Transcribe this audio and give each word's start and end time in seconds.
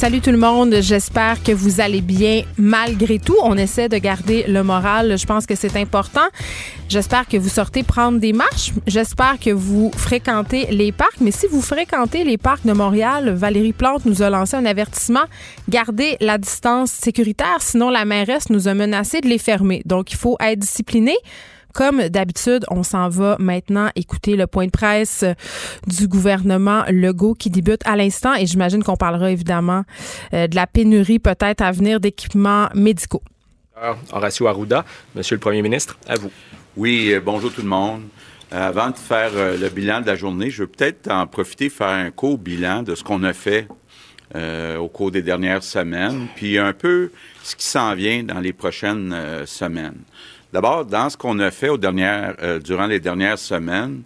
Salut 0.00 0.22
tout 0.22 0.30
le 0.30 0.38
monde, 0.38 0.76
j'espère 0.80 1.42
que 1.42 1.52
vous 1.52 1.82
allez 1.82 2.00
bien 2.00 2.44
malgré 2.56 3.18
tout. 3.18 3.36
On 3.42 3.58
essaie 3.58 3.90
de 3.90 3.98
garder 3.98 4.44
le 4.48 4.62
moral, 4.62 5.18
je 5.18 5.26
pense 5.26 5.44
que 5.44 5.54
c'est 5.54 5.76
important. 5.76 6.26
J'espère 6.88 7.28
que 7.28 7.36
vous 7.36 7.50
sortez 7.50 7.82
prendre 7.82 8.18
des 8.18 8.32
marches, 8.32 8.72
j'espère 8.86 9.38
que 9.38 9.50
vous 9.50 9.90
fréquentez 9.94 10.68
les 10.70 10.90
parcs, 10.90 11.20
mais 11.20 11.32
si 11.32 11.46
vous 11.48 11.60
fréquentez 11.60 12.24
les 12.24 12.38
parcs 12.38 12.64
de 12.64 12.72
Montréal, 12.72 13.28
Valérie 13.34 13.74
Plante 13.74 14.06
nous 14.06 14.22
a 14.22 14.30
lancé 14.30 14.56
un 14.56 14.64
avertissement, 14.64 15.26
gardez 15.68 16.16
la 16.22 16.38
distance 16.38 16.90
sécuritaire, 16.92 17.58
sinon 17.60 17.90
la 17.90 18.06
mairesse 18.06 18.48
nous 18.48 18.68
a 18.68 18.72
menacé 18.72 19.20
de 19.20 19.28
les 19.28 19.36
fermer. 19.36 19.82
Donc 19.84 20.12
il 20.12 20.16
faut 20.16 20.38
être 20.40 20.60
discipliné. 20.60 21.14
Comme 21.74 22.08
d'habitude, 22.08 22.64
on 22.68 22.82
s'en 22.82 23.08
va 23.08 23.36
maintenant 23.38 23.90
écouter 23.94 24.36
le 24.36 24.46
point 24.46 24.66
de 24.66 24.70
presse 24.70 25.24
du 25.86 26.08
gouvernement 26.08 26.84
Legault 26.88 27.34
qui 27.34 27.50
débute 27.50 27.80
à 27.84 27.96
l'instant 27.96 28.34
et 28.34 28.46
j'imagine 28.46 28.82
qu'on 28.82 28.96
parlera 28.96 29.30
évidemment 29.30 29.84
euh, 30.34 30.46
de 30.46 30.56
la 30.56 30.66
pénurie 30.66 31.18
peut-être 31.18 31.62
à 31.62 31.72
venir 31.72 32.00
d'équipements 32.00 32.68
médicaux. 32.74 33.22
Horacio 34.12 34.46
Arruda, 34.46 34.84
Monsieur 35.14 35.36
le 35.36 35.40
Premier 35.40 35.62
ministre, 35.62 35.96
à 36.06 36.16
vous. 36.16 36.30
Oui, 36.76 37.12
euh, 37.12 37.20
bonjour 37.24 37.52
tout 37.52 37.62
le 37.62 37.68
monde. 37.68 38.02
Euh, 38.52 38.68
avant 38.68 38.90
de 38.90 38.96
faire 38.96 39.30
le 39.34 39.68
bilan 39.68 40.00
de 40.00 40.06
la 40.06 40.16
journée, 40.16 40.50
je 40.50 40.62
veux 40.62 40.68
peut-être 40.68 41.10
en 41.10 41.26
profiter 41.26 41.70
faire 41.70 41.88
un 41.88 42.10
court 42.10 42.36
bilan 42.36 42.82
de 42.82 42.94
ce 42.94 43.04
qu'on 43.04 43.22
a 43.22 43.32
fait 43.32 43.68
au 44.78 44.86
cours 44.86 45.10
des 45.10 45.22
dernières 45.22 45.64
semaines, 45.64 46.28
puis 46.36 46.56
un 46.56 46.72
peu 46.72 47.10
ce 47.42 47.56
qui 47.56 47.66
s'en 47.66 47.96
vient 47.96 48.22
dans 48.22 48.38
les 48.38 48.52
prochaines 48.52 49.12
semaines. 49.44 49.98
D'abord, 50.52 50.84
dans 50.84 51.08
ce 51.08 51.16
qu'on 51.16 51.38
a 51.38 51.50
fait 51.52 51.68
euh, 51.70 52.58
durant 52.58 52.86
les 52.86 52.98
dernières 52.98 53.38
semaines, 53.38 54.02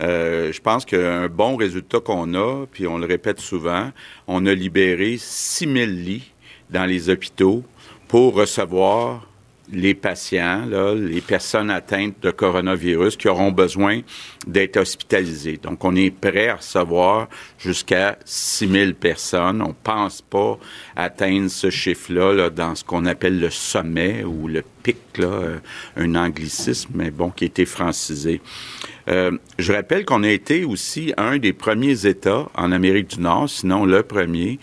euh, 0.00 0.52
je 0.52 0.60
pense 0.60 0.84
qu'un 0.84 1.28
bon 1.28 1.56
résultat 1.56 2.00
qu'on 2.00 2.34
a, 2.34 2.66
puis 2.66 2.86
on 2.86 2.98
le 2.98 3.06
répète 3.06 3.40
souvent, 3.40 3.90
on 4.28 4.46
a 4.46 4.54
libéré 4.54 5.16
6 5.18 5.72
000 5.72 5.86
lits 5.86 6.32
dans 6.70 6.84
les 6.84 7.10
hôpitaux 7.10 7.64
pour 8.06 8.34
recevoir 8.34 9.26
les 9.72 9.94
patients, 9.94 10.66
là, 10.66 10.94
les 10.94 11.20
personnes 11.20 11.70
atteintes 11.70 12.14
de 12.22 12.30
coronavirus 12.30 13.16
qui 13.16 13.28
auront 13.28 13.50
besoin 13.50 14.00
d'être 14.46 14.76
hospitalisées. 14.76 15.58
Donc, 15.62 15.84
on 15.84 15.96
est 15.96 16.10
prêt 16.10 16.48
à 16.48 16.56
recevoir 16.56 17.28
jusqu'à 17.58 18.18
6 18.24 18.68
000 18.68 18.92
personnes. 18.92 19.62
On 19.62 19.74
pense 19.74 20.22
pas 20.22 20.58
atteindre 20.96 21.48
ce 21.48 21.70
chiffre-là 21.70 22.34
là, 22.34 22.50
dans 22.50 22.74
ce 22.74 22.84
qu'on 22.84 23.06
appelle 23.06 23.40
le 23.40 23.50
sommet 23.50 24.22
ou 24.24 24.48
le 24.48 24.62
pic, 24.82 24.98
là, 25.16 25.26
euh, 25.26 25.58
un 25.96 26.14
anglicisme, 26.14 26.90
mais 26.94 27.10
bon, 27.10 27.30
qui 27.30 27.44
a 27.44 27.46
été 27.46 27.64
francisé. 27.64 28.40
Euh, 29.08 29.32
je 29.58 29.72
rappelle 29.72 30.04
qu'on 30.04 30.22
a 30.22 30.30
été 30.30 30.64
aussi 30.64 31.12
un 31.16 31.38
des 31.38 31.52
premiers 31.52 32.06
États 32.06 32.48
en 32.54 32.72
Amérique 32.72 33.16
du 33.16 33.20
Nord, 33.20 33.50
sinon 33.50 33.84
le 33.84 34.02
premier, 34.02 34.58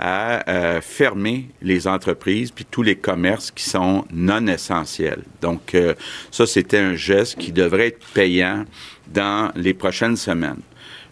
à 0.00 0.48
euh, 0.48 0.80
fermer 0.80 1.50
les 1.60 1.86
entreprises 1.86 2.50
puis 2.50 2.64
tous 2.68 2.82
les 2.82 2.96
commerces 2.96 3.50
qui 3.50 3.64
sont 3.64 4.06
non 4.10 4.46
essentiels. 4.46 5.22
Donc, 5.42 5.74
euh, 5.74 5.94
ça, 6.30 6.46
c'était 6.46 6.78
un 6.78 6.94
geste 6.94 7.38
qui 7.38 7.52
devrait 7.52 7.88
être 7.88 8.06
payant 8.14 8.64
dans 9.08 9.52
les 9.54 9.74
prochaines 9.74 10.16
semaines. 10.16 10.60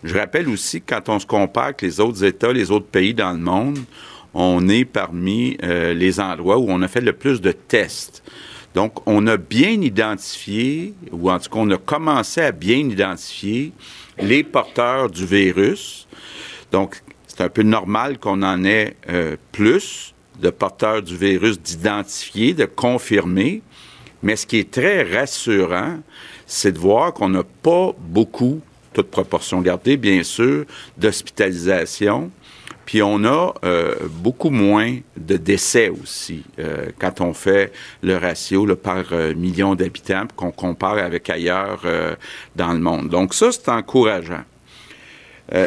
Je 0.02 0.16
rappelle 0.16 0.48
aussi 0.48 0.80
quand 0.80 1.08
on 1.10 1.18
se 1.18 1.26
compare 1.26 1.64
avec 1.64 1.82
les 1.82 2.00
autres 2.00 2.24
États, 2.24 2.52
les 2.52 2.70
autres 2.70 2.86
pays 2.86 3.12
dans 3.12 3.32
le 3.32 3.38
monde, 3.38 3.78
on 4.32 4.68
est 4.68 4.84
parmi 4.84 5.56
les 5.62 6.20
endroits 6.20 6.58
où 6.58 6.66
on 6.68 6.80
a 6.82 6.86
fait 6.86 7.00
le 7.00 7.12
plus 7.12 7.40
de 7.40 7.50
tests. 7.50 8.22
Donc, 8.74 9.06
on 9.06 9.26
a 9.26 9.36
bien 9.36 9.80
identifié, 9.80 10.94
ou 11.10 11.30
en 11.30 11.38
tout 11.38 11.50
cas, 11.50 11.58
on 11.58 11.70
a 11.70 11.78
commencé 11.78 12.40
à 12.42 12.52
bien 12.52 12.76
identifier 12.76 13.72
les 14.20 14.44
porteurs 14.44 15.10
du 15.10 15.26
virus. 15.26 16.06
Donc, 16.70 17.02
c'est 17.38 17.44
un 17.44 17.48
peu 17.48 17.62
normal 17.62 18.18
qu'on 18.18 18.42
en 18.42 18.64
ait 18.64 18.96
euh, 19.10 19.36
plus 19.52 20.12
de 20.40 20.50
porteurs 20.50 21.02
du 21.02 21.16
virus 21.16 21.60
d'identifier, 21.60 22.52
de 22.52 22.64
confirmer. 22.64 23.62
Mais 24.24 24.34
ce 24.34 24.44
qui 24.44 24.58
est 24.58 24.72
très 24.72 25.04
rassurant, 25.04 26.00
c'est 26.46 26.72
de 26.72 26.78
voir 26.80 27.12
qu'on 27.12 27.28
n'a 27.28 27.44
pas 27.62 27.92
beaucoup, 27.96 28.60
toute 28.92 29.08
proportion 29.08 29.60
gardée, 29.60 29.96
bien 29.96 30.24
sûr, 30.24 30.64
d'hospitalisation 30.96 32.32
puis 32.84 33.02
on 33.02 33.22
a 33.24 33.52
euh, 33.66 33.96
beaucoup 34.08 34.48
moins 34.48 34.96
de 35.14 35.36
décès 35.36 35.90
aussi 35.90 36.42
euh, 36.58 36.86
quand 36.98 37.20
on 37.20 37.34
fait 37.34 37.70
le 38.02 38.16
ratio 38.16 38.64
par 38.76 39.04
million 39.36 39.74
d'habitants 39.74 40.26
qu'on 40.34 40.52
compare 40.52 40.96
avec 40.96 41.28
ailleurs 41.28 41.82
dans 42.56 42.72
le 42.72 42.78
monde. 42.78 43.10
Donc 43.10 43.34
ça, 43.34 43.52
c'est 43.52 43.68
encourageant. 43.68 44.42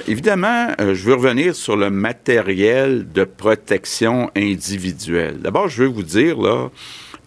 Évidemment, 0.07 0.67
je 0.79 1.03
veux 1.03 1.15
revenir 1.15 1.55
sur 1.55 1.75
le 1.75 1.89
matériel 1.89 3.11
de 3.11 3.23
protection 3.23 4.29
individuelle. 4.35 5.39
D'abord, 5.39 5.69
je 5.69 5.83
veux 5.83 5.89
vous 5.89 6.03
dire, 6.03 6.39
là, 6.39 6.69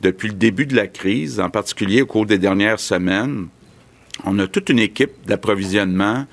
depuis 0.02 0.28
le 0.28 0.34
début 0.34 0.66
de 0.66 0.76
la 0.76 0.86
crise, 0.86 1.40
en 1.40 1.50
particulier 1.50 2.02
au 2.02 2.06
cours 2.06 2.26
des 2.26 2.38
dernières 2.38 2.80
semaines, 2.80 3.48
on 4.24 4.38
a 4.38 4.46
toute 4.46 4.68
une 4.68 4.78
équipe 4.78 5.12
d'approvisionnement 5.26 6.26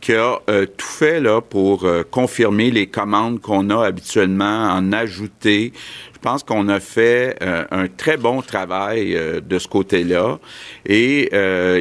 qui 0.00 0.14
a 0.14 0.38
euh, 0.48 0.66
tout 0.66 0.86
fait 0.86 1.20
là, 1.20 1.40
pour 1.40 1.84
euh, 1.84 2.02
confirmer 2.10 2.70
les 2.70 2.86
commandes 2.86 3.40
qu'on 3.40 3.70
a 3.70 3.84
habituellement, 3.84 4.70
en 4.70 4.92
ajouter. 4.92 5.72
Je 6.14 6.18
pense 6.18 6.42
qu'on 6.42 6.68
a 6.68 6.80
fait 6.80 7.36
euh, 7.42 7.64
un 7.70 7.86
très 7.88 8.16
bon 8.16 8.42
travail 8.42 9.18
de 9.42 9.58
ce 9.58 9.68
côté-là. 9.68 10.38
Et 10.84 11.30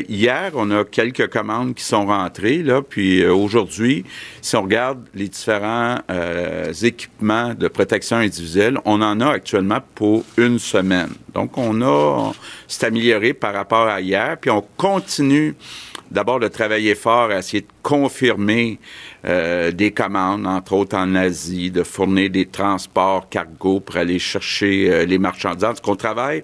hier, 0.08 0.52
on 0.54 0.72
a 0.72 0.86
quelques 0.86 1.28
commandes 1.28 1.76
qui 1.76 1.84
sont 1.84 2.06
rentrées. 2.06 2.64
Là, 2.64 2.82
puis 2.82 3.26
aujourd'hui, 3.26 4.06
si 4.42 4.56
on 4.56 4.64
regarde 4.64 5.00
les 5.14 5.28
différents 5.28 5.98
équipements 6.82 7.54
de 7.54 7.68
protection 7.68 8.18
individuelle, 8.18 8.80
on 8.86 9.02
en 9.02 9.20
a 9.20 9.30
actuellement 9.30 9.80
pour 9.94 10.24
une 10.38 10.58
semaine. 10.58 11.10
Donc, 11.34 11.58
on 11.58 11.82
a, 11.82 12.32
c'est 12.68 12.86
amélioré 12.86 13.34
par 13.34 13.54
rapport 13.54 13.88
à 13.88 14.00
hier. 14.00 14.38
Puis 14.40 14.50
on 14.50 14.64
continue 14.78 15.56
d'abord 16.12 16.40
de 16.40 16.48
travailler 16.48 16.96
fort 16.96 17.32
à 17.32 17.40
essayer 17.40 17.62
de 17.62 17.68
confirmer 17.84 18.80
euh, 19.26 19.72
des 19.72 19.92
commandes, 19.92 20.48
entre 20.48 20.74
autres 20.74 20.98
en 20.98 21.16
Asie, 21.16 21.72
de 21.72 21.84
fournir 21.84 22.30
des 22.30 22.46
transports 22.46 23.30
cargo 23.30 23.80
pour 23.80 23.98
aller 23.98 24.20
chercher 24.20 24.92
euh, 24.92 25.06
les 25.06 25.18
marchandises. 25.18 25.80
qu'on 25.84 25.96
travaille 25.96 26.44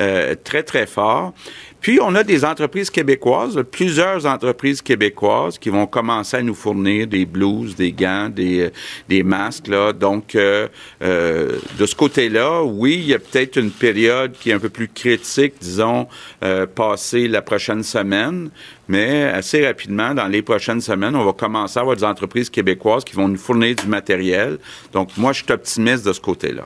euh, 0.00 0.34
très, 0.42 0.62
très 0.62 0.86
fort. 0.86 1.34
Puis, 1.82 1.98
on 2.00 2.14
a 2.14 2.22
des 2.22 2.44
entreprises 2.44 2.90
québécoises, 2.90 3.60
plusieurs 3.68 4.24
entreprises 4.24 4.80
québécoises 4.80 5.58
qui 5.58 5.68
vont 5.68 5.86
commencer 5.86 6.36
à 6.36 6.42
nous 6.42 6.54
fournir 6.54 7.08
des 7.08 7.26
blouses, 7.26 7.74
des 7.74 7.90
gants, 7.90 8.28
des, 8.28 8.70
des 9.08 9.24
masques. 9.24 9.66
Là. 9.66 9.92
Donc, 9.92 10.36
euh, 10.36 10.68
euh, 11.02 11.58
de 11.80 11.84
ce 11.86 11.96
côté-là, 11.96 12.62
oui, 12.62 12.94
il 13.00 13.08
y 13.08 13.14
a 13.14 13.18
peut-être 13.18 13.56
une 13.56 13.72
période 13.72 14.32
qui 14.38 14.50
est 14.50 14.52
un 14.52 14.60
peu 14.60 14.68
plus 14.68 14.86
critique, 14.86 15.54
disons, 15.60 16.06
euh, 16.44 16.66
passée 16.66 17.26
la 17.26 17.42
prochaine 17.42 17.82
semaine, 17.82 18.50
mais 18.86 19.24
assez 19.24 19.66
rapidement, 19.66 20.14
dans 20.14 20.28
les 20.28 20.42
prochaines 20.42 20.80
semaines, 20.80 21.16
on 21.16 21.24
va 21.24 21.32
commencer 21.32 21.78
à 21.78 21.80
avoir 21.80 21.96
des 21.96 22.04
entreprises 22.04 22.48
québécoises 22.48 23.02
qui 23.02 23.16
vont 23.16 23.26
nous 23.26 23.38
fournir 23.38 23.74
du 23.74 23.88
matériel. 23.88 24.58
Donc, 24.92 25.08
moi, 25.16 25.32
je 25.32 25.42
suis 25.42 25.52
optimiste 25.52 26.06
de 26.06 26.12
ce 26.12 26.20
côté-là. 26.20 26.62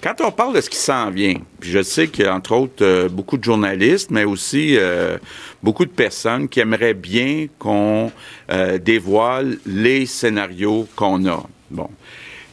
Quand 0.00 0.14
on 0.20 0.30
parle 0.30 0.54
de 0.54 0.60
ce 0.60 0.70
qui 0.70 0.76
s'en 0.76 1.10
vient, 1.10 1.34
puis 1.58 1.72
je 1.72 1.82
sais 1.82 2.06
qu'il 2.06 2.24
y 2.24 2.28
a 2.28 2.34
entre 2.34 2.52
autres 2.52 2.84
euh, 2.84 3.08
beaucoup 3.08 3.36
de 3.36 3.42
journalistes, 3.42 4.12
mais 4.12 4.22
aussi 4.22 4.76
euh, 4.76 5.18
beaucoup 5.60 5.84
de 5.84 5.90
personnes 5.90 6.48
qui 6.48 6.60
aimeraient 6.60 6.94
bien 6.94 7.48
qu'on 7.58 8.12
euh, 8.52 8.78
dévoile 8.78 9.58
les 9.66 10.06
scénarios 10.06 10.86
qu'on 10.94 11.26
a. 11.26 11.42
Bon. 11.70 11.90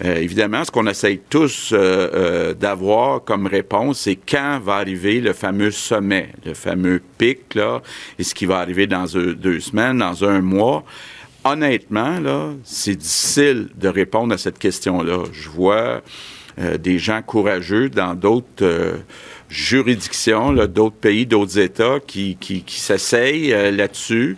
évidemment, 0.03 0.65
ce 0.65 0.71
qu'on 0.71 0.88
essaye 0.88 1.19
tous 1.30 1.74
d'avoir 2.59 3.24
comme 3.24 3.48
réponse, 3.48 4.00
c'est 4.00 4.18
quand 4.18 4.59
va 4.62 4.74
arriver 4.74 5.21
le 5.21 5.31
fameux 5.31 5.71
sommet, 5.71 6.31
le 6.45 6.53
fameux 6.53 7.01
pic, 7.18 7.56
là, 7.56 7.81
et 8.19 8.24
ce 8.24 8.36
qui 8.36 8.45
va 8.45 8.57
arriver 8.57 8.88
dans 8.88 9.06
deux 9.06 9.62
semaines, 9.62 10.00
dans 10.00 10.25
un 10.25 10.41
mois 10.41 10.83
honnêtement, 11.45 12.19
là, 12.19 12.50
c'est 12.63 12.95
difficile 12.95 13.69
de 13.75 13.88
répondre 13.88 14.33
à 14.33 14.38
cette 14.38 14.57
question-là. 14.57 15.24
Je 15.31 15.48
vois 15.48 16.01
euh, 16.57 16.78
des 16.78 17.00
gens 17.00 17.22
courageux 17.22 17.90
dans 17.90 18.13
d'autres 18.13 18.63
euh, 18.63 18.98
juridictions, 19.50 20.54
d'autres 20.54 20.96
pays, 20.96 21.25
d'autres 21.25 21.60
États 21.60 22.00
qui, 22.06 22.38
qui, 22.40 22.63
s'essayent 22.68 23.54
euh, 23.54 23.72
là-dessus. 23.72 24.38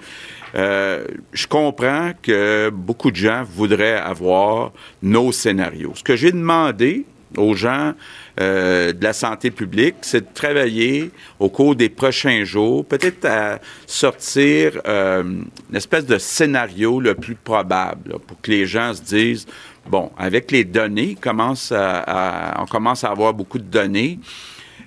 je 0.56 1.48
comprends 1.48 2.14
que 2.24 2.72
beaucoup 2.72 3.12
de 3.12 3.16
gens 3.16 3.44
voudraient 3.44 4.00
avoir 4.00 4.72
nos 5.04 5.31
scénarios. 5.31 5.94
Ce 5.94 6.02
que 6.02 6.16
j'ai 6.16 6.31
demandé 6.31 7.06
aux 7.36 7.54
gens 7.54 7.94
de 8.38 9.04
la 9.04 9.13
santé 9.13 9.52
publique, 9.52 9.96
c'est 10.02 10.22
de 10.22 10.34
travailler 10.34 11.12
au 11.40 11.50
cours 11.50 11.75
des 11.75 11.90
prochains 11.90 12.46
jours, 12.46 12.86
peut-être 12.86 13.25
à 13.25 13.60
sortir 13.86 14.80
une 14.86 15.46
espèce 15.75 16.06
de 16.06 16.18
scénario 16.18 17.00
le 17.00 17.13
plus 17.13 17.36
probable 17.36 18.18
pour 18.25 18.40
que 18.42 18.50
les 18.50 18.66
gens 18.66 18.94
se 18.94 19.02
disent, 19.02 19.46
bon, 19.89 20.12
avec 20.18 20.51
les 20.51 20.63
données, 20.63 21.16
commence 21.16 21.72
on 21.72 22.66
commence 22.66 23.04
à 23.04 23.10
avoir 23.10 23.34
beaucoup 23.34 23.60
de 23.60 23.63
données. 23.63 24.19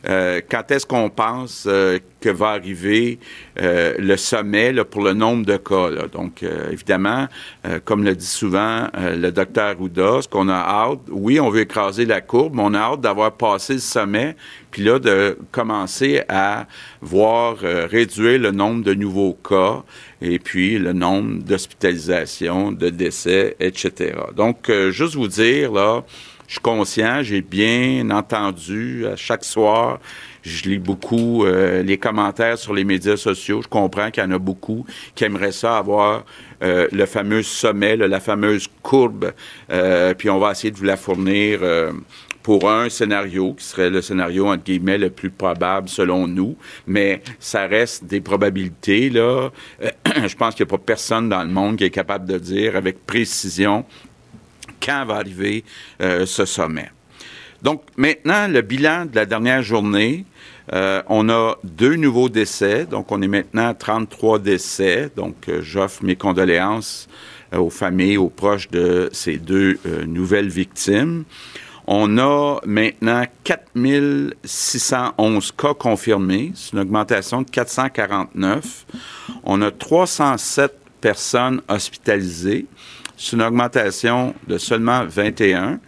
Euh, 0.08 0.40
quand 0.48 0.70
est-ce 0.70 0.86
qu'on 0.86 1.10
pense 1.10 1.64
euh, 1.66 1.98
que 2.20 2.30
va 2.30 2.48
arriver 2.48 3.18
euh, 3.60 3.94
le 3.98 4.16
sommet 4.16 4.72
pour 4.84 5.02
le 5.02 5.12
nombre 5.12 5.44
de 5.44 5.56
cas? 5.56 6.06
Donc, 6.12 6.44
évidemment, 6.70 7.26
comme 7.84 8.04
le 8.04 8.14
dit 8.14 8.26
souvent 8.26 8.88
le 8.94 9.30
docteur 9.30 9.80
Ouda, 9.80 10.22
ce 10.22 10.28
qu'on 10.28 10.48
a 10.48 10.54
hâte, 10.54 11.00
oui, 11.10 11.40
on 11.40 11.50
veut 11.50 11.60
écraser 11.60 12.04
la 12.04 12.20
courbe, 12.20 12.54
mais 12.54 12.62
on 12.64 12.74
a 12.74 12.78
hâte 12.78 13.00
d'avoir 13.00 13.32
passé 13.32 13.74
le 13.74 13.80
sommet, 13.80 14.36
puis 14.70 14.84
là, 14.84 14.98
de 14.98 15.38
commencer 15.50 16.22
à 16.28 16.66
voir 17.00 17.56
réduire 17.58 18.38
le 18.38 18.50
nombre 18.50 18.84
de 18.84 18.94
nouveaux 18.94 19.34
cas 19.34 19.82
et 20.22 20.38
puis 20.38 20.78
le 20.78 20.92
nombre 20.92 21.42
d'hospitalisations, 21.42 22.72
de 22.72 22.90
décès, 22.90 23.56
etc. 23.60 24.14
Donc, 24.36 24.70
juste 24.90 25.14
vous 25.14 25.28
dire, 25.28 25.72
là, 25.72 26.04
je 26.50 26.54
suis 26.54 26.62
conscient, 26.62 27.22
j'ai 27.22 27.42
bien 27.42 28.10
entendu 28.10 29.06
à 29.06 29.14
chaque 29.14 29.44
soir. 29.44 30.00
Je 30.42 30.68
lis 30.68 30.80
beaucoup 30.80 31.44
euh, 31.44 31.84
les 31.84 31.96
commentaires 31.96 32.58
sur 32.58 32.74
les 32.74 32.82
médias 32.82 33.16
sociaux. 33.16 33.62
Je 33.62 33.68
comprends 33.68 34.10
qu'il 34.10 34.24
y 34.24 34.26
en 34.26 34.32
a 34.32 34.38
beaucoup 34.40 34.84
qui 35.14 35.22
aimeraient 35.22 35.52
ça 35.52 35.78
avoir 35.78 36.24
euh, 36.64 36.88
le 36.90 37.06
fameux 37.06 37.44
sommet, 37.44 37.96
la 37.96 38.18
fameuse 38.18 38.66
courbe. 38.82 39.32
Euh, 39.70 40.12
puis 40.14 40.28
on 40.28 40.40
va 40.40 40.50
essayer 40.50 40.72
de 40.72 40.76
vous 40.76 40.84
la 40.84 40.96
fournir 40.96 41.60
pour 42.42 42.68
un 42.68 42.88
scénario 42.88 43.54
qui 43.54 43.64
serait 43.64 43.90
le 43.90 44.02
scénario 44.02 44.48
entre 44.48 44.64
guillemets 44.64 44.98
le 44.98 45.10
plus 45.10 45.30
probable 45.30 45.88
selon 45.88 46.26
nous, 46.26 46.56
mais 46.84 47.22
ça 47.38 47.68
reste 47.68 48.06
des 48.06 48.20
probabilités 48.20 49.08
là. 49.08 49.50
je 49.80 50.34
pense 50.34 50.56
qu'il 50.56 50.66
n'y 50.66 50.70
a 50.70 50.76
pas 50.76 50.82
personne 50.84 51.28
dans 51.28 51.44
le 51.44 51.50
monde 51.50 51.76
qui 51.76 51.84
est 51.84 51.90
capable 51.90 52.26
de 52.26 52.38
dire 52.38 52.74
avec 52.74 53.06
précision 53.06 53.84
quand 54.84 55.04
va 55.06 55.16
arriver 55.16 55.64
euh, 56.00 56.26
ce 56.26 56.44
sommet. 56.44 56.90
Donc 57.62 57.82
maintenant, 57.96 58.48
le 58.48 58.62
bilan 58.62 59.06
de 59.06 59.14
la 59.14 59.26
dernière 59.26 59.62
journée, 59.62 60.24
euh, 60.72 61.02
on 61.08 61.28
a 61.28 61.56
deux 61.64 61.96
nouveaux 61.96 62.28
décès, 62.28 62.86
donc 62.86 63.12
on 63.12 63.20
est 63.20 63.28
maintenant 63.28 63.68
à 63.68 63.74
33 63.74 64.38
décès, 64.38 65.10
donc 65.14 65.48
euh, 65.48 65.60
j'offre 65.62 66.04
mes 66.04 66.16
condoléances 66.16 67.08
aux 67.54 67.70
familles, 67.70 68.16
aux 68.16 68.28
proches 68.28 68.70
de 68.70 69.10
ces 69.12 69.36
deux 69.36 69.80
nouvelles 70.06 70.48
victimes. 70.48 71.24
On 71.88 72.16
a 72.18 72.60
maintenant 72.64 73.24
4611 73.42 75.52
cas 75.58 75.74
confirmés, 75.74 76.52
c'est 76.54 76.74
une 76.74 76.78
augmentation 76.78 77.42
de 77.42 77.50
449. 77.50 78.86
On 79.42 79.62
a 79.62 79.72
307 79.72 80.72
personnes 81.00 81.60
hospitalisées. 81.68 82.66
C'est 83.22 83.36
une 83.36 83.42
augmentation 83.42 84.34
de 84.48 84.56
seulement 84.56 85.04
21. 85.04 85.78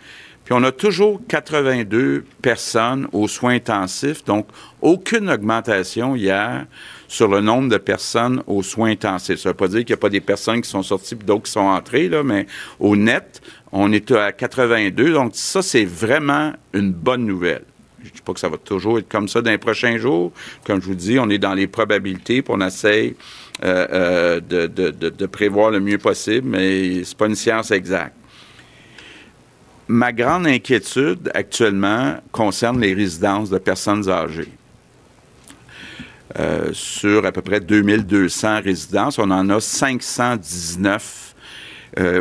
Puis 0.45 0.53
on 0.53 0.63
a 0.65 0.71
toujours 0.71 1.19
82 1.29 2.27
personnes 2.43 3.09
aux 3.13 3.27
soins 3.27 3.55
intensifs, 3.55 4.23
donc 4.23 4.47
aucune 4.83 5.31
augmentation 5.31 6.15
hier 6.15 6.67
sur 7.09 7.29
le 7.29 7.41
nombre 7.41 7.71
de 7.71 7.79
personnes 7.79 8.43
aux 8.47 8.63
soins 8.63 8.91
intensifs. 8.91 9.39
Ça 9.39 9.49
ne 9.49 9.53
veut 9.55 9.57
pas 9.57 9.69
dire 9.69 9.79
qu'il 9.79 9.95
n'y 9.95 9.99
a 9.99 10.03
pas 10.03 10.11
des 10.11 10.21
personnes 10.21 10.61
qui 10.61 10.69
sont 10.69 10.83
sorties 10.83 11.15
et 11.15 11.25
d'autres 11.25 11.45
qui 11.45 11.53
sont 11.53 11.61
entrées, 11.61 12.11
là, 12.11 12.23
mais 12.23 12.47
au 12.79 12.97
net, 12.97 13.41
on 13.73 13.91
est 13.93 14.11
à 14.11 14.33
82. 14.33 15.15
Donc 15.15 15.31
ça, 15.33 15.63
c'est 15.63 15.87
vraiment 15.87 16.53
une 16.75 16.93
bonne 16.93 17.25
nouvelle. 17.25 17.65
Je 18.03 18.09
ne 18.09 18.15
dis 18.15 18.21
pas 18.21 18.35
que 18.35 18.41
ça 18.41 18.51
va 18.51 18.59
toujours 18.59 18.99
être 18.99 19.09
comme 19.09 19.29
ça 19.29 19.41
dans 19.41 19.51
les 19.51 19.59
prochains 19.59 19.97
jours. 19.97 20.33
Comme 20.67 20.83
je 20.83 20.87
vous 20.87 20.95
dis, 20.95 21.19
on 21.19 21.31
est 21.31 21.39
dans 21.39 21.55
les 21.55 21.67
probabilités, 21.67 22.43
puis 22.43 22.53
on 22.55 22.61
essaye 22.61 23.17
euh, 23.63 23.87
euh, 23.93 24.41
de, 24.41 24.67
de, 24.67 24.91
de, 25.11 25.27
prévoir 25.27 25.71
le 25.71 25.79
mieux 25.79 25.99
possible, 25.99 26.49
mais 26.49 27.05
c'est 27.05 27.17
pas 27.17 27.27
une 27.27 27.35
science 27.35 27.71
exacte. 27.71 28.17
Ma 29.89 30.11
grande 30.11 30.47
inquiétude 30.47 31.31
actuellement 31.35 32.17
concerne 32.33 32.81
les 32.81 32.95
résidences 32.95 33.51
de 33.51 33.59
personnes 33.59 34.09
âgées. 34.09 34.53
Euh, 36.39 36.71
sur 36.73 37.27
à 37.27 37.31
peu 37.31 37.43
près 37.43 37.61
2200 37.61 38.63
résidences, 38.63 39.19
on 39.19 39.31
en 39.31 39.49
a 39.51 39.61
519 39.61 41.35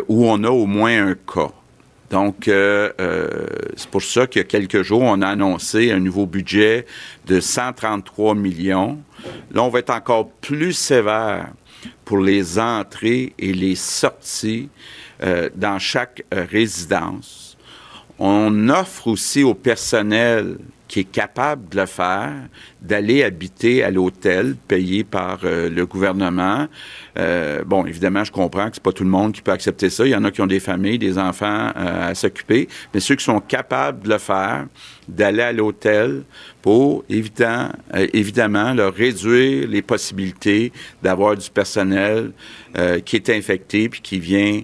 où 0.10 0.26
on 0.30 0.44
a 0.44 0.50
au 0.50 0.66
moins 0.66 1.12
un 1.12 1.16
cas. 1.16 1.54
Donc, 2.12 2.50
euh, 2.50 2.92
euh, 3.00 3.48
c'est 3.78 3.90
pour 3.90 4.04
ça 4.04 4.28
qu'il 4.28 4.42
y 4.42 4.46
a 4.46 4.48
quelques 4.48 4.82
jours, 4.82 5.02
on 5.02 5.22
a 5.22 5.30
annoncé 5.30 5.92
un 5.92 6.00
nouveau 6.00 6.26
budget 6.26 6.86
de 7.26 7.40
133 7.40 8.36
millions. 8.36 9.00
Là, 9.54 9.64
on 9.64 9.70
va 9.70 9.80
être 9.80 9.92
encore 9.92 10.30
plus 10.30 10.74
sévère 10.74 11.48
pour 12.04 12.20
les 12.20 12.60
entrées 12.60 13.34
et 13.40 13.54
les 13.54 13.76
sorties 13.76 14.68
euh, 15.24 15.50
dans 15.56 15.80
chaque 15.80 16.26
résidence. 16.32 17.58
On 18.20 18.68
offre 18.68 19.08
aussi 19.08 19.44
au 19.44 19.54
personnel 19.54 20.58
qui 20.92 21.00
est 21.00 21.04
capable 21.06 21.70
de 21.70 21.78
le 21.78 21.86
faire, 21.86 22.34
d'aller 22.82 23.24
habiter 23.24 23.82
à 23.82 23.92
l'hôtel 23.92 24.58
payé 24.68 25.06
par 25.06 25.40
euh, 25.46 25.70
le 25.70 25.86
gouvernement. 25.86 26.68
Euh, 27.18 27.64
bon, 27.66 27.86
évidemment, 27.86 28.26
je 28.26 28.32
comprends 28.34 28.68
que 28.68 28.76
c'est 28.76 28.84
pas 28.84 28.92
tout 28.92 29.06
le 29.06 29.10
monde 29.10 29.32
qui 29.32 29.42
peut 29.42 29.54
accepter 29.54 29.90
ça. 29.90 30.06
Il 30.06 30.10
y 30.10 30.16
en 30.18 30.26
a 30.26 30.32
qui 30.32 30.42
ont 30.42 30.48
des 30.48 30.60
familles, 30.60 31.00
des 31.00 31.18
enfants 31.18 31.70
euh, 31.78 32.10
à 32.10 32.14
s'occuper, 32.14 32.68
mais 32.94 33.00
ceux 33.00 33.16
qui 33.16 33.24
sont 33.24 33.40
capables 33.40 34.04
de 34.04 34.10
le 34.10 34.18
faire, 34.18 34.68
d'aller 35.08 35.44
à 35.44 35.54
l'hôtel 35.54 36.24
pour 36.62 37.06
évidemment, 37.08 37.70
évidemment 38.12 38.74
leur 38.74 38.94
réduire 38.94 39.70
les 39.70 39.82
possibilités 39.82 40.74
d'avoir 41.02 41.38
du 41.38 41.50
personnel 41.50 42.34
qui 43.04 43.16
est 43.16 43.30
infecté 43.30 43.90
puis 43.90 44.02
qui 44.02 44.20
vient 44.20 44.62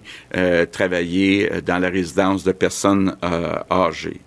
travailler 0.72 1.50
dans 1.66 1.80
la 1.80 1.90
résidence 1.90 2.44
de 2.44 2.52
personnes 2.52 3.18
âgées 3.70 4.22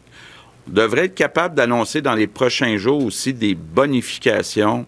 devrait 0.70 1.06
être 1.06 1.14
capable 1.14 1.54
d'annoncer 1.54 2.00
dans 2.00 2.14
les 2.14 2.26
prochains 2.26 2.76
jours 2.76 3.04
aussi 3.04 3.34
des 3.34 3.54
bonifications 3.54 4.86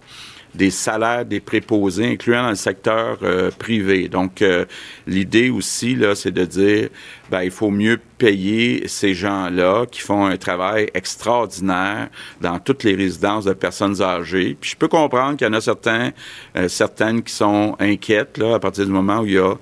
des 0.55 0.71
salaires 0.71 1.25
des 1.25 1.41
préposés, 1.41 2.07
incluant 2.07 2.45
dans 2.45 2.51
le 2.51 2.55
secteur 2.55 3.19
euh, 3.23 3.51
privé. 3.51 4.09
Donc, 4.09 4.43
euh, 4.43 4.65
l'idée 5.07 5.51
aussi, 5.51 5.95
là, 5.95 6.15
c'est 6.15 6.31
de 6.31 6.45
dire, 6.45 6.89
ben, 7.31 7.43
il 7.43 7.51
faut 7.51 7.71
mieux 7.71 7.99
payer 8.19 8.87
ces 8.87 9.15
gens-là 9.15 9.87
qui 9.91 10.01
font 10.01 10.27
un 10.27 10.37
travail 10.37 10.89
extraordinaire 10.95 12.09
dans 12.41 12.59
toutes 12.59 12.85
les 12.85 12.95
résidences 12.95 13.45
de 13.45 13.55
personnes 13.55 14.01
âgées. 14.03 14.57
Puis 14.61 14.73
je 14.73 14.77
peux 14.77 14.89
comprendre 14.89 15.37
qu'il 15.37 15.47
y 15.47 15.51
en 15.51 15.55
a 15.55 15.61
certains, 15.61 16.11
euh, 16.57 16.69
certaines 16.69 17.23
qui 17.23 17.33
sont 17.33 17.75
inquiètes, 17.81 18.37
là, 18.39 18.55
à 18.57 18.59
partir 18.59 18.85
du 18.85 18.93
moment 18.93 19.21
où 19.21 19.27
il 19.27 19.33
y 19.33 19.39
a 19.39 19.55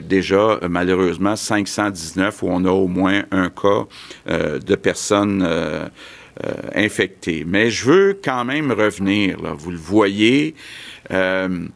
déjà, 0.00 0.58
malheureusement, 0.68 1.36
519 1.36 2.42
où 2.42 2.48
on 2.50 2.64
a 2.64 2.70
au 2.70 2.88
moins 2.88 3.22
un 3.30 3.48
cas 3.48 3.86
de 4.28 4.74
personnes 4.74 5.46
euh, 6.44 6.52
infectés. 6.74 7.44
Mais 7.46 7.70
je 7.70 7.84
veux 7.84 8.20
quand 8.22 8.44
même 8.44 8.70
revenir, 8.70 9.38
vous 9.56 9.70
le 9.70 9.76
voyez, 9.76 10.54
euh, 11.10 11.66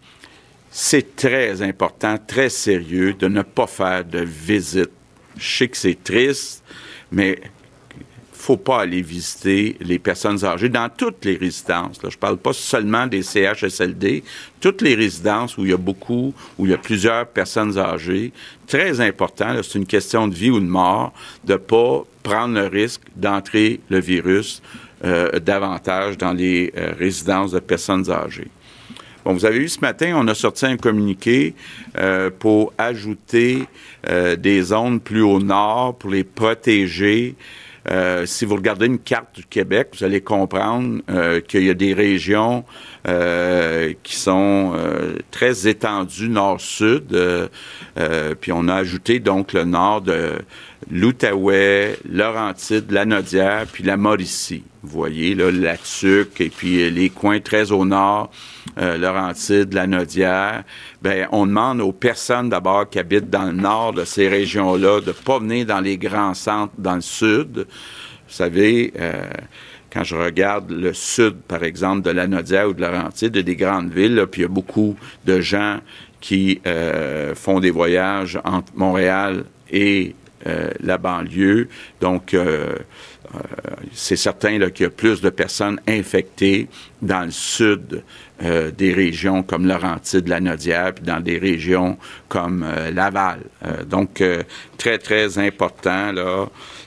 c'est 0.71 1.17
très 1.17 1.63
important, 1.63 2.17
très 2.27 2.49
sérieux 2.49 3.15
de 3.15 3.29
ne 3.29 3.43
pas 3.43 3.67
faire 3.67 4.05
de 4.05 4.21
visite. 4.21 4.91
Je 5.37 5.57
sais 5.57 5.69
que 5.69 5.77
c'est 5.77 6.03
triste, 6.03 6.63
mais 7.11 7.41
faut 8.43 8.57
pas 8.57 8.81
aller 8.81 9.03
visiter 9.03 9.77
les 9.81 10.01
personnes 10.01 10.45
âgées 10.45 10.69
dans 10.69 10.89
toutes 10.89 11.25
les 11.25 11.37
résidences. 11.37 11.99
Je 12.09 12.19
parle 12.19 12.39
pas 12.39 12.53
seulement 12.53 13.07
des 13.07 13.23
CHSLD, 13.23 14.25
toutes 14.61 14.83
les 14.83 14.97
résidences 14.97 15.57
où 15.57 15.65
il 15.65 15.71
y 15.71 15.75
a 15.75 15.77
beaucoup, 15.77 16.35
où 16.59 16.67
il 16.67 16.73
y 16.73 16.75
a 16.75 16.79
plusieurs 16.79 17.27
personnes 17.27 17.79
âgées. 17.79 18.33
Très 18.67 19.01
important, 19.01 19.55
c'est 19.63 19.79
une 19.79 19.87
question 19.87 20.27
de 20.27 20.35
vie 20.35 20.51
ou 20.51 20.59
de 20.59 20.67
mort, 20.67 21.13
de 21.45 21.55
pas 21.55 22.05
prendre 22.23 22.55
le 22.55 22.67
risque 22.67 23.03
d'entrer 23.17 23.81
le 23.89 24.01
virus 24.01 24.63
euh, 25.05 25.39
davantage 25.41 26.17
dans 26.19 26.33
les 26.33 26.73
euh, 26.77 26.93
résidences 26.99 27.53
de 27.53 27.61
personnes 27.61 28.11
âgées. 28.11 28.49
Bon, 29.25 29.33
vous 29.33 29.45
avez 29.45 29.61
vu 29.61 29.69
ce 29.69 29.81
matin, 29.81 30.15
on 30.17 30.27
a 30.27 30.35
sorti 30.35 30.67
un 30.67 30.77
communiqué 30.77 31.55
euh, 31.97 32.31
pour 32.37 32.73
ajouter 32.77 33.67
des 34.37 34.63
zones 34.63 34.99
plus 34.99 35.23
au 35.23 35.39
nord 35.39 35.95
pour 35.97 36.11
les 36.11 36.25
protéger 36.25 37.37
euh, 37.91 38.27
si 38.27 38.45
vous 38.45 38.55
regardez 38.55 38.87
une 38.87 38.99
carte 38.99 39.35
du 39.35 39.45
Québec, 39.45 39.89
vous 39.99 40.05
allez 40.05 40.21
comprendre 40.21 41.01
euh, 41.11 41.41
qu'il 41.41 41.65
y 41.65 41.71
a 41.71 41.75
des 41.75 41.95
régions 41.95 42.65
euh, 43.09 43.93
qui 44.03 44.17
sont 44.17 44.75
très 45.31 45.67
étendues 45.67 46.29
nord-sud. 46.29 47.17
puis 48.41 48.53
on 48.53 48.69
a 48.69 48.75
ajouté 48.75 49.19
donc 49.19 49.53
le 49.53 49.65
nord 49.65 50.03
de 50.03 50.39
l'Outaouais, 50.93 51.97
Laurentide, 52.09 52.91
la 52.91 53.07
Nodière, 53.07 53.65
puis 53.73 53.83
la 53.83 53.97
Mauricie. 53.97 54.63
Vous 54.83 54.99
voyez, 54.99 55.35
là, 55.35 55.51
la 55.51 55.79
Tuque, 55.79 56.41
et 56.43 56.51
puis 56.51 56.91
les 56.91 57.09
coins 57.09 57.41
très 57.41 57.73
au 57.73 57.87
nord, 57.87 58.31
euh, 58.79 58.99
Laurentide, 58.99 59.73
la 59.73 59.87
Nodière. 59.87 60.65
Ben, 61.01 61.27
on 61.33 61.47
demande 61.47 61.81
aux 61.81 61.93
personnes 61.93 62.51
d'abord 62.51 62.91
qui 62.91 62.99
habitent 62.99 63.31
dans 63.31 63.45
le 63.45 63.53
nord 63.53 63.95
de 63.95 64.05
ces 64.05 64.29
régions-là 64.29 65.01
de 65.01 65.13
pas 65.13 65.39
venir 65.39 65.65
dans 65.65 65.81
les 65.81 65.97
grands 65.97 66.35
centres 66.35 66.75
dans 66.77 66.97
le 66.97 67.01
sud 67.01 67.67
Vous 67.67 68.35
savez, 68.35 68.93
euh, 69.01 69.31
quand 69.91 70.05
je 70.05 70.17
regarde 70.17 70.71
le 70.71 70.93
sud, 70.93 71.37
par 71.49 71.65
exemple, 71.65 72.03
de 72.03 72.11
la 72.11 72.27
Nodia 72.27 72.69
ou 72.69 72.75
de 72.75 72.83
Laurentide, 72.83 73.33
des 73.33 73.57
grandes 73.57 73.91
villes, 73.91 74.27
puis 74.31 74.43
il 74.43 74.45
y 74.45 74.47
a 74.47 74.49
beaucoup 74.49 74.97
de 75.25 75.41
gens 75.41 75.79
qui 76.21 76.61
euh, 76.67 77.35
font 77.35 77.61
des 77.61 77.71
voyages 77.71 78.39
entre 78.45 78.73
Montréal 78.75 79.45
et 79.71 80.15
euh, 80.15 80.22
la 80.81 80.99
banlieue. 80.99 81.69
Donc, 82.01 82.35
euh, 82.35 82.77
euh, 83.35 83.39
c'est 83.93 84.17
certain 84.17 84.59
qu'il 84.71 84.85
y 84.85 84.87
a 84.87 84.91
plus 84.91 85.21
de 85.21 85.31
personnes 85.31 85.81
infectées 85.87 86.69
dans 87.01 87.25
le 87.25 87.31
sud 87.31 88.03
euh, 88.43 88.71
des 88.71 88.93
régions 88.93 89.43
comme 89.43 89.67
Laurentide, 89.67 90.29
la 90.29 90.41
Nodière, 90.41 90.95
puis 90.95 91.05
dans 91.05 91.21
des 91.21 91.39
régions 91.39 91.97
comme 92.29 92.65
euh, 92.65 92.91
Laval. 92.91 93.41
Euh, 93.65 93.85
donc, 93.85 94.21
euh, 94.21 94.43
très, 94.77 94.99
très 94.99 95.39
important, 95.39 96.13
là, 96.13 96.47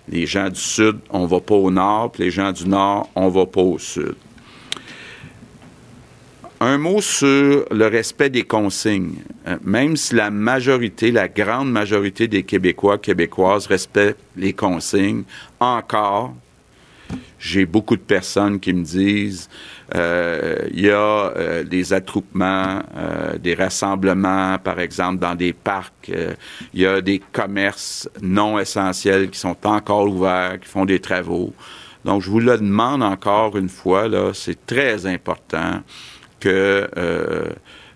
les 0.10 0.26
gens 0.26 0.50
du 0.50 0.60
sud, 0.60 0.98
on 1.10 1.26
va 1.26 1.40
pas 1.40 1.56
au 1.56 1.72
nord, 1.72 2.12
puis 2.12 2.24
les 2.24 2.32
gens 2.32 2.52
du 2.52 2.68
nord, 2.68 3.10
on 3.16 3.30
va 3.30 3.46
pas 3.46 3.62
au 3.62 3.80
sud. 3.80 4.16
Un 6.62 6.78
mot 6.78 7.02
sur 7.02 7.66
le 7.70 7.88
respect 7.88 8.30
des 8.30 8.44
consignes. 8.44 9.16
Euh, 9.46 9.58
même 9.64 9.98
si 9.98 10.16
la 10.16 10.30
majorité, 10.30 11.12
la 11.12 11.28
grande 11.28 11.70
majorité 11.70 12.30
des 12.30 12.44
Québécois, 12.44 12.98
Québécoises 12.98 13.68
respectent 13.68 14.20
les 14.38 14.54
consignes, 14.54 15.24
encore, 15.60 16.34
j'ai 17.38 17.66
beaucoup 17.66 17.98
de 17.98 18.02
personnes 18.02 18.60
qui 18.60 18.72
me 18.72 18.84
disent 18.84 19.50
euh, 19.94 20.58
il 20.72 20.86
y 20.86 20.90
a 20.90 21.34
euh, 21.36 21.64
des 21.64 21.92
attroupements, 21.92 22.82
des 23.38 23.54
rassemblements, 23.54 24.58
par 24.58 24.80
exemple, 24.80 25.20
dans 25.20 25.36
des 25.36 25.52
parcs. 25.52 26.10
il 26.74 26.82
y 26.82 26.86
a 26.86 27.02
des 27.02 27.22
commerces 27.34 28.10
non 28.22 28.58
essentiels 28.58 29.30
qui 29.30 29.40
sont 29.40 29.58
encore 29.66 30.08
ouverts, 30.08 30.60
qui 30.62 30.70
font 30.70 30.86
des 30.86 31.00
travaux. 31.00 31.54
Donc, 32.06 32.22
je 32.22 32.30
vous 32.30 32.40
le 32.40 32.58
demande 32.58 33.04
encore 33.04 33.58
une 33.58 33.70
fois, 33.70 34.08
là, 34.08 34.32
c'est 34.34 34.66
très 34.66 35.06
important 35.06 35.82
que 36.46 36.88
euh, 36.96 37.50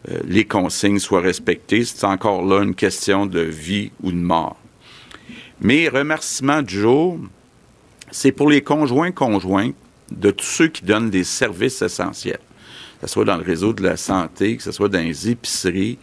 euh, 0.09 0.19
les 0.25 0.43
consignes 0.43 0.97
soient 0.97 1.21
respectées. 1.21 1.85
C'est 1.85 2.03
encore 2.03 2.43
là 2.43 2.63
une 2.63 2.73
question 2.73 3.27
de 3.27 3.41
vie 3.41 3.91
ou 4.01 4.11
de 4.11 4.17
mort. 4.17 4.57
Mes 5.61 5.87
remerciements 5.87 6.63
du 6.63 6.79
jour, 6.79 7.19
c'est 8.09 8.31
pour 8.31 8.49
les 8.49 8.61
conjoints-conjoints 8.61 9.71
de 10.09 10.31
tous 10.31 10.45
ceux 10.45 10.67
qui 10.67 10.83
donnent 10.83 11.11
des 11.11 11.23
services 11.23 11.83
essentiels. 11.83 12.39
Que 12.99 13.07
ce 13.07 13.13
soit 13.13 13.25
dans 13.25 13.37
le 13.37 13.43
réseau 13.43 13.71
de 13.71 13.81
la 13.81 13.95
santé, 13.95 14.57
que 14.57 14.63
ce 14.63 14.73
soit 14.73 14.89
dans 14.89 14.99
les 14.99 15.29
épiceries. 15.29 15.97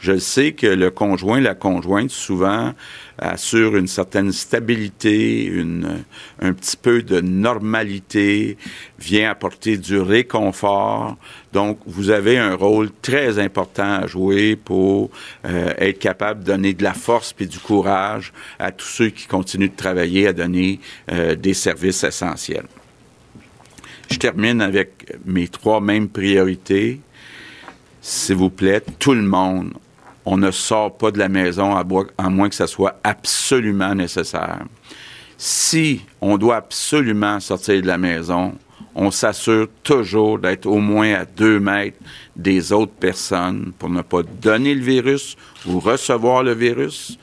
Je 0.00 0.16
sais 0.16 0.52
que 0.52 0.66
le 0.66 0.90
conjoint, 0.90 1.40
la 1.40 1.54
conjointe, 1.54 2.10
souvent 2.10 2.72
assure 3.18 3.76
une 3.76 3.86
certaine 3.86 4.32
stabilité, 4.32 5.44
une, 5.44 6.04
un 6.40 6.52
petit 6.54 6.76
peu 6.76 7.02
de 7.02 7.20
normalité, 7.20 8.56
vient 8.98 9.30
apporter 9.30 9.76
du 9.76 10.00
réconfort. 10.00 11.16
Donc, 11.52 11.80
vous 11.86 12.10
avez 12.10 12.38
un 12.38 12.54
rôle 12.54 12.90
très 13.02 13.38
important 13.38 14.00
à 14.02 14.06
jouer 14.06 14.56
pour 14.56 15.10
euh, 15.44 15.74
être 15.78 15.98
capable 15.98 16.44
de 16.44 16.46
donner 16.46 16.72
de 16.74 16.82
la 16.82 16.94
force 16.94 17.34
et 17.38 17.46
du 17.46 17.58
courage 17.58 18.32
à 18.58 18.72
tous 18.72 18.86
ceux 18.86 19.10
qui 19.10 19.26
continuent 19.26 19.70
de 19.70 19.76
travailler 19.76 20.28
à 20.28 20.32
donner 20.32 20.80
euh, 21.10 21.34
des 21.34 21.54
services 21.54 22.04
essentiels. 22.04 22.66
Je 24.10 24.16
termine 24.16 24.60
avec 24.60 25.16
mes 25.24 25.48
trois 25.48 25.80
mêmes 25.80 26.08
priorités. 26.08 27.00
S'il 28.00 28.36
vous 28.36 28.50
plaît, 28.50 28.82
tout 28.98 29.14
le 29.14 29.22
monde, 29.22 29.74
on 30.24 30.36
ne 30.36 30.50
sort 30.50 30.96
pas 30.96 31.10
de 31.10 31.18
la 31.18 31.28
maison 31.28 31.74
à, 31.74 32.28
moins 32.30 32.48
que 32.48 32.54
ça 32.54 32.66
soit 32.66 32.98
absolument 33.04 33.94
nécessaire. 33.94 34.64
Si 35.36 36.02
on 36.20 36.38
doit 36.38 36.56
absolument 36.56 37.38
sortir 37.40 37.80
de 37.82 37.86
la 37.86 37.98
maison, 37.98 38.54
on 38.94 39.10
s'assure 39.10 39.68
toujours 39.82 40.38
d'être 40.38 40.66
au 40.66 40.78
moins 40.78 41.14
à 41.14 41.24
deux 41.24 41.60
mètres 41.60 41.98
des 42.34 42.72
autres 42.72 42.92
personnes 42.92 43.72
pour 43.78 43.90
ne 43.90 44.02
pas 44.02 44.22
donner 44.22 44.74
le 44.74 44.82
virus 44.82 45.36
ou 45.66 45.80
recevoir 45.80 46.42
le 46.42 46.54
virus. 46.54 47.18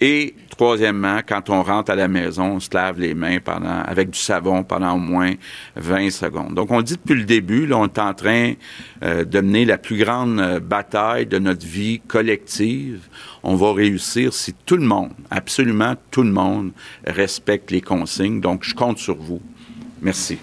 Et 0.00 0.34
troisièmement, 0.58 1.20
quand 1.26 1.48
on 1.48 1.62
rentre 1.62 1.90
à 1.92 1.94
la 1.94 2.08
maison, 2.08 2.56
on 2.56 2.60
se 2.60 2.68
lave 2.74 3.00
les 3.00 3.14
mains 3.14 3.38
avec 3.86 4.10
du 4.10 4.18
savon 4.18 4.64
pendant 4.64 4.94
au 4.94 4.98
moins 4.98 5.32
20 5.76 6.10
secondes. 6.10 6.54
Donc, 6.54 6.70
on 6.70 6.82
dit 6.82 6.94
depuis 6.94 7.14
le 7.14 7.24
début, 7.24 7.66
là, 7.66 7.78
on 7.78 7.86
est 7.86 7.98
en 7.98 8.12
train 8.12 8.54
euh, 9.02 9.24
de 9.24 9.40
mener 9.40 9.64
la 9.64 9.78
plus 9.78 9.96
grande 9.96 10.40
euh, 10.40 10.60
bataille 10.60 11.26
de 11.26 11.38
notre 11.38 11.64
vie 11.64 12.00
collective. 12.00 13.08
On 13.42 13.54
va 13.54 13.72
réussir 13.72 14.34
si 14.34 14.52
tout 14.66 14.76
le 14.76 14.84
monde, 14.84 15.12
absolument 15.30 15.94
tout 16.10 16.22
le 16.22 16.32
monde, 16.32 16.72
respecte 17.06 17.70
les 17.70 17.80
consignes. 17.80 18.40
Donc, 18.40 18.64
je 18.64 18.74
compte 18.74 18.98
sur 18.98 19.16
vous. 19.16 19.40
Merci. 20.02 20.38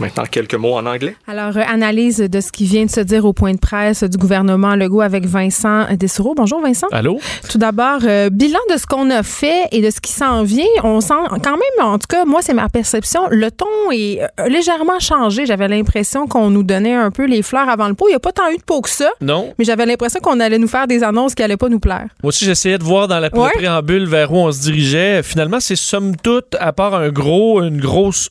Maintenant, 0.00 0.24
quelques 0.28 0.54
mots 0.54 0.74
en 0.74 0.86
anglais. 0.86 1.14
Alors, 1.28 1.56
euh, 1.56 1.62
analyse 1.66 2.18
de 2.18 2.40
ce 2.40 2.50
qui 2.50 2.64
vient 2.64 2.84
de 2.84 2.90
se 2.90 3.00
dire 3.00 3.24
au 3.24 3.32
point 3.32 3.52
de 3.52 3.58
presse 3.58 4.02
du 4.02 4.18
gouvernement 4.18 4.74
Legault 4.74 5.00
avec 5.02 5.24
Vincent 5.24 5.86
Dessureau. 5.96 6.34
Bonjour, 6.36 6.60
Vincent. 6.60 6.88
Allô? 6.90 7.20
Tout 7.48 7.58
d'abord, 7.58 8.00
euh, 8.04 8.28
bilan 8.30 8.58
de 8.72 8.76
ce 8.76 8.86
qu'on 8.86 9.08
a 9.10 9.22
fait 9.22 9.68
et 9.70 9.80
de 9.82 9.90
ce 9.90 10.00
qui 10.00 10.12
s'en 10.12 10.42
vient. 10.42 10.64
On 10.82 11.00
sent 11.00 11.14
quand 11.42 11.52
même, 11.52 11.86
en 11.86 11.98
tout 11.98 12.06
cas, 12.08 12.24
moi, 12.24 12.40
c'est 12.42 12.54
ma 12.54 12.68
perception, 12.68 13.28
le 13.30 13.50
ton 13.52 13.66
est 13.92 14.20
euh, 14.22 14.48
légèrement 14.48 14.98
changé. 14.98 15.46
J'avais 15.46 15.68
l'impression 15.68 16.26
qu'on 16.26 16.50
nous 16.50 16.64
donnait 16.64 16.94
un 16.94 17.10
peu 17.12 17.26
les 17.26 17.42
fleurs 17.42 17.68
avant 17.68 17.88
le 17.88 17.94
pot. 17.94 18.06
Il 18.08 18.12
n'y 18.12 18.16
a 18.16 18.20
pas 18.20 18.32
tant 18.32 18.48
eu 18.50 18.56
de 18.56 18.62
pot 18.62 18.80
que 18.80 18.90
ça, 18.90 19.10
Non. 19.20 19.52
mais 19.58 19.64
j'avais 19.64 19.86
l'impression 19.86 20.18
qu'on 20.20 20.40
allait 20.40 20.58
nous 20.58 20.68
faire 20.68 20.86
des 20.88 21.02
annonces 21.04 21.34
qui 21.36 21.42
n'allaient 21.42 21.56
pas 21.56 21.68
nous 21.68 21.80
plaire. 21.80 22.08
Moi 22.22 22.28
aussi, 22.30 22.44
j'essayais 22.44 22.78
de 22.78 22.84
voir 22.84 23.06
dans 23.06 23.20
la, 23.20 23.28
Ouais. 23.34 23.50
préambule 23.54 24.06
vers 24.06 24.32
où 24.32 24.36
on 24.38 24.50
se 24.52 24.60
dirigeait. 24.62 25.22
Finalement, 25.22 25.60
c'est 25.60 25.76
somme 25.76 26.16
toute, 26.16 26.56
à 26.58 26.72
part 26.72 26.94
un 26.94 27.10
gros, 27.10 27.62
une 27.62 27.80
grosse 27.80 28.28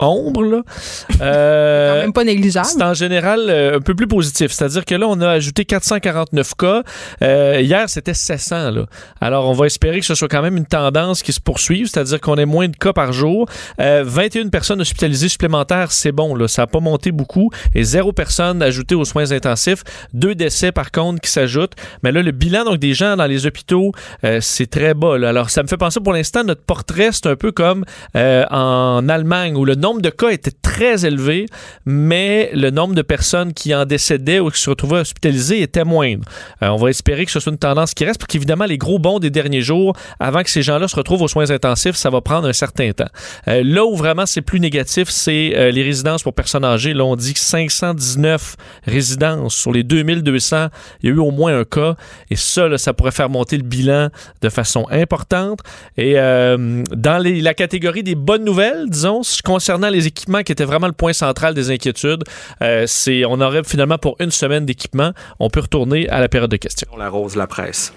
ombre, 0.00 0.42
là. 0.42 0.62
euh, 1.20 1.94
Quand 1.94 2.00
même 2.02 2.12
pas 2.12 2.24
négligeable. 2.24 2.66
C'est 2.66 2.82
en 2.82 2.94
général 2.94 3.40
euh, 3.48 3.76
un 3.76 3.80
peu 3.80 3.94
plus 3.94 4.06
positif. 4.06 4.52
C'est-à-dire 4.52 4.84
que 4.84 4.94
là, 4.94 5.06
on 5.08 5.20
a 5.20 5.28
ajouté 5.30 5.64
449 5.64 6.54
cas. 6.54 6.82
Euh, 7.22 7.60
hier, 7.60 7.88
c'était 7.88 8.14
700. 8.14 8.70
Là. 8.70 8.86
Alors, 9.20 9.48
on 9.48 9.52
va 9.52 9.66
espérer 9.66 10.00
que 10.00 10.06
ce 10.06 10.14
soit 10.14 10.28
quand 10.28 10.42
même 10.42 10.56
une 10.56 10.66
tendance 10.66 11.22
qui 11.22 11.32
se 11.32 11.40
poursuive, 11.40 11.86
c'est-à-dire 11.86 12.20
qu'on 12.20 12.36
ait 12.36 12.46
moins 12.46 12.68
de 12.68 12.76
cas 12.76 12.92
par 12.92 13.12
jour. 13.12 13.48
Euh, 13.80 14.04
21 14.06 14.48
personnes 14.48 14.80
hospitalisées 14.80 15.28
supplémentaires, 15.28 15.92
c'est 15.92 16.12
bon. 16.12 16.34
Là. 16.34 16.48
Ça 16.48 16.62
n'a 16.62 16.66
pas 16.66 16.80
monté 16.80 17.12
beaucoup. 17.12 17.50
Et 17.74 17.82
zéro 17.84 18.12
personne 18.12 18.62
ajoutée 18.62 18.94
aux 18.94 19.04
soins 19.04 19.32
intensifs. 19.32 19.82
Deux 20.12 20.34
décès, 20.34 20.72
par 20.72 20.90
contre, 20.90 21.20
qui 21.20 21.30
s'ajoutent. 21.30 21.74
Mais 22.02 22.12
là, 22.12 22.22
le 22.22 22.30
bilan 22.30 22.64
donc 22.64 22.78
des 22.78 22.94
gens 22.94 23.16
dans 23.16 23.26
les 23.26 23.46
hôpitaux, 23.46 23.92
euh, 24.24 24.38
c'est 24.40 24.68
très 24.68 24.94
bas. 24.94 25.18
là. 25.18 25.30
Alors, 25.30 25.50
ça 25.50 25.62
me 25.62 25.68
fait 25.68 25.76
penser 25.76 26.00
pour 26.00 26.12
l'instant, 26.12 26.44
notre 26.44 26.62
portrait, 26.62 27.10
c'est 27.12 27.26
un 27.26 27.36
peu 27.36 27.52
comme 27.52 27.84
euh, 28.16 28.44
en 28.50 29.08
Allemagne, 29.08 29.56
où 29.56 29.64
le 29.64 29.74
nombre 29.74 29.87
de 29.94 30.10
cas 30.10 30.28
était 30.28 30.52
très 30.62 31.04
élevé, 31.06 31.46
mais 31.84 32.50
le 32.52 32.70
nombre 32.70 32.94
de 32.94 33.02
personnes 33.02 33.52
qui 33.52 33.74
en 33.74 33.84
décédaient 33.84 34.40
ou 34.40 34.50
qui 34.50 34.60
se 34.60 34.70
retrouvaient 34.70 35.00
hospitalisées 35.00 35.62
était 35.62 35.84
moindre. 35.84 36.24
Euh, 36.62 36.68
on 36.68 36.76
va 36.76 36.90
espérer 36.90 37.24
que 37.24 37.32
ce 37.32 37.40
soit 37.40 37.52
une 37.52 37.58
tendance 37.58 37.94
qui 37.94 38.04
reste, 38.04 38.18
parce 38.18 38.28
qu'évidemment, 38.28 38.64
les 38.64 38.78
gros 38.78 38.98
bons 38.98 39.18
des 39.18 39.30
derniers 39.30 39.62
jours, 39.62 39.94
avant 40.20 40.42
que 40.42 40.50
ces 40.50 40.62
gens-là 40.62 40.88
se 40.88 40.96
retrouvent 40.96 41.22
aux 41.22 41.28
soins 41.28 41.50
intensifs, 41.50 41.96
ça 41.96 42.10
va 42.10 42.20
prendre 42.20 42.48
un 42.48 42.52
certain 42.52 42.92
temps. 42.92 43.08
Euh, 43.48 43.62
là 43.64 43.84
où 43.84 43.96
vraiment 43.96 44.26
c'est 44.26 44.42
plus 44.42 44.60
négatif, 44.60 45.08
c'est 45.08 45.52
euh, 45.56 45.70
les 45.70 45.82
résidences 45.82 46.22
pour 46.22 46.34
personnes 46.34 46.64
âgées. 46.64 46.94
Là, 46.94 47.04
on 47.04 47.16
dit 47.16 47.34
que 47.34 47.40
519 47.40 48.56
résidences 48.86 49.54
sur 49.54 49.72
les 49.72 49.82
2200, 49.82 50.68
il 51.02 51.08
y 51.08 51.12
a 51.12 51.14
eu 51.14 51.18
au 51.18 51.30
moins 51.30 51.58
un 51.58 51.64
cas. 51.64 51.96
Et 52.30 52.36
ça, 52.36 52.76
ça 52.78 52.92
pourrait 52.92 53.10
faire 53.10 53.30
monter 53.30 53.56
le 53.56 53.62
bilan 53.62 54.08
de 54.42 54.48
façon 54.48 54.86
importante. 54.90 55.60
Et 55.96 56.14
dans 56.14 57.22
la 57.22 57.54
catégorie 57.54 58.02
des 58.02 58.14
bonnes 58.14 58.44
nouvelles, 58.44 58.88
disons, 58.88 59.22
concernant 59.44 59.77
les 59.86 60.08
équipements 60.08 60.42
qui 60.42 60.50
étaient 60.50 60.64
vraiment 60.64 60.88
le 60.88 60.92
point 60.92 61.12
central 61.12 61.54
des 61.54 61.70
inquiétudes, 61.70 62.24
euh, 62.62 62.84
c'est 62.88 63.24
on 63.24 63.40
aurait 63.40 63.62
finalement 63.64 63.98
pour 63.98 64.16
une 64.18 64.32
semaine 64.32 64.66
d'équipement. 64.66 65.12
On 65.38 65.48
peut 65.50 65.60
retourner 65.60 66.08
à 66.08 66.18
la 66.20 66.28
période 66.28 66.50
de 66.50 66.56
questions. 66.56 66.88
On 66.92 66.96
la 66.96 67.08
rose 67.08 67.36
la 67.36 67.46
presse. 67.46 67.92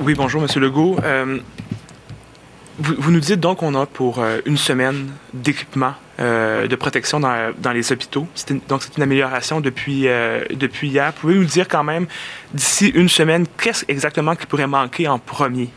Oui, 0.00 0.14
bonjour, 0.14 0.40
Monsieur 0.40 0.60
Legault. 0.60 0.96
Euh, 1.02 1.38
vous, 2.78 2.94
vous 2.98 3.10
nous 3.10 3.20
dites 3.20 3.40
donc 3.40 3.58
qu'on 3.58 3.74
a 3.74 3.84
pour 3.84 4.20
euh, 4.20 4.38
une 4.46 4.56
semaine 4.56 5.08
d'équipement 5.34 5.92
euh, 6.20 6.66
de 6.66 6.76
protection 6.76 7.20
dans, 7.20 7.52
dans 7.58 7.72
les 7.72 7.92
hôpitaux. 7.92 8.26
Une- 8.48 8.60
donc, 8.68 8.82
c'est 8.82 8.96
une 8.96 9.02
amélioration 9.02 9.60
depuis, 9.60 10.08
euh, 10.08 10.42
depuis 10.54 10.88
hier. 10.88 11.12
Pouvez-vous 11.12 11.40
nous 11.40 11.46
dire 11.46 11.68
quand 11.68 11.84
même, 11.84 12.06
d'ici 12.54 12.88
une 12.88 13.08
semaine, 13.10 13.44
qu'est-ce 13.62 13.84
exactement 13.88 14.34
qui 14.36 14.46
pourrait 14.46 14.66
manquer 14.66 15.08
en 15.08 15.18
premier? 15.18 15.68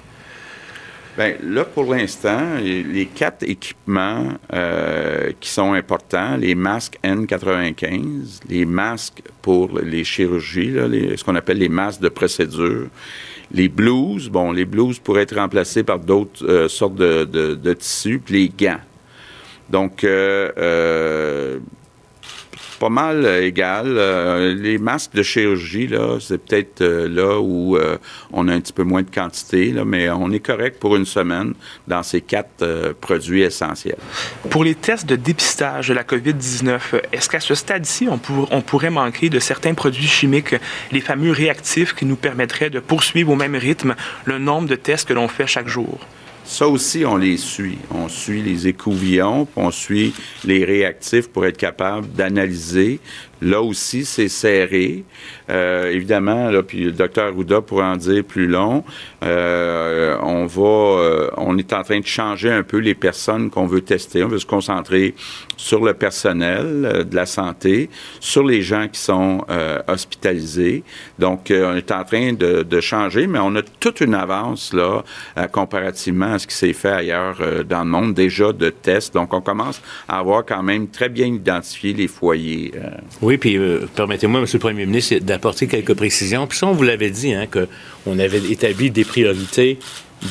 Bien, 1.15 1.35
là, 1.43 1.63
pour 1.63 1.93
l'instant, 1.93 2.55
les 2.59 3.05
quatre 3.05 3.43
équipements 3.43 4.29
euh, 4.51 5.31
qui 5.39 5.47
sont 5.49 5.73
importants, 5.73 6.37
les 6.37 6.55
masques 6.55 6.97
N95, 7.03 8.39
les 8.49 8.65
masques 8.65 9.21
pour 9.43 9.77
les 9.79 10.03
chirurgies, 10.03 10.71
là, 10.71 10.87
les- 10.87 11.15
ce 11.15 11.23
qu'on 11.23 11.35
appelle 11.35 11.59
les 11.59 11.69
masques 11.69 12.01
de 12.01 12.09
procédure, 12.09 12.87
les 13.51 13.69
blouses, 13.69 14.27
bon, 14.29 14.51
les 14.51 14.65
blouses 14.65 14.97
pourraient 14.97 15.21
être 15.21 15.35
remplacées 15.35 15.83
par 15.83 15.99
d'autres 15.99 16.43
euh, 16.47 16.67
sortes 16.67 16.95
de, 16.95 17.25
de- 17.25 17.53
de 17.53 17.73
tissus, 17.73 18.17
puis 18.17 18.33
les 18.33 18.65
gants. 18.67 18.79
Donc, 19.69 20.03
euh, 20.03 20.51
euh, 20.57 21.59
pas 22.83 22.89
mal 22.89 23.25
euh, 23.25 23.45
égal. 23.45 23.85
Euh, 23.87 24.53
les 24.53 24.77
masques 24.77 25.13
de 25.13 25.23
chirurgie, 25.23 25.87
là, 25.87 26.17
c'est 26.19 26.37
peut-être 26.37 26.81
euh, 26.81 27.07
là 27.07 27.39
où 27.39 27.77
on 28.33 28.47
a 28.49 28.53
un 28.53 28.59
petit 28.59 28.73
peu 28.73 28.83
moins 28.83 29.03
de 29.03 29.09
quantité, 29.09 29.71
là, 29.71 29.85
mais 29.85 30.09
on 30.09 30.31
est 30.31 30.41
correct 30.41 30.81
pour 30.81 30.97
une 30.97 31.05
semaine 31.05 31.53
dans 31.87 32.03
ces 32.03 32.19
quatre 32.19 32.93
produits 32.99 33.41
essentiels. 33.41 33.97
Pour 34.49 34.65
les 34.65 34.75
tests 34.75 35.05
de 35.05 35.15
dépistage 35.15 35.87
de 35.87 35.93
la 35.93 36.03
COVID-19, 36.03 36.79
est-ce 37.13 37.29
qu'à 37.29 37.39
ce 37.39 37.55
stade-ci, 37.55 38.07
on 38.09 38.61
pourrait 38.61 38.89
manquer 38.89 39.29
de 39.29 39.39
certains 39.39 39.73
produits 39.73 40.07
chimiques, 40.07 40.55
les 40.91 41.01
fameux 41.01 41.31
réactifs 41.31 41.93
qui 41.93 42.05
nous 42.05 42.17
permettraient 42.17 42.69
de 42.69 42.79
poursuivre 42.79 43.31
au 43.31 43.35
même 43.35 43.55
rythme 43.55 43.95
le 44.25 44.39
nombre 44.39 44.67
de 44.67 44.75
tests 44.75 45.07
que 45.07 45.13
l'on 45.13 45.29
fait 45.29 45.47
chaque 45.47 45.69
jour? 45.69 45.99
Ça 46.45 46.67
aussi, 46.67 47.05
on 47.05 47.15
les 47.15 47.37
suit. 47.37 47.77
On 47.89 48.09
suit 48.09 48.41
les 48.41 48.67
écouvillons, 48.67 49.45
puis 49.45 49.63
on 49.63 49.71
suit 49.71 50.13
les 50.43 50.65
réactifs 50.65 51.29
pour 51.29 51.45
être 51.45 51.57
capable 51.57 52.11
d'analyser. 52.11 52.99
Là 53.43 53.61
aussi, 53.61 54.05
c'est 54.05 54.29
serré. 54.29 55.03
Euh, 55.49 55.91
évidemment, 55.91 56.49
là, 56.49 56.63
puis 56.63 56.85
le 56.85 56.91
docteur 56.91 57.27
Arruda 57.27 57.61
pourra 57.61 57.91
en 57.91 57.97
dire 57.97 58.23
plus 58.23 58.47
long. 58.47 58.83
euh, 59.23 60.17
on 60.21 60.45
va, 60.45 60.61
euh, 60.61 61.29
on 61.37 61.57
est 61.57 61.73
en 61.73 61.83
train 61.83 61.99
de 61.99 62.05
changer 62.05 62.51
un 62.51 62.63
peu 62.63 62.77
les 62.77 62.95
personnes 62.95 63.49
qu'on 63.49 63.65
veut 63.65 63.81
tester. 63.81 64.23
On 64.23 64.29
veut 64.29 64.39
se 64.39 64.45
concentrer 64.45 65.13
sur 65.57 65.83
le 65.83 65.93
personnel 65.93 67.05
de 67.09 67.15
la 67.15 67.25
santé, 67.25 67.89
sur 68.19 68.43
les 68.45 68.61
gens 68.61 68.87
qui 68.87 68.99
sont 68.99 69.45
hospitalisés. 69.87 70.83
Donc, 71.19 71.51
on 71.51 71.75
est 71.75 71.91
en 71.91 72.03
train 72.03 72.33
de, 72.33 72.81
changer, 72.81 73.27
mais 73.27 73.39
on 73.39 73.55
a 73.55 73.61
toute 73.79 74.01
une 74.01 74.13
avance 74.13 74.73
là, 74.73 75.03
comparativement 75.51 76.33
à 76.33 76.39
ce 76.39 76.47
qui 76.47 76.55
s'est 76.55 76.73
fait 76.73 76.91
ailleurs 76.91 77.37
dans 77.67 77.83
le 77.83 77.89
monde, 77.89 78.13
déjà 78.13 78.51
de 78.51 78.69
tests. 78.69 79.13
Donc, 79.13 79.33
on 79.33 79.41
commence 79.41 79.81
à 80.07 80.19
avoir 80.19 80.45
quand 80.45 80.63
même 80.63 80.87
très 80.87 81.09
bien 81.09 81.27
identifié 81.27 81.93
les 81.93 82.07
foyers. 82.07 82.71
Puis 83.37 83.57
euh, 83.57 83.87
permettez-moi, 83.95 84.41
M. 84.41 84.45
le 84.51 84.59
Premier 84.59 84.85
ministre, 84.85 85.15
d'apporter 85.19 85.67
quelques 85.67 85.93
précisions. 85.93 86.47
Puis 86.47 86.57
ça, 86.57 86.67
on 86.67 86.73
vous 86.73 86.83
l'avait 86.83 87.09
dit, 87.09 87.33
hein, 87.33 87.47
qu'on 87.47 88.19
avait 88.19 88.51
établi 88.51 88.91
des 88.91 89.03
priorités 89.03 89.79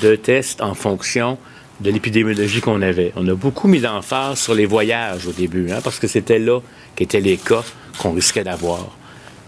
de 0.00 0.16
tests 0.16 0.61
en 0.61 0.75
fonction 0.75 1.38
de 1.80 1.90
l'épidémiologie 1.90 2.61
qu'on 2.61 2.82
avait. 2.82 3.12
On 3.16 3.26
a 3.28 3.35
beaucoup 3.35 3.68
mis 3.68 3.80
l'emphase 3.80 4.38
sur 4.38 4.54
les 4.54 4.66
voyages 4.66 5.26
au 5.26 5.32
début, 5.32 5.71
hein, 5.71 5.80
parce 5.82 5.99
que 5.99 6.06
c'était 6.06 6.38
là 6.38 6.61
qu'étaient 6.94 7.21
les 7.21 7.37
cas 7.37 7.64
qu'on 7.99 8.12
risquait 8.12 8.44
d'avoir. 8.44 8.97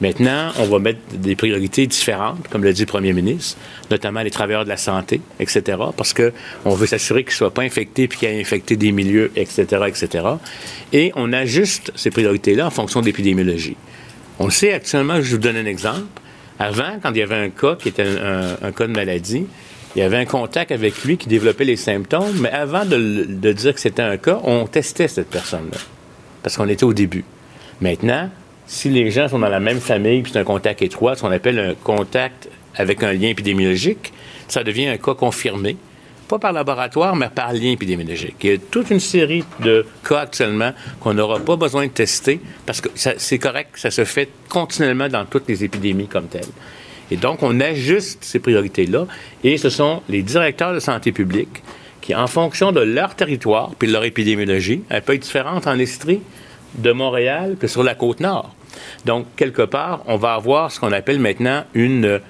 Maintenant, 0.01 0.51
on 0.59 0.65
va 0.65 0.81
mettre 0.81 0.99
des 1.13 1.37
priorités 1.37 1.87
différentes, 1.87 2.49
comme 2.49 2.65
l'a 2.65 2.73
dit 2.73 2.83
le 2.83 2.87
premier 2.87 3.13
ministre, 3.13 3.57
notamment 3.91 4.23
les 4.23 4.31
travailleurs 4.31 4.65
de 4.65 4.69
la 4.69 4.77
santé, 4.77 5.21
etc., 5.39 5.79
parce 5.97 6.13
que 6.13 6.33
on 6.65 6.75
veut 6.75 6.87
s'assurer 6.87 7.23
qu'ils 7.23 7.33
ne 7.33 7.37
soient 7.37 7.55
pas 7.55 7.63
infectés 7.63 8.09
puis 8.09 8.19
qu'ils 8.19 8.29
aient 8.29 8.41
infecté 8.41 8.77
des 8.77 8.91
milieux, 8.91 9.31
etc., 9.37 9.85
etc. 9.87 10.27
Et 10.93 11.13
on 11.15 11.33
ajuste 11.33 11.93
ces 11.95 12.11
priorités-là 12.11 12.67
en 12.67 12.71
fonction 12.71 13.01
de 13.01 13.07
l'épidémiologie. 13.07 13.77
On 14.41 14.47
le 14.47 14.51
sait 14.51 14.73
actuellement, 14.73 15.21
je 15.21 15.31
vous 15.31 15.39
donne 15.39 15.57
un 15.57 15.67
exemple. 15.67 16.03
Avant, 16.59 16.99
quand 17.01 17.11
il 17.13 17.19
y 17.19 17.23
avait 17.23 17.37
un 17.37 17.51
cas 17.51 17.77
qui 17.77 17.89
était 17.89 18.05
un, 18.05 18.73
cas 18.73 18.87
de 18.87 18.93
maladie, 18.93 19.47
il 19.95 20.01
y 20.01 20.03
avait 20.03 20.17
un 20.17 20.25
contact 20.25 20.73
avec 20.73 21.05
lui 21.05 21.17
qui 21.17 21.29
développait 21.29 21.65
les 21.65 21.77
symptômes, 21.77 22.41
mais 22.41 22.51
avant 22.51 22.85
de, 22.85 23.27
de 23.29 23.53
dire 23.53 23.75
que 23.75 23.81
c'était 23.81 24.03
un 24.03 24.17
cas, 24.17 24.41
on 24.43 24.67
testait 24.67 25.07
cette 25.07 25.31
personne-là. 25.31 25.79
Parce 26.43 26.57
qu'on 26.57 26.69
était 26.69 26.85
au 26.85 26.93
début. 26.93 27.25
Maintenant, 27.81 28.29
si 28.67 28.89
les 28.89 29.11
gens 29.11 29.29
sont 29.29 29.39
dans 29.39 29.49
la 29.49 29.61
même 29.61 29.81
famille, 29.81 30.23
puis 30.23 30.33
c'est 30.33 30.39
un 30.39 30.45
contact 30.45 30.83
étroit, 30.83 31.17
ce 31.17 31.23
qu'on 31.23 31.31
appelle 31.31 31.59
un 31.59 31.75
contact 31.75 32.49
avec 32.77 33.03
un 33.03 33.13
lien 33.13 33.29
épidémiologique, 33.29 34.13
ça 34.49 34.65
devient 34.65 34.89
un 34.89 34.97
cas 34.97 35.15
confirmé, 35.15 35.77
pas 36.29 36.39
par 36.39 36.53
laboratoire, 36.53 37.15
mais 37.17 37.29
par 37.29 37.53
lien 37.53 37.73
épidémiologique. 37.73 38.37
Il 38.43 38.51
y 38.51 38.55
a 38.55 38.59
toute 38.59 38.91
une 38.91 39.01
série 39.01 39.45
de 39.61 39.87
cas 40.09 40.21
actuellement 40.21 40.73
qu'on 41.01 41.15
n'aura 41.15 41.39
pas 41.41 41.57
besoin 41.57 41.87
de 41.87 41.91
tester 41.93 42.41
parce 42.67 42.81
que 42.81 42.89
c'est 42.95 43.39
correct, 43.39 43.71
ça 43.75 43.91
se 43.91 44.05
fait 44.05 44.29
continuellement 44.49 45.09
dans 45.09 45.25
toutes 45.25 45.49
les 45.49 45.65
épidémies 45.65 46.09
comme 46.09 46.27
telles. 46.27 46.43
Et 47.11 47.17
donc, 47.17 47.43
on 47.43 47.61
ajuste 47.61 48.25
ces 48.25 48.39
priorités-là 48.39 49.07
et 49.45 49.59
ce 49.59 49.69
sont 49.69 50.03
les 50.09 50.23
directeurs 50.23 50.73
de 50.73 50.81
santé 50.81 51.13
publique 51.13 51.63
qui, 52.01 52.15
en 52.15 52.27
fonction 52.27 52.73
de 52.73 52.81
leur 52.81 53.15
territoire 53.15 53.71
puis 53.79 53.89
de 53.89 53.93
leur 53.93 54.05
épidémiologie, 54.05 54.83
elle 54.89 55.03
peut 55.03 55.15
être 55.15 55.23
différente 55.23 55.67
en 55.67 55.79
Estrie 55.79 56.21
de 56.77 56.93
Montréal 56.93 57.57
que 57.61 57.67
sur 57.67 57.83
la 57.83 57.95
côte 57.95 58.21
nord. 58.21 58.55
Donc, 59.05 59.27
quelque 59.37 59.63
part, 59.63 60.03
on 60.07 60.17
va 60.17 60.35
avoir 60.35 60.71
ce 60.73 60.81
qu'on 60.81 60.93
appelle 60.93 61.19
maintenant 61.21 61.65
une 61.75 62.21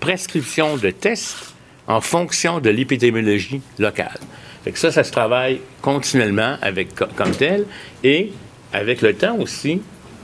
prescription 0.00 0.76
de 0.76 0.90
tests 0.90 1.54
en 1.86 2.00
fonction 2.00 2.60
de 2.60 2.70
l'épidémiologie 2.70 3.60
locale. 3.78 4.18
Fait 4.64 4.76
ça, 4.76 4.92
ça 4.92 5.02
se 5.04 5.10
travaille 5.10 5.60
continuellement 5.82 6.56
avec, 6.62 6.94
co- 6.94 7.06
comme 7.16 7.32
tel. 7.32 7.64
Et 8.04 8.32
avec 8.72 9.02
le 9.02 9.14
temps 9.14 9.36
aussi, 9.38 9.80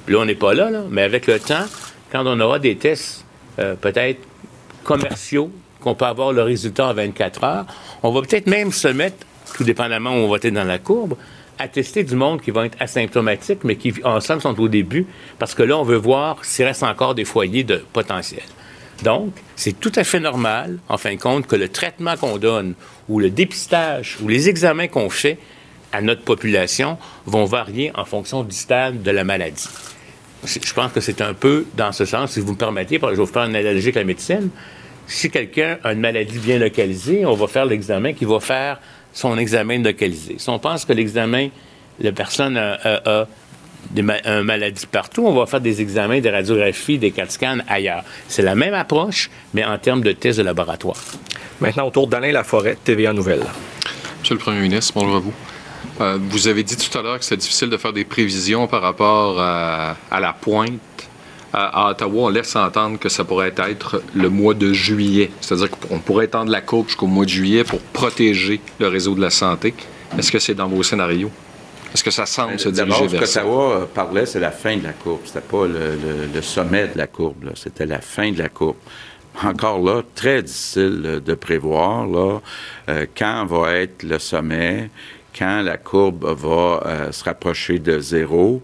là, 0.08 0.18
on 0.18 0.24
n'est 0.26 0.34
pas 0.34 0.54
là, 0.54 0.70
là, 0.70 0.82
mais 0.90 1.02
avec 1.02 1.26
le 1.26 1.38
temps, 1.40 1.64
quand 2.12 2.24
on 2.26 2.38
aura 2.40 2.58
des 2.58 2.76
tests 2.76 3.24
euh, 3.58 3.74
peut-être 3.74 4.20
commerciaux, 4.84 5.50
qu'on 5.80 5.94
peut 5.94 6.04
avoir 6.06 6.32
le 6.32 6.42
résultat 6.42 6.87
en 6.88 6.94
24 6.94 7.44
heures, 7.44 7.66
on 8.02 8.10
va 8.12 8.20
peut-être 8.22 8.46
même 8.46 8.72
se 8.72 8.88
mettre, 8.88 9.26
tout 9.54 9.64
dépendamment 9.64 10.10
où 10.10 10.14
on 10.20 10.28
va 10.28 10.37
être 10.37 10.48
dans 10.52 10.64
la 10.64 10.78
courbe, 10.78 11.14
à 11.58 11.68
tester 11.68 12.04
du 12.04 12.14
monde 12.14 12.40
qui 12.40 12.50
va 12.50 12.66
être 12.66 12.76
asymptomatique, 12.80 13.64
mais 13.64 13.76
qui, 13.76 13.94
ensemble, 14.04 14.42
sont 14.42 14.58
au 14.60 14.68
début, 14.68 15.06
parce 15.38 15.54
que 15.54 15.62
là, 15.62 15.78
on 15.78 15.84
veut 15.84 15.96
voir 15.96 16.44
s'il 16.44 16.64
reste 16.64 16.82
encore 16.82 17.14
des 17.14 17.24
foyers 17.24 17.64
de 17.64 17.82
potentiel. 17.92 18.42
Donc, 19.02 19.32
c'est 19.56 19.78
tout 19.78 19.92
à 19.96 20.04
fait 20.04 20.20
normal, 20.20 20.78
en 20.88 20.98
fin 20.98 21.14
de 21.14 21.20
compte, 21.20 21.46
que 21.46 21.56
le 21.56 21.68
traitement 21.68 22.16
qu'on 22.16 22.38
donne, 22.38 22.74
ou 23.08 23.20
le 23.20 23.30
dépistage, 23.30 24.16
ou 24.22 24.28
les 24.28 24.48
examens 24.48 24.88
qu'on 24.88 25.10
fait 25.10 25.38
à 25.92 26.00
notre 26.00 26.22
population 26.22 26.98
vont 27.26 27.44
varier 27.44 27.92
en 27.94 28.04
fonction 28.04 28.42
du 28.42 28.54
stade 28.54 29.02
de 29.02 29.10
la 29.10 29.24
maladie. 29.24 29.68
Je 30.44 30.74
pense 30.74 30.92
que 30.92 31.00
c'est 31.00 31.20
un 31.20 31.34
peu 31.34 31.66
dans 31.76 31.92
ce 31.92 32.04
sens, 32.04 32.32
si 32.32 32.40
vous 32.40 32.52
me 32.52 32.58
permettez, 32.58 32.98
je 33.00 33.06
vais 33.06 33.14
vous 33.14 33.26
faire 33.26 33.44
une 33.44 33.56
analogie 33.56 33.86
avec 33.86 33.94
la 33.96 34.04
médecine. 34.04 34.50
Si 35.06 35.30
quelqu'un 35.30 35.78
a 35.84 35.92
une 35.92 36.00
maladie 36.00 36.38
bien 36.38 36.58
localisée, 36.58 37.26
on 37.26 37.34
va 37.34 37.46
faire 37.46 37.66
l'examen 37.66 38.12
qui 38.12 38.24
va 38.24 38.40
faire 38.40 38.80
son 39.14 39.38
examen 39.38 39.79
localisé. 39.83 40.35
Si 40.38 40.48
on 40.50 40.59
pense 40.59 40.85
que 40.85 40.92
l'examen, 40.92 41.48
la 42.00 42.12
personne 42.12 42.57
a, 42.59 42.74
a- 42.74 43.20
a 43.22 43.27
des 43.90 44.03
ma- 44.03 44.20
une 44.27 44.42
maladie 44.42 44.87
partout, 44.87 45.24
on 45.27 45.35
va 45.35 45.46
faire 45.46 45.61
des 45.61 45.81
examens, 45.81 46.20
des 46.20 46.31
radiographies, 46.31 46.98
des 46.98 47.11
CAT 47.12 47.31
scans 47.31 47.59
ailleurs. 47.68 48.03
C'est 48.29 48.42
la 48.42 48.55
même 48.55 48.74
approche, 48.74 49.31
mais 49.55 49.64
en 49.64 49.79
termes 49.79 50.03
de 50.03 50.12
tests 50.12 50.38
de 50.38 50.44
laboratoire. 50.44 50.96
Maintenant, 51.61 51.87
autour 51.87 52.09
d'Alain 52.09 52.33
Laforêt, 52.33 52.77
TVA 52.85 53.12
Nouvelle. 53.12 53.42
Monsieur 54.20 54.35
le 54.35 54.40
Premier 54.40 54.61
ministre, 54.61 54.92
bonjour 54.96 55.16
à 55.16 55.20
vous. 55.20 55.33
Euh, 56.00 56.18
vous 56.20 56.48
avez 56.48 56.64
dit 56.64 56.77
tout 56.77 56.98
à 56.98 57.03
l'heure 57.03 57.18
que 57.18 57.24
c'était 57.24 57.37
difficile 57.37 57.68
de 57.70 57.77
faire 57.77 57.92
des 57.92 58.05
prévisions 58.05 58.66
par 58.66 58.83
rapport 58.83 59.38
à, 59.40 59.96
à 60.11 60.18
la 60.20 60.33
pointe. 60.33 60.72
À, 61.56 61.86
à 61.86 61.90
Ottawa, 61.92 62.22
on 62.24 62.28
laisse 62.30 62.56
entendre 62.56 62.98
que 62.98 63.08
ça 63.08 63.22
pourrait 63.22 63.54
être 63.56 64.02
le 64.14 64.28
mois 64.28 64.54
de 64.54 64.72
juillet. 64.72 65.30
C'est-à-dire 65.40 65.70
qu'on 65.70 66.00
pourrait 66.00 66.24
étendre 66.24 66.50
la 66.50 66.60
courbe 66.60 66.88
jusqu'au 66.88 67.06
mois 67.06 67.24
de 67.24 67.30
juillet 67.30 67.62
pour 67.62 67.80
protéger 67.80 68.60
le 68.80 68.88
réseau 68.88 69.14
de 69.14 69.20
la 69.20 69.30
santé. 69.30 69.72
Est-ce 70.18 70.32
que 70.32 70.40
c'est 70.40 70.54
dans 70.54 70.66
vos 70.68 70.82
scénarios? 70.82 71.30
Est-ce 71.94 72.02
que 72.02 72.10
ça 72.10 72.26
semble 72.26 72.58
se 72.58 72.68
D'abord, 72.70 72.96
diriger 72.96 73.08
ce 73.16 73.20
vers 73.20 73.28
ça? 73.28 73.40
qu'Ottawa 73.42 73.72
euh, 73.76 73.84
parlait, 73.86 74.26
c'est 74.26 74.40
la 74.40 74.50
fin 74.50 74.76
de 74.76 74.82
la 74.82 74.92
courbe. 74.92 75.20
C'était 75.26 75.40
pas 75.40 75.64
le, 75.66 75.72
le- 75.94 76.26
le 76.34 76.42
sommet 76.42 76.88
de 76.88 76.98
la 76.98 77.06
courbe. 77.06 77.50
C'était 77.54 77.86
la 77.86 78.00
fin 78.00 78.32
de 78.32 78.38
la 78.38 78.48
courbe. 78.48 78.76
Encore 79.44 79.78
là, 79.80 80.02
très 80.14 80.42
difficile 80.42 81.02
euh, 81.04 81.20
de 81.20 81.34
prévoir 81.34 82.06
là, 82.06 82.40
euh, 82.88 83.06
quand 83.16 83.46
va 83.46 83.74
être 83.74 84.02
le 84.02 84.18
sommet, 84.18 84.90
quand 85.38 85.62
la 85.62 85.76
courbe 85.76 86.24
va 86.36 86.82
euh, 86.86 87.12
se 87.12 87.22
rapprocher 87.24 87.78
de 87.78 88.00
zéro? 88.00 88.60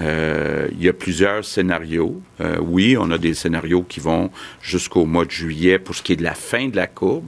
Euh, 0.00 0.68
il 0.72 0.84
y 0.84 0.88
a 0.88 0.92
plusieurs 0.92 1.44
scénarios. 1.44 2.20
Euh, 2.40 2.58
oui, 2.60 2.96
on 2.98 3.10
a 3.10 3.18
des 3.18 3.34
scénarios 3.34 3.82
qui 3.82 4.00
vont 4.00 4.30
jusqu'au 4.62 5.06
mois 5.06 5.24
de 5.24 5.30
juillet 5.30 5.78
pour 5.78 5.94
ce 5.94 6.02
qui 6.02 6.12
est 6.12 6.16
de 6.16 6.24
la 6.24 6.34
fin 6.34 6.68
de 6.68 6.76
la 6.76 6.86
courbe. 6.86 7.24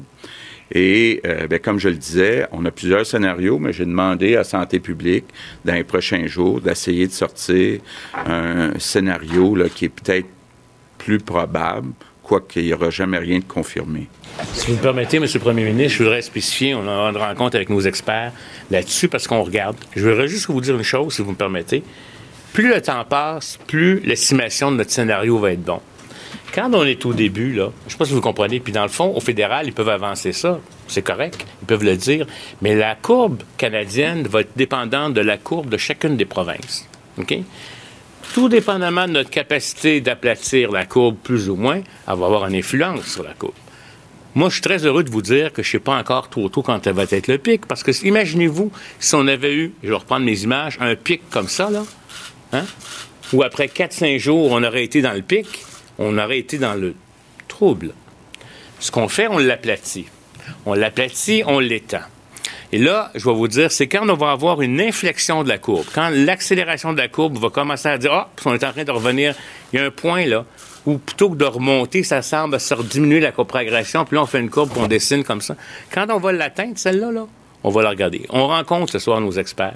Et 0.71 1.23
euh, 1.27 1.47
ben, 1.47 1.59
comme 1.59 1.79
je 1.79 1.89
le 1.89 1.95
disais, 1.95 2.47
on 2.53 2.65
a 2.67 2.71
plusieurs 2.71 3.07
scénarios, 3.07 3.59
mais 3.59 3.73
j'ai 3.73 3.87
demandé 3.87 4.37
à 4.37 4.45
Santé 4.45 4.81
publique 4.81 5.25
dans 5.65 5.75
les 5.75 5.85
prochains 5.85 6.27
jours 6.27 6.61
d'essayer 6.61 7.07
de 7.07 7.13
sortir 7.13 7.81
un 8.15 8.79
scénario 8.79 9.57
qui 9.75 9.87
est 9.87 9.89
peut-être 9.89 10.27
plus 10.99 11.19
probable, 11.19 11.89
quoiqu'il 12.23 12.67
n'y 12.67 12.75
aura 12.75 12.91
jamais 12.91 13.17
rien 13.17 13.39
de 13.39 13.45
confirmé. 13.45 14.09
Si 14.53 14.67
vous 14.67 14.77
me 14.77 14.83
permettez, 14.83 15.17
M. 15.17 15.25
le 15.33 15.41
Premier 15.41 15.65
ministre, 15.65 15.99
je 15.99 16.03
voudrais 16.03 16.21
spécifier, 16.21 16.75
on 16.75 16.87
aura 16.87 17.09
une 17.09 17.17
rencontre 17.17 17.57
avec 17.57 17.71
nos 17.71 17.81
experts 17.81 18.33
là-dessus 18.71 19.09
parce 19.09 19.27
qu'on 19.27 19.43
regarde. 19.43 19.77
Je 19.97 20.07
voudrais 20.07 20.29
juste 20.29 20.49
vous 20.49 20.61
dire 20.61 20.77
une 20.77 20.83
chose, 20.83 21.15
si 21.15 21.23
vous 21.23 21.31
me 21.31 21.37
permettez. 21.37 21.83
Plus 22.59 22.75
le 22.75 22.83
temps 22.83 23.05
passe, 23.05 23.57
plus 23.69 24.01
l'estimation 24.01 24.73
de 24.73 24.79
notre 24.79 24.91
scénario 24.91 25.39
va 25.39 25.53
être 25.53 25.63
bon. 25.63 25.81
Quand 26.53 26.69
on 26.75 26.83
est 26.83 27.07
au 27.07 27.13
début, 27.13 27.53
là, 27.53 27.71
je 27.83 27.87
ne 27.87 27.91
sais 27.93 27.97
pas 27.97 28.05
si 28.05 28.13
vous 28.13 28.21
comprenez, 28.21 28.59
puis 28.59 28.73
dans 28.73 28.83
le 28.83 28.89
fond, 28.89 29.15
au 29.15 29.21
fédéral, 29.21 29.69
ils 29.69 29.73
peuvent 29.73 29.89
avancer 29.89 30.33
ça. 30.33 30.59
C'est 30.89 31.03
correct, 31.03 31.47
ils 31.63 31.67
peuvent 31.67 31.85
le 31.85 31.97
dire. 31.97 32.27
Mais 32.61 32.75
la 32.75 32.97
courbe 32.97 33.45
canadienne 33.59 34.27
va 34.27 34.41
être 34.41 34.51
dépendante 34.57 35.15
de 35.15 35.21
la 35.21 35.37
courbe 35.37 35.69
de 35.69 35.77
chacune 35.77 36.17
des 36.17 36.25
provinces. 36.25 36.89
Tout 38.35 38.49
dépendamment 38.49 39.07
de 39.07 39.13
notre 39.13 39.31
capacité 39.31 40.01
d'aplatir 40.01 40.73
la 40.73 40.85
courbe 40.85 41.15
plus 41.23 41.49
ou 41.49 41.55
moins, 41.55 41.77
elle 42.09 42.17
va 42.17 42.27
avoir 42.27 42.45
une 42.49 42.57
influence 42.57 43.07
sur 43.07 43.23
la 43.23 43.35
courbe. 43.35 43.55
Moi, 44.35 44.49
je 44.49 44.55
suis 44.55 44.63
très 44.63 44.85
heureux 44.85 45.05
de 45.05 45.11
vous 45.11 45.23
dire 45.23 45.53
que 45.53 45.63
je 45.63 45.69
ne 45.69 45.73
sais 45.73 45.79
pas 45.79 45.97
encore 45.97 46.29
trop 46.29 46.49
tôt 46.49 46.63
quand 46.63 46.83
ça 46.83 46.91
va 46.91 47.05
être 47.05 47.29
le 47.29 47.39
pic, 47.39 47.67
parce 47.67 47.85
que 47.85 47.93
imaginez-vous 48.05 48.73
si 48.99 49.15
on 49.15 49.29
avait 49.29 49.55
eu, 49.55 49.75
je 49.85 49.91
vais 49.91 49.95
reprendre 49.95 50.27
mes 50.27 50.43
images, 50.43 50.77
un 50.81 50.97
pic 50.97 51.23
comme 51.31 51.47
ça, 51.47 51.71
là, 51.71 51.85
hein? 52.53 52.65
où 53.33 53.43
après 53.43 53.67
4-5 53.67 54.19
jours, 54.19 54.51
on 54.51 54.63
aurait 54.63 54.85
été 54.85 55.03
dans 55.03 55.13
le 55.13 55.23
pic, 55.23 55.47
on 55.99 56.17
aurait 56.19 56.39
été 56.39 56.59
dans 56.59 56.75
le 56.75 56.95
trouble. 57.47 57.93
Ce 58.81 58.91
qu'on 58.91 59.09
fait, 59.09 59.29
on 59.29 59.39
l'aplatit. 59.39 60.07
On 60.65 60.75
l'aplatit, 60.75 61.43
on 61.47 61.59
l'étend. 61.59 62.01
Et 62.71 62.79
là, 62.79 63.11
je 63.15 63.25
vais 63.25 63.35
vous 63.35 63.49
dire, 63.49 63.73
c'est 63.73 63.87
quand 63.87 64.07
on 64.09 64.15
va 64.15 64.31
avoir 64.31 64.61
une 64.61 64.81
inflexion 64.81 65.43
de 65.43 65.49
la 65.49 65.59
courbe, 65.59 65.87
quand 65.95 66.11
l'accélération 66.11 66.93
de 66.93 66.99
la 66.99 67.09
courbe 67.09 67.39
va 67.39 67.49
commencer 67.49 67.89
à 67.89 67.97
dire, 67.97 68.13
ah, 68.13 68.31
on 68.45 68.55
est 68.55 68.65
en 68.65 68.73
train 68.73 68.85
de 68.85 68.91
revenir, 68.91 69.35
il 69.73 69.81
y 69.81 69.83
a 69.83 69.87
un 69.87 69.91
point 69.91 70.27
là, 70.27 70.45
où 70.85 70.99
plutôt 70.99 71.31
que 71.31 71.37
de 71.37 71.47
remonter, 71.47 72.03
ça 72.03 72.21
semble 72.21 72.61
se 72.61 72.75
diminuer 72.83 73.21
la 73.21 73.33
progression, 73.33 74.05
puis 74.05 74.17
là, 74.17 74.23
on 74.23 74.27
fait 74.27 74.41
une 74.41 74.51
courbe, 74.51 74.71
puis 74.71 74.81
on 74.83 74.87
dessine 74.87 75.25
comme 75.25 75.41
ça. 75.41 75.57
Quand 75.91 76.07
on 76.11 76.19
va 76.19 76.33
l'atteindre, 76.33 76.77
celle-là, 76.77 77.11
là, 77.11 77.27
on 77.65 77.71
va 77.71 77.83
la 77.83 77.91
regarder. 77.91 78.27
On 78.29 78.47
rencontre 78.47 78.93
ce 78.93 78.99
soir 78.99 79.21
nos 79.21 79.33
experts, 79.33 79.75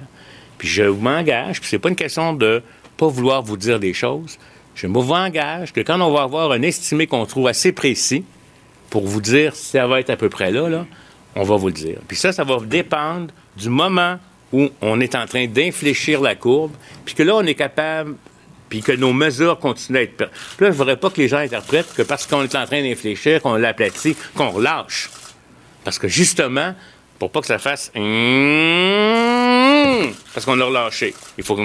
puis 0.57 0.67
je 0.67 0.83
m'engage, 0.83 1.59
puis 1.59 1.69
c'est 1.69 1.79
pas 1.79 1.89
une 1.89 1.95
question 1.95 2.33
de 2.33 2.61
pas 2.97 3.07
vouloir 3.07 3.41
vous 3.41 3.57
dire 3.57 3.79
des 3.79 3.93
choses, 3.93 4.37
je 4.75 4.87
me 4.87 4.99
vous 4.99 5.11
engage 5.11 5.73
que 5.73 5.81
quand 5.81 5.99
on 6.01 6.11
va 6.11 6.23
avoir 6.23 6.51
un 6.51 6.61
estimé 6.61 7.07
qu'on 7.07 7.25
trouve 7.25 7.47
assez 7.47 7.71
précis, 7.71 8.23
pour 8.89 9.07
vous 9.07 9.21
dire 9.21 9.55
si 9.55 9.71
ça 9.71 9.87
va 9.87 9.99
être 9.99 10.11
à 10.11 10.15
peu 10.15 10.29
près 10.29 10.51
là, 10.51 10.69
là, 10.69 10.85
on 11.35 11.43
va 11.43 11.55
vous 11.55 11.67
le 11.67 11.73
dire. 11.73 11.97
Puis 12.07 12.15
ça, 12.15 12.31
ça 12.31 12.43
va 12.43 12.59
dépendre 12.59 13.33
du 13.57 13.69
moment 13.69 14.19
où 14.51 14.69
on 14.81 14.99
est 14.99 15.15
en 15.15 15.25
train 15.25 15.47
d'infléchir 15.47 16.21
la 16.21 16.35
courbe, 16.35 16.73
puis 17.03 17.15
que 17.15 17.23
là, 17.23 17.35
on 17.35 17.43
est 17.43 17.55
capable, 17.55 18.15
puis 18.69 18.81
que 18.81 18.91
nos 18.91 19.13
mesures 19.13 19.57
continuent 19.59 19.97
à 19.97 20.01
être... 20.03 20.15
Puis 20.15 20.27
là, 20.27 20.31
je 20.59 20.65
ne 20.67 20.71
voudrais 20.73 20.97
pas 20.97 21.09
que 21.09 21.19
les 21.19 21.27
gens 21.27 21.37
interprètent 21.37 21.93
que 21.95 22.03
parce 22.03 22.27
qu'on 22.27 22.43
est 22.43 22.55
en 22.55 22.65
train 22.65 22.81
d'infléchir, 22.83 23.41
qu'on 23.41 23.55
l'aplatit, 23.55 24.15
qu'on 24.35 24.51
relâche. 24.51 25.09
Parce 25.83 25.97
que 25.97 26.07
justement, 26.07 26.75
pour 27.17 27.31
pas 27.31 27.41
que 27.41 27.47
ça 27.47 27.57
fasse... 27.57 27.91
Parce 30.33 30.45
qu'on 30.45 30.59
a 30.59 30.65
relâché. 30.65 31.13
Il 31.37 31.43
faut 31.43 31.55
que... 31.55 31.61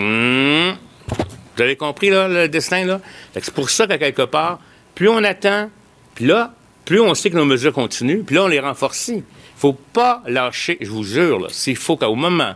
Vous 1.57 1.63
avez 1.63 1.77
compris, 1.77 2.11
là, 2.11 2.29
le 2.29 2.49
destin, 2.49 2.85
là? 2.85 3.01
C'est 3.35 3.53
pour 3.53 3.71
ça 3.71 3.87
qu'à 3.87 3.99
quelque 3.99 4.23
part, 4.23 4.61
plus 4.95 5.09
on 5.09 5.25
attend, 5.25 5.71
puis 6.15 6.27
là, 6.27 6.55
plus 6.85 7.01
on 7.01 7.15
sait 7.15 7.31
que 7.31 7.37
nos 7.37 7.45
mesures 7.45 7.73
continuent, 7.73 8.23
puis 8.23 8.37
là, 8.37 8.45
on 8.45 8.49
les 8.49 8.61
renforce 8.61 9.11
faut 9.57 9.73
pas 9.73 10.23
lâcher, 10.27 10.79
je 10.81 10.89
vous 10.89 11.03
jure, 11.03 11.49
s'il 11.51 11.77
faut 11.77 11.97
qu'au 11.97 12.15
moment 12.15 12.55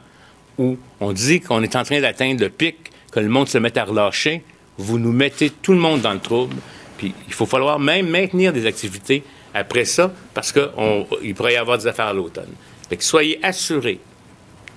où 0.56 0.78
on 1.00 1.12
dit 1.12 1.40
qu'on 1.40 1.62
est 1.62 1.74
en 1.74 1.82
train 1.82 2.00
d'atteindre 2.00 2.40
le 2.40 2.48
pic, 2.48 2.76
que 3.10 3.18
le 3.18 3.28
monde 3.28 3.48
se 3.48 3.58
mette 3.58 3.76
à 3.76 3.84
relâcher, 3.84 4.44
vous 4.78 5.00
nous 5.00 5.10
mettez 5.12 5.50
tout 5.50 5.72
le 5.72 5.78
monde 5.78 6.00
dans 6.00 6.12
le 6.12 6.20
trouble. 6.20 6.56
Puis 6.98 7.12
il 7.26 7.34
faut 7.34 7.46
falloir 7.46 7.80
même 7.80 8.08
maintenir 8.08 8.52
des 8.52 8.66
activités 8.66 9.24
après 9.52 9.84
ça, 9.84 10.12
parce 10.32 10.52
qu'il 10.52 11.34
pourrait 11.34 11.54
y 11.54 11.56
avoir 11.56 11.76
des 11.76 11.88
affaires 11.88 12.06
à 12.06 12.12
l'automne. 12.12 12.52
Soyez 13.00 13.40
assurés 13.42 13.98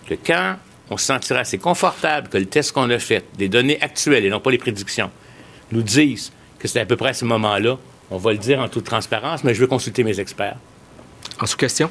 que 0.10 0.16
quand 0.16 0.56
on 0.90 0.98
se 0.98 1.06
sentira 1.06 1.40
assez 1.40 1.58
confortable 1.58 2.30
que 2.30 2.38
le 2.38 2.46
test 2.46 2.72
qu'on 2.72 2.90
a 2.90 3.00
fait, 3.00 3.26
des 3.38 3.50
données 3.50 3.82
actuelles 3.82 4.26
et 4.26 4.30
non 4.30 4.40
pas 4.40 4.52
les 4.52 4.58
prédictions, 4.58 5.10
nous 5.72 5.82
disent 5.82 6.32
que 6.60 6.68
c'est 6.68 6.80
à 6.80 6.86
peu 6.86 6.96
près 6.96 7.10
à 7.10 7.14
ce 7.14 7.26
moment-là, 7.26 7.78
on 8.12 8.18
va 8.18 8.32
le 8.32 8.38
dire 8.38 8.60
en 8.60 8.68
toute 8.68 8.86
transparence, 8.86 9.44
mais 9.44 9.54
je 9.54 9.62
veux 9.62 9.68
consulter 9.68 10.04
mes 10.04 10.20
experts. 10.20 10.58
En 11.42 11.46
sous-question? 11.46 11.90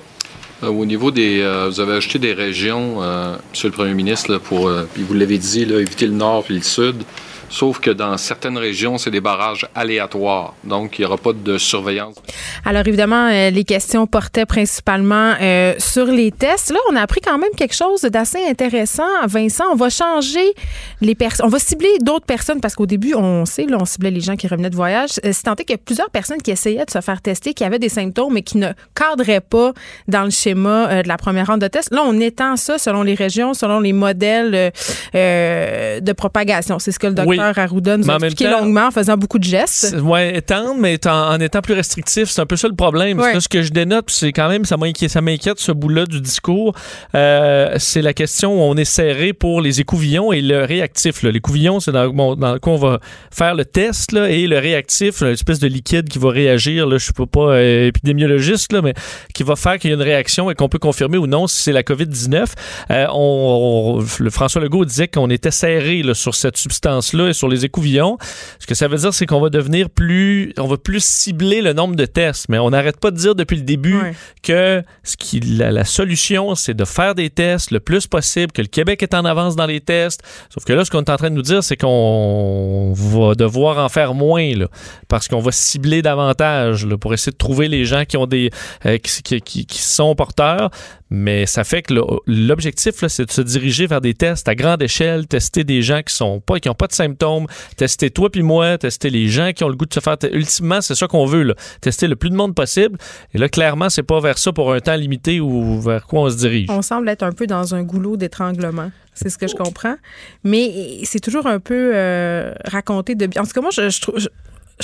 Euh, 0.62 0.68
au 0.68 0.86
niveau 0.86 1.10
des. 1.10 1.40
Euh, 1.40 1.68
vous 1.68 1.80
avez 1.80 1.94
ajouté 1.94 2.18
des 2.18 2.32
régions, 2.32 3.02
euh, 3.02 3.36
Monsieur 3.50 3.68
le 3.68 3.74
Premier 3.74 3.94
ministre, 3.94 4.38
pour, 4.38 4.70
puis 4.92 5.02
vous 5.02 5.14
l'avez 5.14 5.38
dit, 5.38 5.62
éviter 5.62 6.06
le 6.06 6.12
nord 6.12 6.44
et 6.50 6.54
le 6.54 6.62
sud. 6.62 7.02
Sauf 7.48 7.78
que 7.80 7.90
dans 7.90 8.16
certaines 8.16 8.58
régions, 8.58 8.98
c'est 8.98 9.10
des 9.10 9.20
barrages 9.20 9.66
aléatoires. 9.74 10.54
Donc, 10.64 10.98
il 10.98 11.02
n'y 11.02 11.06
aura 11.06 11.16
pas 11.16 11.32
de 11.32 11.58
surveillance. 11.58 12.16
Alors, 12.64 12.86
évidemment, 12.86 13.28
euh, 13.28 13.50
les 13.50 13.64
questions 13.64 14.06
portaient 14.06 14.46
principalement 14.46 15.34
euh, 15.40 15.74
sur 15.78 16.06
les 16.06 16.32
tests. 16.32 16.70
Là, 16.70 16.78
on 16.90 16.96
a 16.96 17.02
appris 17.02 17.20
quand 17.20 17.38
même 17.38 17.50
quelque 17.56 17.74
chose 17.74 18.02
d'assez 18.02 18.38
intéressant. 18.48 19.04
Vincent, 19.26 19.64
on 19.72 19.76
va 19.76 19.90
changer 19.90 20.54
les 21.00 21.14
personnes. 21.14 21.46
On 21.46 21.50
va 21.50 21.58
cibler 21.58 21.98
d'autres 22.00 22.26
personnes 22.26 22.60
parce 22.60 22.74
qu'au 22.74 22.86
début, 22.86 23.14
on 23.14 23.44
sait, 23.44 23.66
là, 23.66 23.76
on 23.80 23.84
ciblait 23.84 24.10
les 24.10 24.20
gens 24.20 24.36
qui 24.36 24.48
revenaient 24.48 24.70
de 24.70 24.76
voyage. 24.76 25.20
Euh, 25.24 25.30
c'est 25.32 25.42
tant 25.42 25.54
qu'il 25.54 25.70
y 25.70 25.74
a 25.74 25.78
plusieurs 25.78 26.10
personnes 26.10 26.42
qui 26.42 26.50
essayaient 26.50 26.86
de 26.86 26.90
se 26.90 27.00
faire 27.00 27.20
tester, 27.20 27.54
qui 27.54 27.64
avaient 27.64 27.78
des 27.78 27.88
symptômes, 27.88 28.32
mais 28.32 28.42
qui 28.42 28.58
ne 28.58 28.68
cadraient 28.94 29.40
pas 29.40 29.72
dans 30.08 30.24
le 30.24 30.30
schéma 30.30 31.02
de 31.02 31.08
la 31.08 31.16
première 31.16 31.46
ronde 31.46 31.60
de 31.60 31.68
test. 31.68 31.92
Là, 31.92 32.02
on 32.04 32.18
étend 32.18 32.56
ça 32.56 32.78
selon 32.78 33.02
les 33.02 33.14
régions, 33.14 33.54
selon 33.54 33.80
les 33.80 33.92
modèles 33.92 34.72
de 35.12 36.12
propagation. 36.12 36.78
C'est 36.78 36.92
ce 36.92 36.98
que 36.98 37.06
le 37.06 37.14
docteur 37.14 37.33
Arruda 37.38 37.96
nous 37.96 38.10
a 38.10 38.14
expliqué 38.16 38.50
longuement 38.50 38.88
en 38.88 38.90
faisant 38.90 39.16
beaucoup 39.16 39.38
de 39.38 39.44
gestes. 39.44 39.96
Oui, 40.02 40.20
étendre, 40.34 40.76
mais 40.78 40.98
en, 41.06 41.38
étant 41.40 41.60
plus 41.60 41.74
restrictif. 41.74 42.30
C'est 42.30 42.40
un 42.40 42.46
peu 42.46 42.56
ça 42.56 42.68
le 42.68 42.74
problème. 42.74 43.20
ce 43.38 43.48
que 43.48 43.62
je 43.62 43.70
dénote, 43.70 44.10
c'est 44.10 44.32
quand 44.32 44.48
même, 44.48 44.64
ça 44.64 44.76
m'inquiète, 44.76 45.58
ce 45.58 45.72
bout-là 45.72 46.06
du 46.06 46.20
discours. 46.20 46.74
Euh, 47.14 47.74
c'est 47.78 48.02
la 48.02 48.12
question 48.12 48.54
où 48.54 48.60
on 48.60 48.76
est 48.76 48.84
serré 48.84 49.32
pour 49.32 49.60
les 49.60 49.80
écouvillons 49.80 50.32
et 50.32 50.40
le 50.40 50.64
réactif. 50.64 51.22
L'écouvillon, 51.22 51.80
c'est 51.80 51.92
dans, 51.92 52.36
dans 52.36 52.58
quoi 52.58 52.72
on 52.72 52.76
va 52.76 53.00
faire 53.30 53.54
le 53.54 53.64
test 53.64 54.12
là, 54.12 54.30
et 54.30 54.46
le 54.46 54.58
réactif, 54.58 55.22
une 55.22 55.28
espèce 55.28 55.58
de 55.58 55.68
liquide 55.68 56.08
qui 56.08 56.18
va 56.18 56.30
réagir. 56.30 56.86
Là, 56.86 56.98
je 56.98 57.10
ne 57.10 57.14
suis 57.14 57.26
pas 57.26 57.40
euh, 57.40 57.88
épidémiologiste, 57.88 58.72
là, 58.72 58.82
mais 58.82 58.94
qui 59.32 59.42
va 59.42 59.56
faire 59.56 59.78
qu'il 59.78 59.90
y 59.90 59.92
a 59.92 59.96
une 59.96 60.02
réaction 60.02 60.50
et 60.50 60.54
qu'on 60.54 60.68
peut 60.68 60.78
confirmer 60.78 61.18
ou 61.18 61.26
non 61.26 61.46
si 61.46 61.62
c'est 61.62 61.72
la 61.72 61.82
COVID-19. 61.82 62.46
Euh, 62.90 63.06
on, 63.12 64.04
le 64.18 64.30
François 64.30 64.60
Legault 64.60 64.84
disait 64.84 65.08
qu'on 65.08 65.30
était 65.30 65.50
serré 65.50 66.02
sur 66.12 66.34
cette 66.34 66.56
substance-là 66.56 67.23
sur 67.32 67.48
les 67.48 67.64
écouvillons. 67.64 68.18
Ce 68.58 68.66
que 68.66 68.74
ça 68.74 68.88
veut 68.88 68.98
dire, 68.98 69.14
c'est 69.14 69.26
qu'on 69.26 69.40
va 69.40 69.50
devenir 69.50 69.90
plus, 69.90 70.52
on 70.58 70.66
va 70.66 70.76
plus 70.76 71.04
cibler 71.04 71.62
le 71.62 71.72
nombre 71.72 71.96
de 71.96 72.06
tests. 72.06 72.46
Mais 72.48 72.58
on 72.58 72.70
n'arrête 72.70 72.98
pas 72.98 73.10
de 73.10 73.16
dire 73.16 73.34
depuis 73.34 73.56
le 73.56 73.62
début 73.62 73.98
que 74.42 74.82
ce 75.02 75.16
qui, 75.16 75.40
la, 75.40 75.84
solution, 75.84 76.54
c'est 76.54 76.74
de 76.74 76.84
faire 76.84 77.14
des 77.14 77.30
tests 77.30 77.70
le 77.70 77.80
plus 77.80 78.06
possible, 78.06 78.52
que 78.52 78.62
le 78.62 78.68
Québec 78.68 79.02
est 79.02 79.14
en 79.14 79.24
avance 79.24 79.56
dans 79.56 79.66
les 79.66 79.80
tests. 79.80 80.22
Sauf 80.52 80.64
que 80.64 80.72
là, 80.72 80.84
ce 80.84 80.90
qu'on 80.90 81.02
est 81.02 81.10
en 81.10 81.16
train 81.16 81.30
de 81.30 81.36
nous 81.36 81.42
dire, 81.42 81.62
c'est 81.62 81.76
qu'on 81.76 82.92
va 82.94 83.34
devoir 83.34 83.78
en 83.78 83.88
faire 83.88 84.14
moins, 84.14 84.54
là, 84.54 84.68
parce 85.08 85.28
qu'on 85.28 85.40
va 85.40 85.52
cibler 85.52 86.02
davantage 86.02 86.86
là, 86.86 86.96
pour 86.98 87.14
essayer 87.14 87.32
de 87.32 87.36
trouver 87.36 87.68
les 87.68 87.84
gens 87.84 88.04
qui 88.04 88.16
ont 88.16 88.26
des, 88.26 88.50
euh, 88.86 88.98
qui, 88.98 89.40
qui, 89.40 89.66
qui 89.66 89.78
sont 89.78 90.14
porteurs. 90.14 90.70
Mais 91.14 91.46
ça 91.46 91.62
fait 91.62 91.82
que 91.82 91.94
l'objectif, 92.26 93.06
c'est 93.06 93.26
de 93.26 93.30
se 93.30 93.40
diriger 93.40 93.86
vers 93.86 94.00
des 94.00 94.14
tests 94.14 94.48
à 94.48 94.56
grande 94.56 94.82
échelle, 94.82 95.28
tester 95.28 95.62
des 95.62 95.80
gens 95.80 96.02
qui 96.02 96.12
sont 96.12 96.40
pas, 96.40 96.58
qui 96.58 96.68
ont 96.68 96.74
pas 96.74 96.88
de 96.88 96.92
symptômes, 96.92 97.46
tester 97.76 98.10
toi 98.10 98.30
puis 98.30 98.42
moi, 98.42 98.78
tester 98.78 99.10
les 99.10 99.28
gens 99.28 99.52
qui 99.52 99.62
ont 99.62 99.68
le 99.68 99.76
goût 99.76 99.86
de 99.86 99.94
se 99.94 100.00
faire. 100.00 100.16
Ultimement, 100.32 100.80
c'est 100.80 100.96
ça 100.96 101.06
qu'on 101.06 101.24
veut, 101.24 101.44
là. 101.44 101.54
tester 101.80 102.08
le 102.08 102.16
plus 102.16 102.30
de 102.30 102.34
monde 102.34 102.56
possible. 102.56 102.98
Et 103.32 103.38
là, 103.38 103.48
clairement, 103.48 103.90
c'est 103.90 104.02
pas 104.02 104.18
vers 104.18 104.38
ça 104.38 104.52
pour 104.52 104.72
un 104.72 104.80
temps 104.80 104.96
limité 104.96 105.38
ou 105.38 105.80
vers 105.80 106.04
quoi 106.04 106.22
on 106.22 106.30
se 106.30 106.36
dirige. 106.36 106.68
On 106.68 106.82
semble 106.82 107.08
être 107.08 107.22
un 107.22 107.32
peu 107.32 107.46
dans 107.46 107.76
un 107.76 107.84
goulot 107.84 108.16
d'étranglement. 108.16 108.90
C'est 109.14 109.28
ce 109.28 109.38
que 109.38 109.46
je 109.46 109.54
comprends. 109.54 109.94
Mais 110.42 111.00
c'est 111.04 111.20
toujours 111.20 111.46
un 111.46 111.60
peu 111.60 111.92
euh, 111.94 112.52
raconté 112.64 113.14
de 113.14 113.26
bien. 113.26 113.42
En 113.42 113.44
tout 113.44 113.52
cas, 113.52 113.60
moi, 113.60 113.70
je, 113.70 114.00
trouve 114.00 114.18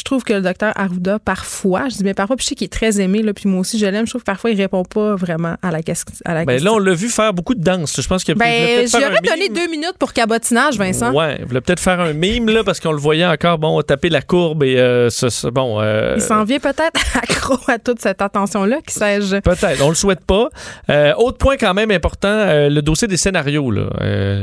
trouve 0.05 0.23
que 0.25 0.33
le 0.33 0.41
docteur 0.41 0.73
Arruda, 0.77 1.19
parfois, 1.19 1.89
je 1.89 1.97
dis 1.97 2.05
mais 2.05 2.15
parfois, 2.15 2.37
puis 2.37 2.45
je 2.45 2.49
sais 2.51 2.55
qu'il 2.55 2.67
est 2.67 2.69
très 2.69 3.01
aimé, 3.01 3.23
là, 3.23 3.33
puis 3.33 3.49
moi 3.49 3.61
aussi 3.61 3.79
je 3.79 3.87
l'aime, 3.87 4.07
je 4.07 4.11
trouve 4.11 4.23
que 4.23 4.27
parfois 4.27 4.51
il 4.51 4.61
répond 4.61 4.85
pas 4.85 5.17
vraiment 5.17 5.57
à 5.63 5.71
la, 5.71 5.83
question. 5.83 6.13
ben, 6.25 6.63
Là, 6.63 6.73
on 6.73 6.79
l'a 6.79 6.95
vu 6.95 7.09
faire 7.09 7.33
beaucoup 7.33 7.55
de 7.55 7.63
danse. 7.63 8.01
Je 8.01 8.07
pense 8.07 8.25
qu'il 8.25 8.35
ben, 8.35 8.87
J'aurais 8.87 9.21
donné 9.23 9.49
deux 9.49 9.69
minutes 9.69 9.97
pour 9.99 10.13
cabotinage, 10.13 10.79
Vincent. 10.79 11.13
Ouais, 11.13 11.37
il 11.41 11.47
voulait 11.47 11.61
peut-être 11.61 11.81
faire 11.81 12.01
un 12.01 12.13
mime, 12.13 12.49
là, 12.49 12.63
parce 12.65 12.81
qu'on 12.81 12.93
le 12.93 12.99
voyait 12.99 13.27
encore, 13.27 13.59
bon, 13.59 13.81
taper 13.83 14.09
la 14.09 14.23
courbe 14.23 14.63
et 14.63 14.77
euh, 14.79 15.09
bon. 15.53 15.81
Euh, 15.81 16.15
il 16.17 16.23
s'en 16.23 16.45
vient 16.45 16.61
peut-être 16.61 17.01
accro 17.17 17.59
à 17.69 17.79
toute 17.79 18.01
cette 18.01 18.23
attention-là, 18.23 18.79
qui 18.87 18.95
sais-je. 18.95 19.37
Peut-être, 19.41 19.83
on 19.83 19.89
le 19.89 19.95
souhaite 19.95 20.25
pas. 20.25 20.49
Euh, 20.89 21.15
autre 21.17 21.39
point 21.39 21.57
quand 21.57 21.75
même 21.75 21.91
important, 21.91 22.47
le 22.69 22.81
dossier 22.81 23.09
des 23.09 23.17
scénarios, 23.17 23.71
là. 23.71 23.89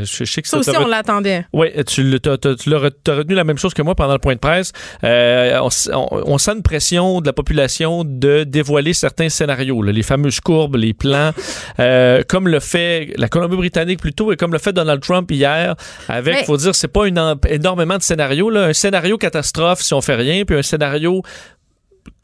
je, 0.04 0.24
sais 0.26 0.42
que 0.42 0.48
ça, 0.48 0.58
aussi, 0.58 0.72
on 0.78 0.88
l'attendait. 0.88 1.46
Oui, 1.54 1.68
tu, 1.86 2.20
as, 2.26 3.14
retenu 3.14 3.36
la 3.36 3.44
même 3.44 3.58
chose 3.58 3.74
que 3.74 3.82
moi 3.82 3.96
pendant 3.96 4.14
le 4.14 4.20
point 4.20 4.34
de 4.34 4.40
presse. 4.40 4.72
Euh, 5.04 5.37
on, 5.62 6.38
sent 6.38 6.52
une 6.52 6.64
pression 6.64 7.22
de 7.22 7.26
la 7.26 7.34
population 7.34 8.04
de 8.04 8.44
dévoiler 8.44 8.94
certains 8.94 9.30
scénarios, 9.30 9.82
les 9.82 10.04
fameuses 10.04 10.40
courbes, 10.40 10.76
les 10.76 10.94
plans, 10.94 11.32
euh, 11.80 12.24
comme 12.28 12.48
le 12.48 12.60
fait 12.60 13.14
la 13.18 13.28
Colombie-Britannique 13.28 14.00
plutôt 14.00 14.32
et 14.32 14.36
comme 14.36 14.52
le 14.52 14.60
fait 14.60 14.74
Donald 14.74 15.02
Trump 15.02 15.30
hier, 15.32 15.76
avec, 16.08 16.38
il 16.42 16.46
faut 16.46 16.58
dire, 16.58 16.76
c'est 16.76 16.88
pas 16.88 17.08
une, 17.08 17.36
énormément 17.48 17.98
de 17.98 18.04
scénarios, 18.04 18.50
là, 18.50 18.66
un 18.66 18.74
scénario 18.74 19.18
catastrophe 19.18 19.82
si 19.82 19.94
on 19.94 20.02
fait 20.02 20.16
rien, 20.16 20.46
puis 20.46 20.58
un 20.58 20.64
scénario 20.64 21.22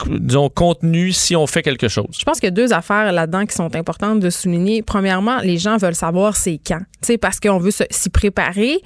disons, 0.07 0.49
contenu 0.49 1.11
si 1.11 1.35
on 1.35 1.47
fait 1.47 1.61
quelque 1.61 1.87
chose? 1.87 2.07
Je 2.17 2.23
pense 2.23 2.39
qu'il 2.39 2.47
y 2.47 2.51
a 2.51 2.51
deux 2.51 2.73
affaires 2.73 3.11
là-dedans 3.11 3.45
qui 3.45 3.55
sont 3.55 3.75
importantes 3.75 4.19
de 4.19 4.29
souligner. 4.29 4.81
Premièrement, 4.81 5.39
les 5.39 5.57
gens 5.57 5.77
veulent 5.77 5.95
savoir 5.95 6.35
c'est 6.35 6.59
quand, 6.65 6.81
parce 7.21 7.39
qu'on 7.39 7.57
veut 7.57 7.71
s'y 7.71 8.09
préparer. 8.09 8.79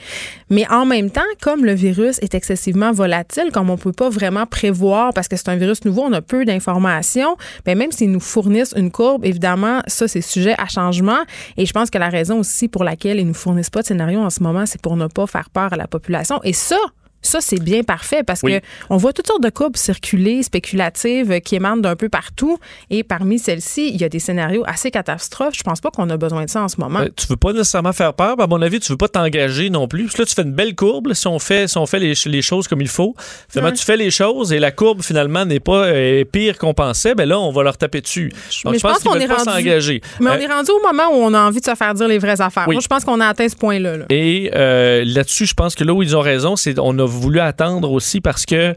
Mais 0.49 0.69
en 0.71 0.85
même 0.85 1.09
temps, 1.09 1.21
comme 1.41 1.65
le 1.65 1.73
virus 1.73 2.19
est 2.19 2.35
excessivement 2.35 2.91
volatile, 2.91 3.49
comme 3.53 3.69
on 3.69 3.77
peut 3.77 3.91
pas 3.91 4.09
vraiment 4.09 4.45
prévoir 4.45 5.13
parce 5.13 5.27
que 5.27 5.35
c'est 5.35 5.49
un 5.49 5.55
virus 5.55 5.83
nouveau, 5.85 6.03
on 6.03 6.13
a 6.13 6.21
peu 6.21 6.45
d'informations, 6.45 7.37
ben 7.65 7.77
même 7.77 7.91
s'ils 7.91 8.11
nous 8.11 8.19
fournissent 8.19 8.73
une 8.75 8.91
courbe, 8.91 9.25
évidemment, 9.25 9.81
ça, 9.87 10.07
c'est 10.07 10.21
sujet 10.21 10.55
à 10.57 10.67
changement. 10.67 11.19
Et 11.57 11.65
je 11.65 11.73
pense 11.73 11.89
que 11.89 11.97
la 11.97 12.09
raison 12.09 12.39
aussi 12.39 12.67
pour 12.67 12.83
laquelle 12.83 13.19
ils 13.19 13.27
nous 13.27 13.33
fournissent 13.33 13.69
pas 13.69 13.81
de 13.81 13.87
scénario 13.87 14.19
en 14.19 14.29
ce 14.29 14.41
moment, 14.43 14.65
c'est 14.65 14.81
pour 14.81 14.95
ne 14.95 15.07
pas 15.07 15.27
faire 15.27 15.49
peur 15.49 15.73
à 15.73 15.75
la 15.75 15.87
population. 15.87 16.39
Et 16.43 16.53
ça, 16.53 16.77
Ça, 17.21 17.39
c'est 17.41 17.59
bien 17.61 17.83
parfait 17.83 18.23
parce 18.23 18.41
Oui. 18.43 18.59
que 18.59 18.65
on 18.89 18.97
voit 18.97 19.11
toutes 19.11 19.27
sortes 19.27 19.43
de 19.43 19.49
courbes 19.49 19.75
circuler, 19.75 20.43
spéculatives, 20.43 21.31
euh, 21.31 21.39
qui 21.39 21.55
émanent 21.55 21.77
d'un 21.81 21.95
peu 21.95 22.09
partout. 22.09 22.57
Et 22.89 23.03
parmi 23.03 23.39
celles-ci, 23.39 23.89
il 23.93 23.99
y 23.99 24.03
a 24.03 24.09
des 24.09 24.19
scénarios 24.19 24.63
assez 24.67 24.91
catastrophes. 24.91 25.55
Je 25.57 25.63
pense 25.63 25.81
pas 25.81 25.89
qu'on 25.91 26.09
a 26.09 26.17
besoin 26.17 26.45
de 26.45 26.49
ça 26.49 26.61
en 26.61 26.67
ce 26.67 26.79
moment. 26.79 26.99
Euh, 26.99 27.09
tu 27.15 27.27
veux 27.27 27.35
pas 27.35 27.53
nécessairement 27.53 27.93
faire 27.93 28.13
peur, 28.13 28.35
mais 28.37 28.43
à 28.43 28.47
mon 28.47 28.61
avis, 28.61 28.79
tu 28.79 28.91
veux 28.91 28.97
pas 28.97 29.07
t'engager 29.07 29.69
non 29.69 29.87
plus. 29.87 30.03
Parce 30.05 30.15
que 30.15 30.21
là, 30.21 30.25
tu 30.27 30.35
fais 30.35 30.43
une 30.43 30.53
belle 30.53 30.75
courbe 30.75 31.07
là, 31.07 31.15
si 31.15 31.27
on 31.27 31.39
fait, 31.39 31.67
si 31.67 31.77
on 31.77 31.85
fait 31.85 31.99
les, 31.99 32.13
les 32.25 32.41
choses 32.41 32.67
comme 32.67 32.81
il 32.81 32.87
faut. 32.87 33.15
Finalement, 33.49 33.71
Ouais. 33.71 33.77
tu 33.77 33.83
fais 33.85 33.97
les 33.97 34.11
choses 34.11 34.53
et 34.53 34.59
la 34.59 34.71
courbe, 34.71 35.01
finalement, 35.01 35.43
n'est 35.45 35.59
pas 35.59 35.85
euh, 35.87 36.23
pire 36.23 36.57
qu'on 36.57 36.73
pensait. 36.73 37.15
Ben 37.15 37.27
là, 37.27 37.39
on 37.39 37.51
va 37.51 37.63
leur 37.63 37.77
taper 37.77 38.01
dessus. 38.01 38.31
Donc, 38.63 38.73
mais 38.73 38.79
je 38.79 38.83
pense 38.83 38.99
qu'on 38.99 39.15
est 39.15 39.27
pas 39.27 39.37
rendu- 39.37 39.49
s'engager. 39.51 40.01
Mais 40.19 40.29
Euh, 40.29 40.33
on 40.37 40.39
est 40.39 40.47
rendu 40.47 40.71
au 40.71 40.81
moment 40.81 41.09
où 41.11 41.15
on 41.23 41.33
a 41.33 41.39
envie 41.41 41.59
de 41.59 41.65
se 41.65 41.75
faire 41.75 41.93
dire 41.93 42.07
les 42.07 42.19
vraies 42.19 42.39
affaires. 42.41 42.65
Oui. 42.67 42.75
Moi, 42.75 42.81
je 42.81 42.87
pense 42.87 43.03
qu'on 43.03 43.19
a 43.19 43.27
atteint 43.27 43.49
ce 43.49 43.55
point-là. 43.55 43.97
là. 43.97 44.05
Et 44.09 44.51
euh, 44.55 45.03
là-dessus, 45.05 45.45
je 45.47 45.53
pense 45.53 45.73
que 45.75 45.83
là 45.83 45.93
où 45.93 46.03
ils 46.03 46.15
ont 46.15 46.21
raison, 46.21 46.55
c'est 46.55 46.77
on 46.79 46.97
a 46.99 47.06
voulu 47.07 47.39
attendre 47.39 47.91
aussi 47.91 48.21
parce 48.21 48.45
que 48.45 48.75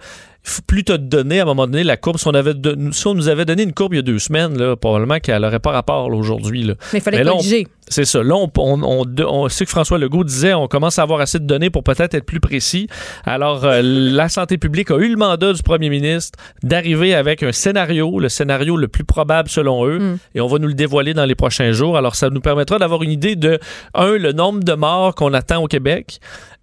plus 0.66 0.84
tu 0.84 0.92
as 0.92 0.98
donné 0.98 1.40
à 1.40 1.42
un 1.42 1.46
moment 1.46 1.66
donné 1.66 1.84
la 1.84 1.98
courbe, 1.98 2.16
si 2.16 2.26
on, 2.26 2.32
avait 2.32 2.54
si 2.92 3.06
on 3.06 3.14
nous 3.14 3.28
avait 3.28 3.44
donné 3.44 3.62
une 3.62 3.74
courbe 3.74 3.92
il 3.92 3.96
y 3.96 4.00
a 4.00 4.02
deux 4.02 4.18
semaines, 4.18 4.56
là, 4.56 4.74
probablement 4.74 5.18
qu'elle 5.18 5.42
n'aurait 5.42 5.58
pas 5.58 5.70
rapport 5.70 6.06
aujourd'hui. 6.06 6.64
Mais 6.64 6.74
il 6.94 7.00
fallait 7.00 7.22
corriger. 7.22 7.66
C'est 7.88 8.04
ça. 8.04 8.22
Là, 8.22 8.36
on, 8.36 8.48
on, 8.56 9.04
on, 9.26 9.48
c'est 9.48 9.64
que 9.64 9.70
François 9.70 9.98
Legault 9.98 10.22
disait, 10.22 10.54
on 10.54 10.68
commence 10.68 11.00
à 11.00 11.02
avoir 11.02 11.20
assez 11.20 11.40
de 11.40 11.44
données 11.44 11.70
pour 11.70 11.82
peut-être 11.82 12.14
être 12.14 12.24
plus 12.24 12.38
précis. 12.38 12.86
Alors, 13.24 13.64
euh, 13.64 13.80
la 13.84 14.28
santé 14.28 14.58
publique 14.58 14.92
a 14.92 14.96
eu 14.96 15.08
le 15.08 15.16
mandat 15.16 15.52
du 15.52 15.62
premier 15.62 15.90
ministre 15.90 16.38
d'arriver 16.62 17.14
avec 17.16 17.42
un 17.42 17.50
scénario, 17.50 18.20
le 18.20 18.28
scénario 18.28 18.76
le 18.76 18.86
plus 18.86 19.04
probable 19.04 19.48
selon 19.48 19.86
eux, 19.86 19.98
Mm. 19.98 20.18
et 20.36 20.40
on 20.40 20.46
va 20.46 20.58
nous 20.58 20.68
le 20.68 20.74
dévoiler 20.74 21.14
dans 21.14 21.24
les 21.24 21.34
prochains 21.34 21.72
jours. 21.72 21.96
Alors, 21.98 22.14
ça 22.14 22.30
nous 22.30 22.40
permettra 22.40 22.78
d'avoir 22.78 23.02
une 23.02 23.10
idée 23.10 23.34
de, 23.34 23.58
un, 23.94 24.16
le 24.16 24.32
nombre 24.32 24.62
de 24.62 24.72
morts 24.72 25.16
qu'on 25.16 25.34
attend 25.34 25.60
au 25.60 25.66
Québec, 25.66 26.20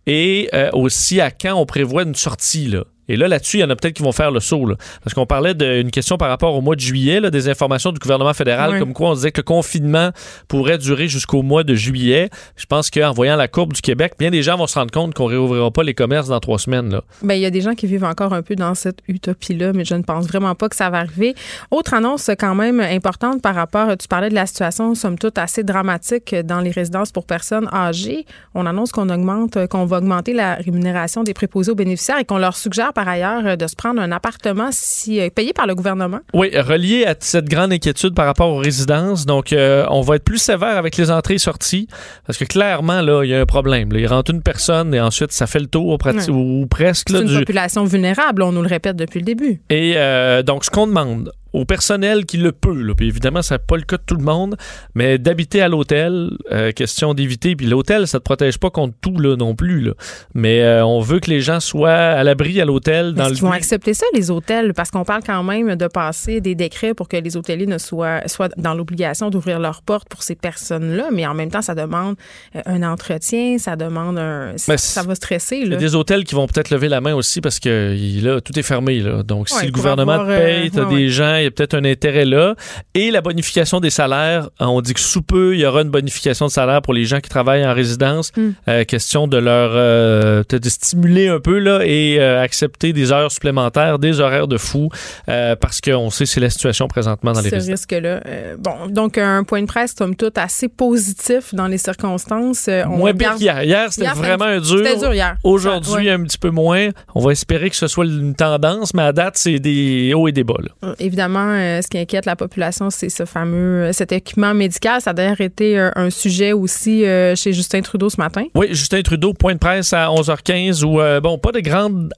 et 0.08 0.50
euh, 0.54 0.72
aussi 0.72 1.22
à 1.22 1.30
quand 1.30 1.54
on 1.54 1.66
prévoit 1.66 2.04
une 2.04 2.16
sortie, 2.16 2.68
là. 2.68 2.86
Et 3.10 3.16
là, 3.18 3.28
là-dessus, 3.28 3.58
il 3.58 3.60
y 3.62 3.64
en 3.64 3.70
a 3.70 3.76
peut-être 3.76 3.94
qui 3.96 4.04
vont 4.04 4.12
faire 4.12 4.32
le 4.32 4.40
saut. 4.40 4.66
Là. 4.66 4.76
Parce 5.04 5.14
qu'on 5.14 5.26
parlait 5.26 5.54
d'une 5.54 5.92
question 5.92 6.18
par 6.18 6.30
rapport 6.30 6.54
au 6.56 6.62
mois 6.62 6.76
de 6.76 6.82
juillet, 6.82 7.20
là, 7.20 7.30
des 7.32 7.50
informations 7.50 7.92
du 7.92 8.00
gouvernement 8.00 8.34
fédéral, 8.34 8.72
Oui. 8.74 8.80
comme 8.80 8.94
quoi 8.94 9.10
on 9.12 9.14
disait 9.14 9.32
que 9.32 9.40
le 9.42 9.44
confinement 9.46 10.12
pourrait 10.48 10.78
durer 10.78 11.08
jusqu'au 11.08 11.42
mois 11.42 11.64
de 11.64 11.74
juillet. 11.76 12.30
Je 12.56 12.66
pense 12.66 12.90
qu'en 12.90 13.12
voyant 13.14 13.36
la 13.36 13.48
courbe 13.48 13.74
du 13.74 13.82
Québec, 13.82 14.14
bien 14.20 14.30
des 14.32 14.44
gens 14.44 14.58
vont 14.58 14.68
se 14.68 14.78
rendre 14.78 14.92
compte 14.92 15.14
qu'on 15.14 15.26
réouvrira 15.26 15.72
pas 15.72 15.84
les 15.84 15.94
commerces 15.94 16.28
dans 16.28 16.40
trois 16.40 16.60
semaines. 16.60 16.90
Là. 16.92 17.02
Ben, 17.22 17.36
il 17.36 17.42
y 17.42 17.46
a 17.46 17.50
des 17.52 17.62
gens 17.62 17.76
qui 17.76 17.88
vivent 17.88 18.04
encore 18.04 18.34
un 18.34 18.42
peu 18.42 18.56
dans 18.56 18.76
cette 18.76 19.00
utopie-là, 19.08 19.74
mais 19.74 19.86
je 19.86 19.96
ne 19.96 20.04
pense 20.04 20.28
vraiment 20.28 20.56
pas 20.56 20.70
que 20.70 20.76
ça 20.76 20.90
va 20.90 21.00
arriver. 21.00 21.36
Autre 21.72 21.94
annonce 21.94 22.30
quand 22.38 22.56
même 22.56 22.80
importante 22.80 23.42
par 23.42 23.56
rapport, 23.56 23.96
tu 23.98 24.08
parlais 24.08 24.30
de 24.30 24.36
la 24.36 24.46
situation, 24.46 24.96
somme 24.96 25.18
toute, 25.18 25.38
assez 25.38 25.64
dramatique 25.64 26.36
dans 26.44 26.60
les 26.60 26.72
résidences 26.72 27.12
pour 27.12 27.26
personnes 27.26 27.70
âgées. 27.74 28.26
On 28.54 28.66
annonce 28.66 28.92
qu'on 28.92 29.10
augmente, 29.10 29.68
qu'on 29.68 29.86
va 29.86 29.98
augmenter 29.98 30.34
la 30.34 30.56
rémunération 30.56 31.24
des 31.24 31.34
préposés 31.34 31.72
aux 31.72 31.76
bénéficiaires 31.76 32.20
et 32.20 32.26
qu'on 32.26 32.38
leur 32.38 32.56
suggère 32.56 32.94
par 32.98 33.08
ailleurs 33.08 33.56
de 33.58 33.68
se 33.68 33.76
prendre 33.76 34.02
un 34.02 34.12
appartement 34.12 34.70
si, 34.72 35.22
euh, 35.22 35.30
payé 35.30 35.54
par 35.54 35.68
le 35.68 35.76
gouvernement? 35.76 36.20
Oui, 36.34 36.50
relié 36.58 37.06
à 37.06 37.14
cette 37.20 37.48
grande 37.48 37.72
inquiétude 37.72 38.16
par 38.16 38.26
rapport 38.26 38.50
aux 38.50 38.58
résidences. 38.58 39.28
Donc, 39.28 39.54
euh, 39.54 39.86
on 39.92 40.02
va 40.02 40.16
être 40.16 40.24
plus 40.24 40.40
sévère 40.40 40.78
avec 40.78 40.98
les 40.98 41.12
entrées 41.12 41.36
et 41.36 41.38
sorties 41.38 41.88
parce 42.26 42.40
que 42.40 42.46
clairement, 42.46 43.02
là, 43.02 43.24
il 43.24 43.30
y 43.30 43.36
a 43.36 43.40
un 43.40 43.46
problème. 43.46 43.94
là. 43.94 44.00
Il 44.00 44.08
rentre 44.08 44.32
une 44.32 44.42
personne 44.42 44.96
et 44.96 45.00
ensuite, 45.00 45.32
ça 45.32 45.46
fait 45.46 45.60
le 45.60 45.68
tour 45.68 46.00
Ouais. 46.08 46.30
ou, 46.30 46.66
presque. 46.68 47.10
C'est 47.12 47.22
une 47.22 47.28
du, 47.28 47.38
population 47.40 47.84
vulnérable, 47.84 48.42
on 48.42 48.52
nous 48.52 48.64
le 48.64 48.68
répète 48.68 48.96
depuis 48.96 49.20
le 49.20 49.26
début. 49.26 49.62
Et 49.70 49.94
euh, 49.96 50.42
donc, 50.42 50.66
ce 50.66 50.72
qu'on 50.72 50.88
demande 50.88 51.32
au 51.54 51.66
personnel 51.66 52.26
qui 52.26 52.38
le 52.38 52.52
peut, 52.52 52.82
là, 52.82 52.94
puis 52.96 53.08
évidemment, 53.08 53.42
ce 53.42 53.54
n'est 53.54 53.60
pas 53.60 53.78
le 53.78 53.84
cas 53.84 53.98
de 53.98 54.04
tout 54.06 54.16
le 54.16 54.24
monde, 54.24 54.56
mais 54.96 55.18
d'habiter 55.18 55.62
à 55.62 55.68
l'hôtel, 55.68 56.32
euh, 56.52 56.72
question 56.72 57.14
d'éviter. 57.14 57.56
Puis 57.56 57.66
l'hôtel, 57.66 58.08
ça 58.08 58.18
ne 58.18 58.20
te 58.20 58.24
protège 58.26 58.60
pas 58.60 58.70
contre 58.70 58.94
tout 59.02 59.18
là, 59.20 59.36
non 59.36 59.56
plus. 59.56 59.82
Là. 59.82 59.94
Mais 60.34 60.62
euh, 60.62 60.86
on 60.86 61.00
veut 61.00 61.20
que 61.20 61.30
les 61.30 61.42
gens 61.42 61.60
soient 61.60 61.92
à 61.92 62.24
l'abri 62.24 62.62
à 62.62 62.66
l'hôtel. 62.66 62.87
Dans 62.88 63.28
le 63.28 63.34
qu'ils 63.34 63.42
vont 63.42 63.52
accepter 63.52 63.94
ça, 63.94 64.06
les 64.14 64.32
hôtels? 64.32 64.74
Parce 64.74 64.92
qu'on 64.92 65.04
parle 65.04 65.22
quand 65.26 65.44
même 65.44 65.76
de 65.76 65.88
passer 65.88 66.42
des 66.42 66.56
décrets 66.56 66.94
pour 66.94 67.08
que 67.08 67.18
les 67.18 67.38
hôteliers 67.38 67.66
ne 67.66 67.78
soient, 67.78 68.28
soient 68.28 68.50
dans 68.58 68.74
l'obligation 68.74 69.30
d'ouvrir 69.30 69.60
leurs 69.60 69.82
portes 69.82 70.10
pour 70.10 70.24
ces 70.24 70.36
personnes-là, 70.36 71.10
mais 71.12 71.26
en 71.26 71.34
même 71.34 71.52
temps, 71.52 71.62
ça 71.62 71.76
demande 71.76 72.16
euh, 72.56 72.62
un 72.66 72.84
entretien, 72.84 73.58
ça 73.58 73.76
demande 73.76 74.18
un... 74.18 74.54
Ça, 74.58 74.74
Mais 74.74 74.78
ça 74.78 75.04
va 75.04 75.16
stresser, 75.16 75.62
Il 75.64 75.72
y 75.72 75.76
a 75.76 75.78
des 75.78 75.96
hôtels 75.96 76.24
qui 76.24 76.36
vont 76.36 76.48
peut-être 76.48 76.70
lever 76.70 76.90
la 76.90 77.02
main 77.02 77.14
aussi 77.14 77.42
parce 77.42 77.60
que 77.60 77.96
là, 78.24 78.42
tout 78.42 78.58
est 78.58 78.64
fermé. 78.64 79.00
Là. 79.00 79.24
Donc, 79.24 79.48
Ouais, 79.52 79.62
si 79.62 79.66
le 79.68 79.72
gouvernement 79.72 80.14
avoir, 80.14 80.28
te 80.28 80.44
paye, 80.44 80.68
euh, 80.68 80.70
tu 80.72 80.80
as 80.80 80.84
ouais, 80.84 80.90
des 80.90 81.04
ouais. 81.04 81.10
gens, 81.10 81.36
il 81.36 81.44
y 81.44 81.46
a 81.46 81.52
peut-être 81.52 81.76
un 81.76 81.86
intérêt 81.86 82.26
là. 82.26 82.56
Et 82.94 83.12
la 83.12 83.22
bonification 83.22 83.80
des 83.80 83.90
salaires, 83.90 84.50
hein, 84.60 84.68
on 84.68 84.82
dit 84.82 84.94
que 84.94 85.00
sous 85.00 85.22
peu, 85.22 85.56
il 85.56 85.60
y 85.60 85.66
aura 85.66 85.82
une 85.82 85.90
bonification 85.90 86.48
de 86.48 86.52
salaire 86.52 86.82
pour 86.82 86.94
les 86.94 87.06
gens 87.06 87.20
qui 87.20 87.30
travaillent 87.30 87.66
en 87.66 87.74
résidence. 87.74 88.32
Mm. 88.36 88.50
Euh, 88.68 88.84
question 88.84 89.28
de 89.28 89.38
leur 89.38 89.72
euh, 89.74 90.44
peut-être 90.44 90.64
de 90.64 90.70
stimuler 90.70 91.28
un 91.28 91.40
peu 91.40 91.60
là, 91.60 91.82
et 91.86 92.18
euh, 92.20 92.42
accepter 92.42 92.77
des 92.82 93.12
heures 93.12 93.32
supplémentaires, 93.32 94.00
des 94.00 94.20
horaires 94.20 94.48
de 94.48 94.58
fou, 94.58 94.90
euh, 95.30 95.56
parce 95.56 95.82
qu'on 95.82 96.10
sait 96.10 96.26
c'est 96.26 96.40
la 96.40 96.50
situation 96.50 96.88
présentement 96.88 97.32
dans 97.34 97.42
les 97.42 97.50
ce 97.50 97.56
résidences. 97.56 97.80
risque-là. 97.82 98.22
Euh, 98.26 98.56
bon, 98.60 98.88
donc 98.90 99.18
un 99.18 99.44
point 99.44 99.62
de 99.62 99.68
presse, 99.68 99.94
somme 99.98 100.16
toute, 100.16 100.38
assez 100.38 100.68
positif 100.68 101.54
dans 101.54 101.68
les 101.68 101.78
circonstances. 101.78 102.68
Euh, 102.68 102.84
on 102.86 102.98
Moins 102.98 103.14
pire 103.14 103.30
garde- 103.30 103.40
qu'hier. 103.40 103.64
Hier, 103.64 103.94
c'était 103.94 104.08
vraiment 104.10 104.46
un 104.46 104.60
dur. 104.60 104.78
C'était 104.84 104.98
dur 105.00 105.14
hier. 105.14 105.36
Aujourd'hui, 105.44 106.08
Ouais. 106.08 106.12
un 106.12 106.24
petit 106.24 106.38
peu 106.38 106.50
moins. 106.50 106.90
On 107.16 107.22
va 107.22 107.32
espérer 107.32 107.70
que 107.70 107.76
ce 107.76 107.88
soit 107.88 108.06
une 108.06 108.36
tendance, 108.36 108.94
mais 108.94 109.04
à 109.04 109.12
date, 109.12 109.38
c'est 109.38 109.60
des 109.60 110.14
hauts 110.16 110.28
et 110.28 110.32
des 110.32 110.44
bas. 110.44 110.56
là. 110.82 110.94
Évidemment, 111.00 111.50
euh, 111.54 111.82
ce 111.82 111.88
qui 111.88 111.98
inquiète 111.98 112.26
la 112.26 112.36
population, 112.36 112.90
c'est 112.90 113.10
ce 113.10 113.26
fameux 113.26 113.92
cet 113.94 114.12
équipement 114.12 114.54
médical. 114.54 115.02
Ça 115.02 115.12
a 115.12 115.14
d'ailleurs 115.14 115.42
été 115.42 115.78
un 115.96 116.10
sujet 116.10 116.54
aussi 116.54 117.04
chez 117.36 117.54
Justin 117.54 117.82
Trudeau 117.82 118.10
ce 118.10 118.18
matin. 118.18 118.44
Oui, 118.56 118.68
Justin 118.72 119.02
Trudeau, 119.02 119.34
point 119.34 119.54
de 119.54 119.60
presse 119.60 119.94
à 119.94 120.10
11h15 120.10 120.84
où, 120.84 121.00
bon, 121.22 121.38
pas 121.38 121.52
de 121.52 121.60
grandes 121.60 122.12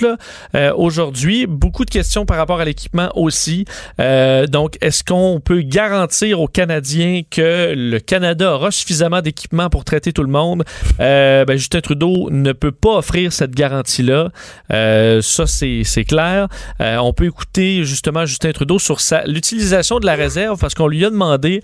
là, 0.00 0.16
euh, 0.54 0.72
aujourd'hui. 0.76 1.46
Beaucoup 1.46 1.84
de 1.84 1.90
questions 1.90 2.26
par 2.26 2.36
rapport 2.36 2.60
à 2.60 2.64
l'équipement 2.64 3.10
aussi. 3.14 3.64
Euh, 4.00 4.46
donc, 4.46 4.76
est-ce 4.80 5.02
qu'on 5.04 5.40
peut 5.44 5.62
garantir 5.62 6.40
aux 6.40 6.48
Canadiens 6.48 7.22
que 7.30 7.72
le 7.76 7.98
Canada 7.98 8.54
aura 8.54 8.70
suffisamment 8.70 9.20
d'équipement 9.22 9.68
pour 9.70 9.84
traiter 9.84 10.12
tout 10.12 10.22
le 10.22 10.30
monde? 10.30 10.64
Euh, 11.00 11.44
ben, 11.44 11.56
Justin 11.56 11.80
Trudeau 11.80 12.28
ne 12.30 12.52
peut 12.52 12.72
pas 12.72 12.96
offrir 12.98 13.32
cette 13.32 13.52
garantie-là. 13.54 14.30
Euh, 14.72 15.22
ça, 15.22 15.44
c'est 15.46 16.04
clair. 16.06 16.48
On 16.80 17.12
peut 17.12 17.26
écouter 17.26 17.84
justement 17.84 18.26
Justin 18.26 18.52
Trudeau 18.52 18.78
sur 18.78 19.00
sa- 19.00 19.24
l'utilisation 19.26 20.00
de 20.00 20.06
la 20.06 20.14
réserve 20.14 20.58
parce 20.58 20.74
qu'on 20.74 20.88
lui 20.88 21.04
a 21.04 21.10
demandé 21.10 21.62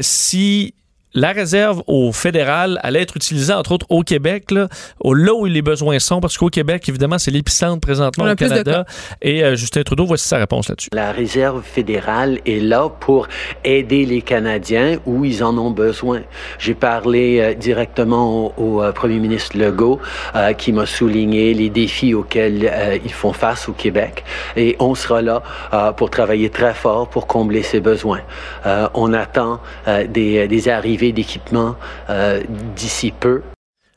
si 0.00 0.74
la 1.14 1.32
réserve 1.32 1.82
au 1.86 2.12
fédéral 2.12 2.78
allait 2.82 3.02
être 3.02 3.16
utilisée, 3.16 3.52
entre 3.52 3.72
autres, 3.72 3.86
au 3.88 4.02
Québec, 4.02 4.50
là, 4.50 4.68
au, 5.00 5.14
là 5.14 5.32
où 5.34 5.46
les 5.46 5.62
besoins 5.62 5.98
sont, 5.98 6.20
parce 6.20 6.36
qu'au 6.36 6.48
Québec, 6.48 6.88
évidemment, 6.88 7.18
c'est 7.18 7.30
l'épicentre 7.30 7.80
présentement 7.80 8.30
au 8.30 8.34
Canada. 8.34 8.84
Et 9.22 9.42
euh, 9.42 9.56
Justin 9.56 9.82
Trudeau, 9.82 10.06
voici 10.06 10.28
sa 10.28 10.38
réponse 10.38 10.68
là-dessus. 10.68 10.90
La 10.92 11.12
réserve 11.12 11.62
fédérale 11.62 12.40
est 12.46 12.62
là 12.62 12.88
pour 12.88 13.28
aider 13.64 14.04
les 14.04 14.22
Canadiens 14.22 14.98
où 15.06 15.24
ils 15.24 15.42
en 15.42 15.56
ont 15.58 15.70
besoin. 15.70 16.20
J'ai 16.58 16.74
parlé 16.74 17.40
euh, 17.40 17.54
directement 17.54 18.46
au, 18.46 18.52
au, 18.56 18.82
euh, 18.82 18.92
premier 18.92 19.18
ministre 19.18 19.56
Legault 19.56 20.00
euh, 20.34 20.52
qui 20.52 20.72
m'a 20.72 20.86
souligné 20.86 21.54
les 21.54 21.70
défis 21.70 22.14
auxquels 22.14 22.68
euh, 22.70 22.98
ils 23.04 23.12
font 23.12 23.32
face 23.32 23.68
au 23.68 23.72
Québec 23.72 24.24
et 24.56 24.76
on 24.78 24.94
sera 24.94 25.22
là 25.22 25.42
euh, 25.72 25.92
pour 25.92 26.10
travailler 26.10 26.50
très 26.50 26.74
fort 26.74 27.08
pour 27.08 27.26
combler 27.26 27.62
ces 27.62 27.80
besoins. 27.80 28.20
Euh, 28.66 28.88
on 28.94 29.12
attend 29.12 29.60
euh, 29.86 30.06
des, 30.06 30.48
des 30.48 30.68
arrivées 30.68 30.97
d'équipements 31.12 31.76
euh, 32.10 32.42
d'ici 32.76 33.12
peu. 33.18 33.42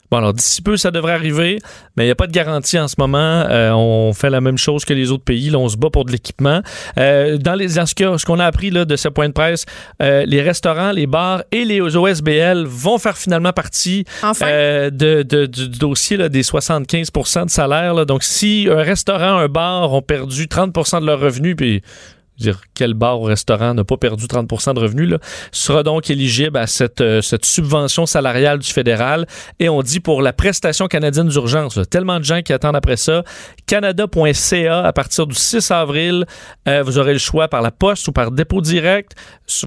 Bon, 0.09 0.17
alors 0.17 0.33
d'ici 0.33 0.61
peu, 0.61 0.75
ça 0.75 0.91
devrait 0.91 1.13
arriver, 1.13 1.59
mais 1.95 2.03
il 2.03 2.07
n'y 2.07 2.11
a 2.11 2.15
pas 2.15 2.27
de 2.27 2.33
garantie 2.33 2.77
en 2.77 2.89
ce 2.89 2.95
moment. 2.97 3.17
Euh, 3.49 3.71
on 3.71 4.11
fait 4.11 4.29
la 4.29 4.41
même 4.41 4.57
chose 4.57 4.83
que 4.83 4.93
les 4.93 5.09
autres 5.09 5.23
pays. 5.23 5.49
Là, 5.49 5.57
on 5.57 5.69
se 5.69 5.77
bat 5.77 5.89
pour 5.89 6.03
de 6.03 6.11
l'équipement. 6.11 6.61
Euh, 6.99 7.37
dans, 7.37 7.55
les, 7.55 7.69
dans 7.75 7.85
ce 7.85 7.95
que- 7.95 8.17
ce 8.17 8.25
qu'on 8.25 8.37
a 8.39 8.45
appris 8.45 8.71
là, 8.71 8.83
de 8.83 8.97
ce 8.97 9.07
point 9.07 9.29
de 9.29 9.33
presse, 9.33 9.63
euh, 10.01 10.25
les 10.27 10.41
restaurants, 10.41 10.91
les 10.91 11.07
bars 11.07 11.43
et 11.53 11.63
les 11.63 11.79
OSBL 11.79 12.65
vont 12.65 12.97
faire 12.97 13.17
finalement 13.17 13.53
partie 13.53 14.03
Enfin, 14.21 14.47
euh, 14.49 14.89
de, 14.89 15.23
de- 15.23 15.45
du, 15.45 15.69
du 15.69 15.79
dossier 15.79 16.17
là, 16.17 16.27
des 16.27 16.43
75 16.43 17.09
de 17.45 17.49
salaire. 17.49 17.93
là. 17.93 18.03
Donc, 18.03 18.23
si 18.23 18.67
un 18.69 18.81
restaurant, 18.83 19.37
un 19.37 19.47
bar 19.47 19.93
ont 19.93 20.01
perdu 20.01 20.47
30% 20.47 20.99
de 20.99 21.05
leurs 21.05 21.21
revenus, 21.21 21.55
puis 21.55 21.81
dire, 22.41 22.61
quel 22.73 22.93
bar 22.93 23.21
ou 23.21 23.23
restaurant 23.23 23.73
n'a 23.73 23.83
pas 23.83 23.97
perdu 23.97 24.25
30% 24.25 24.73
de 24.73 24.79
revenus, 24.79 25.09
là, 25.09 25.19
sera 25.51 25.83
donc 25.83 26.09
éligible 26.09 26.57
à 26.57 26.67
cette, 26.67 27.01
euh, 27.01 27.21
cette 27.21 27.45
subvention 27.45 28.05
salariale 28.05 28.59
du 28.59 28.69
fédéral. 28.69 29.25
Et 29.59 29.69
on 29.69 29.81
dit 29.81 29.99
pour 29.99 30.21
la 30.21 30.33
prestation 30.33 30.87
canadienne 30.87 31.27
d'urgence, 31.27 31.79
tellement 31.89 32.19
de 32.19 32.23
gens 32.23 32.41
qui 32.41 32.53
attendent 32.53 32.75
après 32.75 32.97
ça, 32.97 33.23
canada.ca, 33.67 34.83
à 34.83 34.93
partir 34.93 35.27
du 35.27 35.35
6 35.35 35.71
avril, 35.71 36.25
euh, 36.67 36.83
vous 36.83 36.97
aurez 36.97 37.13
le 37.13 37.19
choix 37.19 37.47
par 37.47 37.61
la 37.61 37.71
poste 37.71 38.07
ou 38.07 38.11
par 38.11 38.31
dépôt 38.31 38.61
direct. 38.61 39.13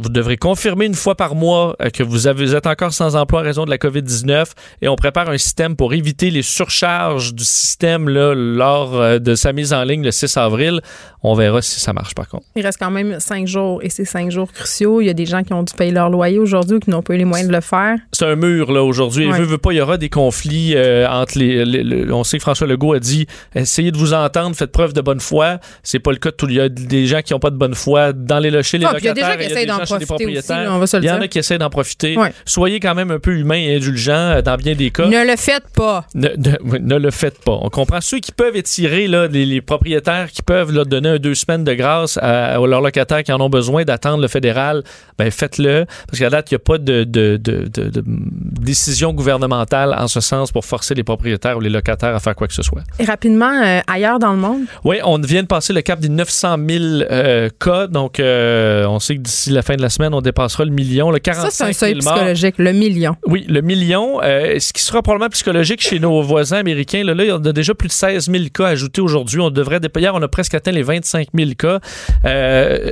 Vous 0.00 0.08
devrez 0.08 0.36
confirmer 0.36 0.86
une 0.86 0.94
fois 0.94 1.14
par 1.14 1.34
mois 1.34 1.76
euh, 1.80 1.90
que 1.90 2.02
vous, 2.02 2.26
êtes 2.26 2.66
encore 2.66 2.92
sans 2.92 3.16
emploi 3.16 3.40
à 3.40 3.42
raison 3.44 3.64
de 3.64 3.70
la 3.70 3.78
COVID-19 3.78 4.46
et 4.82 4.88
on 4.88 4.96
prépare 4.96 5.30
un 5.30 5.38
système 5.38 5.76
pour 5.76 5.94
éviter 5.94 6.30
les 6.30 6.42
surcharges 6.42 7.34
du 7.34 7.44
système 7.44 8.08
là, 8.08 8.34
lors 8.34 9.20
de 9.20 9.34
sa 9.34 9.52
mise 9.52 9.72
en 9.72 9.84
ligne 9.84 10.02
le 10.02 10.10
6 10.10 10.36
avril. 10.36 10.80
On 11.26 11.34
verra 11.34 11.62
si 11.62 11.80
ça 11.80 11.92
marche 11.92 12.14
par 12.14 12.28
contre. 12.28 12.44
il 12.54 12.64
reste 12.64 12.78
quand 12.78 12.90
même 12.90 13.18
cinq 13.18 13.46
jours 13.46 13.80
et 13.82 13.88
c'est 13.90 14.04
cinq 14.04 14.30
jours 14.30 14.52
cruciaux. 14.52 15.00
Il 15.00 15.06
y 15.06 15.10
a 15.10 15.14
des 15.14 15.26
gens 15.26 15.42
qui 15.42 15.52
ont 15.54 15.62
dû 15.62 15.72
payer 15.74 15.90
leur 15.90 16.10
loyer 16.10 16.38
aujourd'hui 16.38 16.76
ou 16.76 16.80
qui 16.80 16.90
n'ont 16.90 17.02
pas 17.02 17.14
eu 17.14 17.16
les 17.18 17.24
moyens 17.24 17.48
de 17.50 17.54
le 17.54 17.60
faire? 17.62 17.96
C'est 18.12 18.26
un 18.26 18.36
mur, 18.36 18.70
là, 18.72 18.82
aujourd'hui. 18.82 19.26
Ouais. 19.26 19.32
Il 19.34 19.38
veut, 19.40 19.46
veut 19.46 19.58
pas, 19.58 19.72
il 19.72 19.76
y 19.76 19.80
aura 19.80 19.96
des 19.96 20.10
conflits 20.10 20.74
euh, 20.76 21.08
entre 21.08 21.38
les, 21.38 21.64
les- 21.64 21.82
le- 21.82 22.12
On 22.14 22.24
sait 22.24 22.36
que 22.36 22.42
François 22.42 22.66
Legault 22.66 22.92
a 22.92 23.00
dit 23.00 23.26
essayez 23.54 23.90
de 23.90 23.96
vous 23.96 24.12
entendre, 24.12 24.54
faites 24.54 24.70
preuve 24.70 24.92
de 24.92 25.00
bonne 25.00 25.20
foi. 25.20 25.58
C'est 25.82 25.98
pas 25.98 26.10
le 26.12 26.18
cas 26.18 26.30
de 26.30 26.36
tout. 26.36 26.46
Il 26.48 26.56
y 26.56 26.60
a 26.60 26.68
des 26.68 27.06
gens 27.06 27.22
qui 27.22 27.32
n'ont 27.32 27.38
pas 27.40 27.50
de 27.50 27.56
bonne 27.56 27.74
foi 27.74 28.12
dans 28.12 28.38
les 28.38 28.62
chez 28.62 28.78
les 28.78 28.84
Ah, 28.84 28.94
il 28.98 29.04
y 29.04 29.08
a 29.08 29.14
des 29.14 29.20
gens 29.22 29.36
qui 29.38 29.44
essayent 29.44 29.66
d'en 29.66 29.78
profiter 29.78 29.96
aussi, 29.96 30.06
propriétaires. 30.06 30.64
là, 30.64 30.74
on 30.74 30.78
va 30.78 30.86
se 30.86 30.96
le 30.98 31.02
Il 31.04 31.06
y 31.06 31.10
en 31.10 31.20
a 31.20 31.28
qui 31.28 31.38
essaient 31.38 31.58
d'en 31.58 31.70
profiter. 31.70 32.16
Ouais. 32.18 32.32
Soyez 32.44 32.80
quand 32.80 32.94
même 32.94 33.10
un 33.10 33.18
peu 33.18 33.32
humain 33.36 33.56
et 33.56 33.76
indulgent 33.76 34.12
euh, 34.12 34.42
dans 34.42 34.56
bien 34.56 34.74
des 34.74 34.90
cas. 34.90 35.06
Ne 35.08 35.24
le 35.26 35.36
faites 35.36 35.68
pas. 35.74 36.06
Ne, 36.14 36.28
ne- 36.36 36.58
oui, 36.64 36.78
ne 36.82 36.96
le 36.96 37.10
faites 37.10 37.38
pas. 37.42 37.58
On 37.62 37.70
comprend 37.70 38.00
ceux 38.02 38.18
qui 38.20 38.32
peuvent 38.32 38.56
étirer, 38.56 39.06
là, 39.06 39.26
les, 39.26 39.46
les 39.46 39.60
propriétaires 39.62 40.30
qui 40.30 40.42
peuvent 40.42 40.70
là, 40.72 40.84
donner 40.84 41.13
un 41.14 41.18
deux 41.18 41.34
semaines 41.34 41.64
de 41.64 41.74
grâce 41.74 42.18
à, 42.18 42.54
à 42.54 42.66
leurs 42.66 42.80
locataires 42.80 43.22
qui 43.22 43.32
en 43.32 43.40
ont 43.40 43.48
besoin 43.50 43.84
d'attendre 43.84 44.20
le 44.22 44.28
fédéral, 44.28 44.82
ben 45.18 45.30
faites-le. 45.30 45.86
Parce 46.08 46.18
qu'à 46.18 46.30
date, 46.30 46.50
il 46.50 46.54
n'y 46.54 46.56
a 46.56 46.58
pas 46.60 46.78
de, 46.78 47.04
de, 47.04 47.36
de- 47.42 47.68
de- 47.68 48.02
décision 48.06 49.12
gouvernementale 49.12 49.94
en 49.98 50.08
ce 50.08 50.20
sens 50.20 50.52
pour 50.52 50.64
forcer 50.64 50.94
les 50.94 51.04
propriétaires 51.04 51.56
ou 51.56 51.60
les 51.60 51.70
locataires 51.70 52.14
à 52.14 52.20
faire 52.20 52.34
quoi 52.34 52.46
que 52.48 52.54
ce 52.54 52.62
soit. 52.62 52.82
Et 52.98 53.04
rapidement, 53.04 53.50
euh, 53.64 53.80
ailleurs 53.86 54.18
dans 54.18 54.32
le 54.32 54.38
monde, 54.38 54.60
Oui, 54.84 54.96
on 55.04 55.18
vient 55.18 55.42
de 55.42 55.46
passer 55.48 55.72
le 55.72 55.82
cap 55.82 56.00
des 56.00 56.08
900 56.08 56.56
000 56.68 56.84
euh, 57.10 57.48
cas. 57.60 57.86
Donc, 57.86 58.20
euh, 58.20 58.86
on 58.86 58.98
sait 58.98 59.16
que 59.16 59.20
d'ici 59.22 59.50
la 59.50 59.62
fin 59.62 59.76
de 59.76 59.82
la 59.82 59.88
semaine, 59.90 60.14
on 60.14 60.20
dépassera 60.20 60.64
le 60.64 60.70
million. 60.70 61.10
Le 61.10 61.18
45 61.18 61.44
ça, 61.44 61.50
c'est 61.50 61.64
un 61.70 61.72
seuil 61.72 61.92
000 61.94 62.04
morts. 62.04 62.14
psychologique, 62.14 62.54
le 62.58 62.72
million. 62.72 63.16
Oui, 63.26 63.44
le 63.48 63.60
million, 63.60 64.20
euh, 64.22 64.58
ce 64.58 64.72
qui 64.72 64.82
sera 64.82 65.02
probablement 65.02 65.28
psychologique 65.30 65.80
chez 65.82 65.98
nos 65.98 66.22
voisins 66.22 66.58
américains. 66.58 67.04
Là, 67.04 67.14
là, 67.14 67.24
on 67.40 67.44
a 67.44 67.52
déjà 67.52 67.74
plus 67.74 67.88
de 67.88 67.92
16 67.92 68.30
000 68.30 68.44
cas 68.52 68.66
ajoutés 68.68 69.00
aujourd'hui. 69.00 69.40
On 69.40 69.50
devrait 69.50 69.80
déployer, 69.80 70.08
on 70.10 70.22
a 70.22 70.28
presque 70.28 70.54
atteint 70.54 70.72
les 70.72 70.82
25 70.82 71.03
000 71.04 71.50
cas. 71.58 71.80
Euh, 72.24 72.90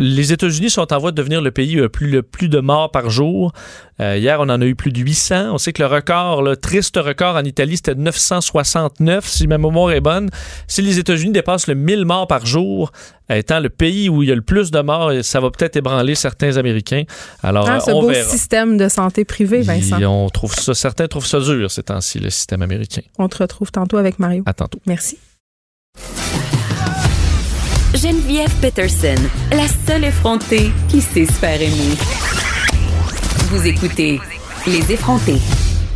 les 0.00 0.32
États-Unis 0.32 0.70
sont 0.70 0.92
en 0.92 0.98
voie 0.98 1.10
de 1.10 1.16
devenir 1.16 1.40
le 1.42 1.50
pays 1.50 1.74
le 1.74 1.88
plus, 1.88 2.08
le 2.08 2.22
plus 2.22 2.48
de 2.48 2.60
morts 2.60 2.92
par 2.92 3.10
jour. 3.10 3.52
Euh, 4.00 4.16
hier, 4.16 4.38
on 4.38 4.44
en 4.44 4.60
a 4.60 4.64
eu 4.64 4.76
plus 4.76 4.92
de 4.92 5.00
800. 5.00 5.50
On 5.52 5.58
sait 5.58 5.72
que 5.72 5.82
le 5.82 5.88
record, 5.88 6.40
le 6.42 6.56
triste 6.56 6.96
record 6.98 7.34
en 7.34 7.42
Italie, 7.42 7.74
c'était 7.78 7.96
de 7.96 8.00
969, 8.02 9.26
si 9.26 9.48
ma 9.48 9.58
mémoire 9.58 9.90
est 9.90 10.00
bonne. 10.00 10.30
Si 10.68 10.82
les 10.82 11.00
États-Unis 11.00 11.32
dépassent 11.32 11.66
le 11.66 11.74
1000 11.74 12.04
morts 12.04 12.28
par 12.28 12.46
jour, 12.46 12.92
étant 13.28 13.58
le 13.58 13.70
pays 13.70 14.08
où 14.08 14.22
il 14.22 14.28
y 14.28 14.32
a 14.32 14.36
le 14.36 14.40
plus 14.42 14.70
de 14.70 14.80
morts, 14.82 15.10
ça 15.22 15.40
va 15.40 15.50
peut-être 15.50 15.74
ébranler 15.74 16.14
certains 16.14 16.56
Américains. 16.58 17.02
Alors, 17.42 17.68
Ah, 17.68 17.78
euh, 17.78 17.80
ce 17.80 17.90
on 17.90 18.02
beau 18.02 18.10
verra. 18.10 18.22
système 18.30 18.78
de 18.78 18.88
santé 18.88 19.24
privée, 19.24 19.62
Vincent. 19.62 19.98
Et 19.98 20.06
on 20.06 20.28
trouve 20.28 20.54
ça, 20.54 20.74
certains 20.74 21.08
trouvent 21.08 21.26
ça 21.26 21.40
dur 21.40 21.72
ces 21.72 21.82
temps-ci, 21.82 22.20
le 22.20 22.30
système 22.30 22.62
américain. 22.62 23.02
On 23.18 23.28
te 23.28 23.38
retrouve 23.38 23.72
tantôt 23.72 23.96
avec 23.96 24.20
Mario. 24.20 24.44
À 24.46 24.52
tantôt. 24.52 24.78
Merci. 24.86 25.18
Geneviève 27.94 28.54
Peterson, 28.60 29.16
la 29.50 29.66
seule 29.86 30.04
effrontée 30.04 30.70
qui 30.88 31.00
sait 31.00 31.24
se 31.24 31.32
faire 31.32 31.60
aimer. 31.60 31.96
Vous 33.50 33.66
écoutez 33.66 34.20
Les 34.66 34.92
effrontés. 34.92 35.40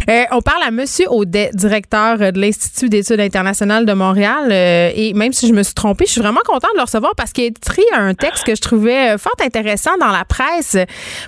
Euh, 0.09 0.25
on 0.33 0.41
parle 0.41 0.63
à 0.65 0.71
Monsieur 0.71 1.07
Audet, 1.11 1.51
directeur 1.55 2.19
de 2.19 2.41
l'Institut 2.41 2.89
d'études 2.89 3.21
internationales 3.21 3.87
de 3.87 3.93
Montréal. 3.93 4.49
euh, 4.51 4.91
et 4.95 5.13
même 5.15 5.33
si 5.33 5.47
je 5.47 5.53
me 5.53 5.63
suis 5.63 5.75
trompée, 5.75 6.07
je 6.07 6.13
suis 6.13 6.21
vraiment 6.21 6.41
contente 6.45 6.71
de 6.73 6.79
le 6.79 6.83
recevoir 6.83 7.13
parce 7.17 7.33
qu'il 7.33 7.45
a 7.45 7.47
écrit 7.47 7.85
un 7.93 8.15
texte 8.15 8.45
que 8.45 8.55
je 8.55 8.61
trouvais 8.61 9.15
euh, 9.15 9.19
fort 9.19 9.35
intéressant 9.41 9.93
dans 10.01 10.11
la 10.11 10.25
presse. 10.25 10.77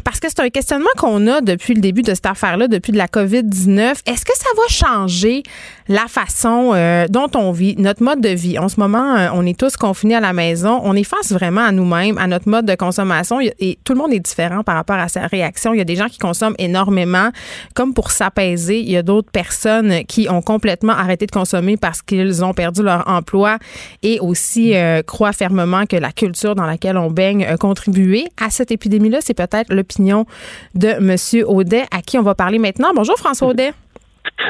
Parce 0.03 0.21
que 0.21 0.29
c'est 0.29 0.41
un 0.41 0.51
questionnement 0.51 0.91
qu'on 0.97 1.27
a 1.27 1.41
depuis 1.41 1.75
le 1.75 1.81
début 1.81 2.03
de 2.03 2.15
cette 2.15 2.27
affaire-là, 2.27 2.69
depuis 2.69 2.93
de 2.93 2.99
la 2.99 3.07
COVID-19. 3.07 4.01
Est-ce 4.07 4.25
que 4.25 4.37
ça 4.37 4.49
va 4.57 4.69
changer 4.69 5.43
la 5.89 6.07
façon 6.09 6.73
dont 7.11 7.31
on 7.35 7.53
vit, 7.53 7.77
notre 7.79 8.03
mode 8.03 8.21
de 8.21 8.31
vie? 8.31 8.59
En 8.59 8.69
ce 8.69 8.81
moment, 8.81 9.29
on 9.35 9.45
est 9.47 9.59
tous 9.59 9.77
confinés 9.77 10.17
à 10.17 10.21
la 10.21 10.33
maison. 10.33 10.81
On 10.83 10.95
est 10.95 11.05
face 11.05 11.33
vraiment 11.33 11.63
à 11.63 11.73
nous-mêmes, 11.73 12.19
à 12.19 12.27
notre 12.27 12.49
mode 12.49 12.67
de 12.67 12.75
consommation. 12.75 13.39
Et 13.41 13.79
tout 13.85 13.93
le 13.93 13.99
monde 13.99 14.13
est 14.13 14.21
différent 14.21 14.63
par 14.63 14.77
rapport 14.77 14.97
à 14.97 15.09
sa 15.09 15.27
réaction. 15.27 15.75
Il 15.75 15.79
y 15.79 15.83
a 15.83 15.85
des 15.85 15.97
gens 15.97 16.09
qui 16.09 16.19
consomment 16.19 16.57
énormément, 16.59 17.31
comme 17.75 17.95
pour 17.95 18.11
s'apaiser. 18.11 18.64
Il 18.73 18.91
y 18.91 18.97
a 18.97 19.03
d'autres 19.03 19.31
personnes 19.31 20.05
qui 20.05 20.29
ont 20.29 20.43
complètement 20.43 20.93
arrêté 20.93 21.27
de 21.27 21.31
consommer 21.31 21.77
parce 21.77 22.03
qu'ils 22.03 22.45
ont 22.45 22.55
perdu 22.55 22.83
leur 22.83 23.09
emploi 23.09 23.59
et 24.03 24.21
aussi 24.21 24.75
euh, 24.75 25.03
croient 25.03 25.33
fermement 25.33 25.87
que 25.87 25.97
la 25.97 26.13
culture 26.13 26.55
dans 26.55 26.67
laquelle 26.67 26.97
on 26.97 27.11
baigne 27.11 27.45
a 27.45 27.57
contribué 27.57 28.27
à 28.41 28.51
cette 28.51 28.71
épidémie-là. 28.71 29.19
C'est 29.21 29.35
peut-être 29.35 29.73
l'opinion 29.73 30.27
de 30.75 30.89
M. 30.89 31.17
Audet, 31.47 31.85
à 31.91 32.03
qui 32.03 32.19
on 32.19 32.23
va 32.23 32.35
parler 32.35 32.59
maintenant. 32.59 32.93
Bonjour, 32.95 33.17
François 33.17 33.49
Audet. 33.49 33.73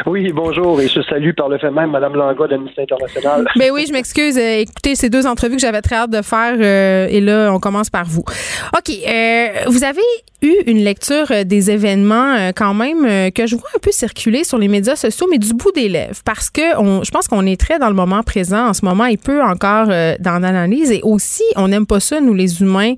Oui, 0.06 0.32
bonjour, 0.34 0.80
et 0.80 0.88
je 0.88 1.00
salue 1.02 1.30
par 1.36 1.48
le 1.48 1.58
fait 1.58 1.70
même 1.70 1.90
Mme 1.90 2.14
Langua 2.14 2.46
d'Amnesty 2.46 2.80
International. 2.80 3.46
Ben 3.56 3.70
oui, 3.72 3.84
je 3.88 3.92
m'excuse. 3.92 4.36
Euh, 4.36 4.58
écoutez, 4.58 4.94
ces 4.94 5.08
deux 5.08 5.26
entrevues 5.26 5.56
que 5.56 5.60
j'avais 5.60 5.80
très 5.80 5.96
hâte 5.96 6.10
de 6.10 6.20
faire, 6.22 6.56
euh, 6.58 7.06
et 7.08 7.20
là, 7.20 7.50
on 7.52 7.58
commence 7.58 7.88
par 7.90 8.04
vous. 8.04 8.24
OK. 8.76 8.90
euh, 9.08 9.48
vous 9.68 9.84
avez 9.84 10.02
eu 10.42 10.54
une 10.66 10.84
lecture 10.84 11.32
des 11.46 11.70
événements 11.70 12.50
quand 12.54 12.74
même 12.74 13.32
que 13.32 13.46
je 13.46 13.56
vois 13.56 13.68
un 13.74 13.78
peu 13.78 13.92
circuler 13.92 14.44
sur 14.44 14.58
les 14.58 14.68
médias 14.68 14.96
sociaux, 14.96 15.26
mais 15.30 15.38
du 15.38 15.54
bout 15.54 15.72
des 15.72 15.88
lèvres, 15.88 16.20
parce 16.24 16.50
que 16.50 16.76
on, 16.78 17.02
je 17.02 17.10
pense 17.10 17.28
qu'on 17.28 17.46
est 17.46 17.58
très 17.58 17.78
dans 17.78 17.88
le 17.88 17.94
moment 17.94 18.22
présent 18.22 18.68
en 18.68 18.74
ce 18.74 18.84
moment 18.84 19.06
et 19.06 19.16
peu 19.16 19.42
encore 19.42 19.86
dans 19.86 20.38
l'analyse. 20.42 20.90
Et 20.90 21.00
aussi, 21.02 21.44
on 21.56 21.68
n'aime 21.68 21.86
pas 21.86 22.00
ça, 22.00 22.20
nous 22.20 22.34
les 22.34 22.60
humains 22.60 22.94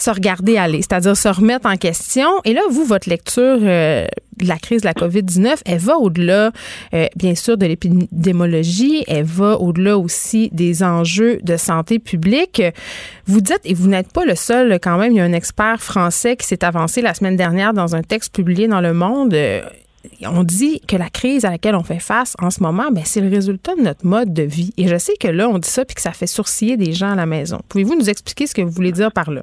se 0.00 0.10
regarder 0.10 0.56
aller, 0.56 0.78
c'est-à-dire 0.78 1.16
se 1.16 1.28
remettre 1.28 1.68
en 1.68 1.76
question. 1.76 2.28
Et 2.44 2.52
là, 2.52 2.62
vous, 2.70 2.84
votre 2.84 3.08
lecture 3.08 3.58
euh, 3.62 4.06
de 4.38 4.48
la 4.48 4.56
crise 4.56 4.80
de 4.82 4.86
la 4.86 4.94
COVID-19, 4.94 5.58
elle 5.66 5.78
va 5.78 5.98
au-delà, 5.98 6.52
euh, 6.94 7.06
bien 7.16 7.34
sûr, 7.34 7.58
de 7.58 7.66
l'épidémologie, 7.66 9.04
elle 9.06 9.24
va 9.24 9.58
au-delà 9.58 9.98
aussi 9.98 10.48
des 10.52 10.82
enjeux 10.82 11.38
de 11.42 11.56
santé 11.56 11.98
publique. 11.98 12.62
Vous 13.26 13.40
dites, 13.40 13.60
et 13.64 13.74
vous 13.74 13.88
n'êtes 13.88 14.12
pas 14.12 14.24
le 14.24 14.34
seul 14.34 14.78
quand 14.80 14.96
même, 14.96 15.12
il 15.12 15.16
y 15.16 15.20
a 15.20 15.24
un 15.24 15.32
expert 15.32 15.82
français 15.82 16.36
qui 16.36 16.46
s'est 16.46 16.64
avancé 16.64 17.02
la 17.02 17.14
semaine 17.14 17.36
dernière 17.36 17.74
dans 17.74 17.94
un 17.94 18.02
texte 18.02 18.34
publié 18.34 18.68
dans 18.68 18.80
Le 18.80 18.94
Monde. 18.94 19.36
on 20.24 20.42
dit 20.44 20.80
que 20.88 20.96
la 20.96 21.10
crise 21.10 21.44
à 21.44 21.50
laquelle 21.50 21.74
on 21.74 21.82
fait 21.82 22.00
face 22.00 22.34
en 22.40 22.50
ce 22.50 22.62
moment, 22.62 22.90
ben, 22.90 23.02
c'est 23.04 23.20
le 23.20 23.28
résultat 23.28 23.74
de 23.76 23.82
notre 23.82 24.06
mode 24.06 24.32
de 24.32 24.42
vie. 24.42 24.72
Et 24.78 24.88
je 24.88 24.96
sais 24.96 25.14
que 25.20 25.28
là, 25.28 25.48
on 25.48 25.58
dit 25.58 25.68
ça 25.68 25.84
puis 25.84 25.94
que 25.94 26.00
ça 26.00 26.12
fait 26.12 26.26
sourciller 26.26 26.78
des 26.78 26.92
gens 26.92 27.12
à 27.12 27.16
la 27.16 27.26
maison. 27.26 27.60
Pouvez-vous 27.68 27.96
nous 27.96 28.08
expliquer 28.08 28.46
ce 28.46 28.54
que 28.54 28.62
vous 28.62 28.70
voulez 28.70 28.92
dire 28.92 29.12
par 29.12 29.30
là? 29.30 29.42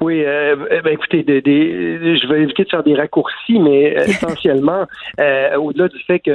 Oui, 0.00 0.22
euh, 0.24 0.54
eh 0.70 0.80
ben, 0.80 0.92
écoutez, 0.92 1.22
des- 1.24 1.40
des- 1.42 2.16
je 2.18 2.26
vais 2.28 2.42
éviter 2.42 2.62
de 2.64 2.68
faire 2.68 2.84
des 2.84 2.94
raccourcis, 2.94 3.58
mais 3.58 3.96
euh, 3.96 4.02
essentiellement, 4.06 4.84
euh, 5.18 5.56
au-delà 5.56 5.88
du 5.88 5.98
fait 6.04 6.20
que 6.20 6.30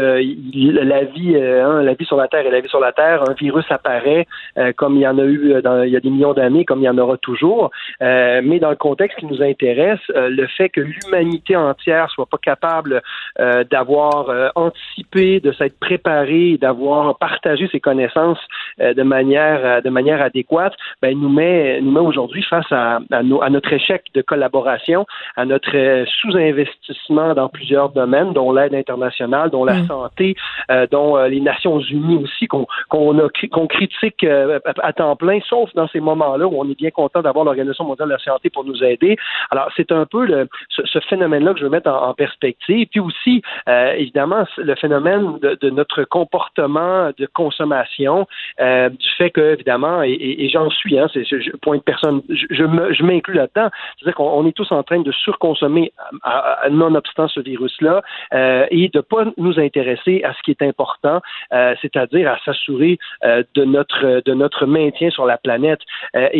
la 0.83 1.03
vie, 1.05 1.35
euh, 1.35 1.65
hein, 1.65 1.81
la 1.81 1.93
vie 1.93 2.05
sur 2.05 2.17
la 2.17 2.27
Terre 2.27 2.45
et 2.45 2.51
la 2.51 2.59
vie 2.59 2.67
sur 2.67 2.81
la 2.81 2.91
Terre, 2.91 3.23
un 3.29 3.33
virus 3.33 3.65
apparaît 3.69 4.27
euh, 4.57 4.73
comme 4.75 4.95
il 4.95 5.01
y 5.01 5.07
en 5.07 5.17
a 5.17 5.23
eu 5.23 5.53
euh, 5.53 5.61
dans, 5.61 5.81
il 5.83 5.91
y 5.91 5.95
a 5.95 6.01
des 6.01 6.09
millions 6.09 6.33
d'années, 6.33 6.65
comme 6.65 6.79
il 6.79 6.85
y 6.85 6.89
en 6.89 6.97
aura 6.97 7.15
toujours. 7.17 7.71
Euh, 8.01 8.41
mais 8.43 8.59
dans 8.59 8.69
le 8.69 8.75
contexte 8.75 9.17
qui 9.19 9.25
nous 9.27 9.41
intéresse, 9.41 9.99
euh, 10.15 10.29
le 10.29 10.45
fait 10.47 10.67
que 10.69 10.81
l'humanité 10.81 11.55
entière 11.55 12.09
soit 12.11 12.25
pas 12.25 12.37
capable 12.37 13.01
euh, 13.39 13.63
d'avoir 13.63 14.29
euh, 14.29 14.49
anticipé, 14.55 15.39
de 15.39 15.51
s'être 15.53 15.79
préparé, 15.79 16.57
d'avoir 16.57 17.17
partagé 17.17 17.69
ses 17.71 17.79
connaissances 17.79 18.39
euh, 18.81 18.93
de 18.93 19.03
manière 19.03 19.61
euh, 19.63 19.81
de 19.81 19.89
manière 19.89 20.21
adéquate, 20.21 20.73
ben 21.01 21.17
nous 21.17 21.29
met 21.29 21.79
nous 21.81 21.91
met 21.91 21.99
aujourd'hui 22.01 22.43
face 22.43 22.69
à, 22.71 22.99
à, 23.11 23.23
nos- 23.23 23.41
à 23.41 23.49
notre 23.53 23.71
échec 23.71 24.01
de 24.13 24.21
collaboration, 24.21 25.05
à 25.35 25.45
notre 25.45 25.75
euh, 25.75 26.05
sous-investissement 26.19 27.33
dans 27.33 27.49
plusieurs 27.49 27.89
domaines, 27.89 28.33
dont 28.33 28.51
l'aide 28.51 28.73
internationale, 28.75 29.49
dont 29.49 29.63
la 29.65 29.73
Mm. 29.81 29.87
santé, 29.87 30.35
euh, 30.71 30.85
dont 30.91 31.17
euh, 31.17 31.27
les 31.27 31.41
Nations 31.41 31.79
Unies 31.79 32.19
aussi 32.23 32.47
qu'on 32.47 33.67
critique 33.67 34.23
à, 34.23 34.93
temps 34.93 35.15
plein, 35.15 35.39
sauf 35.47 35.67
dans 35.73 35.87
ces 35.87 35.99
moments-là 35.99 36.45
où 36.47 36.55
on 36.61 36.69
est 36.69 36.77
bien 36.77 36.91
content 36.91 37.21
d'avoir 37.21 37.43
l'Organisation 37.45 37.85
mondiale 37.85 38.09
de 38.09 38.13
la 38.13 38.19
santé 38.19 38.49
pour 38.49 38.63
nous 38.65 38.83
aider. 38.83 39.17
Alors 39.51 39.69
c'est 39.75 39.91
un 39.91 40.05
peu 40.05 40.25
le, 40.25 40.47
ce, 40.69 40.81
ce 40.85 40.99
phénomène-là 41.09 41.53
que 41.53 41.59
je 41.59 41.65
veux 41.65 41.69
mettre 41.77 41.89
en, 41.89 42.09
en 42.09 42.13
perspective. 42.13 42.87
Puis 42.91 42.99
aussi, 42.99 43.41
euh, 43.67 43.93
évidemment, 43.93 44.43
le 44.57 44.75
phénomène 44.75 45.39
de, 45.41 45.57
de 45.61 45.69
notre 45.69 46.03
comportement 46.03 47.11
de 47.17 47.25
consommation, 47.33 48.27
euh, 48.59 48.89
du 48.89 49.09
fait 49.17 49.31
que, 49.31 49.53
évidemment, 49.53 50.03
et, 50.03 50.11
et- 50.11 50.45
et 50.45 50.49
j'en 50.49 50.69
suis, 50.69 50.97
hein, 50.99 51.07
c'est, 51.13 51.23
je, 51.25 51.39
je- 51.39 51.51
point 51.61 51.77
de 51.77 51.81
personne, 51.81 52.21
je, 52.29 52.45
je 52.97 53.03
m'inclus 53.03 53.39
là-dedans, 53.43 53.69
c'est-à-dire 53.95 54.15
qu'on 54.17 54.31
on 54.39 54.43
est 54.49 54.55
tous 54.59 54.71
en 54.79 54.83
train 54.89 55.01
de 55.09 55.11
surconsommer, 55.25 55.85
à- 56.23 56.65
à- 56.65 56.69
nonobstant 56.81 57.27
ce 57.35 57.39
virus-là, 57.51 57.95
euh, 58.33 58.65
et 58.79 58.85
de 58.97 59.01
pas 59.13 59.23
nous 59.45 59.55
intéresser 59.67 60.15
à 60.23 60.31
ce 60.35 60.41
qui 60.45 60.51
est 60.55 60.63
important, 60.71 61.17
euh, 61.53 61.73
c'est-à-dire 61.81 62.25
à 62.35 62.37
s'assurer 62.45 62.93
euh, 63.23 63.43
de 63.57 63.63
notre 63.75 64.01
de 64.29 64.33
notre 64.43 64.63
maintien 64.77 65.09
sur 65.17 65.25
la 65.33 65.37
planète. 65.45 65.81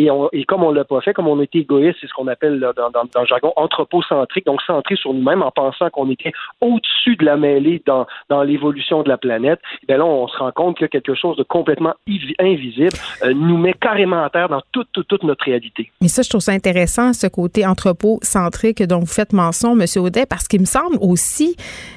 Et, 0.00 0.08
comme 0.50 0.62
on 0.68 0.72
l'a 0.78 0.84
pas 0.92 1.00
fait, 1.04 1.12
comme 1.16 1.28
on 1.28 1.40
était 1.46 1.60
égoïste, 1.66 1.98
c'est 2.00 2.08
ce 2.10 2.14
qu'on 2.16 2.28
appelle 2.34 2.56
dans, 2.60 2.72
dans, 2.96 3.04
dans 3.14 3.20
le 3.24 3.26
jargon 3.26 3.52
anthropocentrique, 3.56 4.46
donc 4.46 4.60
centré 4.62 4.94
sur 4.96 5.12
nous-mêmes 5.16 5.42
en 5.42 5.50
pensant 5.50 5.88
qu'on 5.94 6.08
était 6.10 6.32
au-dessus 6.60 7.16
de 7.20 7.24
la 7.24 7.36
mêlée 7.36 7.82
dans, 7.86 8.06
dans 8.28 8.42
l'évolution 8.42 9.02
de 9.04 9.08
la 9.08 9.18
planète. 9.18 9.60
Et 9.82 9.86
bien 9.86 9.98
là, 9.98 10.04
on 10.04 10.28
se 10.28 10.36
rend 10.38 10.52
compte 10.52 10.76
que 10.78 10.86
quelque 10.86 11.14
chose 11.14 11.36
de 11.36 11.42
complètement 11.42 11.94
invisible 12.38 12.96
nous 13.44 13.58
met 13.64 13.74
carrément 13.74 14.22
à 14.24 14.30
terre 14.30 14.48
dans 14.48 14.62
toute, 14.72 14.88
toute, 14.92 15.08
toute 15.08 15.24
notre 15.24 15.44
réalité. 15.44 15.90
Mais 16.00 16.08
ça, 16.08 16.22
je 16.22 16.28
trouve 16.30 16.40
ça 16.48 16.52
intéressant 16.52 16.93
ce 17.12 17.26
côté 17.26 17.66
entrepôt-centrique 17.66 18.82
dont 18.82 19.00
vous 19.00 19.06
faites 19.06 19.32
mention, 19.32 19.78
M. 19.78 19.86
Audet, 19.96 20.26
parce 20.26 20.48
qu'il 20.48 20.60
me 20.60 20.66
semble 20.66 20.96
aussi 21.00 21.56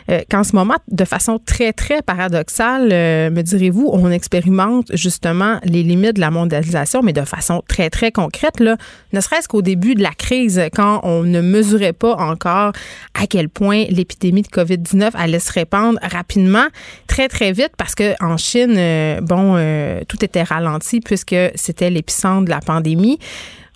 euh, 0.10 0.22
qu'en 0.30 0.44
ce 0.44 0.56
moment, 0.56 0.76
de 0.90 1.06
façon 1.06 1.40
très, 1.44 1.74
très 1.74 2.02
paradoxale, 2.02 2.90
euh, 2.92 3.30
me 3.30 3.42
direz-vous, 3.42 3.90
on 3.92 4.10
expérimente 4.12 4.92
justement 4.94 5.60
les 5.64 5.84
limites 5.84 6.16
de 6.16 6.22
la 6.22 6.32
mondialisation, 6.32 7.02
mais 7.04 7.14
de 7.14 7.22
façon 7.22 7.62
très, 7.68 7.90
très 7.90 8.12
concrète, 8.12 8.60
là, 8.60 8.78
ne 9.14 9.22
serait-ce 9.22 9.48
qu'au 9.48 9.62
début 9.62 9.96
de 9.96 10.04
la 10.04 10.12
crise, 10.12 10.62
quand 10.74 11.02
on 11.04 11.24
ne 11.24 11.42
mesurait 11.42 11.94
pas 11.94 12.16
encore 12.16 12.72
à 13.14 13.28
quel 13.28 13.50
point 13.50 13.86
l'épidémie 13.90 14.42
de 14.42 14.48
COVID-19 14.48 15.12
allait 15.14 15.40
se 15.40 15.52
répandre 15.52 16.00
rapidement, 16.02 16.68
très, 17.08 17.28
très 17.28 17.52
vite, 17.52 17.72
parce 17.78 17.96
que 17.96 18.14
en 18.24 18.38
Chine, 18.38 18.76
euh, 18.78 19.22
bon, 19.22 19.58
tout 20.08 20.24
était 20.24 20.44
ralenti 20.44 21.02
puisque 21.02 21.36
c'était 21.56 21.90
l'épicentre 21.90 22.46
de 22.46 22.50
la 22.50 22.60
pandémie. 22.60 23.20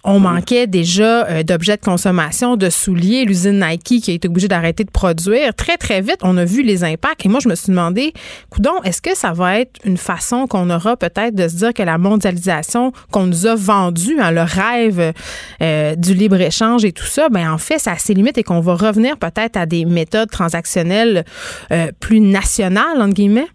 On 0.03 0.19
manquait 0.19 0.67
déjà 0.67 1.25
euh, 1.27 1.43
d'objets 1.43 1.77
de 1.77 1.81
consommation, 1.81 2.57
de 2.57 2.69
souliers. 2.69 3.25
L'usine 3.25 3.63
Nike 3.63 4.01
qui 4.01 4.11
a 4.11 4.13
été 4.13 4.27
obligée 4.27 4.47
d'arrêter 4.47 4.83
de 4.83 4.91
produire. 4.91 5.53
Très, 5.53 5.77
très 5.77 6.01
vite, 6.01 6.19
on 6.23 6.37
a 6.37 6.45
vu 6.45 6.63
les 6.63 6.83
impacts. 6.83 7.25
Et 7.25 7.29
moi, 7.29 7.39
je 7.41 7.47
me 7.47 7.55
suis 7.55 7.69
demandé, 7.69 8.13
coudon, 8.49 8.81
est-ce 8.83 9.01
que 9.01 9.15
ça 9.15 9.31
va 9.31 9.59
être 9.59 9.79
une 9.85 9.97
façon 9.97 10.47
qu'on 10.47 10.69
aura 10.69 10.97
peut-être 10.97 11.35
de 11.35 11.47
se 11.47 11.55
dire 11.55 11.73
que 11.73 11.83
la 11.83 11.97
mondialisation 11.97 12.91
qu'on 13.11 13.27
nous 13.27 13.45
a 13.45 13.55
vendue, 13.55 14.19
hein, 14.19 14.31
le 14.31 14.41
rêve 14.41 15.13
euh, 15.61 15.95
du 15.95 16.13
libre-échange 16.13 16.83
et 16.83 16.91
tout 16.91 17.05
ça, 17.05 17.29
ben 17.29 17.51
en 17.51 17.57
fait, 17.57 17.77
ça 17.77 17.91
a 17.91 17.97
ses 17.97 18.13
limites 18.13 18.37
et 18.37 18.43
qu'on 18.43 18.59
va 18.59 18.75
revenir 18.75 19.17
peut-être 19.17 19.57
à 19.57 19.65
des 19.65 19.85
méthodes 19.85 20.31
transactionnelles 20.31 21.25
euh, 21.71 21.91
plus 21.99 22.19
nationales, 22.19 23.01
entre 23.01 23.13
guillemets? 23.13 23.47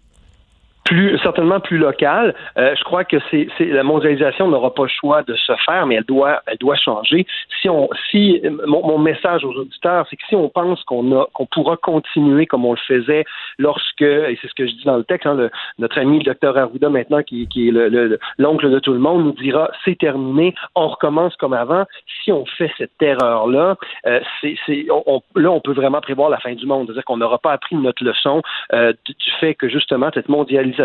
Plus 0.87 1.17
certainement 1.19 1.59
plus 1.59 1.77
locale. 1.77 2.33
Euh, 2.57 2.73
je 2.75 2.83
crois 2.83 3.03
que 3.03 3.17
c'est, 3.29 3.47
la 3.59 3.83
mondialisation 3.83 4.47
n'aura 4.47 4.73
pas 4.73 4.83
le 4.83 4.89
choix 4.89 5.21
de 5.23 5.35
se 5.35 5.51
faire, 5.65 5.85
mais 5.85 5.95
elle 5.95 6.05
doit 6.05 6.41
elle 6.47 6.57
doit 6.57 6.77
changer. 6.77 7.25
Si 7.61 7.69
on 7.69 7.89
si 8.09 8.41
mon, 8.65 8.85
mon 8.87 8.97
message 8.97 9.43
aux 9.43 9.53
auditeurs, 9.53 10.07
c'est 10.09 10.15
que 10.15 10.23
si 10.29 10.35
on 10.35 10.47
pense 10.47 10.81
qu'on 10.83 11.11
a 11.19 11.25
qu'on 11.33 11.45
pourra 11.45 11.75
continuer 11.75 12.45
comme 12.45 12.63
on 12.65 12.71
le 12.71 12.79
faisait 12.87 13.25
lorsque 13.59 14.01
et 14.01 14.37
c'est 14.41 14.47
ce 14.47 14.53
que 14.53 14.65
je 14.65 14.71
dis 14.71 14.85
dans 14.85 14.95
le 14.95 15.03
texte, 15.03 15.27
hein, 15.27 15.35
le, 15.35 15.49
notre 15.77 15.99
ami 15.99 16.19
le 16.19 16.23
docteur 16.23 16.57
Arruda 16.57 16.89
maintenant 16.89 17.21
qui, 17.21 17.47
qui 17.49 17.67
est 17.67 17.71
le, 17.71 18.17
l'oncle 18.37 18.69
de 18.69 18.79
tout 18.79 18.93
le 18.93 18.99
monde 18.99 19.25
nous 19.25 19.33
dira 19.33 19.69
c'est 19.83 19.97
terminé, 19.97 20.55
on 20.75 20.87
recommence 20.87 21.35
comme 21.35 21.53
avant. 21.53 21.83
Si 22.23 22.31
on 22.31 22.45
fait 22.45 22.71
cette 22.77 23.01
erreur 23.01 23.47
là, 23.47 23.75
euh, 24.05 24.21
c'est, 24.39 24.55
c'est 24.65 24.85
on, 24.89 25.21
là 25.35 25.51
on 25.51 25.59
peut 25.59 25.73
vraiment 25.73 25.99
prévoir 25.99 26.29
la 26.29 26.39
fin 26.39 26.53
du 26.53 26.65
monde, 26.65 26.85
c'est-à-dire 26.87 27.03
qu'on 27.03 27.17
n'aura 27.17 27.39
pas 27.39 27.51
appris 27.51 27.75
notre 27.75 28.05
leçon 28.05 28.41
euh, 28.73 28.93
du 29.05 29.31
fait 29.41 29.53
que 29.53 29.67
justement 29.67 30.09
cette 30.13 30.29
mondialisation 30.29 30.76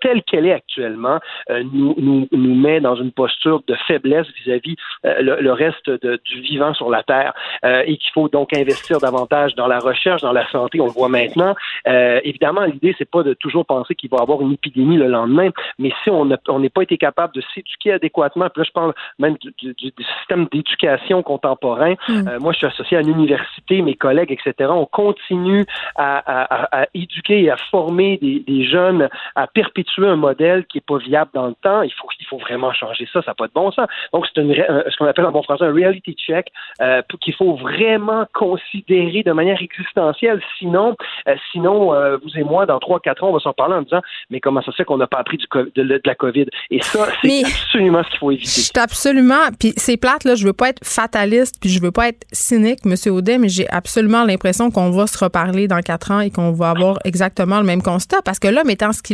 telle 0.00 0.22
qu'elle 0.22 0.46
est 0.46 0.52
actuellement, 0.52 1.18
euh, 1.50 1.62
nous, 1.72 1.94
nous, 1.98 2.28
nous, 2.32 2.54
met 2.54 2.80
dans 2.80 2.94
une 2.94 3.12
posture 3.12 3.62
de 3.66 3.74
faiblesse 3.86 4.26
vis-à-vis 4.44 4.76
euh, 5.04 5.38
le, 5.40 5.52
reste 5.52 5.88
de, 5.88 6.20
du 6.24 6.40
vivant 6.40 6.74
sur 6.74 6.90
la 6.90 7.02
Terre 7.02 7.34
euh, 7.64 7.82
et 7.86 7.96
qu'il 7.96 8.10
faut 8.12 8.28
donc 8.28 8.56
investir 8.56 8.98
davantage 8.98 9.54
dans 9.54 9.66
la 9.66 9.78
recherche, 9.78 10.22
dans 10.22 10.32
la 10.32 10.48
santé, 10.50 10.80
on 10.80 10.86
le 10.86 10.92
voit 10.92 11.08
maintenant. 11.08 11.54
évidemment, 11.86 12.62
l'idée, 12.62 12.94
c'est 12.98 13.10
pas 13.10 13.22
de 13.22 13.34
toujours 13.34 13.66
penser 13.66 13.94
qu'il 13.94 14.10
va 14.10 14.18
y 14.18 14.22
avoir 14.22 14.40
une 14.40 14.52
épidémie 14.52 14.96
le 14.96 15.08
lendemain, 15.08 15.50
mais 15.78 15.90
si 16.02 16.10
on 16.10 16.24
n'est 16.24 16.68
pas 16.68 16.82
été 16.82 16.96
capable 16.96 17.34
de 17.34 17.42
s'éduquer 17.54 17.92
adéquatement, 17.92 18.48
puis 18.50 18.60
là, 18.60 18.64
je 18.66 18.72
parle 18.72 18.94
même 19.18 19.36
du, 19.38 19.74
du, 19.74 19.92
système 20.18 20.46
d'éducation 20.50 21.22
contemporain, 21.22 21.94
mm. 22.08 22.38
moi, 22.40 22.52
je 22.52 22.58
suis 22.58 22.66
associé 22.66 22.96
à 22.96 23.02
l'université, 23.02 23.82
mes 23.82 23.94
collègues, 23.94 24.32
etc., 24.32 24.70
on 24.72 24.86
continue 24.86 25.64
à, 25.96 26.18
à, 26.18 26.82
à, 26.82 26.86
éduquer 26.94 27.42
et 27.42 27.50
à 27.50 27.56
former 27.70 28.18
des, 28.18 28.40
des 28.40 28.64
jeunes 28.64 29.08
à 29.34 29.46
perpétuer 29.46 30.06
un 30.06 30.16
modèle 30.16 30.64
qui 30.66 30.78
n'est 30.78 30.84
pas 30.86 30.98
viable 30.98 31.30
dans 31.34 31.46
le 31.46 31.54
temps. 31.62 31.82
Il 31.82 31.92
faut, 31.92 32.08
il 32.20 32.26
faut 32.26 32.38
vraiment 32.38 32.72
changer 32.72 33.08
ça. 33.12 33.22
Ça 33.22 33.30
n'a 33.32 33.34
pas 33.34 33.46
de 33.46 33.52
bon 33.52 33.70
sens. 33.72 33.86
Donc, 34.12 34.26
c'est 34.26 34.40
ce 34.42 34.96
qu'on 34.96 35.06
appelle 35.06 35.26
en 35.26 35.32
bon 35.32 35.42
français 35.42 35.64
un 35.64 35.72
reality 35.72 36.14
check 36.14 36.48
euh, 36.80 37.02
qu'il 37.20 37.34
faut 37.34 37.54
vraiment 37.54 38.26
considérer 38.32 39.22
de 39.22 39.32
manière 39.32 39.60
existentielle. 39.60 40.42
Sinon, 40.58 40.96
euh, 41.28 41.34
sinon 41.52 41.94
euh, 41.94 42.16
vous 42.18 42.38
et 42.38 42.44
moi, 42.44 42.66
dans 42.66 42.78
trois, 42.78 43.00
quatre 43.00 43.24
ans, 43.24 43.28
on 43.28 43.32
va 43.32 43.40
s'en 43.40 43.52
parler 43.52 43.74
en 43.74 43.82
disant 43.82 44.00
mais 44.30 44.40
comment 44.40 44.62
ça 44.62 44.72
se 44.72 44.76
fait 44.76 44.84
qu'on 44.84 44.98
n'a 44.98 45.06
pas 45.06 45.18
appris 45.18 45.38
du, 45.38 45.46
de, 45.74 45.82
de, 45.82 46.00
la 46.04 46.14
COVID? 46.14 46.46
Et 46.70 46.82
ça, 46.82 47.06
c'est 47.22 47.44
absolument 47.44 48.02
ce 48.04 48.10
qu'il 48.10 48.18
faut 48.18 48.30
éviter. 48.30 48.62
Je 48.74 48.80
absolument. 48.80 49.48
Puis 49.58 49.72
c'est 49.76 49.96
plate, 49.96 50.24
là. 50.24 50.34
Je 50.34 50.44
veux 50.46 50.52
pas 50.52 50.70
être 50.70 50.84
fataliste, 50.84 51.56
puis 51.60 51.70
je 51.70 51.80
veux 51.80 51.92
pas 51.92 52.08
être 52.08 52.26
cynique, 52.32 52.80
M. 52.84 52.94
Audet, 53.12 53.38
mais 53.38 53.48
j'ai 53.48 53.68
absolument 53.70 54.24
l'impression 54.24 54.70
qu'on 54.70 54.90
va 54.90 55.06
se 55.06 55.22
reparler 55.22 55.68
dans 55.68 55.80
quatre 55.80 56.10
ans 56.10 56.20
et 56.20 56.30
qu'on 56.30 56.52
va 56.52 56.70
avoir 56.70 56.98
exactement 57.04 57.58
le 57.58 57.64
même 57.64 57.82
constat. 57.82 58.22
Parce 58.24 58.38
que 58.38 58.48
là, 58.48 58.64
mettant 58.64 58.92
ce 58.92 59.02
qu'il 59.02 59.13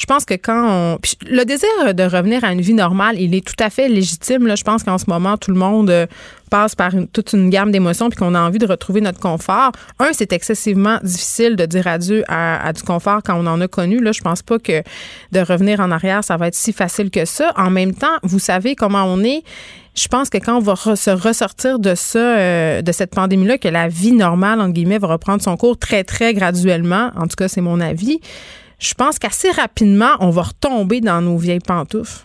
je 0.00 0.06
pense 0.06 0.24
que 0.24 0.32
quand 0.32 0.66
on. 0.66 0.98
le 1.28 1.44
désir 1.44 1.68
de 1.92 2.02
revenir 2.04 2.42
à 2.42 2.52
une 2.52 2.62
vie 2.62 2.72
normale, 2.72 3.20
il 3.20 3.34
est 3.34 3.46
tout 3.46 3.62
à 3.62 3.68
fait 3.68 3.86
légitime. 3.86 4.46
Là. 4.46 4.54
Je 4.54 4.64
pense 4.64 4.82
qu'en 4.82 4.96
ce 4.96 5.04
moment, 5.08 5.36
tout 5.36 5.50
le 5.50 5.58
monde 5.58 5.90
euh, 5.90 6.06
passe 6.48 6.74
par 6.74 6.92
toute 7.12 7.34
une 7.34 7.50
gamme 7.50 7.70
d'émotions 7.70 8.08
puis 8.08 8.18
qu'on 8.18 8.34
a 8.34 8.40
envie 8.40 8.58
de 8.58 8.66
retrouver 8.66 9.02
notre 9.02 9.20
confort. 9.20 9.72
Un, 9.98 10.08
c'est 10.12 10.32
excessivement 10.32 10.98
difficile 11.02 11.54
de 11.54 11.66
dire 11.66 11.86
adieu 11.86 12.24
à, 12.28 12.72
du 12.72 12.82
confort 12.82 13.20
quand 13.22 13.38
on 13.38 13.46
en 13.46 13.60
a 13.60 13.68
connu. 13.68 14.00
Là, 14.00 14.12
je 14.12 14.22
pense 14.22 14.40
pas 14.42 14.58
que 14.58 14.82
de 15.32 15.40
revenir 15.40 15.80
en 15.80 15.90
arrière, 15.90 16.24
ça 16.24 16.38
va 16.38 16.48
être 16.48 16.54
si 16.54 16.72
facile 16.72 17.10
que 17.10 17.26
ça. 17.26 17.52
En 17.56 17.68
même 17.68 17.94
temps, 17.94 18.16
vous 18.22 18.38
savez 18.38 18.76
comment 18.76 19.04
on 19.04 19.22
est. 19.22 19.42
Je 19.94 20.08
pense 20.08 20.30
que 20.30 20.38
quand 20.38 20.56
on 20.56 20.60
va 20.60 20.76
se 20.76 21.10
ressortir 21.10 21.78
de 21.78 21.94
ça, 21.94 22.18
euh, 22.18 22.80
de 22.80 22.92
cette 22.92 23.14
pandémie-là, 23.14 23.58
que 23.58 23.68
la 23.68 23.88
vie 23.88 24.12
normale, 24.12 24.62
entre 24.62 24.72
guillemets, 24.72 24.98
va 24.98 25.08
reprendre 25.08 25.42
son 25.42 25.58
cours 25.58 25.76
très, 25.76 26.04
très 26.04 26.32
graduellement. 26.32 27.10
En 27.16 27.26
tout 27.26 27.36
cas, 27.36 27.48
c'est 27.48 27.60
mon 27.60 27.80
avis 27.80 28.20
je 28.80 28.94
pense 28.94 29.18
qu'assez 29.18 29.50
rapidement, 29.50 30.16
on 30.20 30.30
va 30.30 30.42
retomber 30.42 31.00
dans 31.00 31.20
nos 31.20 31.36
vieilles 31.36 31.60
pantoufles. 31.60 32.24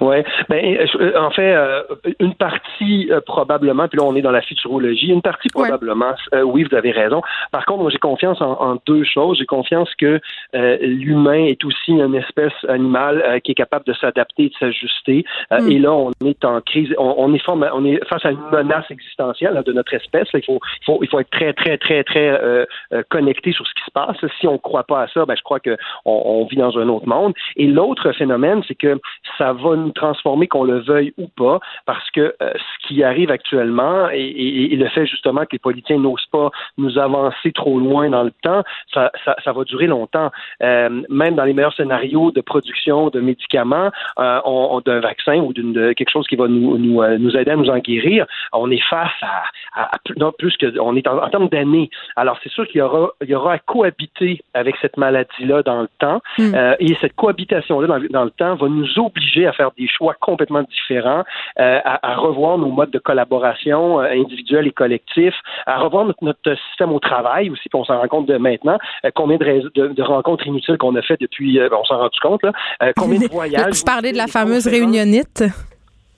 Oui, 0.00 0.16
ben, 0.50 0.78
euh, 1.00 1.12
en 1.18 1.30
fait, 1.30 1.54
euh, 1.54 1.82
une 2.20 2.34
partie 2.34 3.08
euh, 3.10 3.20
probablement, 3.20 3.88
puis 3.88 3.98
là 3.98 4.04
on 4.04 4.14
est 4.14 4.20
dans 4.20 4.30
la 4.30 4.42
futurologie, 4.42 5.08
une 5.08 5.22
partie 5.22 5.48
probablement, 5.48 6.14
oui, 6.44 6.64
vous 6.64 6.76
avez 6.76 6.90
raison. 6.90 7.22
Par 7.50 7.64
contre, 7.64 7.82
moi 7.82 7.90
j'ai 7.90 7.98
confiance 7.98 8.40
en, 8.40 8.76
deux 8.86 9.04
choses. 9.04 9.38
J'ai 9.38 9.46
confiance 9.46 9.88
que 9.94 10.20
l'humain 10.52 11.44
est 11.46 11.64
aussi 11.64 11.92
une 11.92 12.14
espèce 12.14 12.52
animale 12.68 13.40
qui 13.42 13.52
est 13.52 13.54
capable 13.54 13.84
de 13.86 13.94
s'adapter 13.94 14.48
de 14.48 14.54
s'ajuster. 14.58 15.24
Hmm. 15.50 15.70
Et 15.70 15.78
là, 15.78 15.92
on 15.92 16.10
est 16.24 16.44
en 16.44 16.60
crise, 16.60 16.92
on, 16.98 17.34
est, 17.34 17.42
on 17.48 17.84
est 17.84 18.04
face 18.06 18.24
à 18.24 18.30
une 18.32 18.40
menace 18.52 18.90
existentielle 18.90 19.62
de 19.64 19.72
notre 19.72 19.94
espèce. 19.94 20.28
il, 20.34 20.44
faut, 20.44 20.60
il, 20.80 20.84
faut, 20.84 20.98
il 21.02 21.08
faut 21.08 21.20
être 21.20 21.30
très, 21.30 21.52
très, 21.52 21.78
très, 21.78 22.04
très 22.04 22.66
connecté 23.08 23.52
sur 23.52 23.66
ce 23.66 23.72
qui 23.74 23.82
se 23.84 23.90
passe. 23.92 24.16
Si 24.40 24.46
on 24.46 24.54
ne 24.54 24.58
croit 24.58 24.84
pas 24.84 25.02
à 25.02 25.08
ça, 25.08 25.24
ben, 25.24 25.34
je 25.36 25.42
crois 25.42 25.60
qu'on 25.60 25.76
on 26.04 26.44
vit 26.44 26.56
dans 26.56 26.76
un 26.78 26.88
autre 26.88 27.06
monde. 27.06 27.32
Et 27.56 27.66
l'autre 27.66 28.12
phénomène, 28.12 28.62
c'est 28.68 28.74
que 28.74 28.98
ça 29.38 29.52
va 29.52 29.85
transformer, 29.92 30.46
qu'on 30.46 30.64
le 30.64 30.80
veuille 30.80 31.12
ou 31.18 31.28
pas, 31.28 31.60
parce 31.84 32.10
que 32.10 32.34
euh, 32.42 32.52
ce 32.54 32.86
qui 32.86 33.02
arrive 33.02 33.30
actuellement 33.30 34.08
et, 34.10 34.74
le 34.76 34.88
fait 34.88 35.06
justement 35.06 35.42
que 35.42 35.52
les 35.52 35.58
politiciens 35.58 35.98
n'osent 35.98 36.26
pas 36.30 36.50
nous 36.76 36.98
avancer 36.98 37.52
trop 37.52 37.78
loin 37.78 38.10
dans 38.10 38.22
le 38.22 38.32
temps, 38.42 38.62
ça, 38.92 39.10
ça, 39.24 39.52
va 39.52 39.64
durer 39.64 39.86
longtemps. 39.86 40.30
Euh, 40.62 41.02
même 41.08 41.34
dans 41.34 41.44
les 41.44 41.54
meilleurs 41.54 41.74
scénarios 41.74 42.30
de 42.30 42.40
production 42.40 43.08
de 43.08 43.20
médicaments, 43.20 43.90
euh, 44.18 44.40
on, 44.44 44.80
d'un 44.84 45.00
vaccin 45.00 45.38
ou 45.38 45.52
d'une 45.52 45.94
quelque 45.94 46.10
chose 46.10 46.26
qui 46.26 46.36
va 46.36 46.46
nous, 46.48 46.76
nous, 46.78 47.02
nous, 47.18 47.36
aider 47.36 47.50
à 47.50 47.56
nous 47.56 47.70
en 47.70 47.78
guérir, 47.78 48.26
on 48.52 48.70
est 48.70 48.82
face 48.88 49.10
à, 49.22 49.90
non, 50.16 50.32
plus 50.38 50.56
que 50.56 50.78
on 50.78 50.94
est 50.96 51.06
en, 51.08 51.28
termes 51.30 51.48
d'années. 51.48 51.90
Alors 52.16 52.38
c'est 52.42 52.50
sûr 52.50 52.66
qu'il 52.68 52.78
y 52.78 52.82
aura 52.82 53.10
il 53.22 53.28
y 53.28 53.34
aura 53.34 53.54
à 53.54 53.58
cohabiter 53.58 54.40
avec 54.54 54.76
cette 54.80 54.96
maladie-là 54.96 55.62
dans 55.62 55.82
le 55.82 55.88
temps, 55.98 56.20
hmm. 56.38 56.54
et 56.78 56.94
cette 57.00 57.14
cohabitation-là 57.14 57.86
dans, 57.86 58.00
dans 58.10 58.24
le 58.24 58.30
temps 58.30 58.54
va 58.56 58.68
nous 58.68 58.98
obliger 58.98 59.46
à 59.46 59.52
faire 59.52 59.70
des 59.78 59.88
choix 59.88 60.14
complètement 60.20 60.62
différents, 60.62 61.24
euh, 61.60 61.80
à, 61.84 62.16
revoir 62.16 62.58
nos 62.58 62.70
modes 62.70 62.90
de 62.90 62.98
collaboration 62.98 64.00
euh, 64.00 64.10
individuels 64.10 64.66
et 64.66 64.72
collectifs, 64.72 65.34
à 65.66 65.78
revoir 65.78 66.06
notre, 66.20 66.56
système 66.68 66.92
au 66.92 67.00
travail 67.00 67.50
aussi, 67.50 67.68
puis 67.68 67.78
on 67.78 67.84
s'en 67.84 67.98
rend 67.98 68.08
compte 68.08 68.26
de 68.26 68.36
maintenant, 68.36 68.78
euh, 69.04 69.10
combien 69.14 69.36
de, 69.36 70.02
rencontres 70.02 70.46
inutiles 70.46 70.78
qu'on 70.78 70.94
a 70.96 71.02
fait 71.02 71.20
depuis, 71.20 71.58
on 71.72 71.84
s'en 71.84 71.98
rend 71.98 72.10
compte, 72.22 72.42
là, 72.42 72.52
combien 72.96 73.18
de 73.18 73.26
voyages. 73.26 73.74
Vous 73.74 73.84
parlez 73.84 74.12
de 74.12 74.16
la 74.16 74.26
fameuse 74.26 74.66
réunionnite. 74.66 75.44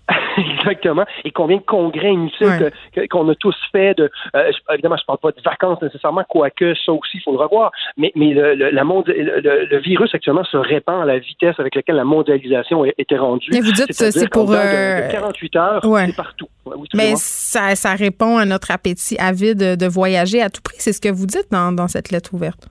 Exactement. 0.36 1.04
Et 1.24 1.30
combien 1.30 1.58
de 1.58 1.62
congrès 1.62 2.12
inutiles 2.12 2.72
qu'on 3.10 3.28
a 3.28 3.34
tous 3.34 3.56
fait 3.72 3.94
de 3.94 4.10
euh, 4.34 4.50
évidemment 4.72 4.96
je 4.96 5.04
parle 5.04 5.18
pas 5.18 5.32
de 5.32 5.40
vacances 5.44 5.82
nécessairement, 5.82 6.24
quoique 6.28 6.74
ça 6.84 6.92
aussi 6.92 7.18
il 7.18 7.20
faut 7.22 7.32
le 7.32 7.38
revoir. 7.38 7.72
Mais, 7.96 8.12
mais 8.14 8.32
le, 8.32 8.54
le, 8.54 8.70
la 8.70 8.84
le, 8.84 9.78
virus 9.78 10.14
actuellement 10.14 10.44
se 10.44 10.56
répand 10.56 11.02
à 11.02 11.04
la 11.04 11.18
vitesse 11.18 11.54
avec 11.58 11.74
laquelle 11.74 11.96
la 11.96 12.04
mondialisation 12.04 12.84
était 12.96 13.18
rendue. 13.18 13.48
Mais 13.52 13.60
vous 13.60 13.72
dites 13.72 13.92
c'est 13.92 14.30
pour 14.30 14.50
euh... 14.52 15.08
48 15.10 15.56
heures, 15.56 15.80
c'est 15.82 16.16
partout. 16.16 16.48
mais 16.94 17.14
ça, 17.16 17.74
ça 17.74 17.94
répond 17.94 18.38
à 18.38 18.44
notre 18.44 18.70
appétit 18.70 19.16
avide 19.18 19.76
de 19.76 19.86
voyager 19.86 20.40
à 20.40 20.50
tout 20.50 20.62
prix. 20.62 20.76
C'est 20.78 20.92
ce 20.92 21.00
que 21.00 21.08
vous 21.08 21.26
dites 21.26 21.50
dans, 21.50 21.72
dans 21.72 21.88
cette 21.88 22.10
lettre 22.10 22.34
ouverte. 22.34 22.68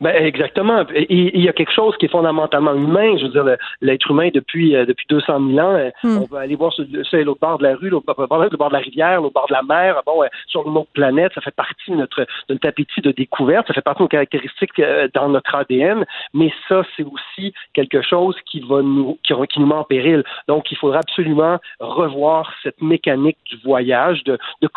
Ben, 0.00 0.14
exactement. 0.24 0.86
Il 1.10 1.42
y 1.42 1.48
a 1.48 1.52
quelque 1.52 1.72
chose 1.72 1.94
qui 1.98 2.06
est 2.06 2.10
fondamentalement 2.10 2.72
humain. 2.72 3.18
Je 3.18 3.24
veux 3.24 3.32
dire, 3.32 3.44
l'être 3.82 4.10
humain 4.10 4.30
depuis 4.32 4.74
euh, 4.74 4.86
depuis 4.86 5.04
200 5.10 5.40
000 5.50 5.58
ans, 5.58 5.74
euh, 5.74 5.90
hmm. 6.02 6.22
on 6.22 6.26
peut 6.26 6.36
aller 6.36 6.56
voir 6.56 6.72
sur, 6.72 6.84
l'autre 7.12 7.40
bord 7.40 7.58
de 7.58 7.64
la 7.64 7.76
rue, 7.76 7.90
l'autre 7.90 8.06
bord 8.06 8.68
de 8.68 8.72
la 8.72 8.78
rivière, 8.78 9.20
l'autre 9.20 9.34
bord 9.34 9.48
de 9.48 9.52
la 9.52 9.62
mer. 9.62 10.00
Bon, 10.06 10.22
sur 10.46 10.66
une 10.66 10.76
autre 10.78 10.88
planète, 10.94 11.32
ça 11.34 11.42
fait 11.42 11.54
partie 11.54 11.90
de 11.90 11.96
notre 11.96 12.22
de 12.22 12.54
notre 12.54 12.66
appétit 12.66 13.02
de 13.02 13.10
découverte. 13.10 13.66
Ça 13.66 13.74
fait 13.74 13.82
partie 13.82 13.98
de 13.98 14.04
nos 14.04 14.08
caractéristiques 14.08 14.78
euh, 14.78 15.08
dans 15.12 15.28
notre 15.28 15.54
ADN. 15.54 16.06
Mais 16.32 16.50
ça, 16.66 16.82
c'est 16.96 17.04
aussi 17.04 17.52
quelque 17.74 18.00
chose 18.00 18.36
qui 18.50 18.60
va 18.60 18.80
nous 18.80 19.18
qui, 19.22 19.34
qui 19.50 19.60
nous 19.60 19.66
met 19.66 19.74
en 19.74 19.84
péril. 19.84 20.24
Donc, 20.48 20.72
il 20.72 20.78
faudra 20.78 21.00
absolument 21.00 21.58
revoir 21.78 22.54
cette 22.62 22.80
mécanique 22.80 23.36
du 23.50 23.58
voyage, 23.62 24.24
de 24.24 24.38
de, 24.62 24.68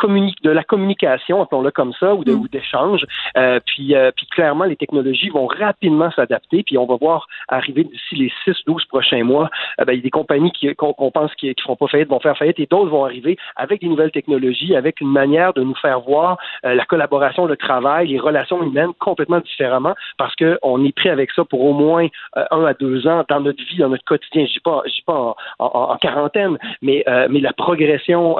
de 0.42 0.50
la 0.50 0.64
communication, 0.64 1.40
appelons-le 1.40 1.70
comme 1.70 1.94
ça, 1.94 2.14
ou 2.14 2.20
hmm. 2.20 2.48
d'échange. 2.52 3.06
Euh, 3.38 3.58
puis, 3.64 3.94
puis 4.16 4.26
clairement, 4.26 4.64
les 4.64 4.76
technologies 4.76 5.13
vont 5.32 5.46
rapidement 5.46 6.10
s'adapter, 6.10 6.62
puis 6.62 6.78
on 6.78 6.86
va 6.86 6.96
voir 6.96 7.26
arriver 7.48 7.84
d'ici 7.84 8.14
les 8.16 8.32
6-12 8.46 8.86
prochains 8.88 9.24
mois, 9.24 9.50
euh, 9.80 9.84
ben, 9.84 9.92
il 9.92 9.96
y 9.96 9.98
a 10.00 10.02
des 10.02 10.10
compagnies 10.10 10.52
qu'on 10.76 11.10
pense 11.10 11.34
qui 11.34 11.48
ne 11.48 11.54
feront 11.62 11.76
pas 11.76 11.88
faillite 11.88 12.08
vont 12.08 12.20
faire 12.20 12.36
faillite 12.36 12.58
et 12.58 12.66
d'autres 12.66 12.90
vont 12.90 13.04
arriver 13.04 13.36
avec 13.56 13.80
des 13.80 13.88
nouvelles 13.88 14.10
technologies, 14.10 14.76
avec 14.76 15.00
une 15.00 15.10
manière 15.10 15.52
de 15.52 15.62
nous 15.62 15.74
faire 15.76 16.00
voir 16.00 16.38
euh, 16.64 16.74
la 16.74 16.84
collaboration, 16.84 17.46
le 17.46 17.56
travail, 17.56 18.08
les 18.08 18.18
relations 18.18 18.62
humaines 18.62 18.92
complètement 18.98 19.40
différemment 19.40 19.94
parce 20.18 20.34
qu'on 20.36 20.84
est 20.84 20.96
prêt 20.96 21.10
avec 21.10 21.30
ça 21.32 21.44
pour 21.44 21.64
au 21.64 21.72
moins 21.72 22.06
euh, 22.36 22.44
un 22.50 22.64
à 22.64 22.74
deux 22.74 23.06
ans 23.06 23.24
dans 23.28 23.40
notre 23.40 23.62
vie, 23.64 23.78
dans 23.78 23.88
notre 23.88 24.04
quotidien. 24.04 24.46
Je 24.46 24.52
ne 24.68 24.88
dis 24.88 25.02
pas, 25.06 25.34
en, 25.58 25.96
quarantaine, 25.96 26.58
mais, 26.82 27.04
la 27.06 27.52
progression 27.52 28.36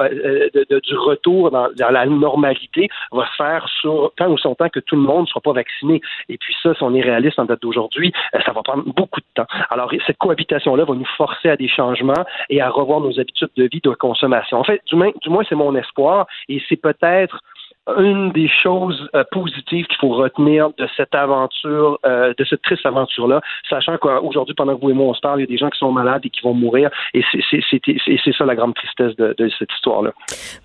du 0.53 0.95
retour 0.95 1.51
dans, 1.51 1.69
la 1.77 2.05
normalité 2.05 2.89
va 3.11 3.25
se 3.27 3.35
faire 3.35 3.65
tant 4.17 4.29
ou 4.29 4.37
son 4.37 4.55
temps 4.55 4.69
que 4.69 4.79
tout 4.79 4.95
le 4.95 5.01
monde 5.01 5.21
ne 5.21 5.27
soit 5.27 5.41
pas 5.41 5.53
vacciné. 5.53 6.01
Et 6.29 6.37
puis 6.37 6.55
si 6.73 6.83
on 6.83 6.93
est 6.93 7.01
réaliste 7.01 7.39
en 7.39 7.45
date 7.45 7.61
d'aujourd'hui, 7.61 8.11
ça 8.45 8.51
va 8.51 8.61
prendre 8.63 8.83
beaucoup 8.85 9.19
de 9.19 9.25
temps. 9.35 9.47
Alors, 9.69 9.91
cette 10.05 10.17
cohabitation-là 10.17 10.85
va 10.85 10.93
nous 10.93 11.07
forcer 11.17 11.49
à 11.49 11.57
des 11.57 11.67
changements 11.67 12.25
et 12.49 12.61
à 12.61 12.69
revoir 12.69 12.99
nos 12.99 13.19
habitudes 13.19 13.49
de 13.55 13.69
vie, 13.71 13.81
de 13.83 13.91
consommation. 13.91 14.57
En 14.57 14.63
fait, 14.63 14.81
du 14.89 14.95
moins 14.95 15.43
c'est 15.47 15.55
mon 15.55 15.75
espoir 15.75 16.27
et 16.49 16.61
c'est 16.67 16.75
peut-être 16.75 17.39
une 17.97 18.31
des 18.31 18.49
choses 18.63 19.07
euh, 19.15 19.23
positives 19.31 19.85
qu'il 19.85 19.97
faut 20.01 20.15
retenir 20.15 20.69
de 20.77 20.87
cette 20.97 21.13
aventure, 21.13 21.99
euh, 22.05 22.33
de 22.37 22.45
cette 22.45 22.61
triste 22.63 22.85
aventure-là, 22.85 23.41
sachant 23.69 23.97
qu'aujourd'hui, 23.97 24.55
pendant 24.55 24.75
que 24.75 24.81
vous 24.81 24.89
et 24.89 24.93
moi 24.93 25.07
on 25.07 25.13
se 25.13 25.21
parle, 25.21 25.39
il 25.39 25.43
y 25.43 25.43
a 25.43 25.47
des 25.47 25.57
gens 25.57 25.69
qui 25.69 25.77
sont 25.77 25.91
malades 25.91 26.21
et 26.23 26.29
qui 26.29 26.41
vont 26.41 26.53
mourir, 26.53 26.89
et 27.13 27.23
c'est 27.31 28.33
ça 28.37 28.45
la 28.45 28.55
grande 28.55 28.73
tristesse 28.73 29.15
de, 29.17 29.35
de 29.37 29.49
cette 29.59 29.71
histoire-là. 29.71 30.11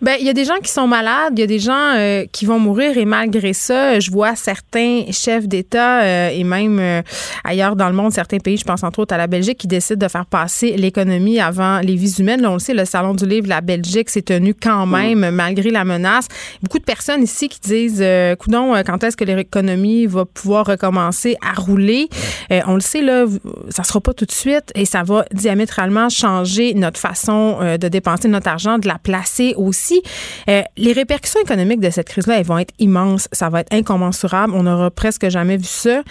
Ben, 0.01 0.17
il 0.19 0.27
y 0.27 0.31
a 0.31 0.33
des 0.33 0.45
gens 0.45 0.59
qui 0.63 0.71
sont 0.71 0.87
malades, 0.87 1.35
il 1.37 1.41
y 1.41 1.45
a 1.45 1.47
des 1.47 1.59
gens 1.59 1.95
euh, 1.97 2.25
qui 2.33 2.47
vont 2.47 2.59
mourir, 2.59 2.97
et 2.97 3.05
malgré 3.05 3.53
ça, 3.53 4.01
je 4.01 4.11
vois 4.11 4.35
certains 4.35 5.05
chefs 5.13 5.47
d'État 5.47 6.31
et 6.33 6.45
même 6.45 7.03
ailleurs 7.45 7.77
dans 7.77 7.89
le 7.89 7.95
monde, 7.95 8.13
certains 8.13 8.39
pays, 8.39 8.57
je 8.57 8.65
pense 8.65 8.83
entre 8.83 9.01
autres 9.01 9.15
à 9.15 9.19
la 9.19 9.27
Belgique, 9.27 9.59
qui 9.59 9.67
décident 9.67 10.07
de 10.07 10.11
faire 10.11 10.27
passer 10.27 10.77
l'économie 10.77 11.39
avant 11.39 11.81
les 11.81 11.97
vies 11.97 12.15
humaines. 12.19 12.41
Là, 12.41 12.51
on 12.51 12.55
le 12.55 12.61
sait, 12.61 12.75
le 12.75 12.85
Salon 12.85 13.15
du 13.15 13.27
livre, 13.27 13.49
la 13.49 13.61
Belgique 13.61 14.09
s'est 14.09 14.23
tenu 14.23 14.55
quand 14.55 14.87
même, 14.87 15.31
malgré 15.31 15.71
la 15.71 15.85
menace. 15.85 16.29
Beaucoup 16.63 16.79
de 16.79 16.85
personnes 16.85 17.10
ici 17.19 17.49
qui 17.49 17.61
disent, 17.61 18.03
euh, 18.03 18.37
coudon, 18.37 18.75
euh, 18.75 18.83
quand 18.85 19.03
est-ce 19.05 19.17
que 19.17 19.25
l'économie 19.25 20.07
va 20.07 20.25
pouvoir 20.25 20.67
recommencer 20.67 21.37
à 21.41 21.59
rouler? 21.59 22.09
Euh, 22.53 22.61
on 22.67 22.75
le 22.75 22.81
sait, 22.81 23.03
là, 23.03 23.27
ça 23.69 23.83
sera 23.83 24.01
pas 24.01 24.13
tout 24.13 24.25
de 24.25 24.33
suite 24.33 24.73
et 24.75 24.85
ça 24.85 25.03
va 25.03 25.25
diamétralement 25.33 26.09
changer 26.09 26.75
notre 26.75 27.01
façon 27.01 27.59
euh, 27.61 27.79
de 27.79 27.89
dépenser 27.89 28.29
notre 28.29 28.49
argent, 28.49 28.79
de 28.79 28.89
la 28.89 28.99
placer 28.99 29.55
aussi. 29.57 30.03
les 30.47 30.93
répercussions 30.93 31.41
économiques 31.41 31.81
de 31.81 31.91
cette 31.91 32.09
crise-là, 32.09 32.39
elles 32.39 32.47
vont 32.47 32.59
être 32.59 32.75
immenses. 32.79 33.29
Ça 33.33 33.49
va 33.49 33.61
être 33.61 33.73
incommensurable. 33.73 34.53
On 34.55 34.65
n'aura 34.65 34.91
presque 34.91 35.29
jamais 35.29 35.57
vu 35.57 35.65
ça. 35.65 36.03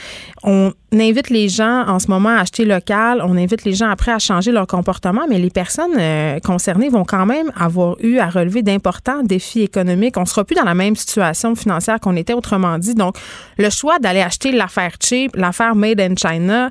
On 0.44 0.72
invite 0.94 1.30
les 1.30 1.50
gens 1.50 1.86
en 1.88 2.00
ce 2.00 2.08
moment 2.08 2.30
à 2.30 2.42
acheter 2.42 2.66
local. 2.66 3.22
On 3.24 3.38
invite 3.38 3.64
les 3.64 3.74
gens 3.74 3.90
après 3.90 4.12
à 4.12 4.20
changer 4.20 4.52
leur 4.52 4.68
comportement, 4.68 5.26
mais 5.30 5.38
les 5.38 5.50
personnes 5.50 6.00
concernées 6.42 6.90
vont 6.90 7.06
quand 7.06 7.26
même 7.26 7.52
avoir 7.56 7.96
eu 8.02 8.18
à 8.18 8.30
relever 8.30 8.62
d'importants 8.62 9.24
défis 9.24 9.62
économiques. 9.62 10.18
On 10.18 10.26
sera 10.26 10.44
plus 10.44 10.56
dans 10.56 10.64
la 10.64 10.76
même 10.76 10.89
situation 10.96 11.56
financière 11.56 12.00
qu'on 12.00 12.16
était 12.16 12.34
autrement 12.34 12.78
dit. 12.78 12.96
Donc, 12.96 13.18
le 13.58 13.70
choix 13.70 14.00
d'aller 14.00 14.22
acheter 14.22 14.52
l'affaire 14.52 14.94
cheap, 15.02 15.36
l'affaire 15.36 15.76
made 15.76 16.00
in 16.00 16.16
China, 16.16 16.70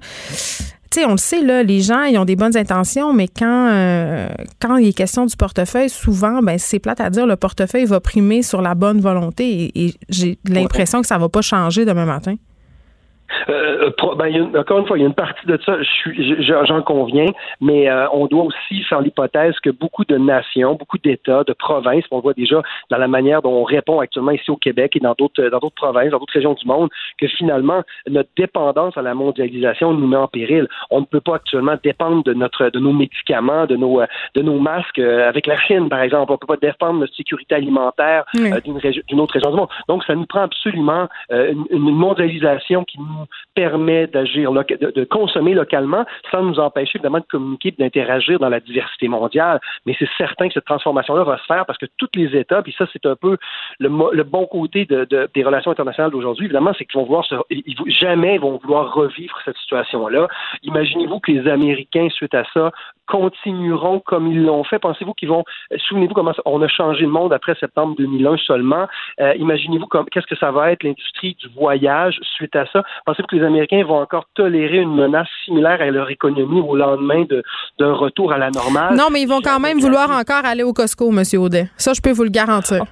tu 0.90 1.00
sais, 1.00 1.06
on 1.06 1.12
le 1.12 1.18
sait, 1.18 1.42
là, 1.42 1.62
les 1.62 1.82
gens, 1.82 2.04
ils 2.04 2.16
ont 2.16 2.24
des 2.24 2.36
bonnes 2.36 2.56
intentions, 2.56 3.12
mais 3.12 3.28
quand, 3.28 3.68
euh, 3.70 4.28
quand 4.58 4.76
il 4.76 4.88
est 4.88 4.92
question 4.94 5.26
du 5.26 5.36
portefeuille, 5.36 5.90
souvent, 5.90 6.40
ben, 6.40 6.58
c'est 6.58 6.78
plate 6.78 7.00
à 7.00 7.10
dire, 7.10 7.26
le 7.26 7.36
portefeuille 7.36 7.84
va 7.84 8.00
primer 8.00 8.42
sur 8.42 8.62
la 8.62 8.74
bonne 8.74 9.00
volonté 9.00 9.70
et, 9.74 9.94
j'ai 10.08 10.38
l'impression 10.46 11.02
que 11.02 11.06
ça 11.06 11.18
va 11.18 11.28
pas 11.28 11.42
changer 11.42 11.84
demain 11.84 12.06
matin. 12.06 12.36
Euh, 13.48 13.90
ben, 14.16 14.56
encore 14.56 14.78
une 14.78 14.86
fois, 14.86 14.98
il 14.98 15.02
y 15.02 15.04
a 15.04 15.08
une 15.08 15.14
partie 15.14 15.46
de 15.46 15.58
ça, 15.64 15.76
j'en 16.64 16.82
conviens, 16.82 17.26
mais 17.60 17.88
euh, 17.88 18.06
on 18.12 18.26
doit 18.26 18.44
aussi 18.44 18.82
faire 18.84 19.00
l'hypothèse 19.00 19.54
que 19.60 19.70
beaucoup 19.70 20.04
de 20.04 20.16
nations, 20.16 20.74
beaucoup 20.74 20.98
d'États, 20.98 21.44
de 21.44 21.52
provinces, 21.52 22.04
on 22.10 22.20
voit 22.20 22.34
déjà 22.34 22.62
dans 22.90 22.98
la 22.98 23.08
manière 23.08 23.42
dont 23.42 23.52
on 23.52 23.64
répond 23.64 24.00
actuellement 24.00 24.32
ici 24.32 24.50
au 24.50 24.56
Québec 24.56 24.96
et 24.96 25.00
dans 25.00 25.14
d'autres 25.16 25.48
dans 25.48 25.58
d'autres 25.58 25.74
provinces, 25.74 26.10
dans 26.10 26.18
d'autres 26.18 26.32
régions 26.32 26.54
du 26.54 26.66
monde, 26.66 26.88
que 27.18 27.26
finalement 27.26 27.82
notre 28.08 28.30
dépendance 28.36 28.96
à 28.96 29.02
la 29.02 29.14
mondialisation 29.14 29.92
nous 29.92 30.06
met 30.06 30.16
en 30.16 30.28
péril. 30.28 30.66
On 30.90 31.00
ne 31.00 31.06
peut 31.06 31.20
pas 31.20 31.36
actuellement 31.36 31.76
dépendre 31.82 32.24
de 32.24 32.34
notre 32.34 32.70
de 32.70 32.78
nos 32.78 32.92
médicaments, 32.92 33.66
de 33.66 33.76
nos 33.76 34.00
de 34.34 34.42
nos 34.42 34.58
masques 34.58 34.98
euh, 34.98 35.28
avec 35.28 35.46
la 35.46 35.58
Chine, 35.58 35.88
par 35.88 36.00
exemple. 36.00 36.32
On 36.32 36.34
ne 36.34 36.38
peut 36.38 36.56
pas 36.58 36.66
défendre 36.66 37.00
notre 37.00 37.14
sécurité 37.14 37.54
alimentaire 37.54 38.24
d'une 38.34 38.78
région 38.78 39.02
d'une 39.08 39.20
autre 39.20 39.34
région 39.34 39.50
du 39.50 39.56
monde. 39.56 39.68
Donc, 39.88 40.04
ça 40.04 40.14
nous 40.14 40.26
prend 40.26 40.42
absolument 40.42 41.08
une, 41.30 41.64
une 41.70 41.94
mondialisation 41.94 42.84
qui 42.84 42.98
nous 42.98 43.17
permet 43.54 44.06
d'agir, 44.06 44.52
de, 44.52 44.90
de, 44.90 45.04
consommer 45.04 45.54
localement 45.54 46.04
sans 46.30 46.42
nous 46.42 46.58
empêcher 46.58 46.98
évidemment 46.98 47.18
de 47.18 47.26
communiquer 47.28 47.72
d'interagir 47.72 48.38
dans 48.38 48.48
la 48.48 48.60
diversité 48.60 49.08
mondiale. 49.08 49.60
Mais 49.86 49.94
c'est 49.98 50.08
certain 50.16 50.48
que 50.48 50.54
cette 50.54 50.64
transformation-là 50.64 51.24
va 51.24 51.38
se 51.38 51.44
faire 51.44 51.66
parce 51.66 51.78
que 51.78 51.86
tous 51.96 52.08
les 52.14 52.36
États, 52.36 52.62
puis 52.62 52.74
ça 52.76 52.86
c'est 52.92 53.06
un 53.06 53.16
peu 53.16 53.36
le, 53.78 54.22
bon 54.22 54.46
côté 54.46 54.84
de, 54.84 55.06
des 55.34 55.44
relations 55.44 55.70
internationales 55.70 56.10
d'aujourd'hui, 56.10 56.46
évidemment, 56.46 56.72
c'est 56.76 56.84
qu'ils 56.84 56.98
vont 56.98 57.06
vouloir 57.06 57.24
se, 57.24 57.34
ils, 57.50 57.76
jamais 57.86 58.38
vont 58.38 58.58
vouloir 58.58 58.92
revivre 58.92 59.38
cette 59.44 59.56
situation-là. 59.58 60.28
Imaginez-vous 60.62 61.20
que 61.20 61.32
les 61.32 61.48
Américains, 61.48 62.08
suite 62.10 62.34
à 62.34 62.44
ça, 62.54 62.70
continueront 63.08 64.00
comme 64.00 64.30
ils 64.30 64.44
l'ont 64.44 64.64
fait. 64.64 64.78
Pensez-vous 64.78 65.14
qu'ils 65.14 65.30
vont, 65.30 65.44
souvenez-vous 65.88 66.14
comment 66.14 66.32
on 66.44 66.62
a 66.62 66.68
changé 66.68 67.02
le 67.02 67.08
monde 67.08 67.32
après 67.32 67.54
septembre 67.54 67.96
2001 67.96 68.36
seulement. 68.38 68.86
Euh, 69.20 69.34
imaginez-vous 69.36 69.86
qu'est-ce 70.12 70.26
que 70.26 70.36
ça 70.36 70.50
va 70.52 70.72
être 70.72 70.82
l'industrie 70.84 71.34
du 71.40 71.48
voyage 71.48 72.20
suite 72.22 72.54
à 72.54 72.66
ça? 72.66 72.84
Pensez-vous 73.08 73.26
que 73.26 73.36
les 73.36 73.46
Américains 73.46 73.82
vont 73.84 74.02
encore 74.02 74.26
tolérer 74.34 74.76
une 74.76 74.94
menace 74.94 75.28
similaire 75.46 75.80
à 75.80 75.90
leur 75.90 76.10
économie 76.10 76.60
au 76.60 76.76
lendemain 76.76 77.24
d'un 77.78 77.94
retour 77.94 78.34
à 78.34 78.36
la 78.36 78.50
normale? 78.50 78.94
Non, 78.96 79.06
mais 79.10 79.22
ils 79.22 79.26
vont 79.26 79.40
quand 79.40 79.58
même 79.58 79.78
vouloir 79.78 80.10
encore 80.10 80.44
aller 80.44 80.62
au 80.62 80.74
Costco, 80.74 81.10
M. 81.10 81.22
Audet. 81.40 81.70
Ça, 81.78 81.94
je 81.94 82.02
peux 82.02 82.12
vous 82.12 82.24
le 82.24 82.28
garantir. 82.28 82.84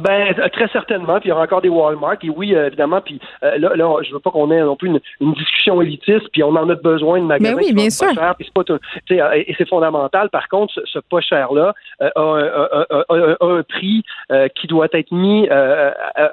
Ben 0.00 0.34
très 0.52 0.68
certainement, 0.68 1.20
puis 1.20 1.28
il 1.28 1.30
y 1.30 1.32
aura 1.32 1.42
encore 1.42 1.60
des 1.60 1.68
Walmart, 1.68 2.16
et 2.22 2.30
oui, 2.30 2.54
euh, 2.54 2.68
évidemment, 2.68 3.00
puis 3.00 3.20
euh, 3.42 3.58
là, 3.58 3.76
là, 3.76 3.98
je 4.02 4.12
veux 4.12 4.20
pas 4.20 4.30
qu'on 4.30 4.50
ait 4.50 4.60
non 4.60 4.76
plus 4.76 4.88
une, 5.20 5.32
discussion 5.34 5.82
élitiste, 5.82 6.28
puis 6.32 6.42
on 6.42 6.50
en 6.50 6.68
a 6.68 6.74
besoin 6.74 7.20
de 7.20 7.24
magasins 7.24 7.56
Mais 7.56 7.64
oui, 7.64 7.72
bien 7.72 7.90
sûr. 7.90 8.08
Pas 8.08 8.14
cher, 8.14 8.34
puis 8.36 8.50
pas 8.54 8.62
euh, 8.70 9.30
et 9.34 9.54
c'est 9.58 9.68
fondamental. 9.68 10.30
Par 10.30 10.48
contre, 10.48 10.74
ce, 10.84 10.98
pas 10.98 11.20
cher-là 11.20 11.74
a, 12.00 12.10
a, 12.14 13.34
un 13.40 13.62
prix 13.62 14.02
qui 14.54 14.66
doit 14.66 14.88
être 14.92 15.12
mis 15.12 15.48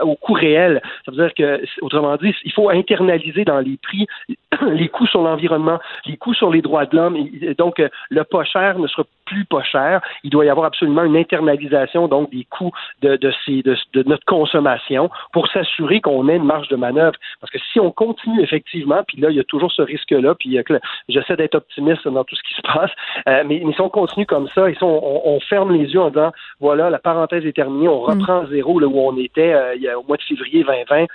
au 0.02 0.16
coût 0.16 0.34
réel. 0.34 0.82
Ça 1.06 1.12
veut 1.12 1.18
dire 1.18 1.34
que, 1.34 1.62
autrement 1.82 2.16
dit, 2.18 2.34
il 2.44 2.52
faut 2.54 2.70
internaliser 2.70 3.46
dans 3.46 3.60
les 3.60 3.78
prix 3.82 4.08
les 4.68 4.90
coûts 4.90 5.08
sur 5.08 5.22
l'environnement, 5.22 5.80
les 6.06 6.18
coûts 6.18 6.34
sur 6.34 6.50
les 6.50 6.62
droits 6.62 6.86
de 6.86 6.96
l'homme. 6.96 7.18
Donc, 7.58 7.82
le 8.10 8.24
pas 8.24 8.44
cher 8.44 8.80
ne 8.80 8.88
sera 8.88 9.04
plus 9.30 9.46
pas 9.46 9.64
cher. 9.64 10.02
Il 10.24 10.32
doit 10.32 10.46
y 10.46 10.50
avoir 10.50 10.66
absolument 10.66 11.04
une 11.04 11.16
internalisation 11.16 12.08
donc 12.08 12.32
des 12.32 12.46
coûts 12.46 12.72
de, 13.02 13.16
de 13.16 13.32
ces 13.46 13.62
de, 13.62 14.04
notre 14.04 14.26
consommation 14.26 15.10
pour 15.32 15.48
s'assurer 15.50 16.02
qu'on 16.02 16.28
ait 16.30 16.38
une 16.38 16.46
marge 16.46 16.68
de 16.70 16.76
manœuvre. 16.76 17.18
Parce 17.40 17.52
que 17.52 17.60
si 17.72 17.80
on 17.80 17.92
continue 17.92 18.42
effectivement, 18.42 19.02
puis 19.08 19.18
là, 19.22 19.30
il 19.30 19.38
y 19.38 19.40
a 19.40 19.44
toujours 19.44 19.72
ce 19.72 19.82
risque-là, 19.82 20.36
puis 20.36 20.58
euh, 20.58 20.64
j'essaie 21.08 21.36
d'être 21.36 21.56
optimiste 21.56 22.08
dans 22.08 22.24
tout 22.24 22.36
ce 22.36 22.44
qui 22.44 22.56
se 22.56 22.62
passe, 22.62 22.92
euh, 23.28 23.44
mais, 23.46 23.62
si 23.74 23.82
on 23.82 23.90
continue 23.90 24.26
comme 24.26 24.48
ça, 24.56 24.70
et 24.70 24.74
si 24.74 24.84
on, 24.84 25.40
ferme 25.48 25.72
les 25.74 25.94
yeux 25.94 26.02
en 26.02 26.10
disant, 26.10 26.32
voilà, 26.60 26.90
la 26.90 27.00
parenthèse 27.00 27.46
est 27.46 27.54
terminée, 27.54 27.88
on 27.88 28.02
mm. 28.02 28.12
reprend 28.12 28.42
à 28.42 28.46
zéro 28.48 28.80
là 28.80 28.88
où 28.88 29.00
on 29.00 29.18
était 29.18 29.54
euh, 29.54 29.76
il 29.76 29.82
y 29.82 29.88
a, 29.88 29.98
au 29.98 30.04
mois 30.04 30.18
de 30.18 30.24
février 30.24 30.64
2020, 30.64 31.06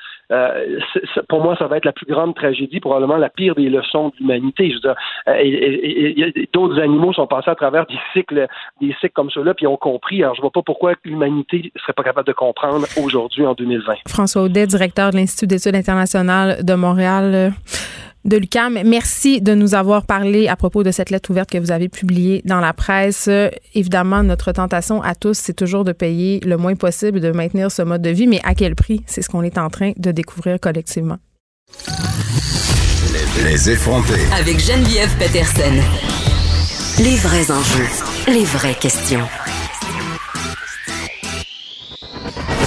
pour 1.29 1.43
moi, 1.43 1.57
ça 1.57 1.67
va 1.67 1.77
être 1.77 1.85
la 1.85 1.93
plus 1.93 2.07
grande 2.07 2.35
tragédie, 2.35 2.81
probablement 2.81 3.17
la 3.17 3.29
pire 3.29 3.55
des 3.55 3.69
leçons 3.69 4.09
de 4.09 4.15
l'humanité. 4.21 4.71
Je 4.71 4.75
veux 4.77 6.33
dire, 6.33 6.47
d'autres 6.53 6.81
animaux 6.81 7.13
sont 7.13 7.27
passés 7.27 7.51
à 7.51 7.55
travers 7.55 7.87
des 7.87 7.99
cycles, 8.13 8.47
des 8.81 8.95
cycles 9.01 9.13
comme 9.15 9.31
ceux-là, 9.31 9.55
puis 9.55 9.67
ont 9.67 9.77
compris. 9.77 10.23
Alors, 10.23 10.35
je 10.35 10.41
vois 10.41 10.51
pas 10.51 10.63
pourquoi 10.63 10.95
l'humanité 11.05 11.73
serait 11.77 11.93
pas 11.93 12.03
capable 12.03 12.27
de 12.27 12.33
comprendre 12.33 12.87
aujourd'hui 13.01 13.47
en 13.47 13.55
2020. 13.55 13.95
François 14.09 14.43
Audet, 14.43 14.67
directeur 14.67 15.11
de 15.11 15.17
l'Institut 15.17 15.47
d'études 15.47 15.77
internationales 15.77 16.65
de 16.65 16.75
Montréal 16.75 17.35
euh, 17.35 17.51
de 18.25 18.37
l'UCAM. 18.37 18.79
Merci 18.85 19.41
de 19.41 19.55
nous 19.55 19.75
avoir 19.75 20.07
parlé 20.07 20.49
à 20.49 20.57
propos 20.57 20.83
de 20.83 20.91
cette 20.91 21.11
lettre 21.11 21.31
ouverte 21.31 21.51
que 21.51 21.59
vous 21.59 21.73
avez 21.73 21.89
publiée 21.89 22.43
dans 22.45 22.61
la 22.61 22.73
presse. 22.73 23.29
évidemment, 23.75 24.23
notre 24.23 24.53
tentation 24.53 25.03
à 25.03 25.15
tous, 25.15 25.37
c'est 25.37 25.55
toujours 25.55 25.85
de 25.85 25.93
payer 25.93 26.41
le 26.41 26.57
moins 26.57 26.75
possible, 26.75 27.21
de 27.21 27.31
maintenir 27.31 27.71
ce 27.71 27.83
mode 27.83 28.03
de 28.03 28.11
vie, 28.11 28.27
mais 28.27 28.41
à 28.45 28.55
quel 28.55 28.75
prix? 28.75 29.03
C'est 29.07 29.23
ce 29.23 29.29
qu'on 29.29 29.43
est 29.43 29.59
en 29.59 29.69
train 29.69 29.93
de 29.97 30.11
découvrir 30.11 30.59
collectivement. 30.59 31.19
Les 33.43 33.71
effronter. 33.71 34.21
Avec 34.33 34.59
Geneviève 34.59 35.11
Peterson. 35.19 36.24
Les 37.01 37.17
vrais 37.17 37.51
enjeux, 37.51 37.89
les 38.29 38.45
vraies 38.45 38.77
questions. 38.81 39.27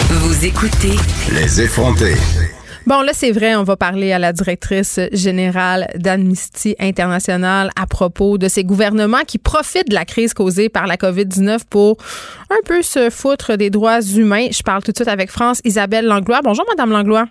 Vous 0.09 0.45
écoutez 0.45 0.95
Les 1.32 1.61
effronter. 1.61 2.15
Bon, 2.86 3.01
là, 3.03 3.11
c'est 3.13 3.32
vrai, 3.32 3.55
on 3.55 3.63
va 3.63 3.78
parler 3.78 4.11
à 4.11 4.19
la 4.19 4.34
directrice 4.34 4.99
générale 5.13 5.88
d'Amnesty 5.95 6.75
International 6.78 7.69
à 7.78 7.88
propos 7.88 8.38
de 8.38 8.49
ces 8.49 8.65
gouvernements 8.65 9.23
qui 9.25 9.38
profitent 9.38 9.89
de 9.89 9.93
la 9.95 10.03
crise 10.03 10.34
causée 10.34 10.67
par 10.67 10.88
la 10.88 10.97
COVID-19 10.97 11.59
pour 11.69 11.95
un 12.49 12.59
peu 12.65 12.82
se 12.82 13.09
foutre 13.09 13.55
des 13.55 13.69
droits 13.69 14.01
humains. 14.01 14.47
Je 14.51 14.61
parle 14.61 14.84
tout 14.84 14.91
de 14.91 14.97
suite 14.97 15.07
avec 15.07 15.32
France 15.32 15.61
Isabelle 15.63 16.05
Langlois. 16.05 16.41
Bonjour, 16.43 16.65
Madame 16.67 16.91
Langlois. 16.91 17.28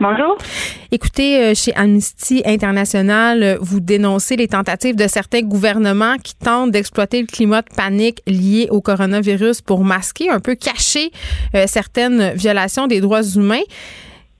Bonjour. 0.00 0.38
Écoutez, 0.90 1.42
euh, 1.42 1.52
chez 1.54 1.74
Amnesty 1.76 2.42
International, 2.46 3.42
euh, 3.42 3.56
vous 3.60 3.80
dénoncez 3.80 4.34
les 4.34 4.48
tentatives 4.48 4.96
de 4.96 5.06
certains 5.06 5.42
gouvernements 5.42 6.16
qui 6.16 6.34
tentent 6.34 6.70
d'exploiter 6.70 7.20
le 7.20 7.26
climat 7.26 7.60
de 7.60 7.68
panique 7.76 8.20
lié 8.26 8.68
au 8.70 8.80
coronavirus 8.80 9.60
pour 9.60 9.84
masquer, 9.84 10.30
un 10.30 10.40
peu 10.40 10.54
cacher 10.54 11.10
euh, 11.54 11.64
certaines 11.66 12.32
violations 12.32 12.86
des 12.86 13.02
droits 13.02 13.22
humains. 13.22 13.66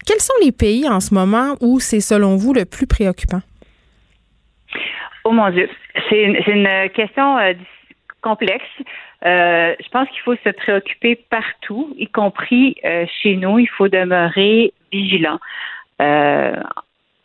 Quels 0.06 0.20
sont 0.20 0.32
les 0.42 0.50
pays 0.50 0.88
en 0.88 1.00
ce 1.00 1.12
moment 1.12 1.56
où 1.60 1.78
c'est, 1.78 2.00
selon 2.00 2.36
vous, 2.36 2.54
le 2.54 2.64
plus 2.64 2.86
préoccupant? 2.86 3.42
Oh 5.24 5.32
mon 5.32 5.50
Dieu, 5.50 5.68
c'est 6.08 6.22
une, 6.22 6.36
une, 6.46 6.88
question 6.94 7.36
complexe. 8.22 8.64
Euh, 9.24 9.74
je 9.78 9.88
pense 9.90 10.08
qu'il 10.08 10.20
faut 10.22 10.36
se 10.36 10.50
préoccuper 10.50 11.16
partout, 11.16 11.94
y 11.98 12.06
compris 12.06 12.76
euh, 12.84 13.04
chez 13.22 13.36
nous. 13.36 13.58
Il 13.58 13.68
faut 13.68 13.88
demeurer 13.88 14.72
vigilant. 14.92 15.38
Euh, 16.00 16.56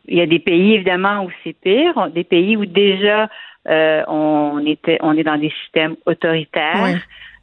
il 0.07 0.17
y 0.17 0.21
a 0.21 0.25
des 0.25 0.39
pays 0.39 0.73
évidemment 0.73 1.23
où 1.23 1.31
c'est 1.43 1.53
pire, 1.53 2.09
des 2.11 2.23
pays 2.23 2.55
où 2.57 2.65
déjà 2.65 3.29
on 3.67 4.63
était, 4.67 4.99
on 5.01 5.17
est 5.17 5.23
dans 5.23 5.39
des 5.39 5.51
systèmes 5.63 5.95
autoritaires. 6.05 6.99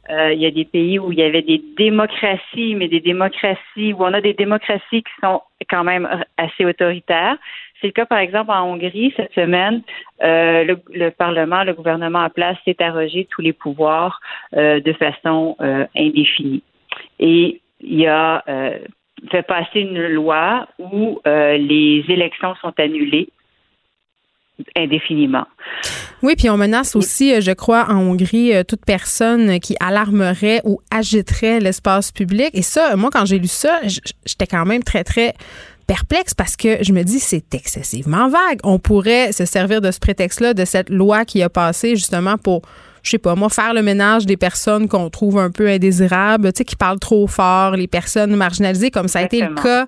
il 0.09 0.39
y 0.39 0.45
a 0.45 0.51
des 0.51 0.63
pays 0.63 0.97
où 0.97 1.11
il 1.11 1.19
y 1.19 1.23
avait 1.23 1.41
des 1.41 1.61
démocraties, 1.77 2.75
mais 2.75 2.87
des 2.87 3.01
démocraties 3.01 3.91
où 3.91 3.97
on 3.99 4.13
a 4.13 4.21
des 4.21 4.33
démocraties 4.33 5.03
qui 5.03 5.11
sont 5.21 5.41
quand 5.69 5.83
même 5.83 6.07
assez 6.37 6.63
autoritaires. 6.63 7.37
C'est 7.83 7.87
le 7.87 7.93
cas, 7.93 8.05
par 8.05 8.19
exemple, 8.19 8.49
en 8.49 8.63
Hongrie, 8.63 9.13
cette 9.17 9.33
semaine, 9.33 9.81
euh, 10.23 10.63
le, 10.63 11.09
Parlement, 11.09 11.65
le 11.65 11.73
gouvernement 11.73 12.19
en 12.19 12.29
place 12.29 12.55
s'est 12.63 12.81
arrogé 12.81 13.27
tous 13.29 13.41
les 13.41 13.51
pouvoirs 13.51 14.21
euh, 14.55 14.79
de 14.79 14.93
façon 14.93 15.57
euh, 15.59 15.85
indéfinie. 15.93 16.63
Et 17.19 17.59
il 17.81 18.07
a 18.07 18.41
fait 19.31 19.43
passer 19.43 19.79
une 19.79 20.07
loi 20.07 20.67
où 20.79 21.19
les 21.25 22.03
élections 22.09 22.55
sont 22.61 22.73
annulées 22.77 23.29
indéfiniment. 24.75 25.45
Oui, 26.21 26.35
puis 26.37 26.49
on 26.49 26.57
menace 26.57 26.95
aussi, 26.95 27.41
je 27.41 27.51
crois, 27.51 27.87
en 27.89 27.97
Hongrie, 27.97 28.53
toute 28.67 28.85
personne 28.85 29.59
qui 29.59 29.75
alarmerait 29.79 30.61
ou 30.63 30.79
agiterait 30.91 31.59
l'espace 31.59 32.11
public. 32.11 32.51
Et 32.53 32.61
ça, 32.61 32.95
moi, 32.95 33.09
quand 33.11 33.25
j'ai 33.25 33.39
lu 33.39 33.47
ça, 33.47 33.81
j'étais 34.25 34.47
quand 34.47 34.65
même 34.65 34.83
très, 34.83 35.03
très 35.03 35.33
perplexe 35.87 36.33
parce 36.33 36.55
que 36.55 36.81
je 36.81 36.93
me 36.93 37.03
dis 37.03 37.19
c'est 37.19 37.53
excessivement 37.53 38.29
vague. 38.29 38.59
On 38.63 38.79
pourrait 38.79 39.31
se 39.31 39.43
servir 39.43 39.81
de 39.81 39.91
ce 39.91 39.99
prétexte-là, 39.99 40.53
de 40.53 40.65
cette 40.65 40.89
loi 40.89 41.25
qui 41.25 41.41
a 41.41 41.49
passé 41.49 41.95
justement 41.95 42.37
pour 42.37 42.61
je 43.03 43.09
sais 43.09 43.17
pas, 43.17 43.35
moi, 43.35 43.49
faire 43.49 43.73
le 43.73 43.81
ménage 43.81 44.25
des 44.25 44.37
personnes 44.37 44.87
qu'on 44.87 45.09
trouve 45.09 45.37
un 45.37 45.51
peu 45.51 45.67
indésirables, 45.67 46.53
tu 46.53 46.59
sais, 46.59 46.63
qui 46.65 46.77
parlent 46.77 46.99
trop 46.99 47.27
fort, 47.27 47.71
les 47.71 47.87
personnes 47.87 48.35
marginalisées, 48.35 48.91
comme 48.91 49.09
ça 49.09 49.19
a 49.19 49.23
été 49.23 49.41
le 49.41 49.53
cas 49.55 49.85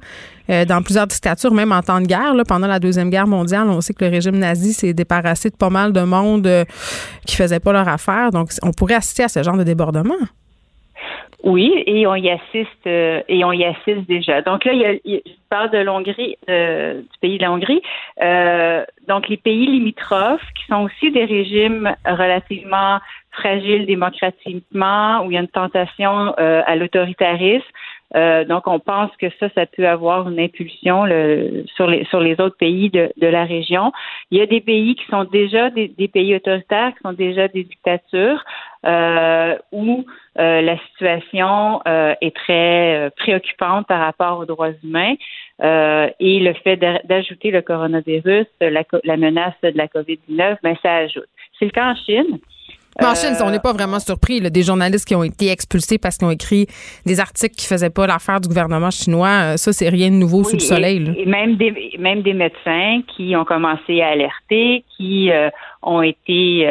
euh, 0.49 0.65
dans 0.65 0.81
plusieurs 0.81 1.07
dictatures, 1.07 1.53
même 1.53 1.71
en 1.71 1.81
temps 1.81 2.01
de 2.01 2.07
guerre. 2.07 2.33
Là, 2.33 2.43
pendant 2.43 2.67
la 2.67 2.79
Deuxième 2.79 3.09
Guerre 3.09 3.25
mondiale, 3.25 3.69
on 3.69 3.79
sait 3.79 3.93
que 3.93 4.03
le 4.03 4.11
régime 4.11 4.37
nazi 4.37 4.73
s'est 4.73 4.93
débarrassé 4.93 5.49
de 5.49 5.55
pas 5.55 5.69
mal 5.69 5.93
de 5.93 6.01
monde 6.01 6.45
euh, 6.45 6.65
qui 7.25 7.37
faisait 7.37 7.61
pas 7.61 7.71
leur 7.71 7.87
affaire. 7.87 8.31
Donc, 8.31 8.51
on 8.61 8.71
pourrait 8.71 8.95
assister 8.95 9.23
à 9.23 9.29
ce 9.29 9.41
genre 9.41 9.57
de 9.57 9.63
débordement. 9.63 10.15
Oui, 11.43 11.83
et 11.85 12.07
on 12.07 12.15
y 12.15 12.29
assiste 12.29 12.87
euh, 12.87 13.21
et 13.27 13.43
on 13.43 13.51
y 13.51 13.63
assiste 13.63 14.07
déjà. 14.07 14.41
Donc 14.41 14.65
là, 14.65 14.73
il 14.73 14.79
y 14.79 14.85
a, 14.85 14.93
il, 15.05 15.21
je 15.25 15.31
parle 15.49 15.69
de 15.69 15.77
l'Hongrie, 15.77 16.37
euh, 16.49 17.01
du 17.01 17.17
pays 17.21 17.37
de 17.37 17.43
la 17.43 17.51
Hongrie. 17.51 17.81
Euh, 18.21 18.83
donc 19.07 19.27
les 19.27 19.37
pays 19.37 19.67
limitrophes, 19.67 20.45
qui 20.55 20.65
sont 20.65 20.83
aussi 20.83 21.11
des 21.11 21.25
régimes 21.25 21.95
relativement 22.05 22.99
fragiles 23.31 23.85
démocratiquement, 23.85 25.21
où 25.23 25.31
il 25.31 25.35
y 25.35 25.37
a 25.37 25.41
une 25.41 25.47
tentation 25.47 26.33
à 26.37 26.75
l'autoritarisme. 26.75 27.65
Donc, 28.13 28.67
on 28.67 28.79
pense 28.79 29.11
que 29.17 29.27
ça, 29.39 29.49
ça 29.55 29.65
peut 29.65 29.87
avoir 29.87 30.29
une 30.29 30.39
impulsion 30.39 31.05
le, 31.05 31.65
sur 31.75 31.87
les 31.87 32.05
sur 32.05 32.19
les 32.19 32.39
autres 32.39 32.57
pays 32.57 32.89
de, 32.89 33.11
de, 33.17 33.27
la 33.27 33.43
région. 33.43 33.91
Il 34.31 34.37
y 34.37 34.41
a 34.41 34.45
des 34.45 34.61
pays 34.61 34.95
qui 34.95 35.05
sont 35.07 35.25
déjà 35.25 35.69
des, 35.69 35.89
des 35.89 36.07
pays 36.07 36.35
autoritaires, 36.35 36.93
qui 36.93 36.99
sont 37.03 37.13
déjà 37.13 37.47
des 37.47 37.63
dictatures, 37.63 38.43
euh, 38.85 39.57
où 39.71 40.05
euh, 40.37 40.61
la 40.61 40.77
situation 40.89 41.81
euh, 41.87 42.13
est 42.19 42.35
très 42.35 42.97
euh, 42.97 43.09
préoccupante 43.15 43.87
par 43.87 44.01
rapport 44.01 44.37
aux 44.39 44.45
droits 44.45 44.71
humains 44.83 45.15
et 46.19 46.39
le 46.41 46.53
fait 46.55 46.75
d'ajouter 46.75 47.49
le 47.49 47.61
coronavirus, 47.61 48.45
la, 48.59 48.83
la, 49.05 49.17
menace 49.17 49.53
de 49.63 49.71
la 49.75 49.87
COVID-19, 49.87 50.57
ben, 50.61 50.75
ça 50.83 50.95
ajoute. 50.97 51.29
C'est 51.57 51.65
le 51.65 51.71
cas 51.71 51.91
en 51.91 51.95
Chine. 51.95 52.39
Mais 52.99 53.07
en 53.07 53.15
Chine, 53.15 53.35
on 53.43 53.49
n'est 53.49 53.59
pas 53.59 53.73
vraiment 53.73 53.99
surpris. 53.99 54.39
Là, 54.39 54.49
des 54.49 54.63
journalistes 54.63 55.07
qui 55.07 55.15
ont 55.15 55.23
été 55.23 55.49
expulsés 55.49 55.97
parce 55.97 56.17
qu'ils 56.17 56.27
ont 56.27 56.31
écrit 56.31 56.67
des 57.05 57.19
articles 57.19 57.55
qui 57.55 57.67
faisaient 57.67 57.89
pas 57.89 58.07
l'affaire 58.07 58.39
du 58.39 58.47
gouvernement 58.47 58.91
chinois, 58.91 59.57
ça, 59.57 59.73
c'est 59.73 59.89
rien 59.89 60.09
de 60.09 60.15
nouveau 60.15 60.43
sous 60.43 60.55
le 60.55 60.59
soleil. 60.59 61.13
Et, 61.17 61.25
même, 61.25 61.57
des, 61.57 61.95
même 61.99 62.21
des 62.21 62.33
médecins 62.33 63.01
qui 63.15 63.35
ont 63.35 63.45
commencé 63.45 64.01
à 64.01 64.09
alerter, 64.09 64.83
qui 64.97 65.29
ont 65.81 66.01
été 66.01 66.67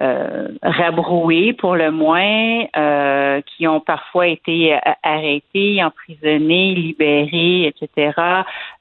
euh, 0.00 0.48
rabroués 0.62 1.52
pour 1.54 1.74
le 1.74 1.90
moins, 1.90 2.66
euh, 2.76 3.40
qui 3.42 3.66
ont 3.66 3.80
parfois 3.80 4.28
été 4.28 4.74
euh, 4.74 4.78
arrêtés, 5.02 5.82
emprisonnés, 5.82 6.74
libérés, 6.74 7.66
etc. 7.66 8.12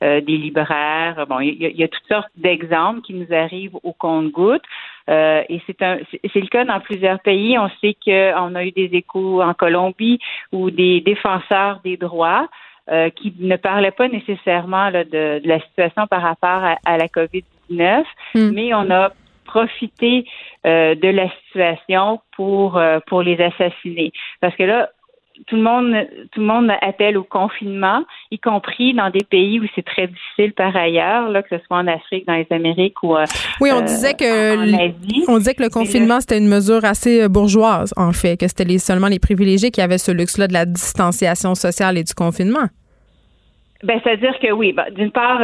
Euh, 0.03 0.21
des 0.21 0.37
libraires. 0.37 1.25
Bon, 1.27 1.39
il 1.39 1.57
y, 1.59 1.83
a 1.83 1.87
toutes 1.87 2.07
sortes 2.07 2.29
d'exemples 2.35 3.01
qui 3.01 3.13
nous 3.13 3.33
arrivent 3.33 3.77
au 3.81 3.93
compte-gouttes. 3.93 4.61
Euh, 5.09 5.43
et 5.49 5.61
c'est 5.65 5.81
un, 5.81 5.99
c'est 6.11 6.39
le 6.39 6.47
cas 6.47 6.65
dans 6.65 6.79
plusieurs 6.79 7.19
pays. 7.19 7.57
On 7.57 7.69
sait 7.81 7.95
qu'on 8.03 8.55
a 8.55 8.65
eu 8.65 8.71
des 8.71 8.89
échos 8.93 9.41
en 9.41 9.53
Colombie 9.53 10.19
où 10.51 10.69
des 10.69 11.01
défenseurs 11.01 11.79
des 11.83 11.97
droits 11.97 12.47
euh, 12.89 13.09
qui 13.09 13.33
ne 13.39 13.55
parlaient 13.57 13.91
pas 13.91 14.07
nécessairement 14.07 14.89
là, 14.89 15.03
de, 15.03 15.39
de, 15.39 15.47
la 15.47 15.59
situation 15.59 16.07
par 16.07 16.21
rapport 16.21 16.63
à, 16.63 16.77
à 16.85 16.97
la 16.97 17.07
COVID-19, 17.07 18.03
hmm. 18.35 18.51
mais 18.53 18.73
on 18.73 18.89
a 18.91 19.11
profiter 19.45 20.25
euh, 20.65 20.95
de 20.95 21.07
la 21.07 21.29
situation 21.45 22.21
pour 22.35 22.77
euh, 22.77 22.99
pour 23.07 23.23
les 23.23 23.41
assassiner. 23.41 24.11
Parce 24.41 24.55
que 24.55 24.63
là, 24.63 24.89
tout 25.45 25.55
le 25.55 25.61
monde 25.61 25.93
tout 26.31 26.39
le 26.39 26.45
monde 26.45 26.71
appelle 26.81 27.17
au 27.17 27.23
confinement, 27.23 28.03
y 28.31 28.39
compris 28.39 28.93
dans 28.93 29.09
des 29.09 29.23
pays 29.23 29.59
où 29.59 29.65
c'est 29.75 29.85
très 29.85 30.07
difficile 30.07 30.53
par 30.53 30.75
ailleurs, 30.75 31.29
là, 31.29 31.43
que 31.43 31.57
ce 31.57 31.63
soit 31.65 31.77
en 31.77 31.87
Afrique, 31.87 32.25
dans 32.27 32.33
les 32.33 32.47
Amériques 32.49 33.01
ou 33.03 33.15
euh, 33.15 33.25
oui, 33.61 33.69
on 33.73 33.81
disait 33.81 34.13
que 34.13 35.29
on 35.29 35.37
disait 35.37 35.53
que 35.53 35.63
le 35.63 35.69
confinement 35.69 36.19
c'était 36.19 36.37
une 36.37 36.49
mesure 36.49 36.83
assez 36.83 37.27
bourgeoise 37.29 37.93
en 37.97 38.11
fait, 38.11 38.37
que 38.37 38.47
c'était 38.47 38.65
les, 38.65 38.79
seulement 38.79 39.07
les 39.07 39.19
privilégiés 39.19 39.71
qui 39.71 39.81
avaient 39.81 39.97
ce 39.97 40.11
luxe-là 40.11 40.47
de 40.47 40.53
la 40.53 40.65
distanciation 40.65 41.55
sociale 41.55 41.97
et 41.97 42.03
du 42.03 42.13
confinement. 42.13 42.67
Ben, 43.83 43.99
c'est-à-dire 44.03 44.37
que 44.39 44.51
oui, 44.51 44.73
ben, 44.73 44.85
d'une 44.95 45.11
part, 45.11 45.39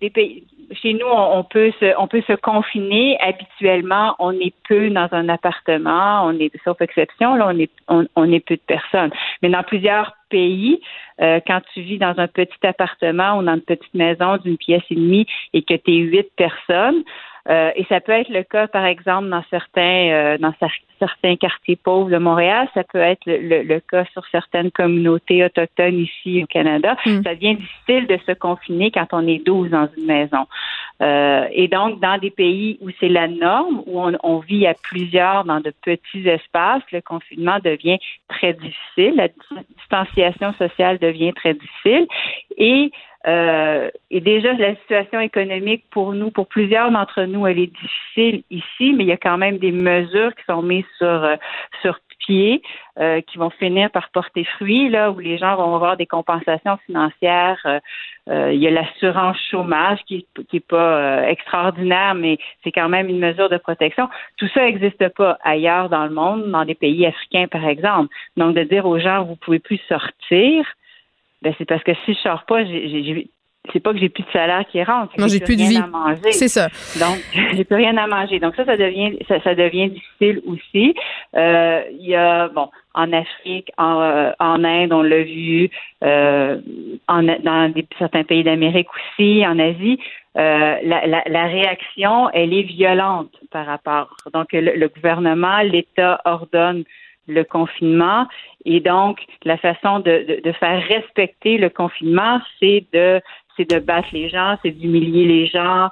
des 0.00 0.10
pays, 0.10 0.44
chez 0.72 0.94
nous, 0.94 1.06
on, 1.06 1.44
peut 1.44 1.72
se, 1.80 1.94
on 1.98 2.06
peut 2.06 2.22
se 2.26 2.34
confiner. 2.34 3.18
Habituellement, 3.20 4.14
on 4.18 4.32
est 4.32 4.54
peu 4.68 4.90
dans 4.90 5.08
un 5.12 5.28
appartement. 5.28 6.24
On 6.26 6.38
est, 6.38 6.52
sauf 6.64 6.80
exception, 6.80 7.34
là, 7.34 7.48
on 7.48 7.58
est, 7.58 7.70
on, 7.88 8.32
est 8.32 8.40
peu 8.40 8.56
de 8.56 8.62
personnes. 8.66 9.10
Mais 9.42 9.48
dans 9.48 9.62
plusieurs 9.62 10.14
pays, 10.28 10.80
euh, 11.20 11.40
quand 11.46 11.60
tu 11.72 11.80
vis 11.80 11.98
dans 11.98 12.14
un 12.18 12.28
petit 12.28 12.66
appartement 12.66 13.38
ou 13.38 13.42
dans 13.42 13.54
une 13.54 13.62
petite 13.62 13.94
maison 13.94 14.36
d'une 14.36 14.58
pièce 14.58 14.82
et 14.90 14.94
demie 14.94 15.26
et 15.54 15.62
que 15.62 15.74
tu 15.74 15.90
es 15.90 15.96
huit 15.96 16.28
personnes, 16.36 17.02
euh, 17.48 17.70
et 17.76 17.84
ça 17.84 18.00
peut 18.00 18.12
être 18.12 18.28
le 18.28 18.42
cas, 18.42 18.68
par 18.68 18.84
exemple, 18.84 19.28
dans 19.30 19.42
certains 19.48 20.10
euh, 20.10 20.38
dans 20.38 20.52
certains 20.98 21.36
quartiers 21.36 21.76
pauvres 21.76 22.10
de 22.10 22.18
Montréal. 22.18 22.68
Ça 22.74 22.84
peut 22.84 22.98
être 22.98 23.24
le, 23.24 23.62
le, 23.62 23.80
cas 23.80 24.04
sur 24.12 24.22
certaines 24.30 24.70
communautés 24.70 25.42
autochtones 25.44 25.98
ici 25.98 26.42
au 26.42 26.46
Canada. 26.46 26.96
Hmm. 27.06 27.22
Ça 27.22 27.34
devient 27.34 27.56
difficile 27.56 28.06
de 28.06 28.18
se 28.26 28.32
confiner 28.32 28.90
quand 28.90 29.06
on 29.12 29.26
est 29.26 29.44
12 29.46 29.70
dans 29.70 29.88
une 29.96 30.04
maison. 30.04 30.46
Euh, 31.00 31.46
et 31.52 31.68
donc, 31.68 32.00
dans 32.00 32.18
des 32.18 32.30
pays 32.30 32.76
où 32.82 32.90
c'est 33.00 33.08
la 33.08 33.28
norme, 33.28 33.82
où 33.86 34.00
on, 34.00 34.12
on, 34.22 34.38
vit 34.40 34.66
à 34.66 34.74
plusieurs 34.74 35.44
dans 35.44 35.60
de 35.60 35.72
petits 35.82 36.28
espaces, 36.28 36.82
le 36.92 37.00
confinement 37.00 37.58
devient 37.64 37.98
très 38.28 38.52
difficile. 38.52 39.14
La 39.16 39.28
distanciation 39.78 40.52
sociale 40.54 40.98
devient 40.98 41.32
très 41.32 41.54
difficile. 41.54 42.06
Et 42.56 42.90
euh, 43.26 43.90
et 44.10 44.20
déjà, 44.20 44.52
la 44.54 44.76
situation 44.76 45.20
économique 45.20 45.84
pour 45.90 46.12
nous, 46.12 46.30
pour 46.30 46.46
plusieurs 46.46 46.90
d'entre 46.90 47.24
nous, 47.24 47.46
elle 47.46 47.58
est 47.58 47.72
difficile 47.72 48.42
ici, 48.50 48.92
mais 48.92 49.04
il 49.04 49.08
y 49.08 49.12
a 49.12 49.16
quand 49.16 49.38
même 49.38 49.58
des 49.58 49.72
mesures 49.72 50.34
qui 50.34 50.44
sont 50.44 50.62
mises 50.62 50.84
sur, 50.98 51.06
euh, 51.06 51.36
sur 51.82 51.98
pied 52.18 52.62
euh, 52.98 53.20
qui 53.22 53.38
vont 53.38 53.50
finir 53.50 53.90
par 53.90 54.10
porter 54.10 54.44
fruit, 54.44 54.88
là, 54.88 55.10
où 55.10 55.18
les 55.18 55.38
gens 55.38 55.56
vont 55.56 55.74
avoir 55.74 55.96
des 55.96 56.06
compensations 56.06 56.76
financières. 56.86 57.60
Euh, 57.64 57.80
euh, 58.28 58.52
il 58.52 58.60
y 58.60 58.66
a 58.66 58.70
l'assurance 58.70 59.38
chômage 59.50 60.00
qui 60.06 60.26
n'est 60.52 60.60
pas 60.60 61.28
extraordinaire, 61.28 62.14
mais 62.14 62.38
c'est 62.62 62.72
quand 62.72 62.88
même 62.88 63.08
une 63.08 63.18
mesure 63.18 63.48
de 63.48 63.56
protection. 63.56 64.08
Tout 64.36 64.48
ça 64.48 64.62
n'existe 64.62 65.08
pas 65.10 65.38
ailleurs 65.42 65.88
dans 65.88 66.04
le 66.04 66.10
monde, 66.10 66.50
dans 66.50 66.64
des 66.64 66.74
pays 66.74 67.06
africains, 67.06 67.46
par 67.48 67.66
exemple. 67.66 68.14
Donc, 68.36 68.54
de 68.54 68.64
dire 68.64 68.86
aux 68.86 68.98
gens, 68.98 69.24
vous 69.24 69.36
pouvez 69.36 69.58
plus 69.58 69.80
sortir, 69.88 70.66
ben 71.42 71.54
c'est 71.58 71.64
parce 71.64 71.82
que 71.84 71.92
si 72.04 72.14
je 72.14 72.18
sors 72.18 72.44
pas, 72.44 72.64
j'ai 72.64 73.30
c'est 73.72 73.80
pas 73.80 73.92
que 73.92 73.98
j'ai 73.98 74.08
plus 74.08 74.22
de 74.22 74.30
salaire 74.32 74.64
qui 74.70 74.82
rentre. 74.82 75.12
Non, 75.18 75.28
j'ai 75.28 75.40
plus, 75.40 75.56
de 75.56 75.62
vie. 75.62 75.80
C'est 76.32 76.48
ça. 76.48 76.68
Donc, 76.98 77.18
j'ai 77.54 77.64
plus 77.64 77.76
rien 77.76 77.96
à 77.96 78.06
manger. 78.06 78.40
Donc 78.40 78.54
ça, 78.56 78.64
ça 78.64 78.76
devient, 78.76 79.18
ça, 79.28 79.54
devient 79.54 79.90
difficile 79.90 80.40
aussi. 80.46 80.94
Euh, 81.36 81.82
il 81.92 82.06
y 82.06 82.14
a, 82.14 82.48
bon, 82.48 82.68
en 82.94 83.12
Afrique, 83.12 83.70
en, 83.76 84.00
euh, 84.00 84.30
en 84.38 84.64
Inde, 84.64 84.92
on 84.92 85.02
l'a 85.02 85.22
vu, 85.22 85.70
euh, 86.02 86.60
en, 87.08 87.22
dans 87.22 87.72
certains 87.98 88.24
pays 88.24 88.44
d'Amérique 88.44 88.88
aussi, 88.94 89.44
en 89.46 89.58
Asie. 89.58 89.98
la, 90.34 90.80
la, 90.82 91.22
la, 91.26 91.46
réaction, 91.46 92.30
elle 92.30 92.54
est 92.54 92.62
violente 92.62 93.34
par 93.50 93.66
rapport. 93.66 94.16
Donc, 94.32 94.48
le, 94.52 94.88
gouvernement, 94.88 95.60
l'État 95.60 96.20
ordonne 96.24 96.84
le 97.28 97.44
confinement 97.44 98.26
et 98.64 98.80
donc 98.80 99.18
la 99.44 99.56
façon 99.56 100.00
de, 100.00 100.40
de, 100.42 100.52
faire 100.52 100.82
respecter 100.88 101.58
le 101.58 101.70
confinement, 101.70 102.40
c'est 102.58 102.84
de 102.92 103.20
c'est 103.56 103.70
de 103.70 103.78
battre 103.78 104.08
les 104.12 104.28
gens, 104.28 104.56
c'est 104.62 104.70
d'humilier 104.70 105.24
les 105.24 105.46
gens. 105.46 105.88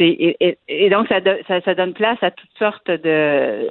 Et, 0.00 0.58
et, 0.66 0.90
donc, 0.90 1.06
ça, 1.06 1.20
ça, 1.64 1.74
donne 1.76 1.92
place 1.92 2.18
à 2.20 2.32
toutes 2.32 2.50
sortes 2.58 2.90
de, 2.90 3.70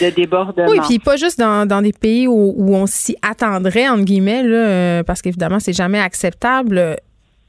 de 0.00 0.10
débordements. 0.10 0.68
Oui, 0.68 0.80
puis 0.88 0.98
pas 0.98 1.14
juste 1.14 1.38
dans, 1.38 1.64
dans 1.64 1.80
des 1.80 1.92
pays 1.92 2.26
où, 2.26 2.54
où 2.56 2.74
on 2.74 2.86
s'y 2.86 3.16
attendrait, 3.22 3.88
entre 3.88 4.02
guillemets, 4.02 4.42
là, 4.42 4.56
euh, 4.56 5.02
parce 5.04 5.22
qu'évidemment, 5.22 5.60
c'est 5.60 5.72
jamais 5.72 6.00
acceptable. 6.00 6.96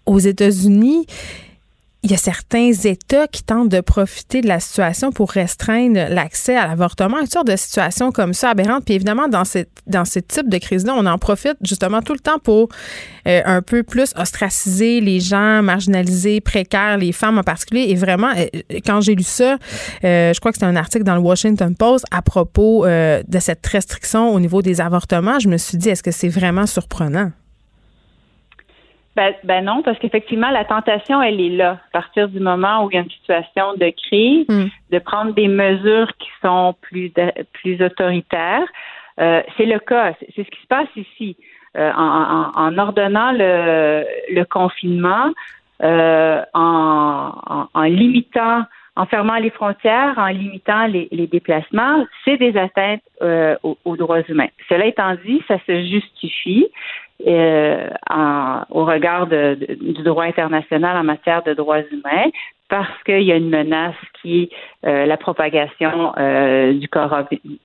Aux 0.05 0.19
États-Unis, 0.19 1.07
il 2.03 2.09
y 2.09 2.15
a 2.15 2.17
certains 2.17 2.71
États 2.71 3.27
qui 3.27 3.43
tentent 3.43 3.69
de 3.69 3.79
profiter 3.79 4.41
de 4.41 4.47
la 4.47 4.59
situation 4.59 5.11
pour 5.11 5.31
restreindre 5.31 6.07
l'accès 6.09 6.57
à 6.57 6.65
l'avortement, 6.65 7.19
une 7.19 7.27
sorte 7.27 7.45
de 7.45 7.55
situation 7.55 8.11
comme 8.11 8.33
ça 8.33 8.49
aberrante. 8.49 8.85
Puis 8.85 8.95
évidemment, 8.95 9.27
dans, 9.27 9.45
ce, 9.45 9.59
dans 9.85 10.05
ce 10.05 10.17
type 10.17 10.49
de 10.49 10.57
crise-là, 10.57 10.95
on 10.97 11.05
en 11.05 11.19
profite 11.19 11.57
justement 11.61 12.01
tout 12.01 12.13
le 12.13 12.19
temps 12.19 12.39
pour 12.39 12.69
euh, 13.27 13.41
un 13.45 13.61
peu 13.61 13.83
plus 13.83 14.13
ostraciser 14.15 14.99
les 14.99 15.19
gens 15.19 15.61
marginalisés, 15.61 16.41
précaires, 16.41 16.97
les 16.97 17.11
femmes 17.11 17.37
en 17.37 17.43
particulier. 17.43 17.85
Et 17.89 17.95
vraiment, 17.95 18.31
euh, 18.35 18.47
quand 18.83 19.01
j'ai 19.01 19.13
lu 19.13 19.23
ça, 19.23 19.57
euh, 20.03 20.33
je 20.33 20.39
crois 20.39 20.51
que 20.51 20.57
c'était 20.57 20.65
un 20.65 20.75
article 20.75 21.03
dans 21.03 21.15
le 21.15 21.21
Washington 21.21 21.75
Post 21.75 22.05
à 22.09 22.23
propos 22.23 22.85
de 22.85 23.39
cette 23.39 23.65
restriction 23.67 24.33
au 24.33 24.39
niveau 24.39 24.61
des 24.61 24.81
avortements, 24.81 25.39
je 25.39 25.47
me 25.47 25.57
suis 25.57 25.77
dit, 25.77 25.89
est-ce 25.89 26.03
que 26.03 26.11
c'est 26.11 26.29
vraiment 26.29 26.65
surprenant? 26.65 27.31
Ben, 29.15 29.33
ben, 29.43 29.65
non, 29.65 29.81
parce 29.81 29.99
qu'effectivement, 29.99 30.49
la 30.51 30.63
tentation, 30.63 31.21
elle 31.21 31.41
est 31.41 31.49
là. 31.49 31.71
À 31.71 31.91
partir 31.91 32.29
du 32.29 32.39
moment 32.39 32.85
où 32.85 32.91
il 32.91 32.95
y 32.95 32.97
a 32.97 33.01
une 33.01 33.09
situation 33.09 33.73
de 33.75 33.91
crise, 34.07 34.47
hmm. 34.47 34.69
de 34.91 34.99
prendre 34.99 35.33
des 35.33 35.47
mesures 35.47 36.11
qui 36.17 36.29
sont 36.41 36.75
plus 36.81 37.11
plus 37.53 37.81
autoritaires. 37.83 38.67
Euh, 39.19 39.41
c'est 39.57 39.65
le 39.65 39.79
cas. 39.79 40.13
C'est 40.19 40.45
ce 40.45 40.49
qui 40.49 40.61
se 40.61 40.67
passe 40.67 40.87
ici. 40.95 41.35
Euh, 41.77 41.89
en, 41.95 42.51
en, 42.53 42.77
ordonnant 42.77 43.31
le, 43.31 44.05
le 44.29 44.43
confinement, 44.43 45.31
euh, 45.83 46.41
en, 46.53 47.67
en, 47.73 47.83
limitant, 47.83 48.63
en 48.97 49.05
fermant 49.05 49.37
les 49.37 49.51
frontières, 49.51 50.15
en 50.17 50.27
limitant 50.27 50.87
les, 50.87 51.07
les 51.11 51.27
déplacements, 51.27 52.05
c'est 52.25 52.35
des 52.35 52.57
atteintes 52.57 53.01
euh, 53.21 53.55
aux, 53.63 53.77
aux, 53.85 53.95
droits 53.95 54.21
humains. 54.27 54.49
Cela 54.67 54.85
étant 54.85 55.15
dit, 55.25 55.41
ça 55.47 55.59
se 55.65 55.81
justifie 55.85 56.67
euh, 57.27 57.89
en, 58.09 58.63
au 58.69 58.85
regard 58.85 59.27
de, 59.27 59.57
du 59.79 60.03
droit 60.03 60.25
international 60.25 60.97
en 60.97 61.03
matière 61.03 61.43
de 61.43 61.53
droits 61.53 61.81
humains 61.91 62.29
parce 62.71 63.03
qu'il 63.03 63.23
y 63.23 63.33
a 63.33 63.35
une 63.35 63.49
menace 63.49 63.95
qui 64.21 64.43
est 64.43 64.49
euh, 64.87 65.05
la 65.05 65.17
propagation 65.17 66.13
euh, 66.17 66.71
du 66.71 66.87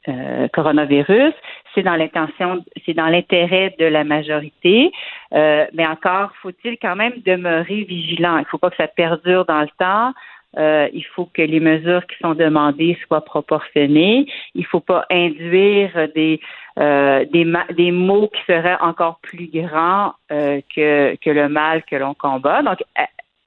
euh, 0.08 0.48
coronavirus. 0.52 1.32
C'est 1.74 1.84
dans 1.84 1.94
l'intention, 1.94 2.64
c'est 2.84 2.94
dans 2.94 3.06
l'intérêt 3.06 3.72
de 3.78 3.84
la 3.84 4.02
majorité, 4.02 4.90
mais 5.32 5.86
encore 5.86 6.30
faut-il 6.42 6.76
quand 6.78 6.96
même 6.96 7.12
demeurer 7.24 7.84
vigilant. 7.84 8.38
Il 8.38 8.40
ne 8.40 8.46
faut 8.46 8.58
pas 8.58 8.70
que 8.70 8.76
ça 8.76 8.88
perdure 8.88 9.44
dans 9.44 9.60
le 9.60 9.68
temps. 9.78 10.12
Euh, 10.58 10.88
il 10.92 11.04
faut 11.04 11.26
que 11.26 11.42
les 11.42 11.60
mesures 11.60 12.06
qui 12.06 12.16
sont 12.22 12.34
demandées 12.34 12.96
soient 13.06 13.24
proportionnées. 13.24 14.26
Il 14.54 14.62
ne 14.62 14.66
faut 14.66 14.80
pas 14.80 15.04
induire 15.10 16.08
des, 16.14 16.40
euh, 16.78 17.24
des, 17.26 17.90
mots 17.90 18.28
qui 18.28 18.40
seraient 18.46 18.78
encore 18.80 19.18
plus 19.20 19.48
grands 19.52 20.14
euh, 20.32 20.60
que, 20.74 21.16
que 21.16 21.30
le 21.30 21.48
mal 21.48 21.82
que 21.84 21.96
l'on 21.96 22.14
combat. 22.14 22.62
Donc, 22.62 22.82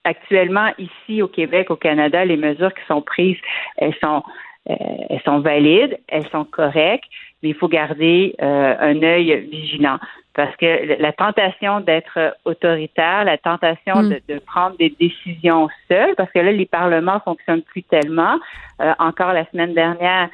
actuellement, 0.04 0.72
ici 0.78 1.22
au 1.22 1.28
Québec, 1.28 1.72
au 1.72 1.76
Canada, 1.76 2.24
les 2.26 2.38
mesures 2.38 2.74
qui 2.74 2.86
sont 2.88 3.02
prises, 3.02 3.38
elles 3.78 3.96
sont, 4.02 4.24
elles 4.66 5.22
sont 5.26 5.40
valides, 5.40 5.98
elles 6.08 6.28
sont 6.30 6.46
correctes, 6.46 7.10
mais 7.42 7.50
il 7.50 7.56
faut 7.56 7.68
garder 7.68 8.36
un 8.40 9.02
œil 9.02 9.48
vigilant 9.50 9.98
parce 10.40 10.56
que 10.56 11.02
la 11.02 11.12
tentation 11.12 11.82
d'être 11.82 12.34
autoritaire, 12.46 13.26
la 13.26 13.38
tentation 13.38 14.04
mm. 14.04 14.20
de, 14.30 14.40
prendre 14.40 14.78
des 14.78 14.96
décisions 14.98 15.68
seules, 15.90 16.16
parce 16.16 16.32
que 16.32 16.40
là, 16.40 16.54
les 16.54 16.66
parlements 16.66 17.20
fonctionnent 17.20 17.62
plus 17.62 17.84
tellement. 17.84 18.40
Euh, 18.82 18.94
encore 19.00 19.34
la 19.34 19.46
semaine 19.52 19.74
dernière, 19.74 20.30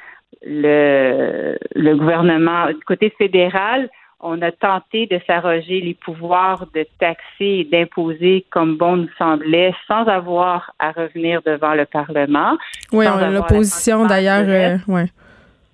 le, 0.45 1.57
le 1.73 1.95
gouvernement, 1.95 2.67
du 2.67 2.83
côté 2.85 3.09
fédéral, 3.17 3.89
on 4.19 4.39
a 4.43 4.51
tenté 4.51 5.07
de 5.07 5.19
s'arroger 5.25 5.81
les 5.81 5.95
pouvoirs 5.95 6.67
de 6.75 6.85
taxer 6.99 7.23
et 7.39 7.67
d'imposer 7.71 8.45
comme 8.51 8.77
bon 8.77 8.97
nous 8.97 9.09
semblait, 9.17 9.73
sans 9.87 10.05
avoir 10.05 10.71
à 10.77 10.91
revenir 10.91 11.41
devant 11.43 11.73
le 11.73 11.85
Parlement. 11.85 12.57
Oui, 12.91 13.07
on 13.07 13.17
a 13.17 13.31
l'opposition 13.31 14.05
d'ailleurs. 14.05 14.45
Euh, 14.47 14.77
ouais. 14.87 15.07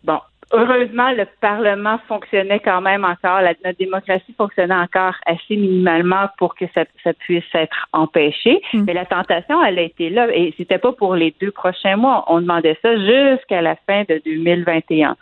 Bon, 0.06 0.20
heureusement, 0.54 1.12
le 1.12 1.26
Parlement 1.40 2.00
fonctionnait 2.08 2.60
quand 2.60 2.82
même 2.82 3.04
encore, 3.04 3.42
la, 3.42 3.54
notre 3.64 3.78
démocratie 3.78 4.34
fonctionnait 4.38 4.76
encore 4.76 5.16
assez 5.26 5.56
minimalement 5.56 6.28
pour 6.38 6.56
que 6.56 6.66
ça, 6.74 6.86
puisse 7.20 7.44
être 7.54 7.88
empêché. 7.94 8.62
Mm. 8.74 8.84
Mais 8.86 8.94
la 8.94 9.06
tentation, 9.06 9.64
elle 9.64 9.80
a 9.80 9.84
été 9.84 10.10
là. 10.10 10.28
Et 10.34 10.54
c'était 10.58 10.78
pas 10.78 10.92
pour 10.92 11.16
les 11.16 11.34
deux 11.40 11.52
prochains 11.52 11.96
mois. 11.96 12.26
On 12.28 12.42
demandait 12.42 12.78
ça 12.82 12.96
jusqu'à 12.96 13.62
la 13.62 13.76
fin 13.88 14.04
de 14.08 14.22
2021. 14.26 15.16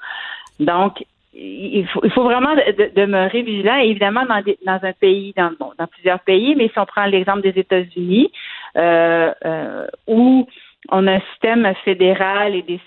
Donc, 0.59 1.03
il 1.33 1.87
faut, 1.87 2.01
il 2.03 2.11
faut 2.11 2.23
vraiment 2.23 2.55
demeurer 2.95 3.43
vigilant. 3.43 3.75
évidemment, 3.75 4.25
dans, 4.25 4.43
dans 4.65 4.79
un 4.85 4.93
pays, 4.93 5.33
dans, 5.37 5.51
bon, 5.59 5.71
dans 5.77 5.87
plusieurs 5.87 6.19
pays, 6.19 6.55
mais 6.55 6.69
si 6.69 6.79
on 6.79 6.85
prend 6.85 7.05
l'exemple 7.05 7.41
des 7.41 7.57
États-Unis, 7.59 8.31
euh, 8.75 9.31
euh, 9.45 9.87
où 10.07 10.47
on 10.89 11.07
a 11.07 11.13
un 11.13 11.21
système 11.31 11.71
fédéral 11.85 12.55
et 12.55 12.61
des 12.63 12.79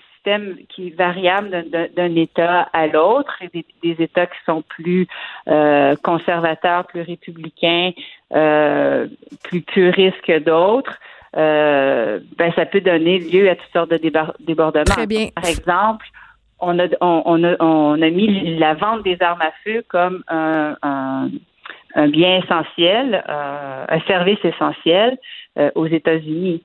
qui 0.69 0.87
est 0.87 0.95
variable 0.95 1.65
d'un 1.95 2.15
État 2.15 2.69
à 2.73 2.87
l'autre, 2.87 3.37
des, 3.53 3.95
États 3.99 4.25
qui 4.25 4.37
sont 4.45 4.61
plus 4.61 5.07
euh, 5.47 5.95
conservateurs, 6.03 6.85
plus 6.87 7.01
républicains, 7.01 7.91
euh, 8.33 9.07
plus 9.43 9.61
puristes 9.61 10.21
que 10.21 10.39
d'autres. 10.39 10.97
Euh, 11.35 12.19
ben 12.37 12.53
ça 12.55 12.65
peut 12.65 12.81
donner 12.81 13.19
lieu 13.19 13.49
à 13.49 13.55
toutes 13.55 13.71
sortes 13.73 13.91
de 13.91 13.97
débordements. 14.39 14.83
Très 14.83 15.07
bien. 15.07 15.29
Par 15.35 15.45
exemple, 15.45 16.05
on 16.59 16.77
a, 16.79 16.87
on, 17.01 17.43
a, 17.43 17.55
on 17.59 18.01
a 18.01 18.09
mis 18.09 18.57
la 18.57 18.75
vente 18.75 19.03
des 19.03 19.17
armes 19.19 19.41
à 19.41 19.51
feu 19.63 19.83
comme 19.87 20.23
un, 20.27 20.77
un, 20.83 21.29
un 21.95 22.07
bien 22.07 22.37
essentiel, 22.37 23.23
un 23.27 23.99
service 24.07 24.39
essentiel 24.43 25.17
aux 25.75 25.87
États-Unis. 25.87 26.63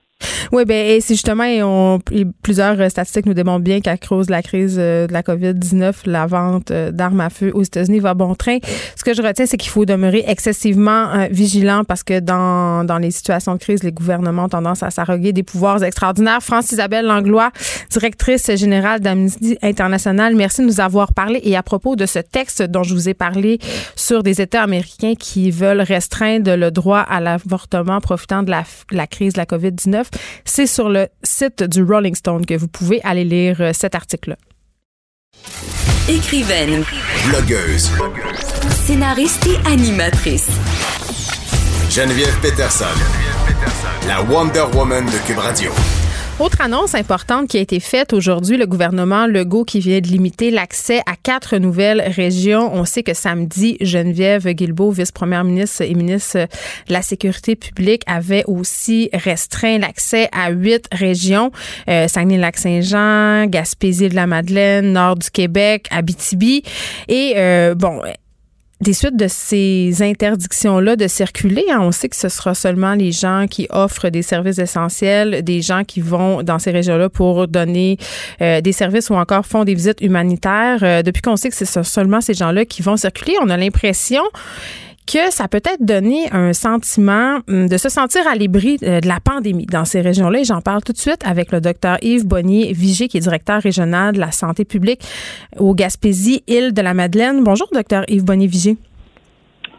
Oui, 0.51 0.65
ben 0.65 0.99
c'est 1.01 1.13
justement, 1.13 1.43
on, 1.63 1.99
plusieurs 2.41 2.79
euh, 2.79 2.89
statistiques 2.89 3.25
nous 3.25 3.33
démontrent 3.33 3.63
bien 3.63 3.81
qu'à 3.81 3.97
cause 3.97 4.27
de 4.27 4.31
la 4.31 4.41
crise 4.41 4.77
euh, 4.79 5.07
de 5.07 5.13
la 5.13 5.21
COVID-19, 5.21 5.93
la 6.05 6.25
vente 6.25 6.71
euh, 6.71 6.91
d'armes 6.91 7.21
à 7.21 7.29
feu 7.29 7.51
aux 7.53 7.63
États-Unis 7.63 7.99
va 7.99 8.13
bon 8.13 8.35
train. 8.35 8.57
Ce 8.95 9.03
que 9.03 9.13
je 9.13 9.21
retiens, 9.21 9.45
c'est 9.45 9.57
qu'il 9.57 9.69
faut 9.69 9.85
demeurer 9.85 10.23
excessivement 10.27 11.27
vigilant 11.31 11.83
parce 11.83 12.03
que 12.03 12.19
dans, 12.19 12.83
dans 12.83 12.97
les 12.97 13.11
situations 13.11 13.53
de 13.53 13.59
crise, 13.59 13.83
les 13.83 13.91
gouvernements 13.91 14.45
ont 14.45 14.49
tendance 14.49 14.83
à 14.83 14.89
s'arroguer 14.89 15.33
des 15.33 15.43
pouvoirs 15.43 15.83
extraordinaires. 15.83 16.41
France-Isabelle 16.41 17.05
Langlois, 17.05 17.51
directrice 17.89 18.55
générale 18.55 18.99
d'Amnesty 18.99 19.57
International, 19.61 20.35
merci 20.35 20.61
de 20.61 20.67
nous 20.67 20.79
avoir 20.79 21.13
parlé. 21.13 21.39
Et 21.43 21.55
à 21.55 21.63
propos 21.63 21.95
de 21.95 22.05
ce 22.05 22.19
texte 22.19 22.61
dont 22.61 22.83
je 22.83 22.93
vous 22.93 23.09
ai 23.09 23.13
parlé 23.13 23.59
sur 23.95 24.23
des 24.23 24.41
États 24.41 24.63
américains 24.63 25.13
qui 25.17 25.51
veulent 25.51 25.81
restreindre 25.81 26.55
le 26.55 26.71
droit 26.71 26.99
à 26.99 27.19
l'avortement 27.19 27.99
profitant 28.01 28.43
de 28.43 28.51
la, 28.51 28.63
la 28.91 29.07
crise 29.07 29.33
de 29.33 29.39
la 29.39 29.45
COVID-19, 29.45 30.05
c'est 30.45 30.67
sur 30.67 30.89
le 30.89 31.07
site 31.23 31.63
du 31.63 31.83
Rolling 31.83 32.15
Stone 32.15 32.45
que 32.45 32.55
vous 32.55 32.67
pouvez 32.67 33.01
aller 33.03 33.23
lire 33.23 33.57
euh, 33.59 33.71
cet 33.73 33.95
article-là. 33.95 34.37
Écrivaine. 36.07 36.83
Blogueuse. 37.27 37.91
Scénariste 38.85 39.45
et 39.47 39.67
animatrice. 39.67 40.47
Geneviève 41.89 42.35
Peterson. 42.41 42.85
La 44.07 44.21
Wonder 44.23 44.65
Woman 44.73 45.05
de 45.05 45.27
Cube 45.27 45.37
Radio. 45.37 45.71
Autre 46.39 46.61
annonce 46.61 46.95
importante 46.95 47.49
qui 47.49 47.57
a 47.57 47.59
été 47.59 47.81
faite 47.81 48.13
aujourd'hui, 48.13 48.55
le 48.55 48.65
gouvernement 48.65 49.27
Legault 49.27 49.65
qui 49.65 49.81
vient 49.81 49.99
de 49.99 50.07
limiter 50.07 50.51
l'accès 50.51 51.01
à 51.05 51.17
quatre 51.21 51.57
nouvelles 51.57 52.01
régions. 52.01 52.73
On 52.73 52.85
sait 52.85 53.03
que 53.03 53.13
samedi, 53.13 53.75
Geneviève 53.81 54.47
Guilbeault, 54.47 54.91
vice-première 54.91 55.43
ministre 55.43 55.81
et 55.81 55.93
ministre 55.93 56.37
de 56.37 56.93
la 56.93 57.01
Sécurité 57.01 57.57
publique, 57.57 58.03
avait 58.07 58.45
aussi 58.47 59.09
restreint 59.11 59.79
l'accès 59.79 60.29
à 60.31 60.49
huit 60.51 60.87
régions. 60.93 61.51
Euh, 61.89 62.07
Saguenay-Lac-Saint-Jean, 62.07 63.47
Gaspésie 63.47 64.07
de 64.07 64.15
la 64.15 64.25
Madeleine, 64.25 64.93
Nord 64.93 65.17
du 65.17 65.29
Québec, 65.29 65.87
Abitibi. 65.91 66.63
Et 67.09 67.33
euh, 67.35 67.75
bon, 67.75 68.01
des 68.81 68.93
suites 68.93 69.17
de 69.17 69.27
ces 69.27 70.01
interdictions-là 70.01 70.95
de 70.95 71.07
circuler, 71.07 71.65
hein, 71.69 71.79
on 71.81 71.91
sait 71.91 72.07
que 72.07 72.15
ce 72.15 72.29
sera 72.29 72.55
seulement 72.55 72.93
les 72.93 73.11
gens 73.11 73.45
qui 73.49 73.67
offrent 73.71 74.09
des 74.09 74.21
services 74.21 74.57
essentiels, 74.57 75.43
des 75.43 75.61
gens 75.61 75.83
qui 75.83 75.99
vont 75.99 76.43
dans 76.43 76.59
ces 76.59 76.71
régions-là 76.71 77.09
pour 77.09 77.47
donner 77.47 77.97
euh, 78.41 78.61
des 78.61 78.71
services 78.71 79.09
ou 79.09 79.15
encore 79.15 79.45
font 79.45 79.65
des 79.65 79.73
visites 79.73 79.99
humanitaires. 80.01 80.79
Euh, 80.83 81.01
depuis 81.03 81.21
qu'on 81.21 81.35
sait 81.35 81.49
que 81.49 81.55
c'est 81.55 81.83
seulement 81.83 82.21
ces 82.21 82.33
gens-là 82.33 82.63
qui 82.63 82.81
vont 82.81 82.95
circuler, 82.95 83.35
on 83.41 83.49
a 83.49 83.57
l'impression 83.57 84.23
que 85.11 85.31
ça 85.31 85.47
peut 85.47 85.61
être 85.65 85.83
donné 85.83 86.31
un 86.31 86.53
sentiment 86.53 87.39
hum, 87.47 87.67
de 87.67 87.77
se 87.77 87.89
sentir 87.89 88.27
à 88.27 88.35
l'ébris 88.35 88.77
euh, 88.83 89.01
de 89.01 89.07
la 89.07 89.19
pandémie 89.19 89.65
dans 89.65 89.83
ces 89.83 90.01
régions-là. 90.01 90.41
Et 90.41 90.43
j'en 90.43 90.61
parle 90.61 90.83
tout 90.83 90.93
de 90.93 90.97
suite 90.99 91.21
avec 91.25 91.51
le 91.51 91.61
docteur 91.61 91.97
Yves 92.03 92.27
Bonnier-Vigé, 92.27 93.07
qui 93.07 93.17
est 93.17 93.21
directeur 93.21 93.61
régional 93.61 94.13
de 94.13 94.19
la 94.19 94.31
santé 94.31 94.65
publique 94.65 95.01
au 95.57 95.73
Gaspésie, 95.73 96.43
île 96.47 96.73
de 96.73 96.81
la 96.81 96.93
Madeleine. 96.93 97.43
Bonjour, 97.43 97.67
docteur 97.73 98.03
Yves 98.07 98.23
Bonnier-Vigé. 98.23 98.77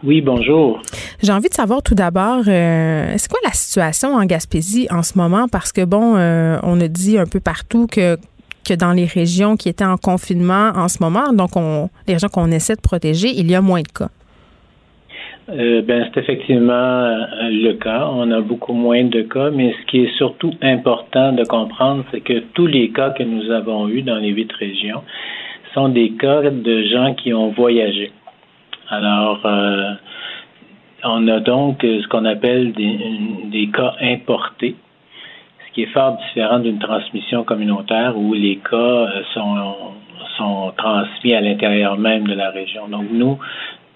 Oui, 0.02 0.20
bonjour. 0.20 0.82
J'ai 1.22 1.32
envie 1.32 1.48
de 1.48 1.54
savoir 1.54 1.82
tout 1.82 1.94
d'abord, 1.94 2.42
euh, 2.48 3.14
c'est 3.16 3.30
quoi 3.30 3.40
la 3.44 3.52
situation 3.52 4.14
en 4.14 4.24
Gaspésie 4.24 4.88
en 4.90 5.02
ce 5.02 5.16
moment? 5.16 5.46
Parce 5.46 5.72
que, 5.72 5.84
bon, 5.84 6.16
euh, 6.16 6.58
on 6.62 6.80
a 6.80 6.88
dit 6.88 7.18
un 7.18 7.26
peu 7.26 7.40
partout 7.40 7.86
que 7.86 8.18
que 8.62 8.74
dans 8.74 8.92
les 8.92 9.06
régions 9.06 9.56
qui 9.56 9.70
étaient 9.70 9.86
en 9.86 9.96
confinement 9.96 10.72
en 10.74 10.88
ce 10.88 10.98
moment, 11.00 11.32
donc 11.32 11.56
on, 11.56 11.88
les 12.06 12.14
régions 12.14 12.28
qu'on 12.28 12.50
essaie 12.50 12.76
de 12.76 12.80
protéger, 12.80 13.28
il 13.28 13.50
y 13.50 13.54
a 13.54 13.62
moins 13.62 13.80
de 13.80 13.88
cas. 13.88 14.10
Euh, 15.52 15.82
ben, 15.82 16.08
c'est 16.14 16.20
effectivement 16.20 16.72
euh, 16.72 17.26
le 17.50 17.72
cas. 17.72 18.08
On 18.12 18.30
a 18.30 18.40
beaucoup 18.40 18.72
moins 18.72 19.04
de 19.04 19.22
cas, 19.22 19.50
mais 19.50 19.74
ce 19.80 19.86
qui 19.86 20.04
est 20.04 20.16
surtout 20.16 20.52
important 20.62 21.32
de 21.32 21.44
comprendre, 21.44 22.04
c'est 22.12 22.20
que 22.20 22.38
tous 22.54 22.66
les 22.66 22.90
cas 22.90 23.10
que 23.10 23.24
nous 23.24 23.50
avons 23.50 23.88
eus 23.88 24.02
dans 24.02 24.16
les 24.16 24.28
huit 24.28 24.52
régions 24.52 25.02
sont 25.74 25.88
des 25.88 26.10
cas 26.12 26.42
de 26.42 26.82
gens 26.84 27.14
qui 27.14 27.34
ont 27.34 27.48
voyagé. 27.48 28.12
Alors, 28.90 29.40
euh, 29.44 29.92
on 31.02 31.26
a 31.26 31.40
donc 31.40 31.78
ce 31.82 32.06
qu'on 32.08 32.26
appelle 32.26 32.72
des, 32.72 32.98
des 33.46 33.68
cas 33.68 33.94
importés, 34.00 34.76
ce 35.66 35.74
qui 35.74 35.82
est 35.82 35.92
fort 35.92 36.16
différent 36.28 36.60
d'une 36.60 36.78
transmission 36.78 37.42
communautaire 37.42 38.16
où 38.16 38.34
les 38.34 38.56
cas 38.58 39.06
sont, 39.34 39.74
sont 40.36 40.72
transmis 40.76 41.34
à 41.34 41.40
l'intérieur 41.40 41.98
même 41.98 42.26
de 42.26 42.34
la 42.34 42.50
région. 42.50 42.88
Donc, 42.88 43.06
nous, 43.10 43.38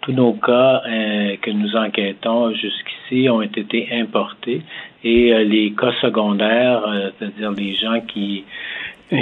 tous 0.05 0.13
nos 0.13 0.35
cas 0.35 0.83
euh, 0.87 1.37
que 1.41 1.51
nous 1.51 1.75
enquêtons 1.77 2.53
jusqu'ici 2.55 3.29
ont 3.31 3.41
été 3.41 3.89
importés 3.93 4.61
et 5.03 5.33
euh, 5.33 5.45
les 5.45 5.73
cas 5.73 5.93
secondaires, 6.03 6.87
euh, 6.87 7.11
c'est-à-dire 7.19 7.53
les 7.53 7.75
gens 7.75 8.01
qui 8.07 8.45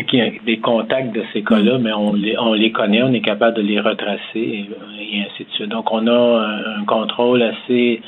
qui 0.08 0.22
ont 0.22 0.32
des 0.46 0.58
contacts 0.58 1.12
de 1.12 1.22
ces 1.32 1.42
cas-là, 1.42 1.76
mais 1.78 1.92
on 1.92 2.14
les, 2.14 2.38
on 2.38 2.54
les 2.54 2.70
connaît, 2.70 3.02
on 3.02 3.12
est 3.12 3.20
capable 3.20 3.56
de 3.56 3.62
les 3.62 3.80
retracer 3.80 4.20
et, 4.36 4.68
ainsi 5.20 5.44
de 5.44 5.50
suite. 5.50 5.68
Donc, 5.68 5.92
on 5.92 6.06
a 6.06 6.78
un, 6.78 6.84
contrôle 6.84 7.42
assez 7.42 8.00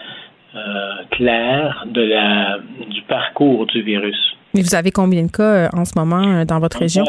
clair 1.10 1.84
de 1.90 2.00
la 2.00 2.58
du 2.88 3.02
parcours 3.02 3.66
du 3.66 3.82
virus. 3.82 4.16
Mais 4.54 4.62
vous 4.62 4.76
avez 4.76 4.92
combien 4.92 5.24
de 5.24 5.30
cas 5.30 5.68
en 5.74 5.84
ce 5.84 5.98
moment 5.98 6.44
dans 6.44 6.60
votre 6.60 6.78
région? 6.78 7.04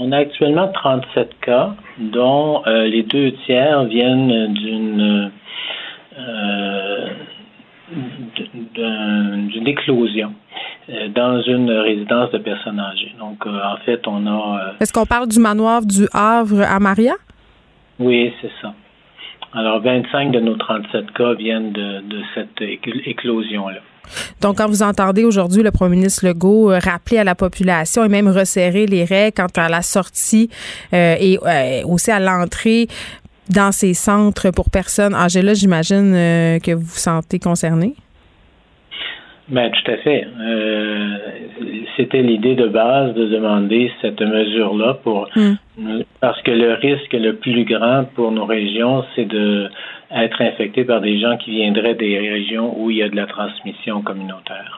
On 0.00 0.12
a 0.12 0.18
actuellement 0.18 0.68
37 0.68 1.40
cas, 1.40 1.74
dont 1.98 2.62
euh, 2.66 2.84
les 2.84 3.02
deux 3.02 3.32
tiers 3.44 3.84
viennent 3.84 4.52
d'une 4.54 5.32
euh, 6.16 7.08
d'une 8.76 9.66
éclosion 9.66 10.34
euh, 10.88 11.08
dans 11.08 11.42
une 11.42 11.70
résidence 11.70 12.30
de 12.30 12.38
personnes 12.38 12.78
âgées. 12.78 13.12
Donc, 13.18 13.44
en 13.46 13.76
fait, 13.84 14.06
on 14.06 14.24
a. 14.26 14.74
Est-ce 14.80 14.92
qu'on 14.92 15.06
parle 15.06 15.26
du 15.26 15.40
manoir 15.40 15.84
du 15.84 16.06
Havre 16.12 16.62
à 16.62 16.78
Maria? 16.78 17.14
Oui, 17.98 18.32
c'est 18.40 18.52
ça. 18.62 18.74
Alors, 19.52 19.80
25 19.80 20.30
de 20.30 20.38
nos 20.38 20.54
37 20.54 21.10
cas 21.12 21.34
viennent 21.34 21.72
de, 21.72 22.02
de 22.02 22.22
cette 22.34 22.60
éclosion-là. 22.60 23.80
Donc, 24.40 24.58
quand 24.58 24.68
vous 24.68 24.82
entendez 24.82 25.24
aujourd'hui 25.24 25.62
le 25.62 25.70
premier 25.70 25.96
ministre 25.96 26.26
Legault 26.26 26.70
euh, 26.70 26.78
rappeler 26.78 27.18
à 27.18 27.24
la 27.24 27.34
population 27.34 28.04
et 28.04 28.08
même 28.08 28.28
resserrer 28.28 28.86
les 28.86 29.04
règles 29.04 29.34
quant 29.36 29.62
à 29.62 29.68
la 29.68 29.82
sortie 29.82 30.50
euh, 30.92 31.16
et 31.18 31.38
euh, 31.44 31.82
aussi 31.86 32.10
à 32.10 32.20
l'entrée 32.20 32.88
dans 33.48 33.72
ces 33.72 33.94
centres 33.94 34.50
pour 34.50 34.68
personnes 34.68 35.14
âgées, 35.14 35.40
là, 35.40 35.54
j'imagine 35.54 36.12
que 36.60 36.74
vous 36.74 36.84
vous 36.84 36.98
sentez 36.98 37.38
concerné? 37.38 37.94
Ben, 39.48 39.70
tout 39.70 39.90
à 39.90 39.96
fait. 39.98 40.26
C'était 41.96 42.22
l'idée 42.22 42.54
de 42.54 42.68
base 42.68 43.14
de 43.14 43.26
demander 43.26 43.90
cette 44.02 44.20
mesure-là 44.20 44.94
pour 45.02 45.28
hmm. 45.34 46.02
parce 46.20 46.40
que 46.42 46.50
le 46.50 46.74
risque 46.74 47.12
le 47.14 47.36
plus 47.36 47.64
grand 47.64 48.04
pour 48.14 48.30
nos 48.30 48.44
régions, 48.44 49.04
c'est 49.14 49.24
de 49.24 49.68
être 50.10 50.40
infecté 50.42 50.84
par 50.84 51.00
des 51.00 51.18
gens 51.18 51.36
qui 51.38 51.50
viendraient 51.52 51.94
des 51.94 52.18
régions 52.18 52.74
où 52.78 52.90
il 52.90 52.98
y 52.98 53.02
a 53.02 53.08
de 53.08 53.16
la 53.16 53.26
transmission 53.26 54.02
communautaire. 54.02 54.77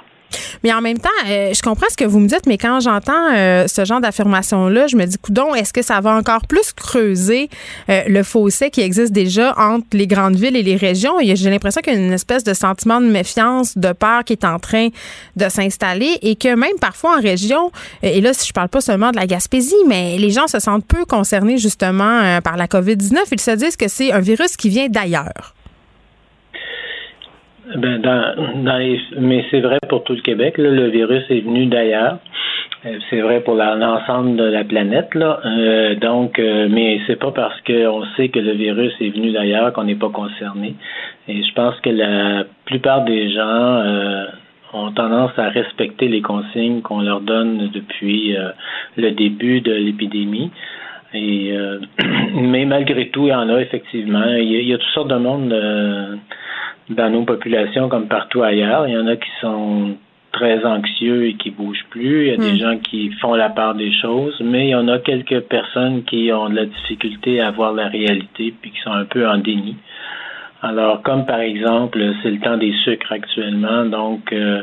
Mais 0.62 0.72
en 0.72 0.80
même 0.80 0.98
temps, 0.98 1.08
euh, 1.28 1.52
je 1.54 1.62
comprends 1.62 1.86
ce 1.90 1.96
que 1.96 2.04
vous 2.04 2.20
me 2.20 2.28
dites, 2.28 2.46
mais 2.46 2.58
quand 2.58 2.80
j'entends 2.80 3.32
euh, 3.34 3.66
ce 3.66 3.84
genre 3.84 4.00
d'affirmation-là, 4.00 4.86
je 4.86 4.96
me 4.96 5.04
dis, 5.04 5.18
coudon, 5.18 5.54
est-ce 5.54 5.72
que 5.72 5.82
ça 5.82 6.00
va 6.00 6.14
encore 6.14 6.46
plus 6.46 6.72
creuser 6.72 7.48
euh, 7.88 8.02
le 8.06 8.22
fossé 8.22 8.70
qui 8.70 8.80
existe 8.80 9.12
déjà 9.12 9.54
entre 9.58 9.86
les 9.92 10.06
grandes 10.06 10.36
villes 10.36 10.56
et 10.56 10.62
les 10.62 10.76
régions? 10.76 11.14
J'ai 11.22 11.50
l'impression 11.50 11.80
qu'il 11.80 11.94
y 11.94 11.96
a 11.96 11.98
une 11.98 12.12
espèce 12.12 12.44
de 12.44 12.54
sentiment 12.54 13.00
de 13.00 13.06
méfiance, 13.06 13.76
de 13.76 13.92
peur 13.92 14.24
qui 14.24 14.34
est 14.34 14.44
en 14.44 14.58
train 14.58 14.88
de 15.36 15.48
s'installer 15.48 16.18
et 16.22 16.36
que 16.36 16.54
même 16.54 16.78
parfois 16.80 17.18
en 17.18 17.20
région, 17.20 17.70
et 18.02 18.20
là, 18.20 18.32
si 18.32 18.46
je 18.46 18.52
parle 18.52 18.68
pas 18.68 18.80
seulement 18.80 19.10
de 19.10 19.16
la 19.16 19.26
Gaspésie, 19.26 19.74
mais 19.86 20.18
les 20.18 20.30
gens 20.30 20.46
se 20.46 20.58
sentent 20.58 20.86
peu 20.86 21.04
concernés 21.04 21.58
justement 21.58 22.40
par 22.42 22.56
la 22.56 22.66
COVID-19. 22.66 23.18
Ils 23.32 23.40
se 23.40 23.50
disent 23.52 23.76
que 23.76 23.88
c'est 23.88 24.12
un 24.12 24.20
virus 24.20 24.56
qui 24.56 24.68
vient 24.68 24.88
d'ailleurs. 24.88 25.54
Ben, 27.76 28.00
dans, 28.00 28.64
dans 28.64 28.98
mais 29.18 29.44
c'est 29.50 29.60
vrai 29.60 29.78
pour 29.88 30.04
tout 30.04 30.14
le 30.14 30.22
Québec. 30.22 30.58
Là, 30.58 30.70
le 30.70 30.88
virus 30.88 31.24
est 31.30 31.40
venu 31.40 31.66
d'ailleurs. 31.66 32.18
Euh, 32.86 32.98
c'est 33.10 33.20
vrai 33.20 33.40
pour 33.40 33.54
l'ensemble 33.54 34.36
de 34.36 34.44
la 34.44 34.64
planète, 34.64 35.14
là. 35.14 35.40
Euh, 35.44 35.94
donc, 35.96 36.38
euh, 36.38 36.66
mais 36.70 37.00
c'est 37.06 37.18
pas 37.18 37.30
parce 37.30 37.60
qu'on 37.62 38.04
sait 38.16 38.28
que 38.30 38.38
le 38.38 38.52
virus 38.52 38.92
est 39.00 39.10
venu 39.10 39.32
d'ailleurs 39.32 39.72
qu'on 39.72 39.84
n'est 39.84 39.96
pas 39.96 40.08
concerné. 40.08 40.74
Et 41.28 41.42
je 41.42 41.52
pense 41.52 41.78
que 41.80 41.90
la 41.90 42.44
plupart 42.64 43.04
des 43.04 43.30
gens 43.30 43.84
ont 44.72 44.92
tendance 44.92 45.32
à 45.36 45.48
respecter 45.48 46.08
les 46.08 46.22
consignes 46.22 46.80
qu'on 46.80 47.02
leur 47.02 47.20
donne 47.20 47.70
depuis 47.72 48.36
le 48.96 49.10
début 49.10 49.60
de 49.60 49.72
l'épidémie. 49.72 50.50
Et 51.12 51.52
mais 52.34 52.64
malgré 52.64 53.10
tout, 53.10 53.26
il 53.26 53.30
y 53.30 53.34
en 53.34 53.48
a 53.48 53.60
effectivement. 53.60 54.24
Il 54.24 54.50
y 54.50 54.56
a, 54.56 54.60
il 54.60 54.68
y 54.68 54.74
a 54.74 54.78
toutes 54.78 54.94
sortes 54.94 55.10
de 55.10 55.16
monde 55.16 55.54
dans 56.90 57.10
nos 57.10 57.24
populations 57.24 57.88
comme 57.88 58.06
partout 58.06 58.42
ailleurs. 58.42 58.86
Il 58.86 58.94
y 58.94 58.98
en 58.98 59.06
a 59.06 59.16
qui 59.16 59.30
sont 59.40 59.96
très 60.32 60.64
anxieux 60.64 61.26
et 61.26 61.34
qui 61.34 61.50
bougent 61.50 61.86
plus. 61.90 62.26
Il 62.26 62.28
y 62.28 62.34
a 62.34 62.36
des 62.36 62.52
hmm. 62.52 62.58
gens 62.58 62.78
qui 62.78 63.10
font 63.20 63.34
la 63.34 63.48
part 63.48 63.74
des 63.74 63.92
choses, 64.00 64.36
mais 64.40 64.66
il 64.66 64.70
y 64.70 64.74
en 64.74 64.88
a 64.88 64.98
quelques 64.98 65.40
personnes 65.40 66.04
qui 66.04 66.30
ont 66.32 66.48
de 66.48 66.56
la 66.56 66.66
difficulté 66.66 67.40
à 67.40 67.50
voir 67.50 67.72
la 67.72 67.88
réalité 67.88 68.54
puis 68.60 68.70
qui 68.70 68.80
sont 68.80 68.92
un 68.92 69.04
peu 69.04 69.28
en 69.28 69.38
déni. 69.38 69.76
Alors, 70.62 71.02
comme 71.02 71.24
par 71.24 71.40
exemple, 71.40 71.98
c'est 72.22 72.30
le 72.30 72.38
temps 72.38 72.58
des 72.58 72.74
sucres 72.84 73.12
actuellement, 73.12 73.86
donc 73.86 74.32
euh, 74.32 74.62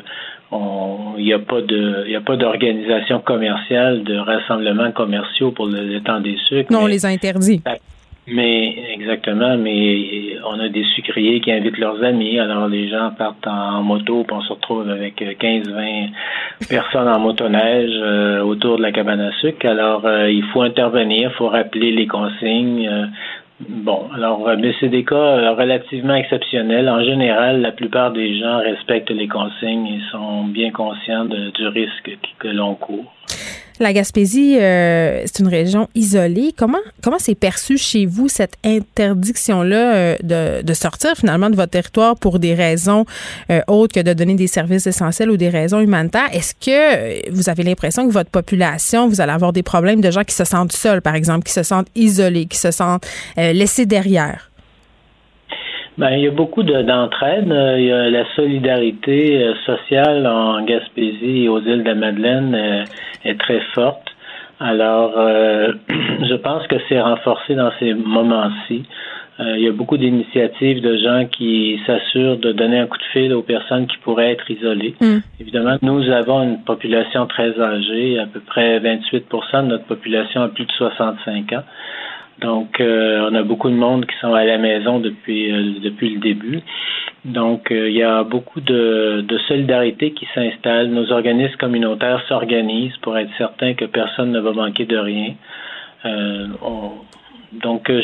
il 0.51 1.23
n'y 1.23 1.33
a 1.33 1.39
pas 1.39 1.61
de 1.61 2.05
il 2.07 2.15
a 2.15 2.21
pas 2.21 2.37
d'organisation 2.37 3.19
commerciale 3.19 4.03
de 4.03 4.15
rassemblements 4.15 4.91
commerciaux 4.91 5.51
pour 5.51 5.65
le, 5.65 5.99
temps 6.01 6.19
des 6.19 6.37
sucres. 6.47 6.71
Non, 6.71 6.83
on 6.83 6.87
les 6.87 7.05
a 7.05 7.09
interdits. 7.09 7.61
Mais 8.29 8.75
exactement, 8.93 9.57
mais 9.57 10.37
on 10.45 10.59
a 10.59 10.67
des 10.67 10.83
sucriers 10.95 11.39
qui 11.39 11.49
invitent 11.49 11.77
leurs 11.77 12.03
amis. 12.03 12.37
Alors 12.39 12.67
les 12.67 12.89
gens 12.89 13.11
partent 13.17 13.47
en, 13.47 13.81
moto, 13.83 14.25
puis 14.25 14.35
on 14.35 14.41
se 14.41 14.51
retrouve 14.51 14.89
avec 14.89 15.21
15-20 15.21 16.09
personnes 16.69 17.07
en 17.07 17.19
motoneige 17.19 17.93
euh, 17.93 18.41
autour 18.41 18.77
de 18.77 18.81
la 18.81 18.91
cabane 18.91 19.21
à 19.21 19.31
sucre. 19.39 19.65
Alors 19.65 20.05
euh, 20.05 20.29
il 20.29 20.43
faut 20.51 20.61
intervenir, 20.61 21.31
il 21.31 21.37
faut 21.37 21.47
rappeler 21.47 21.91
les 21.91 22.05
consignes. 22.05 22.89
Euh, 22.89 23.05
bon, 23.69 24.09
alors 24.13 24.45
mais 24.59 24.73
c'est 24.81 24.89
des 24.89 25.05
cas 25.05 25.53
relativement 25.53 26.15
exceptionnels. 26.15 26.89
En 26.89 27.01
général, 27.05 27.61
la 27.61 27.71
plupart 27.71 28.11
des 28.11 28.37
gens 28.37 28.57
respectent 28.57 29.09
les 29.09 29.29
consignes 29.29 29.87
et 29.87 30.01
sont 30.11 30.43
bien 30.43 30.71
conscients 30.71 31.23
du 31.23 31.67
risque 31.67 32.17
que 32.39 32.49
l'on 32.49 32.75
court. 32.75 33.13
La 33.79 33.93
Gaspésie, 33.93 34.57
euh, 34.59 35.21
c'est 35.25 35.39
une 35.39 35.47
région 35.47 35.87
isolée. 35.93 36.51
Comment 36.57 36.79
comment 37.03 37.19
c'est 37.19 37.35
perçu 37.35 37.77
chez 37.77 38.07
vous 38.07 38.27
cette 38.27 38.55
interdiction-là 38.65 39.95
euh, 39.95 40.15
de, 40.23 40.63
de, 40.63 40.73
sortir 40.73 41.15
finalement 41.15 41.51
de 41.51 41.55
votre 41.55 41.71
territoire 41.71 42.15
pour 42.15 42.39
des 42.39 42.55
raisons 42.55 43.05
euh, 43.51 43.61
autres 43.67 43.93
que 43.93 43.99
de 43.99 44.13
donner 44.13 44.33
des 44.33 44.47
services 44.47 44.87
essentiels 44.87 45.29
ou 45.29 45.37
des 45.37 45.49
raisons 45.49 45.79
humanitaires? 45.79 46.27
Est-ce 46.33 46.55
que 46.55 47.31
vous 47.31 47.49
avez 47.49 47.61
l'impression 47.61 48.07
que 48.07 48.13
votre 48.13 48.31
population, 48.31 49.07
vous 49.07 49.21
allez 49.21 49.33
avoir 49.33 49.53
des 49.53 49.63
problèmes 49.63 50.01
de 50.01 50.09
gens 50.09 50.23
qui 50.23 50.33
se 50.33 50.43
sentent 50.43 50.73
seuls, 50.73 51.03
par 51.03 51.13
exemple, 51.13 51.45
qui 51.45 51.53
se 51.53 51.63
sentent 51.63 51.89
isolés, 51.93 52.47
qui 52.47 52.57
se 52.57 52.71
sentent 52.71 53.05
laissés 53.37 53.85
derrière? 53.85 54.49
Ben, 55.97 56.11
il 56.11 56.21
y 56.21 56.27
a 56.27 56.31
beaucoup 56.31 56.63
d'entraide. 56.63 57.47
il 57.77 57.85
y 57.85 57.91
a 57.91 58.09
la 58.09 58.25
solidarité 58.35 59.53
sociale 59.65 60.27
en 60.27 60.63
Gaspésie 60.63 61.45
et 61.45 61.49
aux 61.49 61.59
îles 61.59 61.83
de 61.83 61.89
la 61.89 61.95
Madeleine 61.95 62.85
est 63.25 63.39
très 63.39 63.61
forte. 63.73 64.07
Alors, 64.59 65.13
euh, 65.17 65.73
je 65.89 66.35
pense 66.35 66.65
que 66.67 66.75
c'est 66.89 66.99
renforcé 66.99 67.55
dans 67.55 67.71
ces 67.79 67.93
moments-ci. 67.93 68.83
Euh, 69.39 69.55
il 69.55 69.63
y 69.63 69.67
a 69.67 69.71
beaucoup 69.71 69.97
d'initiatives 69.97 70.81
de 70.81 70.97
gens 70.97 71.27
qui 71.31 71.79
s'assurent 71.85 72.37
de 72.37 72.51
donner 72.53 72.79
un 72.79 72.87
coup 72.87 72.97
de 72.97 73.03
fil 73.13 73.33
aux 73.33 73.43
personnes 73.43 73.85
qui 73.85 73.97
pourraient 73.97 74.31
être 74.31 74.49
isolées. 74.49 74.95
Mm. 74.99 75.17
Évidemment, 75.39 75.77
nous 75.83 76.09
avons 76.09 76.41
une 76.41 76.63
population 76.63 77.27
très 77.27 77.59
âgée, 77.59 78.17
à 78.17 78.25
peu 78.25 78.39
près 78.39 78.79
28% 78.79 79.63
de 79.63 79.67
notre 79.67 79.85
population 79.85 80.41
a 80.41 80.47
plus 80.47 80.65
de 80.65 80.71
65 80.71 81.53
ans. 81.53 81.63
Donc, 82.41 82.79
euh, 82.79 83.29
on 83.29 83.35
a 83.35 83.43
beaucoup 83.43 83.69
de 83.69 83.75
monde 83.75 84.05
qui 84.05 84.15
sont 84.19 84.33
à 84.33 84.43
la 84.43 84.57
maison 84.57 84.99
depuis 84.99 85.51
depuis 85.81 86.09
le 86.11 86.19
début. 86.19 86.61
Donc, 87.27 87.71
euh, 87.71 87.89
il 87.89 87.95
y 87.95 88.03
a 88.03 88.23
beaucoup 88.23 88.61
de, 88.61 89.25
solidarité 89.47 90.11
qui 90.11 90.27
s'installe. 90.33 90.87
Nos 90.89 91.11
organismes 91.11 91.57
communautaires 91.57 92.23
s'organisent 92.27 92.97
pour 92.97 93.17
être 93.17 93.31
certains 93.37 93.73
que 93.73 93.85
personne 93.85 94.31
ne 94.31 94.39
va 94.39 94.53
manquer 94.53 94.85
de 94.85 94.97
rien. 94.97 95.33
Euh, 96.05 96.47
donc, 97.51 97.89
euh, 97.89 98.01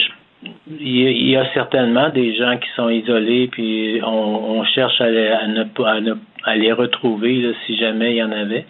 il 0.79 1.29
y, 1.29 1.35
a 1.35 1.45
certainement 1.53 2.09
des 2.09 2.35
gens 2.35 2.57
qui 2.57 2.69
sont 2.75 2.89
isolés, 2.89 3.47
puis 3.51 4.01
on, 4.05 4.63
cherche 4.65 4.99
à, 5.01 5.09
ne, 5.09 5.63
à, 5.85 6.01
ne, 6.01 6.13
à 6.43 6.55
les 6.55 6.71
retrouver 6.71 7.53
si 7.65 7.77
jamais 7.77 8.11
il 8.11 8.17
y 8.17 8.23
en 8.23 8.31
avait. 8.31 8.65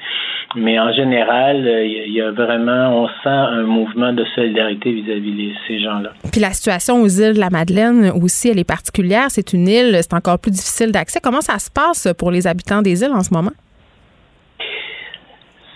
Mais 0.56 0.80
en 0.80 0.92
général, 0.94 1.66
euh, 1.66 1.86
il 1.86 2.14
y 2.14 2.22
a 2.22 2.32
vraiment, 2.32 3.04
on 3.04 3.08
sent 3.08 3.30
un 3.30 3.64
mouvement 3.64 4.14
de 4.14 4.24
solidarité 4.36 4.92
vis-à-vis 4.92 5.32
de 5.32 5.54
ces 5.68 5.80
gens-là. 5.80 6.12
Puis 6.32 6.42
la 6.42 6.52
situation 6.52 7.02
aux 7.02 7.08
îles 7.08 7.34
de 7.34 7.40
la 7.40 7.50
Madeleine 7.50 8.12
aussi, 8.22 8.50
elle 8.50 8.60
est 8.60 8.64
particulière. 8.64 9.26
C'est 9.30 9.54
une 9.54 9.68
île, 9.68 9.98
c'est 10.02 10.14
encore 10.14 10.38
plus 10.38 10.52
difficile 10.52 10.92
d'accès. 10.92 11.20
Comment 11.24 11.42
ça 11.42 11.58
se 11.58 11.72
passe 11.72 12.08
pour 12.18 12.30
les 12.30 12.46
habitants 12.46 12.82
des 12.82 13.02
îles 13.02 13.14
en 13.14 13.24
ce 13.24 13.34
moment? 13.34 13.52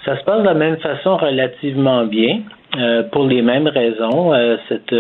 Ça 0.08 0.18
se 0.18 0.24
passe 0.24 0.40
de 0.40 0.46
la 0.46 0.54
même 0.54 0.78
façon 0.78 1.18
relativement 1.18 2.06
bien. 2.06 2.40
Euh, 2.78 3.04
pour 3.12 3.26
les 3.26 3.42
mêmes 3.42 3.68
raisons, 3.68 4.34
euh, 4.34 4.56
cette, 4.70 4.96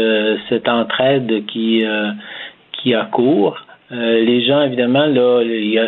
cette 0.49 0.67
entraide 0.67 1.45
qui, 1.45 1.85
qui 2.73 2.93
a 2.93 3.05
cours. 3.05 3.57
les 3.89 4.41
gens, 4.45 4.61
évidemment, 4.63 5.05
là, 5.05 5.41
il 5.43 5.69
y 5.69 5.79
a, 5.79 5.87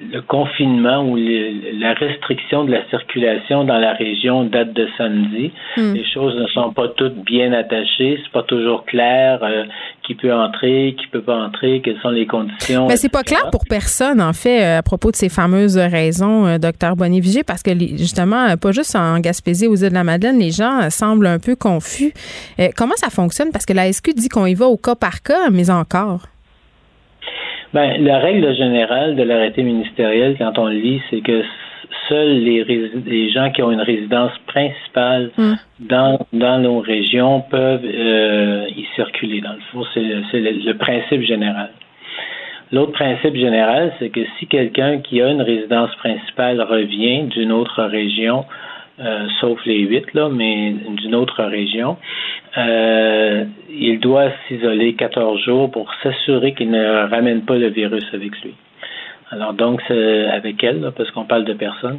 le 0.00 0.20
confinement 0.22 1.04
ou 1.04 1.16
la 1.16 1.92
restriction 1.94 2.64
de 2.64 2.70
la 2.70 2.88
circulation 2.88 3.64
dans 3.64 3.78
la 3.78 3.94
région 3.94 4.44
date 4.44 4.72
de 4.72 4.86
samedi. 4.96 5.50
Hmm. 5.76 5.94
Les 5.94 6.04
choses 6.06 6.36
ne 6.36 6.46
sont 6.48 6.72
pas 6.72 6.88
toutes 6.88 7.24
bien 7.24 7.52
attachées. 7.52 8.20
C'est 8.22 8.32
pas 8.32 8.44
toujours 8.44 8.84
clair 8.84 9.40
euh, 9.42 9.64
qui 10.04 10.14
peut 10.14 10.32
entrer, 10.32 10.94
qui 10.98 11.06
peut 11.08 11.22
pas 11.22 11.36
entrer, 11.36 11.80
quelles 11.84 12.00
sont 12.00 12.10
les 12.10 12.26
conditions. 12.26 12.86
Mais 12.86 12.96
c'est 12.96 13.08
pas 13.08 13.24
clair 13.24 13.50
pour 13.50 13.64
personne, 13.68 14.20
en 14.20 14.32
fait, 14.32 14.62
euh, 14.62 14.78
à 14.78 14.82
propos 14.82 15.10
de 15.10 15.16
ces 15.16 15.28
fameuses 15.28 15.76
raisons, 15.76 16.46
euh, 16.46 16.58
docteur 16.58 16.94
Bonnet-Vigier, 16.94 17.42
parce 17.42 17.62
que 17.62 17.76
justement, 17.76 18.56
pas 18.56 18.72
juste 18.72 18.94
en 18.94 19.18
Gaspésie, 19.18 19.66
aux 19.66 19.76
îles 19.76 19.90
de 19.90 19.94
la 19.94 20.04
Madeleine, 20.04 20.38
les 20.38 20.52
gens 20.52 20.90
semblent 20.90 21.26
un 21.26 21.38
peu 21.38 21.56
confus. 21.56 22.12
comment 22.76 22.96
ça 22.96 23.10
fonctionne? 23.10 23.50
Parce 23.52 23.66
que 23.66 23.72
la 23.72 23.92
SQ 23.92 24.14
dit 24.14 24.28
qu'on 24.28 24.46
y 24.46 24.54
va 24.54 24.66
au 24.66 24.76
cas 24.76 24.94
par 24.94 25.22
cas, 25.22 25.50
mais 25.50 25.70
encore. 25.70 26.22
Ben, 27.74 28.02
la 28.02 28.18
règle 28.18 28.54
générale 28.54 29.14
de 29.16 29.22
l'arrêté 29.22 29.62
ministériel, 29.62 30.36
quand 30.38 30.58
on 30.58 30.66
le 30.66 30.76
lit, 30.76 31.02
c'est 31.10 31.20
que 31.20 31.42
seuls 32.08 32.38
les, 32.38 32.64
les, 33.06 33.30
gens 33.30 33.50
qui 33.50 33.62
ont 33.62 33.70
une 33.70 33.80
résidence 33.80 34.32
principale 34.46 35.30
mm. 35.36 35.54
dans, 35.80 36.26
dans 36.32 36.58
nos 36.58 36.80
régions 36.80 37.42
peuvent 37.50 37.84
euh, 37.84 38.66
y 38.74 38.86
circuler. 38.94 39.40
Dans 39.40 39.52
le 39.52 39.60
fond, 39.72 39.84
c'est 39.92 40.00
le, 40.00 40.64
le, 40.64 40.74
principe 40.74 41.22
général. 41.22 41.70
L'autre 42.72 42.92
principe 42.92 43.36
général, 43.36 43.92
c'est 43.98 44.10
que 44.10 44.20
si 44.38 44.46
quelqu'un 44.46 44.98
qui 44.98 45.22
a 45.22 45.30
une 45.30 45.42
résidence 45.42 45.94
principale 45.96 46.60
revient 46.60 47.24
d'une 47.24 47.52
autre 47.52 47.82
région, 47.84 48.44
euh, 49.00 49.28
sauf 49.40 49.64
les 49.64 49.78
huit, 49.78 50.12
là, 50.14 50.28
mais 50.28 50.72
d'une 50.72 51.14
autre 51.14 51.44
région, 51.44 51.96
euh, 52.56 53.44
il 53.70 54.00
doit 54.00 54.30
s'isoler 54.48 54.94
14 54.94 55.40
jours 55.40 55.70
pour 55.70 55.88
s'assurer 56.02 56.52
qu'il 56.52 56.72
ne 56.72 57.08
ramène 57.08 57.42
pas 57.42 57.56
le 57.56 57.68
virus 57.68 58.04
avec 58.12 58.32
lui. 58.42 58.54
Alors 59.30 59.52
donc 59.52 59.82
c'est 59.86 60.24
avec 60.30 60.64
elle, 60.64 60.90
parce 60.96 61.10
qu'on 61.12 61.26
parle 61.26 61.44
de 61.44 61.52
personnes. 61.52 61.98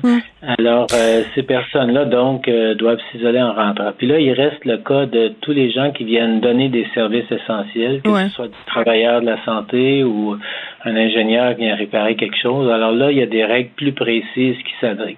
Alors 0.58 0.88
euh, 0.93 1.22
ces 1.36 1.43
personnes-là 1.43 2.06
donc 2.06 2.50
doivent 2.50 3.00
s'isoler 3.12 3.39
en 3.39 3.54
rentrant. 3.54 3.91
Puis 3.95 4.08
là 4.08 4.20
il 4.20 4.34
reste 4.34 4.66
le 4.66 4.78
cas 4.78 5.06
de 5.06 5.34
tous 5.39 5.52
les 5.52 5.72
gens 5.72 5.91
qui 5.91 6.06
viennent 6.06 6.41
donner 6.41 6.70
des 6.70 6.88
services 6.95 7.32
essentiels, 7.32 8.02
que 8.02 8.10
ce 8.10 8.30
soit 8.30 8.47
des 8.47 8.54
travailleurs 8.66 9.22
de 9.22 9.28
la 9.28 9.41
santé 9.45 10.04
ou 10.04 10.36
un 10.84 10.95
ingénieur 10.95 11.56
qui 11.56 11.62
vient 11.62 11.76
réparer 11.76 12.16
quelque 12.16 12.38
chose. 12.41 12.70
Alors 12.70 12.91
là 12.91 13.12
il 13.12 13.20
y 13.20 13.24
a 13.24 13.28
des 13.28 13.45
règles 13.45 13.70
plus 13.76 13.93
précises 13.93 14.58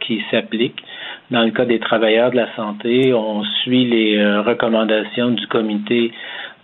qui 0.05 0.21
s'appliquent. 0.29 0.83
Dans 1.31 1.43
le 1.43 1.51
cas 1.51 1.63
des 1.63 1.79
travailleurs 1.79 2.31
de 2.31 2.35
la 2.35 2.53
santé, 2.57 3.13
on 3.13 3.45
suit 3.63 3.85
les 3.85 4.17
euh, 4.17 4.41
recommandations 4.41 5.29
du 5.29 5.47
comité 5.47 6.11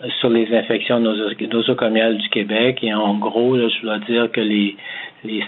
euh, 0.03 0.09
sur 0.19 0.29
les 0.29 0.53
infections 0.53 0.99
nosocomiales 0.99 2.17
du 2.17 2.27
Québec 2.27 2.79
et 2.83 2.93
en 2.93 3.15
gros, 3.15 3.57
je 3.57 3.81
dois 3.81 3.99
dire 3.99 4.29
que 4.29 4.41
les, 4.41 4.75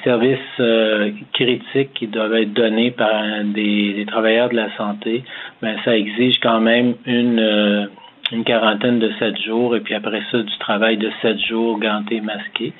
services 0.05 0.39
euh, 0.61 1.11
critiques 1.33 1.93
qui 1.95 2.07
doivent 2.07 2.33
être 2.33 2.53
donnés 2.53 2.91
par 2.91 3.43
des, 3.43 4.05
travailleurs 4.07 4.49
de 4.49 4.55
la 4.55 4.73
santé, 4.77 5.23
ben 5.61 5.75
ça 5.83 5.97
exige 5.97 6.39
quand 6.41 6.61
même 6.61 6.95
une 7.05 7.89
une 8.31 8.43
quarantaine 8.43 8.99
de 8.99 9.11
sept 9.19 9.41
jours 9.41 9.75
et 9.75 9.79
puis 9.79 9.95
après 9.95 10.21
ça 10.31 10.37
du 10.37 10.57
travail 10.59 10.97
de 10.97 11.11
sept 11.21 11.39
jours 11.39 11.79
ganté 11.79 12.21
masqué. 12.21 12.73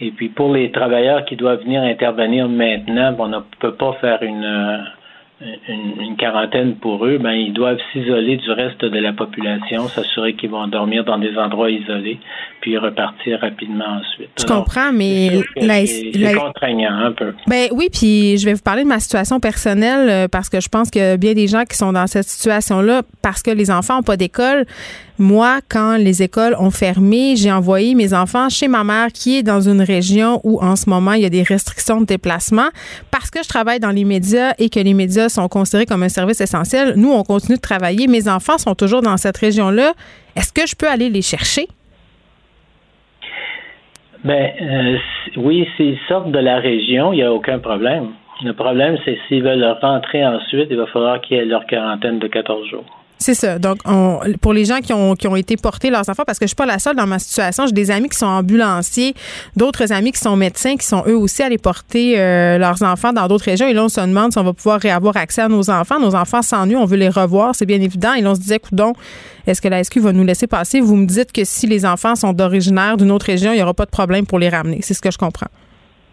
Et 0.00 0.10
puis 0.10 0.30
pour 0.30 0.52
les 0.52 0.70
travailleurs 0.72 1.24
qui 1.26 1.36
doivent 1.36 1.62
venir 1.62 1.82
intervenir 1.82 2.48
maintenant, 2.48 3.14
on 3.18 3.28
ne 3.28 3.38
peut 3.60 3.74
pas 3.74 3.92
faire 4.00 4.22
une 4.22 4.84
une, 5.68 6.16
quarantaine 6.16 6.74
pour 6.76 7.06
eux, 7.06 7.18
ben 7.18 7.32
ils 7.32 7.52
doivent 7.52 7.78
s'isoler 7.92 8.36
du 8.36 8.50
reste 8.50 8.84
de 8.84 8.98
la 8.98 9.12
population, 9.12 9.88
s'assurer 9.88 10.34
qu'ils 10.34 10.50
vont 10.50 10.66
dormir 10.66 11.04
dans 11.04 11.18
des 11.18 11.34
endroits 11.36 11.70
isolés, 11.70 12.18
puis 12.60 12.76
repartir 12.76 13.40
rapidement 13.40 14.00
ensuite. 14.00 14.30
Je 14.38 14.44
comprends, 14.44 14.92
mais 14.92 15.40
c'est 15.86 16.34
contraignant 16.34 16.92
un 16.92 17.12
peu. 17.12 17.32
Ben 17.46 17.68
oui, 17.72 17.88
puis 17.90 18.36
je 18.36 18.44
vais 18.44 18.54
vous 18.54 18.62
parler 18.62 18.82
de 18.82 18.88
ma 18.88 19.00
situation 19.00 19.40
personnelle 19.40 20.10
euh, 20.10 20.28
parce 20.28 20.50
que 20.50 20.60
je 20.60 20.68
pense 20.68 20.90
que 20.90 21.16
bien 21.16 21.32
des 21.32 21.46
gens 21.46 21.64
qui 21.64 21.76
sont 21.76 21.92
dans 21.92 22.06
cette 22.06 22.28
situation-là, 22.28 23.02
parce 23.22 23.42
que 23.42 23.50
les 23.50 23.70
enfants 23.70 23.96
n'ont 23.96 24.02
pas 24.02 24.18
d'école, 24.18 24.66
moi, 25.20 25.60
quand 25.68 25.96
les 25.98 26.22
écoles 26.22 26.56
ont 26.58 26.70
fermé, 26.70 27.36
j'ai 27.36 27.52
envoyé 27.52 27.94
mes 27.94 28.14
enfants 28.14 28.48
chez 28.48 28.68
ma 28.68 28.84
mère 28.84 29.08
qui 29.08 29.38
est 29.38 29.42
dans 29.42 29.60
une 29.60 29.82
région 29.82 30.40
où 30.44 30.60
en 30.60 30.76
ce 30.76 30.88
moment 30.88 31.12
il 31.12 31.22
y 31.22 31.26
a 31.26 31.30
des 31.30 31.42
restrictions 31.42 32.00
de 32.00 32.06
déplacement 32.06 32.68
parce 33.10 33.30
que 33.30 33.42
je 33.42 33.48
travaille 33.48 33.80
dans 33.80 33.90
les 33.90 34.04
médias 34.04 34.54
et 34.58 34.70
que 34.70 34.80
les 34.80 34.94
médias 34.94 35.28
sont 35.28 35.46
considérés 35.48 35.84
comme 35.86 36.02
un 36.02 36.08
service 36.08 36.40
essentiel. 36.40 36.94
Nous, 36.96 37.12
on 37.12 37.22
continue 37.22 37.56
de 37.56 37.62
travailler. 37.62 38.06
Mes 38.06 38.28
enfants 38.28 38.58
sont 38.58 38.74
toujours 38.74 39.02
dans 39.02 39.18
cette 39.18 39.36
région-là. 39.36 39.92
Est-ce 40.36 40.52
que 40.52 40.66
je 40.66 40.74
peux 40.74 40.88
aller 40.88 41.10
les 41.10 41.22
chercher? 41.22 41.68
Ben 44.24 44.50
euh, 44.60 44.96
oui, 45.36 45.66
s'ils 45.76 45.98
sortent 46.08 46.30
de 46.30 46.38
la 46.38 46.58
région, 46.58 47.12
il 47.12 47.16
n'y 47.16 47.22
a 47.22 47.32
aucun 47.32 47.58
problème. 47.58 48.08
Le 48.42 48.52
problème, 48.54 48.96
c'est 49.04 49.18
s'ils 49.28 49.42
veulent 49.42 49.76
rentrer 49.82 50.26
ensuite, 50.26 50.68
il 50.70 50.76
va 50.76 50.86
falloir 50.86 51.20
qu'ils 51.20 51.36
aient 51.36 51.44
leur 51.44 51.66
quarantaine 51.66 52.18
de 52.18 52.26
14 52.26 52.68
jours. 52.68 52.99
C'est 53.22 53.34
ça. 53.34 53.58
Donc, 53.58 53.80
on, 53.84 54.18
pour 54.40 54.54
les 54.54 54.64
gens 54.64 54.78
qui 54.78 54.94
ont, 54.94 55.14
qui 55.14 55.28
ont 55.28 55.36
été 55.36 55.58
portés 55.58 55.90
leurs 55.90 56.08
enfants, 56.08 56.22
parce 56.26 56.38
que 56.38 56.46
je 56.46 56.48
suis 56.48 56.56
pas 56.56 56.64
la 56.64 56.78
seule 56.78 56.96
dans 56.96 57.06
ma 57.06 57.18
situation, 57.18 57.66
j'ai 57.66 57.72
des 57.72 57.90
amis 57.90 58.08
qui 58.08 58.16
sont 58.16 58.24
ambulanciers, 58.24 59.14
d'autres 59.54 59.92
amis 59.92 60.12
qui 60.12 60.18
sont 60.18 60.36
médecins, 60.36 60.76
qui 60.76 60.86
sont 60.86 61.04
eux 61.06 61.16
aussi 61.16 61.42
allés 61.42 61.58
porter 61.58 62.18
euh, 62.18 62.56
leurs 62.56 62.82
enfants 62.82 63.12
dans 63.12 63.28
d'autres 63.28 63.44
régions. 63.44 63.68
Et 63.68 63.74
là, 63.74 63.84
on 63.84 63.90
se 63.90 64.00
demande 64.00 64.32
si 64.32 64.38
on 64.38 64.42
va 64.42 64.54
pouvoir 64.54 64.80
avoir 64.86 65.18
accès 65.18 65.42
à 65.42 65.48
nos 65.48 65.68
enfants. 65.68 66.00
Nos 66.00 66.14
enfants 66.14 66.40
s'ennuient, 66.40 66.76
on 66.76 66.86
veut 66.86 66.96
les 66.96 67.10
revoir, 67.10 67.54
c'est 67.54 67.66
bien 67.66 67.80
évident. 67.82 68.14
Et 68.14 68.22
là, 68.22 68.30
on 68.30 68.34
se 68.34 68.40
disait, 68.40 68.58
coudon, 68.58 68.94
est-ce 69.46 69.60
que 69.60 69.68
la 69.68 69.84
SQ 69.84 69.98
va 69.98 70.12
nous 70.12 70.24
laisser 70.24 70.46
passer? 70.46 70.80
Vous 70.80 70.96
me 70.96 71.04
dites 71.04 71.30
que 71.30 71.44
si 71.44 71.66
les 71.66 71.84
enfants 71.84 72.16
sont 72.16 72.32
d'originaire 72.32 72.96
d'une 72.96 73.10
autre 73.10 73.26
région, 73.26 73.52
il 73.52 73.56
n'y 73.56 73.62
aura 73.62 73.74
pas 73.74 73.84
de 73.84 73.90
problème 73.90 74.24
pour 74.24 74.38
les 74.38 74.48
ramener. 74.48 74.80
C'est 74.80 74.94
ce 74.94 75.02
que 75.02 75.10
je 75.10 75.18
comprends. 75.18 75.48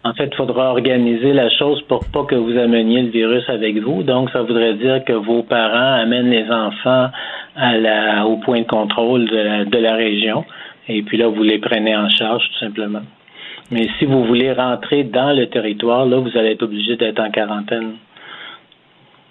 En 0.04 0.14
fait, 0.14 0.28
il 0.32 0.36
faudra 0.36 0.70
organiser 0.70 1.32
la 1.32 1.50
chose 1.50 1.82
pour 1.88 2.04
pas 2.06 2.24
que 2.24 2.36
vous 2.36 2.56
ameniez 2.56 3.02
le 3.02 3.10
virus 3.10 3.48
avec 3.48 3.78
vous. 3.78 4.02
Donc, 4.04 4.30
ça 4.30 4.42
voudrait 4.42 4.74
dire 4.74 5.04
que 5.04 5.12
vos 5.12 5.42
parents 5.42 6.00
amènent 6.00 6.30
les 6.30 6.48
enfants 6.50 7.10
à 7.56 7.76
la, 7.76 8.24
au 8.26 8.36
point 8.36 8.60
de 8.60 8.66
contrôle 8.66 9.28
de 9.28 9.78
la, 9.78 9.94
région. 9.96 10.44
Et 10.88 11.02
puis 11.02 11.18
là, 11.18 11.28
vous 11.28 11.42
les 11.42 11.58
prenez 11.58 11.96
en 11.96 12.08
charge, 12.08 12.44
tout 12.52 12.58
simplement. 12.60 13.02
Mais 13.70 13.88
si 13.98 14.06
vous 14.06 14.24
voulez 14.24 14.52
rentrer 14.52 15.04
dans 15.04 15.36
le 15.36 15.46
territoire, 15.48 16.06
là, 16.06 16.18
vous 16.18 16.38
allez 16.38 16.52
être 16.52 16.62
obligé 16.62 16.96
d'être 16.96 17.20
en 17.20 17.30
quarantaine. 17.30 17.94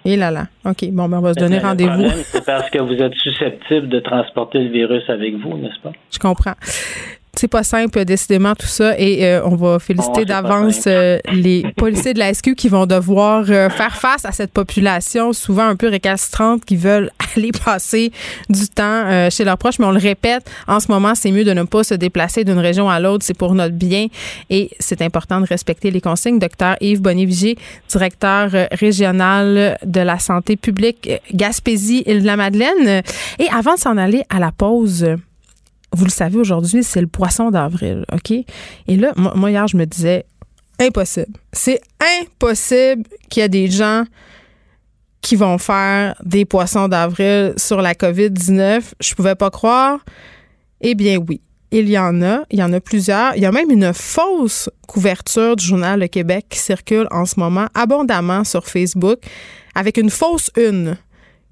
Et 0.04 0.16
là 0.16 0.30
là. 0.30 0.44
OK. 0.64 0.90
Bon, 0.92 1.08
ben, 1.08 1.18
on 1.18 1.22
va 1.22 1.34
se 1.34 1.40
donner 1.40 1.58
rendez-vous. 1.58 2.08
C'est 2.24 2.44
parce 2.44 2.70
que 2.70 2.78
vous 2.78 3.02
êtes 3.02 3.14
susceptible 3.14 3.88
de 3.88 3.98
transporter 3.98 4.60
le 4.60 4.70
virus 4.70 5.02
avec 5.08 5.34
vous, 5.34 5.58
n'est-ce 5.58 5.80
pas? 5.80 5.92
Je 6.12 6.18
comprends. 6.18 6.54
C'est 7.38 7.46
pas 7.46 7.62
simple, 7.62 8.04
décidément, 8.04 8.56
tout 8.56 8.66
ça. 8.66 8.98
Et 8.98 9.24
euh, 9.24 9.44
on 9.44 9.54
va 9.54 9.78
féliciter 9.78 10.24
d'avance 10.24 10.88
euh, 10.88 11.20
les 11.32 11.64
policiers 11.76 12.12
de 12.12 12.18
la 12.18 12.34
SQ 12.34 12.56
qui 12.56 12.68
vont 12.68 12.84
devoir 12.84 13.44
euh, 13.48 13.70
faire 13.70 13.96
face 13.96 14.24
à 14.24 14.32
cette 14.32 14.50
population 14.50 15.32
souvent 15.32 15.68
un 15.68 15.76
peu 15.76 15.88
récalcitrante 15.88 16.64
qui 16.64 16.74
veulent 16.74 17.12
aller 17.36 17.52
passer 17.52 18.10
du 18.48 18.68
temps 18.68 18.82
euh, 18.82 19.30
chez 19.30 19.44
leurs 19.44 19.56
proches. 19.56 19.78
Mais 19.78 19.86
on 19.86 19.92
le 19.92 20.00
répète, 20.00 20.50
en 20.66 20.80
ce 20.80 20.90
moment, 20.90 21.14
c'est 21.14 21.30
mieux 21.30 21.44
de 21.44 21.52
ne 21.52 21.62
pas 21.62 21.84
se 21.84 21.94
déplacer 21.94 22.42
d'une 22.42 22.58
région 22.58 22.90
à 22.90 22.98
l'autre. 22.98 23.24
C'est 23.24 23.38
pour 23.38 23.54
notre 23.54 23.74
bien 23.74 24.08
et 24.50 24.70
c'est 24.80 25.00
important 25.00 25.40
de 25.40 25.46
respecter 25.46 25.92
les 25.92 26.00
consignes. 26.00 26.40
Docteur 26.40 26.76
Yves 26.80 27.02
Bonnet-Vigier, 27.02 27.56
directeur 27.88 28.50
euh, 28.54 28.66
régional 28.72 29.78
de 29.84 30.00
la 30.00 30.18
santé 30.18 30.56
publique 30.56 31.08
euh, 31.08 31.18
Gaspésie-Île-de-la-Madeleine. 31.32 33.02
Et 33.38 33.48
avant 33.56 33.74
de 33.74 33.78
s'en 33.78 33.96
aller 33.96 34.24
à 34.28 34.40
la 34.40 34.50
pause, 34.50 35.06
vous 35.92 36.04
le 36.04 36.10
savez, 36.10 36.38
aujourd'hui, 36.38 36.82
c'est 36.84 37.00
le 37.00 37.06
poisson 37.06 37.50
d'avril, 37.50 38.04
OK? 38.12 38.30
Et 38.30 38.96
là, 38.96 39.12
moi, 39.16 39.50
hier, 39.50 39.66
je 39.66 39.76
me 39.76 39.86
disais, 39.86 40.26
impossible. 40.78 41.32
C'est 41.52 41.80
impossible 42.20 43.04
qu'il 43.28 43.42
y 43.42 43.44
ait 43.46 43.48
des 43.48 43.70
gens 43.70 44.04
qui 45.20 45.36
vont 45.36 45.58
faire 45.58 46.14
des 46.24 46.44
poissons 46.44 46.88
d'avril 46.88 47.54
sur 47.56 47.82
la 47.82 47.94
COVID-19. 47.94 48.82
Je 49.00 49.14
pouvais 49.14 49.34
pas 49.34 49.50
croire. 49.50 49.98
Eh 50.80 50.94
bien, 50.94 51.16
oui. 51.16 51.40
Il 51.70 51.88
y 51.90 51.98
en 51.98 52.22
a, 52.22 52.44
il 52.50 52.58
y 52.58 52.62
en 52.62 52.72
a 52.72 52.80
plusieurs. 52.80 53.36
Il 53.36 53.42
y 53.42 53.46
a 53.46 53.52
même 53.52 53.70
une 53.70 53.92
fausse 53.92 54.70
couverture 54.86 55.54
du 55.54 55.66
Journal 55.66 56.00
Le 56.00 56.06
Québec 56.06 56.46
qui 56.48 56.58
circule 56.58 57.06
en 57.10 57.26
ce 57.26 57.38
moment 57.38 57.66
abondamment 57.74 58.44
sur 58.44 58.66
Facebook 58.66 59.18
avec 59.74 59.98
une 59.98 60.08
fausse 60.08 60.50
une 60.56 60.96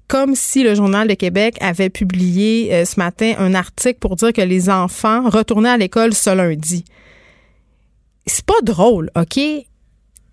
comme 0.07 0.35
si 0.35 0.63
le 0.63 0.73
Journal 0.73 1.07
de 1.07 1.13
Québec 1.13 1.57
avait 1.59 1.89
publié 1.89 2.73
euh, 2.73 2.85
ce 2.85 2.99
matin 2.99 3.33
un 3.39 3.53
article 3.53 3.99
pour 3.99 4.15
dire 4.15 4.33
que 4.33 4.41
les 4.41 4.69
enfants 4.69 5.29
retournaient 5.29 5.69
à 5.69 5.77
l'école 5.77 6.13
ce 6.13 6.29
lundi. 6.29 6.85
C'est 8.25 8.45
pas 8.45 8.61
drôle, 8.63 9.09
OK? 9.15 9.39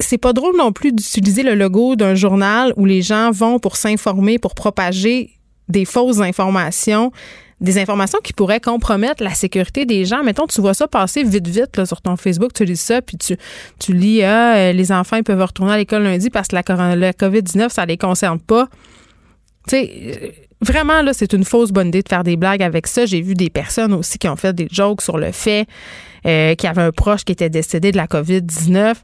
C'est 0.01 0.19
pas 0.19 0.33
drôle 0.33 0.57
non 0.57 0.73
plus 0.73 0.93
d'utiliser 0.93 1.43
le 1.43 1.55
logo 1.55 1.97
d'un 1.97 2.15
journal 2.15 2.73
où 2.77 2.85
les 2.85 3.03
gens 3.03 3.31
vont 3.31 3.59
pour 3.59 3.77
s'informer, 3.77 4.39
pour 4.39 4.55
propager 4.55 5.31
des 5.69 5.85
fausses 5.85 6.21
informations, 6.21 7.13
des 7.61 7.79
informations 7.79 8.19
qui 8.23 8.33
pourraient 8.33 8.61
compromettre 8.61 9.23
la 9.23 9.35
sécurité 9.35 9.87
des 9.87 10.05
gens. 10.05 10.23
Mettons, 10.23 10.47
tu 10.47 10.61
vois 10.61 10.75
ça 10.75 10.89
passer 10.89 11.23
vite, 11.23 11.47
vite 11.47 11.77
là, 11.77 11.87
sur 11.87 12.01
ton 12.01 12.17
Facebook, 12.17 12.53
tu 12.53 12.65
lis 12.65 12.77
ça, 12.77 13.01
puis 13.01 13.17
tu, 13.17 13.37
tu 13.79 13.93
lis 13.93 14.23
ah, 14.23 14.57
euh, 14.57 14.73
les 14.73 14.93
enfants 14.93 15.23
peuvent 15.23 15.41
retourner 15.41 15.73
à 15.73 15.77
l'école 15.77 16.03
lundi 16.03 16.31
parce 16.31 16.49
que 16.49 16.57
la, 16.57 16.97
la 16.97 17.13
COVID-19, 17.13 17.71
ça 17.71 17.87
les 17.87 17.97
concerne 17.97 18.41
pas. 18.41 18.69
Tu 19.69 19.77
sais, 19.77 19.91
euh, 20.07 20.29
vraiment, 20.61 21.03
là, 21.03 21.13
c'est 21.13 21.33
une 21.33 21.45
fausse 21.45 21.71
bonne 21.71 21.89
idée 21.89 22.03
de 22.03 22.09
faire 22.09 22.25
des 22.25 22.37
blagues 22.37 22.63
avec 22.63 22.87
ça. 22.87 23.07
J'ai 23.07 23.23
vu 23.23 23.35
des 23.35 23.51
personnes 23.51 23.93
aussi 23.93 24.19
qui 24.19 24.29
ont 24.29 24.37
fait 24.37 24.53
des 24.53 24.69
jokes 24.71 25.03
sur 25.03 25.19
le 25.19 25.33
fait 25.33 25.67
euh, 26.27 26.55
qu'il 26.55 26.67
y 26.67 26.71
avait 26.71 26.83
un 26.83 26.93
proche 26.93 27.25
qui 27.25 27.33
était 27.33 27.51
décédé 27.51 27.93
de 27.93 27.97
la 27.97 28.07
COVID-19. 28.07 28.95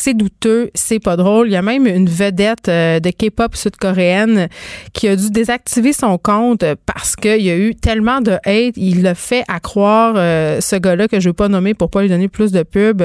C'est 0.00 0.14
douteux, 0.14 0.70
c'est 0.74 1.00
pas 1.00 1.16
drôle. 1.16 1.48
Il 1.48 1.54
y 1.54 1.56
a 1.56 1.62
même 1.62 1.84
une 1.88 2.08
vedette 2.08 2.68
euh, 2.68 3.00
de 3.00 3.10
K-pop 3.10 3.56
sud-coréenne 3.56 4.46
qui 4.92 5.08
a 5.08 5.16
dû 5.16 5.28
désactiver 5.28 5.92
son 5.92 6.18
compte 6.18 6.64
parce 6.86 7.16
qu'il 7.16 7.42
y 7.42 7.50
a 7.50 7.56
eu 7.56 7.74
tellement 7.74 8.20
de 8.20 8.38
hate. 8.44 8.76
Il 8.76 9.02
l'a 9.02 9.16
fait 9.16 9.42
à 9.48 9.58
croire, 9.58 10.14
euh, 10.16 10.60
ce 10.60 10.76
gars-là, 10.76 11.08
que 11.08 11.18
je 11.18 11.26
ne 11.26 11.30
veux 11.30 11.34
pas 11.34 11.48
nommer 11.48 11.74
pour 11.74 11.90
pas 11.90 12.02
lui 12.02 12.08
donner 12.08 12.28
plus 12.28 12.52
de 12.52 12.62
pub. 12.62 13.02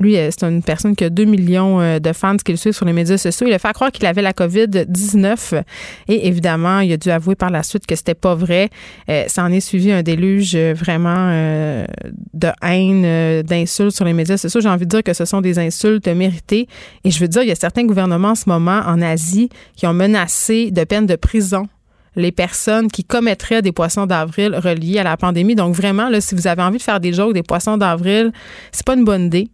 Lui, 0.00 0.16
euh, 0.16 0.30
c'est 0.32 0.44
une 0.44 0.64
personne 0.64 0.96
qui 0.96 1.04
a 1.04 1.08
2 1.08 1.22
millions 1.22 2.00
de 2.00 2.12
fans 2.12 2.36
qui 2.36 2.50
le 2.50 2.58
suivent 2.58 2.74
sur 2.74 2.84
les 2.84 2.92
médias 2.92 3.16
sociaux. 3.16 3.46
Il 3.46 3.54
a 3.54 3.60
fait 3.60 3.72
croire 3.72 3.92
qu'il 3.92 4.04
avait 4.06 4.20
la 4.20 4.32
COVID-19 4.32 5.62
et 6.08 6.26
évidemment, 6.26 6.80
il 6.80 6.92
a 6.92 6.96
dû 6.96 7.10
avouer 7.10 7.36
par 7.36 7.50
la 7.50 7.62
suite 7.62 7.86
que 7.86 7.94
c'était 7.94 8.14
pas 8.14 8.34
vrai. 8.34 8.70
Ça 9.28 9.44
en 9.44 9.52
est 9.52 9.60
suivi 9.60 9.92
un 9.92 10.02
déluge 10.02 10.56
vraiment 10.56 11.28
de 12.34 12.48
haine, 12.60 13.42
d'insultes 13.42 13.94
sur 13.94 14.04
les 14.04 14.12
médias 14.14 14.36
sociaux. 14.36 14.60
J'ai 14.60 14.68
envie 14.68 14.86
de 14.86 14.90
dire 14.90 15.04
que 15.04 15.12
ce 15.12 15.24
sont 15.24 15.40
des 15.40 15.60
insultes 15.60 16.08
Et 17.04 17.10
je 17.10 17.18
veux 17.18 17.28
dire, 17.28 17.42
il 17.42 17.48
y 17.48 17.52
a 17.52 17.56
certains 17.56 17.84
gouvernements 17.84 18.30
en 18.30 18.34
ce 18.34 18.48
moment 18.48 18.80
en 18.86 19.00
Asie 19.02 19.48
qui 19.76 19.86
ont 19.86 19.94
menacé 19.94 20.70
de 20.70 20.84
peine 20.84 21.06
de 21.06 21.16
prison 21.16 21.68
les 22.16 22.32
personnes 22.32 22.90
qui 22.90 23.04
commettraient 23.04 23.62
des 23.62 23.72
poissons 23.72 24.06
d'avril 24.06 24.54
reliés 24.54 24.98
à 24.98 25.02
la 25.02 25.16
pandémie. 25.16 25.54
Donc 25.54 25.74
vraiment, 25.74 26.08
là, 26.08 26.20
si 26.20 26.34
vous 26.34 26.46
avez 26.46 26.62
envie 26.62 26.78
de 26.78 26.82
faire 26.82 27.00
des 27.00 27.12
jokes 27.12 27.34
des 27.34 27.42
poissons 27.42 27.76
d'avril, 27.76 28.32
c'est 28.72 28.86
pas 28.86 28.94
une 28.94 29.04
bonne 29.04 29.26
idée. 29.26 29.48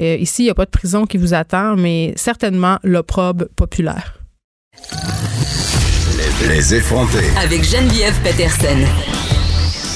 Euh, 0.00 0.16
ici, 0.16 0.42
il 0.42 0.46
n'y 0.46 0.50
a 0.50 0.54
pas 0.54 0.64
de 0.64 0.70
prison 0.70 1.06
qui 1.06 1.16
vous 1.16 1.34
attend, 1.34 1.76
mais 1.76 2.12
certainement 2.16 2.78
l'opprobre 2.82 3.46
populaire. 3.56 4.20
Les 6.48 6.74
effrontés. 6.74 7.30
Avec 7.42 7.64
Geneviève 7.64 8.18
Peterson. 8.22 8.78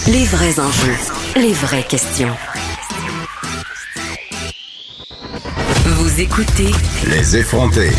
Les 0.07 0.25
vrais 0.25 0.59
enjeux, 0.59 0.97
les 1.37 1.53
vraies 1.53 1.85
questions. 1.87 2.35
Vous 5.93 6.21
écoutez 6.21 6.71
Les 7.11 7.37
effrontés. 7.37 7.91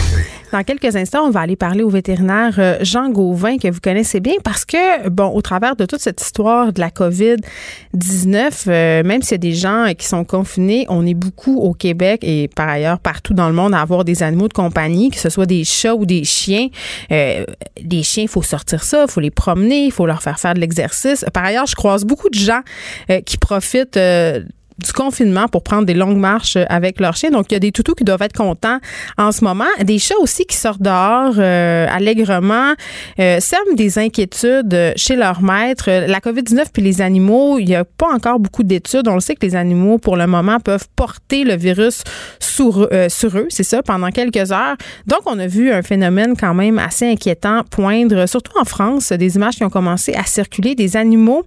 Dans 0.53 0.63
quelques 0.63 0.95
instants, 0.95 1.25
on 1.25 1.29
va 1.29 1.41
aller 1.41 1.57
parler 1.57 1.83
au 1.83 1.89
vétérinaire 1.89 2.55
euh, 2.57 2.77
Jean 2.81 3.09
Gauvin, 3.09 3.57
que 3.57 3.69
vous 3.69 3.81
connaissez 3.81 4.21
bien, 4.21 4.35
parce 4.43 4.63
que, 4.63 5.09
bon, 5.09 5.27
au 5.27 5.41
travers 5.41 5.75
de 5.75 5.85
toute 5.85 5.99
cette 5.99 6.21
histoire 6.21 6.71
de 6.71 6.79
la 6.79 6.89
COVID-19, 6.89 8.63
euh, 8.67 9.03
même 9.03 9.21
s'il 9.21 9.31
y 9.31 9.35
a 9.35 9.37
des 9.39 9.53
gens 9.53 9.91
qui 9.97 10.05
sont 10.05 10.23
confinés, 10.23 10.85
on 10.87 11.05
est 11.05 11.13
beaucoup 11.13 11.57
au 11.57 11.73
Québec 11.73 12.21
et 12.23 12.47
par 12.47 12.69
ailleurs 12.69 12.99
partout 12.99 13.33
dans 13.33 13.49
le 13.49 13.53
monde 13.53 13.73
à 13.73 13.81
avoir 13.81 14.05
des 14.05 14.23
animaux 14.23 14.47
de 14.47 14.53
compagnie, 14.53 15.09
que 15.09 15.19
ce 15.19 15.29
soit 15.29 15.45
des 15.45 15.65
chats 15.65 15.95
ou 15.95 16.05
des 16.05 16.23
chiens. 16.23 16.69
Euh, 17.11 17.45
des 17.81 18.03
chiens, 18.03 18.23
il 18.23 18.29
faut 18.29 18.41
sortir 18.41 18.83
ça, 18.83 19.03
il 19.07 19.11
faut 19.11 19.21
les 19.21 19.31
promener, 19.31 19.85
il 19.85 19.91
faut 19.91 20.05
leur 20.05 20.21
faire 20.21 20.39
faire 20.39 20.53
de 20.53 20.61
l'exercice. 20.61 21.25
Par 21.33 21.43
ailleurs, 21.43 21.65
je 21.65 21.75
croise 21.75 22.05
beaucoup 22.05 22.29
de 22.29 22.39
gens 22.39 22.61
euh, 23.09 23.19
qui 23.21 23.37
profitent 23.37 23.97
euh, 23.97 24.43
du 24.81 24.93
confinement 24.93 25.47
pour 25.47 25.63
prendre 25.63 25.85
des 25.85 25.93
longues 25.93 26.17
marches 26.17 26.57
avec 26.69 26.99
leurs 26.99 27.15
chiens. 27.15 27.31
Donc, 27.31 27.47
il 27.49 27.53
y 27.53 27.57
a 27.57 27.59
des 27.59 27.71
toutous 27.71 27.95
qui 27.95 28.03
doivent 28.03 28.21
être 28.21 28.35
contents 28.35 28.79
en 29.17 29.31
ce 29.31 29.43
moment. 29.43 29.65
Des 29.83 29.99
chats 29.99 30.17
aussi 30.19 30.45
qui 30.45 30.57
sortent 30.57 30.81
dehors 30.81 31.35
euh, 31.37 31.87
allègrement, 31.89 32.73
euh, 33.19 33.39
sèment 33.39 33.75
des 33.75 33.99
inquiétudes 33.99 34.93
chez 34.95 35.15
leur 35.15 35.41
maître. 35.41 35.89
La 35.89 36.19
COVID-19 36.19 36.65
puis 36.73 36.81
les 36.81 37.01
animaux, 37.01 37.59
il 37.59 37.65
n'y 37.65 37.75
a 37.75 37.85
pas 37.85 38.07
encore 38.13 38.39
beaucoup 38.39 38.63
d'études. 38.63 39.07
On 39.07 39.15
le 39.15 39.19
sait 39.19 39.35
que 39.35 39.45
les 39.45 39.55
animaux, 39.55 39.97
pour 39.97 40.17
le 40.17 40.27
moment, 40.27 40.59
peuvent 40.59 40.87
porter 40.95 41.43
le 41.43 41.55
virus 41.55 42.03
sur, 42.39 42.87
euh, 42.91 43.09
sur 43.09 43.37
eux, 43.37 43.47
c'est 43.49 43.63
ça, 43.63 43.81
pendant 43.83 44.09
quelques 44.09 44.51
heures. 44.51 44.75
Donc, 45.07 45.21
on 45.25 45.37
a 45.39 45.47
vu 45.47 45.71
un 45.71 45.81
phénomène 45.81 46.35
quand 46.37 46.53
même 46.53 46.79
assez 46.79 47.09
inquiétant 47.09 47.63
poindre, 47.69 48.25
surtout 48.27 48.57
en 48.59 48.65
France, 48.65 49.11
des 49.11 49.35
images 49.35 49.55
qui 49.55 49.63
ont 49.63 49.69
commencé 49.69 50.13
à 50.13 50.23
circuler 50.23 50.75
des 50.75 50.97
animaux 50.97 51.45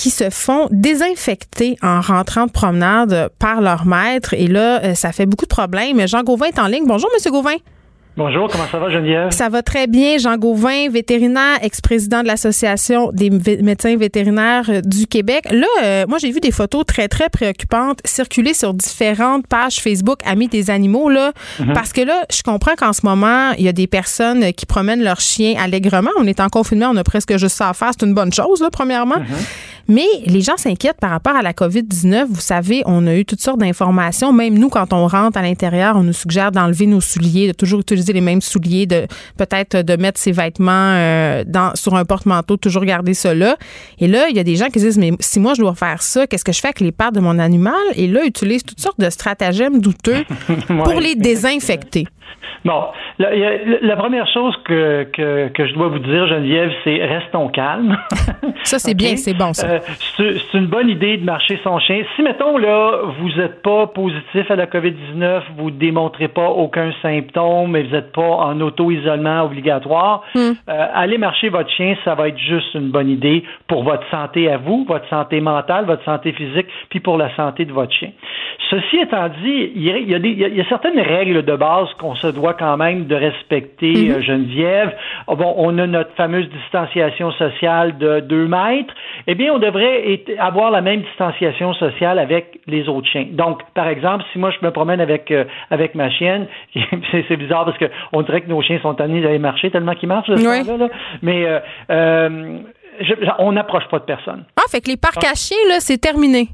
qui 0.00 0.08
se 0.08 0.30
font 0.30 0.66
désinfecter 0.70 1.76
en 1.82 2.00
rentrant 2.00 2.46
de 2.46 2.50
promenade 2.50 3.28
par 3.38 3.60
leur 3.60 3.84
maître. 3.84 4.32
Et 4.32 4.46
là, 4.46 4.82
euh, 4.82 4.94
ça 4.94 5.12
fait 5.12 5.26
beaucoup 5.26 5.44
de 5.44 5.50
problèmes. 5.50 6.08
Jean 6.08 6.22
Gauvin 6.22 6.46
est 6.46 6.58
en 6.58 6.68
ligne. 6.68 6.86
Bonjour, 6.86 7.10
Monsieur 7.12 7.30
Gauvin. 7.30 7.56
Bonjour, 8.16 8.48
comment 8.50 8.66
ça 8.70 8.78
va, 8.78 8.90
Geneviève? 8.90 9.30
Ça 9.30 9.48
va 9.48 9.62
très 9.62 9.86
bien. 9.86 10.18
Jean 10.18 10.36
Gauvin, 10.36 10.90
vétérinaire, 10.90 11.58
ex-président 11.62 12.22
de 12.22 12.26
l'Association 12.26 13.10
des 13.12 13.30
médecins 13.30 13.96
vétérinaires 13.96 14.64
euh, 14.68 14.80
du 14.82 15.06
Québec. 15.06 15.46
Là, 15.50 15.66
euh, 15.84 16.04
moi, 16.08 16.18
j'ai 16.18 16.30
vu 16.30 16.40
des 16.40 16.50
photos 16.50 16.84
très, 16.84 17.08
très 17.08 17.30
préoccupantes 17.30 18.00
circuler 18.04 18.52
sur 18.52 18.74
différentes 18.74 19.46
pages 19.46 19.76
Facebook 19.76 20.18
Amis 20.26 20.48
des 20.48 20.70
animaux, 20.70 21.08
là, 21.08 21.32
Mhm. 21.60 21.72
parce 21.72 21.92
que 21.92 22.00
là, 22.02 22.24
je 22.34 22.42
comprends 22.42 22.74
qu'en 22.76 22.92
ce 22.92 23.06
moment, 23.06 23.52
il 23.56 23.64
y 23.64 23.68
a 23.68 23.72
des 23.72 23.86
personnes 23.86 24.52
qui 24.52 24.66
promènent 24.66 25.02
leurs 25.02 25.20
chiens 25.20 25.54
allègrement. 25.58 26.10
On 26.18 26.26
est 26.26 26.40
en 26.40 26.48
confinement, 26.48 26.90
on 26.92 26.96
a 26.96 27.04
presque 27.04 27.36
juste 27.38 27.56
ça 27.56 27.70
à 27.70 27.74
faire. 27.74 27.92
C'est 27.98 28.04
une 28.06 28.14
bonne 28.14 28.32
chose, 28.32 28.60
là, 28.60 28.68
premièrement. 28.70 29.16
Mais 29.88 30.06
les 30.26 30.40
gens 30.40 30.56
s'inquiètent 30.56 31.00
par 31.00 31.10
rapport 31.10 31.34
à 31.34 31.42
la 31.42 31.52
COVID-19. 31.52 32.26
Vous 32.28 32.40
savez, 32.40 32.82
on 32.86 33.08
a 33.08 33.14
eu 33.16 33.24
toutes 33.24 33.40
sortes 33.40 33.58
d'informations. 33.58 34.32
Même 34.32 34.56
nous, 34.56 34.68
quand 34.68 34.92
on 34.92 35.08
rentre 35.08 35.36
à 35.36 35.42
l'intérieur, 35.42 35.96
on 35.96 36.04
nous 36.04 36.12
suggère 36.12 36.52
d'enlever 36.52 36.86
nos 36.86 37.00
souliers, 37.00 37.48
de 37.48 37.52
toujours 37.52 37.80
utiliser 37.80 37.99
les 38.08 38.20
mêmes 38.20 38.40
souliers, 38.40 38.86
de 38.86 39.06
peut-être 39.38 39.76
de 39.76 39.96
mettre 39.96 40.18
ses 40.18 40.32
vêtements 40.32 40.94
euh, 40.94 41.44
dans, 41.46 41.74
sur 41.74 41.94
un 41.94 42.04
porte-manteau, 42.04 42.56
toujours 42.56 42.84
garder 42.84 43.12
là. 43.34 43.56
Et 43.98 44.08
là, 44.08 44.28
il 44.30 44.36
y 44.36 44.40
a 44.40 44.44
des 44.44 44.56
gens 44.56 44.66
qui 44.66 44.78
disent, 44.78 44.98
mais 44.98 45.12
si 45.20 45.40
moi 45.40 45.54
je 45.54 45.60
dois 45.60 45.74
faire 45.74 46.02
ça, 46.02 46.26
qu'est-ce 46.26 46.44
que 46.44 46.52
je 46.52 46.60
fais 46.60 46.68
avec 46.68 46.80
les 46.80 46.92
pattes 46.92 47.14
de 47.14 47.20
mon 47.20 47.38
animal? 47.38 47.74
Et 47.96 48.06
là, 48.06 48.20
ils 48.24 48.28
utilisent 48.28 48.64
toutes 48.64 48.80
sortes 48.80 49.00
de 49.00 49.10
stratagèmes 49.10 49.80
douteux 49.80 50.24
pour 50.66 51.00
les 51.00 51.14
désinfecter. 51.14 52.06
Bon, 52.64 52.84
la, 53.18 53.96
première 53.96 54.28
chose 54.28 54.54
que, 54.64 55.04
que, 55.12 55.48
que 55.48 55.66
je 55.66 55.72
dois 55.72 55.88
vous 55.88 55.98
dire, 55.98 56.26
Geneviève, 56.26 56.70
c'est 56.84 57.02
restons 57.04 57.48
calmes. 57.48 57.96
Ça, 58.64 58.78
c'est 58.78 58.94
bien, 58.94 59.16
c'est 59.16 59.32
bon, 59.32 59.54
ça. 59.54 59.66
Euh, 59.66 59.78
c'est 60.16 60.38
c'est 60.38 60.58
une 60.58 60.66
bonne 60.66 60.88
idée 60.90 61.16
de 61.16 61.24
marcher 61.24 61.58
son 61.64 61.78
chien. 61.78 62.02
Si, 62.14 62.22
mettons, 62.22 62.58
là, 62.58 63.00
vous 63.18 63.28
n'êtes 63.30 63.62
pas 63.62 63.86
positif 63.86 64.50
à 64.50 64.56
la 64.56 64.66
COVID-19, 64.66 65.42
vous 65.56 65.70
ne 65.70 65.76
démontrez 65.76 66.28
pas 66.28 66.48
aucun 66.48 66.92
symptôme, 67.00 67.70
mais 67.70 67.84
n'êtes 67.92 68.12
pas 68.12 68.22
en 68.22 68.60
auto-isolement 68.60 69.42
obligatoire, 69.44 70.22
Hmm. 70.34 70.52
euh, 70.68 70.86
aller 70.94 71.18
marcher 71.18 71.48
votre 71.48 71.70
chien, 71.70 71.96
ça 72.04 72.14
va 72.14 72.28
être 72.28 72.38
juste 72.38 72.74
une 72.74 72.90
bonne 72.90 73.08
idée 73.08 73.44
pour 73.68 73.82
votre 73.82 74.08
santé 74.10 74.50
à 74.50 74.56
vous, 74.58 74.84
votre 74.88 75.08
santé 75.08 75.40
mentale, 75.40 75.84
votre 75.86 76.04
santé 76.04 76.32
physique, 76.32 76.66
puis 76.90 77.00
pour 77.00 77.16
la 77.18 77.34
santé 77.36 77.64
de 77.64 77.72
votre 77.72 77.92
chien. 77.92 78.10
Ceci 78.70 78.98
étant 78.98 79.28
dit, 79.42 79.72
il 79.74 79.82
y 79.82 80.14
a, 80.14 80.18
des- 80.18 80.28
il 80.30 80.56
y 80.58 80.64
certaines 80.68 81.00
règles 81.00 81.44
de 81.44 81.56
base 81.56 81.88
qu'on 81.98 82.14
se 82.14 82.28
doit 82.28 82.54
quand 82.54 82.76
même 82.76 83.06
de 83.06 83.14
respecter, 83.14 83.92
Mhm. 83.92 84.10
euh, 84.12 84.20
Geneviève. 84.22 84.94
Ah 85.26 85.34
Bon, 85.34 85.54
on 85.56 85.76
a 85.78 85.86
notre 85.86 86.12
fameuse 86.14 86.48
distanciation 86.50 87.30
sociale 87.32 87.98
de 87.98 88.20
2 88.20 88.46
mètres. 88.46 88.94
Eh 89.26 89.34
bien, 89.34 89.52
on 89.54 89.58
devrait 89.58 90.20
avoir 90.38 90.70
la 90.70 90.80
même 90.82 91.00
distanciation 91.00 91.72
sociale 91.74 92.18
avec 92.18 92.60
les 92.66 92.88
autres 92.88 93.08
chiens. 93.08 93.26
Donc, 93.32 93.62
par 93.74 93.88
exemple, 93.88 94.24
si 94.32 94.38
moi 94.38 94.50
je 94.50 94.64
me 94.64 94.70
promène 94.70 95.00
avec 95.00 95.30
euh, 95.30 95.44
avec 95.70 95.94
ma 95.94 96.10
chienne, 96.10 96.46
c'est 97.10 97.24
c'est 97.28 97.36
bizarre 97.36 97.64
parce 97.64 97.78
que 97.80 97.90
on 98.12 98.22
dirait 98.22 98.42
que 98.42 98.48
nos 98.48 98.62
chiens 98.62 98.78
sont 98.82 98.94
tannés 98.94 99.20
d'aller 99.20 99.38
marcher 99.38 99.70
tellement 99.70 99.94
qu'ils 99.94 100.08
marchent 100.08 100.28
de 100.28 100.36
ce 100.36 100.46
Oui. 100.46 100.78
là. 100.78 100.88
mais 101.22 101.44
euh, 101.46 101.58
euh, 101.90 102.58
je- 103.00 103.14
on 103.38 103.52
n'approche 103.52 103.88
pas 103.90 103.98
de 103.98 104.04
personne. 104.04 104.44
Ah, 104.56 104.62
fait 104.70 104.80
que 104.80 104.88
les 104.90 104.96
parcs 104.96 105.24
à 105.24 105.34
chiens, 105.34 105.56
là, 105.68 105.76
c'est 105.80 105.98
terminé. 105.98 106.48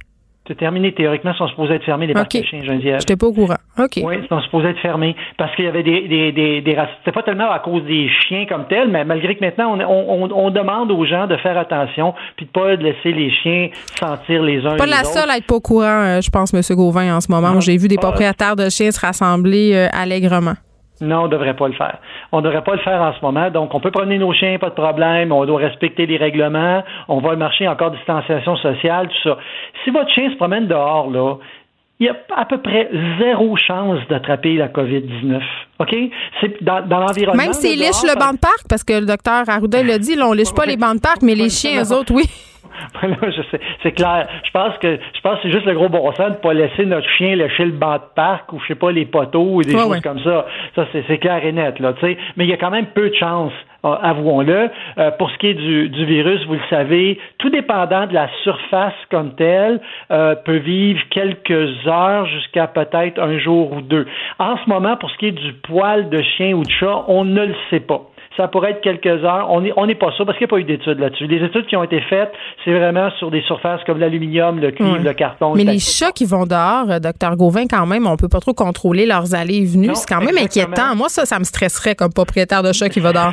C'est 0.48 0.56
terminé. 0.56 0.92
Théoriquement, 0.94 1.32
ils 1.34 1.38
sont 1.38 1.48
supposés 1.48 1.74
être 1.74 1.84
fermés, 1.84 2.06
les 2.06 2.14
parcs 2.14 2.32
à 2.36 2.42
chiens, 2.44 2.62
Geneviève. 2.62 3.00
J'étais 3.00 3.16
pas 3.16 3.26
au 3.26 3.32
courant. 3.32 3.56
OK. 3.80 3.94
Oui, 4.04 4.14
ils 4.22 4.28
sont 4.28 4.40
supposés 4.42 4.68
être 4.68 4.78
fermés 4.78 5.16
parce 5.38 5.52
qu'il 5.56 5.64
y 5.64 5.68
avait 5.68 5.82
des, 5.82 6.06
des, 6.06 6.30
des, 6.30 6.60
des 6.60 6.78
C'était 7.00 7.10
pas 7.10 7.24
tellement 7.24 7.50
à 7.50 7.58
cause 7.58 7.82
des 7.82 8.08
chiens 8.28 8.46
comme 8.46 8.68
tels, 8.68 8.86
mais 8.88 9.04
malgré 9.04 9.34
que 9.34 9.44
maintenant, 9.44 9.76
on, 9.76 9.80
on, 9.80 10.30
on- 10.32 10.50
demande 10.52 10.92
aux 10.92 11.04
gens 11.04 11.26
de 11.26 11.36
faire 11.38 11.58
attention 11.58 12.14
puis 12.36 12.46
de 12.46 12.50
pas 12.52 12.76
laisser 12.76 13.10
les 13.10 13.28
chiens 13.32 13.70
sentir 13.98 14.40
les 14.44 14.64
uns 14.64 14.76
Pas 14.76 14.84
les 14.84 14.92
la 14.92 14.98
autres. 15.00 15.08
seule 15.14 15.28
à 15.30 15.36
être 15.36 15.46
pas 15.46 15.56
au 15.56 15.60
courant, 15.60 15.82
euh, 16.04 16.20
je 16.20 16.30
pense, 16.30 16.54
M. 16.54 16.60
Gauvin, 16.76 17.16
en 17.16 17.20
ce 17.20 17.28
moment. 17.32 17.50
Non. 17.54 17.60
J'ai 17.60 17.76
vu 17.76 17.88
des 17.88 17.96
Ah. 17.98 18.02
propriétaires 18.02 18.54
de 18.54 18.70
chiens 18.70 18.92
se 18.92 19.00
rassembler 19.04 19.88
allègrement. 19.92 20.54
Non, 21.00 21.24
on 21.24 21.28
devrait 21.28 21.54
pas 21.54 21.68
le 21.68 21.74
faire. 21.74 21.98
On 22.32 22.40
devrait 22.40 22.64
pas 22.64 22.74
le 22.74 22.80
faire 22.80 23.00
en 23.02 23.12
ce 23.12 23.20
moment. 23.20 23.50
Donc, 23.50 23.74
on 23.74 23.80
peut 23.80 23.90
promener 23.90 24.18
nos 24.18 24.32
chiens, 24.32 24.58
pas 24.58 24.70
de 24.70 24.74
problème. 24.74 25.30
On 25.30 25.44
doit 25.44 25.58
respecter 25.58 26.06
les 26.06 26.16
règlements. 26.16 26.82
On 27.08 27.18
va 27.18 27.36
marcher 27.36 27.68
encore 27.68 27.90
distanciation 27.90 28.56
sociale, 28.56 29.08
tout 29.08 29.28
ça. 29.28 29.38
Si 29.84 29.90
votre 29.90 30.10
chien 30.10 30.30
se 30.30 30.36
promène 30.36 30.66
dehors, 30.66 31.10
là, 31.10 31.34
il 31.98 32.06
y 32.06 32.08
a 32.10 32.16
à 32.34 32.44
peu 32.44 32.58
près 32.58 32.90
zéro 33.18 33.56
chance 33.56 33.98
d'attraper 34.10 34.54
la 34.56 34.68
COVID-19. 34.68 35.40
OK? 35.78 35.94
C'est 36.40 36.62
dans, 36.62 36.86
dans 36.86 37.00
l'environnement. 37.00 37.42
Même 37.42 37.52
s'ils 37.54 37.78
lichent 37.78 38.02
le 38.02 38.18
banc 38.18 38.32
de 38.34 38.38
parc, 38.38 38.64
parce 38.68 38.84
que 38.84 38.92
le 39.00 39.06
docteur 39.06 39.44
Arruda 39.48 39.82
l'a 39.82 39.98
dit, 39.98 40.14
là, 40.14 40.26
on 40.28 40.32
liche 40.32 40.54
pas 40.54 40.66
les 40.66 40.76
bancs 40.76 40.96
de 40.96 41.00
parc, 41.00 41.22
mais 41.22 41.34
les 41.34 41.48
chiens, 41.48 41.82
eux 41.82 41.92
autres, 41.92 42.12
oui. 42.14 42.24
Je 43.02 43.42
sais, 43.50 43.60
c'est 43.82 43.92
clair. 43.92 44.28
Je 44.44 44.50
pense 44.50 44.76
que 44.78 44.98
je 45.14 45.20
pense 45.22 45.36
que 45.36 45.42
c'est 45.44 45.50
juste 45.52 45.64
le 45.66 45.74
gros 45.74 45.88
bon 45.88 46.12
sens 46.14 46.30
de 46.32 46.34
pas 46.36 46.52
laisser 46.52 46.84
notre 46.84 47.08
chien 47.08 47.34
lécher 47.34 47.64
le 47.64 47.70
banc 47.72 47.94
de 47.94 48.02
parc 48.14 48.52
ou 48.52 48.60
je 48.60 48.66
sais 48.68 48.74
pas 48.74 48.90
les 48.90 49.06
poteaux 49.06 49.54
ou 49.56 49.62
des 49.62 49.74
Ouais, 49.74 49.80
choses 49.80 49.90
ouais. 49.92 50.00
comme 50.02 50.22
ça. 50.22 50.46
Ça 50.74 50.86
c'est, 50.92 51.18
clair 51.18 51.44
et 51.44 51.52
net 51.52 51.78
là. 51.80 51.94
tu 51.94 52.00
sais. 52.06 52.18
Mais 52.36 52.44
il 52.44 52.50
y 52.50 52.52
a 52.52 52.56
quand 52.58 52.70
même 52.70 52.86
peu 52.94 53.08
de 53.08 53.14
chance, 53.14 53.52
euh, 53.52 53.75
avouons-le. 53.94 54.70
Euh, 54.98 55.10
pour 55.12 55.30
ce 55.30 55.38
qui 55.38 55.48
est 55.48 55.54
du, 55.54 55.88
du 55.88 56.04
virus, 56.04 56.44
vous 56.46 56.54
le 56.54 56.60
savez, 56.70 57.18
tout 57.38 57.50
dépendant 57.50 58.06
de 58.06 58.14
la 58.14 58.28
surface 58.42 58.94
comme 59.10 59.34
telle, 59.36 59.80
euh, 60.10 60.34
peut 60.34 60.58
vivre 60.58 61.00
quelques 61.10 61.86
heures 61.86 62.26
jusqu'à 62.26 62.66
peut-être 62.66 63.20
un 63.20 63.38
jour 63.38 63.72
ou 63.72 63.80
deux. 63.80 64.06
En 64.38 64.56
ce 64.58 64.68
moment, 64.68 64.96
pour 64.96 65.10
ce 65.10 65.16
qui 65.18 65.26
est 65.26 65.32
du 65.32 65.52
poil 65.52 66.08
de 66.08 66.22
chien 66.36 66.52
ou 66.54 66.62
de 66.62 66.70
chat, 66.70 67.04
on 67.08 67.24
ne 67.24 67.46
le 67.46 67.54
sait 67.70 67.80
pas. 67.80 68.02
Ça 68.36 68.48
pourrait 68.48 68.72
être 68.72 68.82
quelques 68.82 69.24
heures. 69.24 69.46
On 69.50 69.62
n'est 69.62 69.72
on 69.76 69.86
pas 69.94 70.12
sûr 70.12 70.26
parce 70.26 70.36
qu'il 70.36 70.46
n'y 70.46 70.50
a 70.50 70.54
pas 70.54 70.58
eu 70.58 70.64
d'études 70.64 70.98
là-dessus. 70.98 71.26
Les 71.26 71.42
études 71.42 71.66
qui 71.66 71.76
ont 71.76 71.82
été 71.82 72.00
faites, 72.02 72.30
c'est 72.64 72.72
vraiment 72.72 73.10
sur 73.18 73.30
des 73.30 73.40
surfaces 73.42 73.80
comme 73.86 73.98
l'aluminium, 73.98 74.60
le 74.60 74.72
cuivre, 74.72 74.98
le 74.98 75.12
carton. 75.14 75.54
Mais 75.54 75.64
le 75.64 75.72
les 75.72 75.78
chats 75.78 76.12
qui 76.12 76.26
vont 76.26 76.44
dehors, 76.44 76.90
euh, 76.90 76.98
docteur 76.98 77.34
Gauvin, 77.36 77.66
quand 77.66 77.86
même, 77.86 78.06
on 78.06 78.16
peut 78.16 78.28
pas 78.28 78.40
trop 78.40 78.52
contrôler 78.52 79.06
leurs 79.06 79.34
allées 79.34 79.62
et 79.62 79.64
venues. 79.64 79.94
C'est 79.94 80.08
quand 80.08 80.20
même 80.20 80.36
exactement. 80.36 80.66
inquiétant. 80.66 80.96
Moi, 80.96 81.08
ça, 81.08 81.24
ça 81.24 81.38
me 81.38 81.44
stresserait 81.44 81.94
comme 81.94 82.12
propriétaire 82.12 82.62
de 82.62 82.72
chat 82.72 82.90
qui 82.90 83.00
va 83.00 83.12
dehors. 83.12 83.32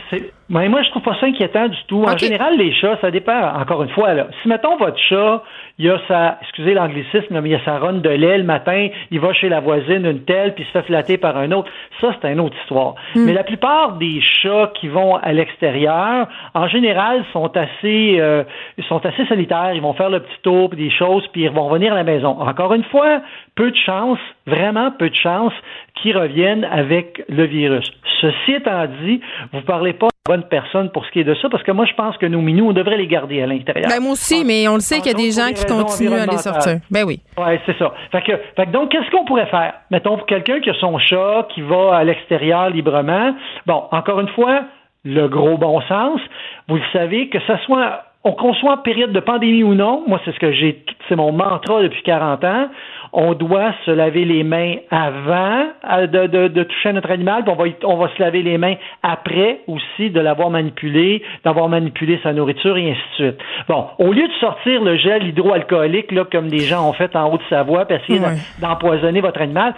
Mais 0.54 0.70
moi, 0.70 0.84
je 0.84 0.90
trouve 0.92 1.02
pas 1.02 1.18
ça 1.20 1.26
inquiétant 1.26 1.68
du 1.68 1.78
tout. 1.88 2.04
En 2.04 2.16
général, 2.16 2.56
les 2.58 2.72
chats, 2.74 2.98
ça 3.02 3.10
dépend, 3.10 3.54
encore 3.60 3.82
une 3.82 3.90
fois, 3.90 4.14
là. 4.14 4.28
Si, 4.42 4.48
mettons, 4.48 4.78
votre 4.78 5.00
chat, 5.00 5.42
il 5.80 5.90
a 5.90 6.00
sa, 6.08 6.38
excusez 6.42 6.76
l'anglicisme, 6.76 7.40
mais 7.42 7.50
il 7.50 7.56
a 7.56 7.66
sa 7.66 7.80
ronde 7.80 8.04
de 8.04 8.10
lait 8.10 8.38
le 8.38 8.44
matin, 8.44 8.90
il 9.10 9.20
va 9.20 9.34
chez 9.34 9.50
la 9.50 9.60
voisine, 9.62 10.06
une 10.06 10.24
telle, 10.26 10.54
puis 10.54 10.64
il 10.64 10.68
se 10.68 10.72
fait 10.72 10.86
flatter 10.86 11.18
par 11.18 11.38
un 11.38 11.52
autre, 11.52 11.72
ça, 12.00 12.16
c'est 12.22 12.32
une 12.32 12.40
autre 12.40 12.56
histoire. 12.62 12.94
Mais 13.16 13.34
la 13.34 13.44
plupart 13.44 13.94
des 13.94 14.22
chats 14.22 14.72
qui 14.76 14.88
vont 14.90 15.16
à 15.16 15.34
l'extérieur, 15.34 16.28
en 16.54 16.68
général, 16.68 17.24
sont 17.34 17.52
assez, 17.58 18.18
euh, 18.20 18.44
ils 18.78 18.84
sont 18.84 19.04
assez 19.04 19.26
solitaires. 19.26 19.72
Ils 19.74 19.82
vont 19.82 19.94
faire 19.94 20.12
le 20.12 20.20
petit 20.20 20.40
tour, 20.44 20.70
puis 20.70 20.78
des 20.78 20.92
choses, 20.92 21.28
puis 21.34 21.44
ils 21.44 21.50
vont 21.50 21.68
revenir 21.68 21.94
à 21.94 21.96
la 21.96 22.04
maison. 22.04 22.40
Encore 22.40 22.76
une 22.76 22.84
fois, 22.84 23.22
peu 23.56 23.72
de 23.72 23.78
chance, 23.78 24.20
vraiment 24.46 24.92
peu 24.92 25.10
de 25.10 25.16
chance 25.16 25.54
qu'ils 25.96 26.16
reviennent 26.16 26.66
avec 26.66 27.24
le 27.28 27.46
virus. 27.46 27.92
Ceci 28.22 28.54
étant 28.54 28.86
dit, 29.04 29.20
vous 29.52 29.62
parlez 29.62 29.94
pas 29.94 30.13
bonne 30.26 30.44
personne 30.44 30.90
pour 30.92 31.06
ce 31.06 31.12
qui 31.12 31.20
est 31.20 31.26
de 31.26 31.36
ça, 31.36 31.50
parce 31.50 31.64
que 31.64 31.72
moi, 31.74 31.86
je 31.86 31.94
pense 31.96 32.16
que 32.18 32.26
nos 32.26 32.40
minous, 32.40 32.70
on 32.70 32.72
devrait 32.72 32.96
les 32.96 33.08
garder 33.08 33.42
à 33.42 33.46
l'intérieur. 33.46 33.90
Ben, 33.90 34.02
moi 34.02 34.14
aussi, 34.14 34.46
mais 34.46 34.70
on 34.70 34.76
le 34.76 34.80
sait 34.80 35.00
qu'il 35.00 35.12
y 35.12 35.16
a 35.16 35.18
des 35.18 35.32
gens 35.32 35.52
qui 35.54 35.66
continuent 35.66 36.14
à 36.14 36.26
les 36.26 36.38
sortir. 36.38 36.80
Ben 36.90 37.04
oui. 37.04 37.20
Ouais, 37.38 37.60
c'est 37.66 37.78
ça. 37.78 37.94
Fait 38.10 38.22
que, 38.22 38.32
fait 38.56 38.66
que 38.68 38.72
donc, 38.72 38.90
qu'est-ce 38.90 39.12
qu'on 39.12 39.26
pourrait 39.26 39.48
faire? 39.48 39.74
Mettons, 39.92 40.16
pour 40.16 40.26
quelqu'un 40.26 40.62
qui 40.62 40.70
a 40.70 40.74
son 40.76 40.98
chat, 40.98 41.48
qui 41.54 41.62
va 41.62 41.98
à 41.98 42.04
l'extérieur 42.06 42.70
librement, 42.70 43.36
bon, 43.66 43.84
encore 43.92 44.22
une 44.22 44.30
fois, 44.30 44.64
le 45.04 45.28
gros 45.28 45.58
bon 45.58 45.82
sens, 45.82 46.22
vous 46.70 46.78
le 46.78 46.84
savez, 46.94 47.28
que 47.28 47.40
ce 47.42 47.58
soit, 47.66 48.04
on, 48.24 48.32
en 48.32 48.78
période 48.78 49.12
de 49.12 49.20
pandémie 49.20 49.64
ou 49.64 49.76
non, 49.76 50.04
moi, 50.08 50.20
c'est 50.24 50.34
ce 50.34 50.40
que 50.40 50.52
j'ai, 50.52 50.84
c'est 51.10 51.16
mon 51.16 51.32
mantra 51.32 51.82
depuis 51.82 52.02
40 52.04 52.44
ans, 52.44 52.70
on 53.12 53.34
doit 53.34 53.74
se 53.86 53.92
laver 53.92 54.26
les 54.26 54.44
mains 54.44 54.76
avant 54.90 55.68
euh, 55.92 56.08
de, 56.08 56.28
de, 56.28 56.48
de 56.48 56.64
toucher 56.64 56.94
notre 56.94 57.12
animal, 57.12 57.44
puis 57.44 57.54
on 57.54 57.62
va, 57.62 57.70
on 57.84 57.98
va 57.98 58.10
se 58.16 58.22
laver 58.22 58.42
les 58.42 58.58
mains 58.58 58.76
après 59.04 59.60
aussi 59.68 60.10
de 60.10 60.20
l'avoir 60.20 60.50
manipulé, 60.50 61.22
d'avoir 61.44 61.70
manipulé 61.70 62.20
sa 62.24 62.34
nourriture 62.34 62.78
et 62.78 62.92
ainsi 62.92 63.02
de 63.20 63.26
suite. 63.26 63.40
Bon, 63.68 63.88
au 64.00 64.12
lieu 64.12 64.28
de 64.28 64.34
sortir 64.40 64.82
le 64.82 64.98
gel 64.98 65.28
hydroalcoolique, 65.28 66.12
là, 66.12 66.26
comme 66.32 66.48
des 66.48 66.60
gens 66.60 66.90
ont 66.90 66.94
fait 66.94 67.16
en 67.16 67.32
Haute-Savoie, 67.32 67.86
puis 67.86 67.98
essayer 67.98 68.20
d'empoisonner 68.60 69.22
votre 69.22 69.42
animal, 69.42 69.76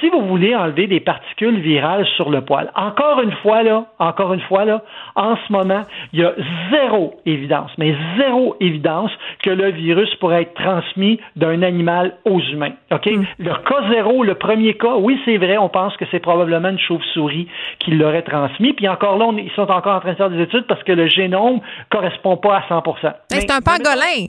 si 0.00 0.08
vous 0.08 0.26
voulez 0.26 0.54
enlever 0.54 0.86
des 0.86 1.00
particules 1.00 1.58
virales 1.60 2.06
sur 2.16 2.30
le 2.30 2.40
poil, 2.40 2.70
encore 2.74 3.20
une 3.20 3.32
fois, 3.42 3.62
là, 3.62 3.86
encore 3.98 4.32
une 4.32 4.40
fois, 4.40 4.64
là, 4.64 4.82
en 5.14 5.36
ce 5.36 5.52
moment, 5.52 5.82
il 6.12 6.20
y 6.20 6.24
a 6.24 6.32
zéro 6.70 7.14
évidence, 7.26 7.70
mais 7.78 7.94
zéro 8.18 8.56
évidence 8.60 9.10
que 9.42 9.50
le 9.50 9.70
virus 9.70 10.12
pourrait 10.16 10.42
être 10.42 10.54
transmis 10.54 11.20
d'un 11.36 11.62
animal 11.62 12.16
aux 12.24 12.40
humains. 12.40 12.72
OK? 12.90 13.08
Le 13.38 13.52
cas 13.52 13.90
zéro, 13.90 14.24
le 14.24 14.34
premier 14.34 14.74
cas, 14.74 14.94
oui, 14.96 15.20
c'est 15.24 15.36
vrai, 15.36 15.58
on 15.58 15.68
pense 15.68 15.96
que 15.96 16.04
c'est 16.10 16.20
probablement 16.20 16.68
une 16.68 16.78
chauve-souris 16.78 17.48
qui 17.78 17.92
l'aurait 17.92 18.22
transmis. 18.22 18.72
Puis 18.72 18.88
encore 18.88 19.18
là, 19.18 19.26
on 19.26 19.36
ils 19.36 19.50
sont 19.52 19.70
encore 19.70 19.96
en 19.96 20.00
train 20.00 20.12
de 20.12 20.16
faire 20.16 20.30
des 20.30 20.42
études 20.42 20.66
parce 20.66 20.82
que 20.82 20.92
le 20.92 21.06
génome 21.06 21.60
correspond 21.90 22.36
pas 22.36 22.58
à 22.58 22.68
100 22.68 22.82
Mais 23.02 23.10
Mais- 23.30 23.40
c'est 23.40 23.50
un 23.50 23.60
pangolin. 23.60 24.26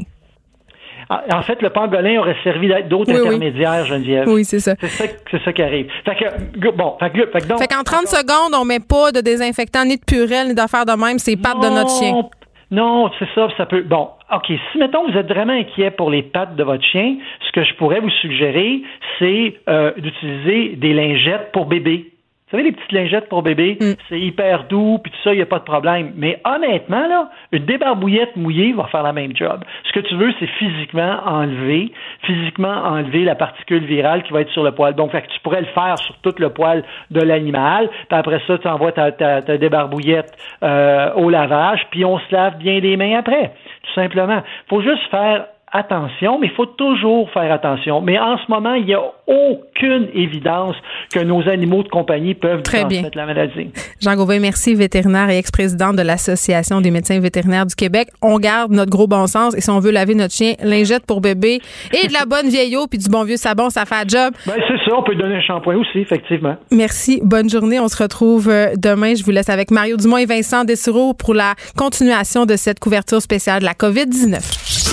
En 1.09 1.41
fait, 1.43 1.61
le 1.61 1.69
pangolin 1.69 2.19
aurait 2.19 2.35
servi 2.43 2.67
d'être 2.67 2.87
d'autres 2.89 3.11
Oui, 3.11 3.19
oui. 3.21 3.27
intermédiaires, 3.27 3.85
Geneviève. 3.85 4.27
Oui, 4.27 4.45
c'est 4.45 4.59
ça. 4.59 4.75
C'est 4.81 5.43
ça, 5.43 5.53
qui 5.53 5.61
arrive. 5.61 5.87
Fait 6.05 6.15
que, 6.15 6.69
bon, 6.71 6.95
fait 6.99 7.09
que, 7.11 7.25
fait 7.27 7.39
que 7.41 7.47
donc, 7.47 7.59
Fait 7.59 7.67
qu'en 7.67 7.83
30 7.83 8.07
secondes, 8.07 8.53
on 8.59 8.65
met 8.65 8.79
pas 8.79 9.11
de 9.11 9.21
désinfectant, 9.21 9.85
ni 9.85 9.97
de 9.97 10.03
purelle, 10.05 10.47
ni 10.49 10.53
d'affaires 10.55 10.85
de 10.85 10.93
même. 10.93 11.19
C'est 11.19 11.35
pattes 11.37 11.59
de 11.61 11.69
notre 11.69 11.91
chien. 11.99 12.11
Non, 12.13 12.29
Non, 12.71 13.11
c'est 13.19 13.27
ça, 13.35 13.47
ça 13.57 13.65
peut. 13.65 13.81
Bon, 13.83 14.09
OK. 14.33 14.47
Si, 14.47 14.77
mettons, 14.79 15.07
vous 15.09 15.17
êtes 15.17 15.27
vraiment 15.27 15.53
inquiet 15.53 15.91
pour 15.91 16.09
les 16.09 16.23
pattes 16.23 16.55
de 16.55 16.63
votre 16.63 16.83
chien, 16.83 17.17
ce 17.45 17.51
que 17.51 17.63
je 17.63 17.73
pourrais 17.75 17.99
vous 17.99 18.09
suggérer, 18.21 18.81
c'est 19.19 19.55
euh, 19.69 19.91
d'utiliser 19.97 20.75
des 20.77 20.93
lingettes 20.93 21.51
pour 21.51 21.65
bébé. 21.67 22.12
Vous 22.53 22.59
savez, 22.59 22.69
les 22.69 22.75
petites 22.75 22.91
lingettes 22.91 23.29
pour 23.29 23.41
bébé, 23.41 23.79
Mm. 23.81 23.93
c'est 24.09 24.19
hyper 24.19 24.65
doux, 24.65 24.99
puis 25.01 25.11
tout 25.11 25.17
ça, 25.23 25.33
il 25.33 25.37
n'y 25.37 25.41
a 25.41 25.47
pas 25.47 25.57
de 25.57 25.63
problème. 25.63 26.13
Mais 26.15 26.39
honnêtement, 26.45 27.07
là, 27.07 27.29
une 27.51 27.65
débarbouillette 27.65 28.35
mouillée 28.35 28.73
va 28.73 28.83
faire 28.91 29.01
la 29.01 29.11
même 29.11 29.35
job. 29.35 29.63
Ce 29.85 29.91
que 29.91 30.01
tu 30.01 30.13
veux, 30.13 30.31
c'est 30.39 30.45
physiquement 30.59 31.17
enlever, 31.25 31.91
physiquement 32.21 32.75
enlever 32.85 33.23
la 33.23 33.33
particule 33.33 33.83
virale 33.85 34.21
qui 34.21 34.33
va 34.33 34.41
être 34.41 34.51
sur 34.51 34.63
le 34.63 34.71
poil. 34.71 34.93
Donc, 34.93 35.09
fait 35.11 35.23
que 35.23 35.29
tu 35.29 35.39
pourrais 35.39 35.61
le 35.61 35.67
faire 35.67 35.97
sur 35.97 36.15
tout 36.17 36.35
le 36.37 36.49
poil 36.49 36.83
de 37.09 37.21
l'animal, 37.21 37.89
puis 38.07 38.19
après 38.19 38.39
ça, 38.45 38.59
tu 38.59 38.67
envoies 38.67 38.91
ta, 38.91 39.11
ta, 39.11 39.41
ta 39.41 39.57
débarbouillette 39.57 40.31
euh, 40.61 41.11
au 41.15 41.31
lavage, 41.31 41.87
puis 41.89 42.05
on 42.05 42.19
se 42.19 42.35
lave 42.35 42.57
bien 42.59 42.79
les 42.79 42.97
mains 42.97 43.17
après, 43.17 43.51
tout 43.83 43.93
simplement. 43.95 44.43
faut 44.69 44.81
juste 44.83 45.01
faire 45.09 45.45
attention, 45.73 46.39
mais 46.39 46.47
il 46.47 46.53
faut 46.53 46.67
toujours 46.67 47.29
faire 47.31 47.51
attention. 47.51 48.01
Mais 48.01 48.19
en 48.19 48.37
ce 48.37 48.43
moment, 48.49 48.75
il 48.75 48.85
n'y 48.85 48.93
a 48.93 49.01
aucune 49.27 50.07
évidence 50.13 50.75
que 51.11 51.19
nos 51.19 51.47
animaux 51.49 51.83
de 51.83 51.89
compagnie 51.89 52.35
peuvent 52.35 52.61
Très 52.61 52.85
bien. 52.85 53.03
la 53.15 53.25
maladie. 53.25 53.71
Jean 54.01 54.15
Gauvin, 54.15 54.39
merci, 54.39 54.75
vétérinaire 54.75 55.29
et 55.29 55.37
ex-président 55.37 55.93
de 55.93 56.01
l'Association 56.01 56.79
des 56.79 56.91
médecins 56.91 57.19
vétérinaires 57.19 57.65
du 57.65 57.75
Québec. 57.75 58.09
On 58.21 58.37
garde 58.37 58.71
notre 58.71 58.91
gros 58.91 59.07
bon 59.07 59.25
sens 59.27 59.55
et 59.55 59.61
si 59.61 59.69
on 59.71 59.79
veut 59.79 59.91
laver 59.91 60.13
notre 60.13 60.33
chien, 60.33 60.53
lingette 60.63 61.05
pour 61.05 61.21
bébé 61.21 61.59
et 61.91 62.07
de 62.07 62.13
la 62.13 62.25
bonne 62.25 62.49
vieille 62.49 62.77
eau 62.77 62.87
puis 62.87 62.99
du 62.99 63.09
bon 63.09 63.23
vieux 63.23 63.37
savon, 63.37 63.69
ça 63.69 63.85
fait 63.85 63.95
un 63.95 64.07
job. 64.07 64.33
Ben, 64.45 64.53
c'est 64.67 64.89
ça, 64.89 64.95
on 64.95 65.03
peut 65.03 65.15
donner 65.15 65.37
un 65.37 65.41
shampoing 65.41 65.75
aussi, 65.75 65.99
effectivement. 65.99 66.55
Merci. 66.71 67.19
Bonne 67.23 67.49
journée. 67.49 67.79
On 67.79 67.87
se 67.87 68.01
retrouve 68.01 68.49
euh, 68.49 68.73
demain. 68.77 69.15
Je 69.15 69.23
vous 69.23 69.31
laisse 69.31 69.49
avec 69.49 69.71
Mario 69.71 69.97
Dumont 69.97 70.17
et 70.17 70.25
Vincent 70.25 70.65
Dessureau 70.65 71.13
pour 71.13 71.33
la 71.33 71.55
continuation 71.75 72.45
de 72.45 72.55
cette 72.55 72.79
couverture 72.79 73.21
spéciale 73.21 73.61
de 73.61 73.65
la 73.65 73.73
COVID-19. 73.73 74.92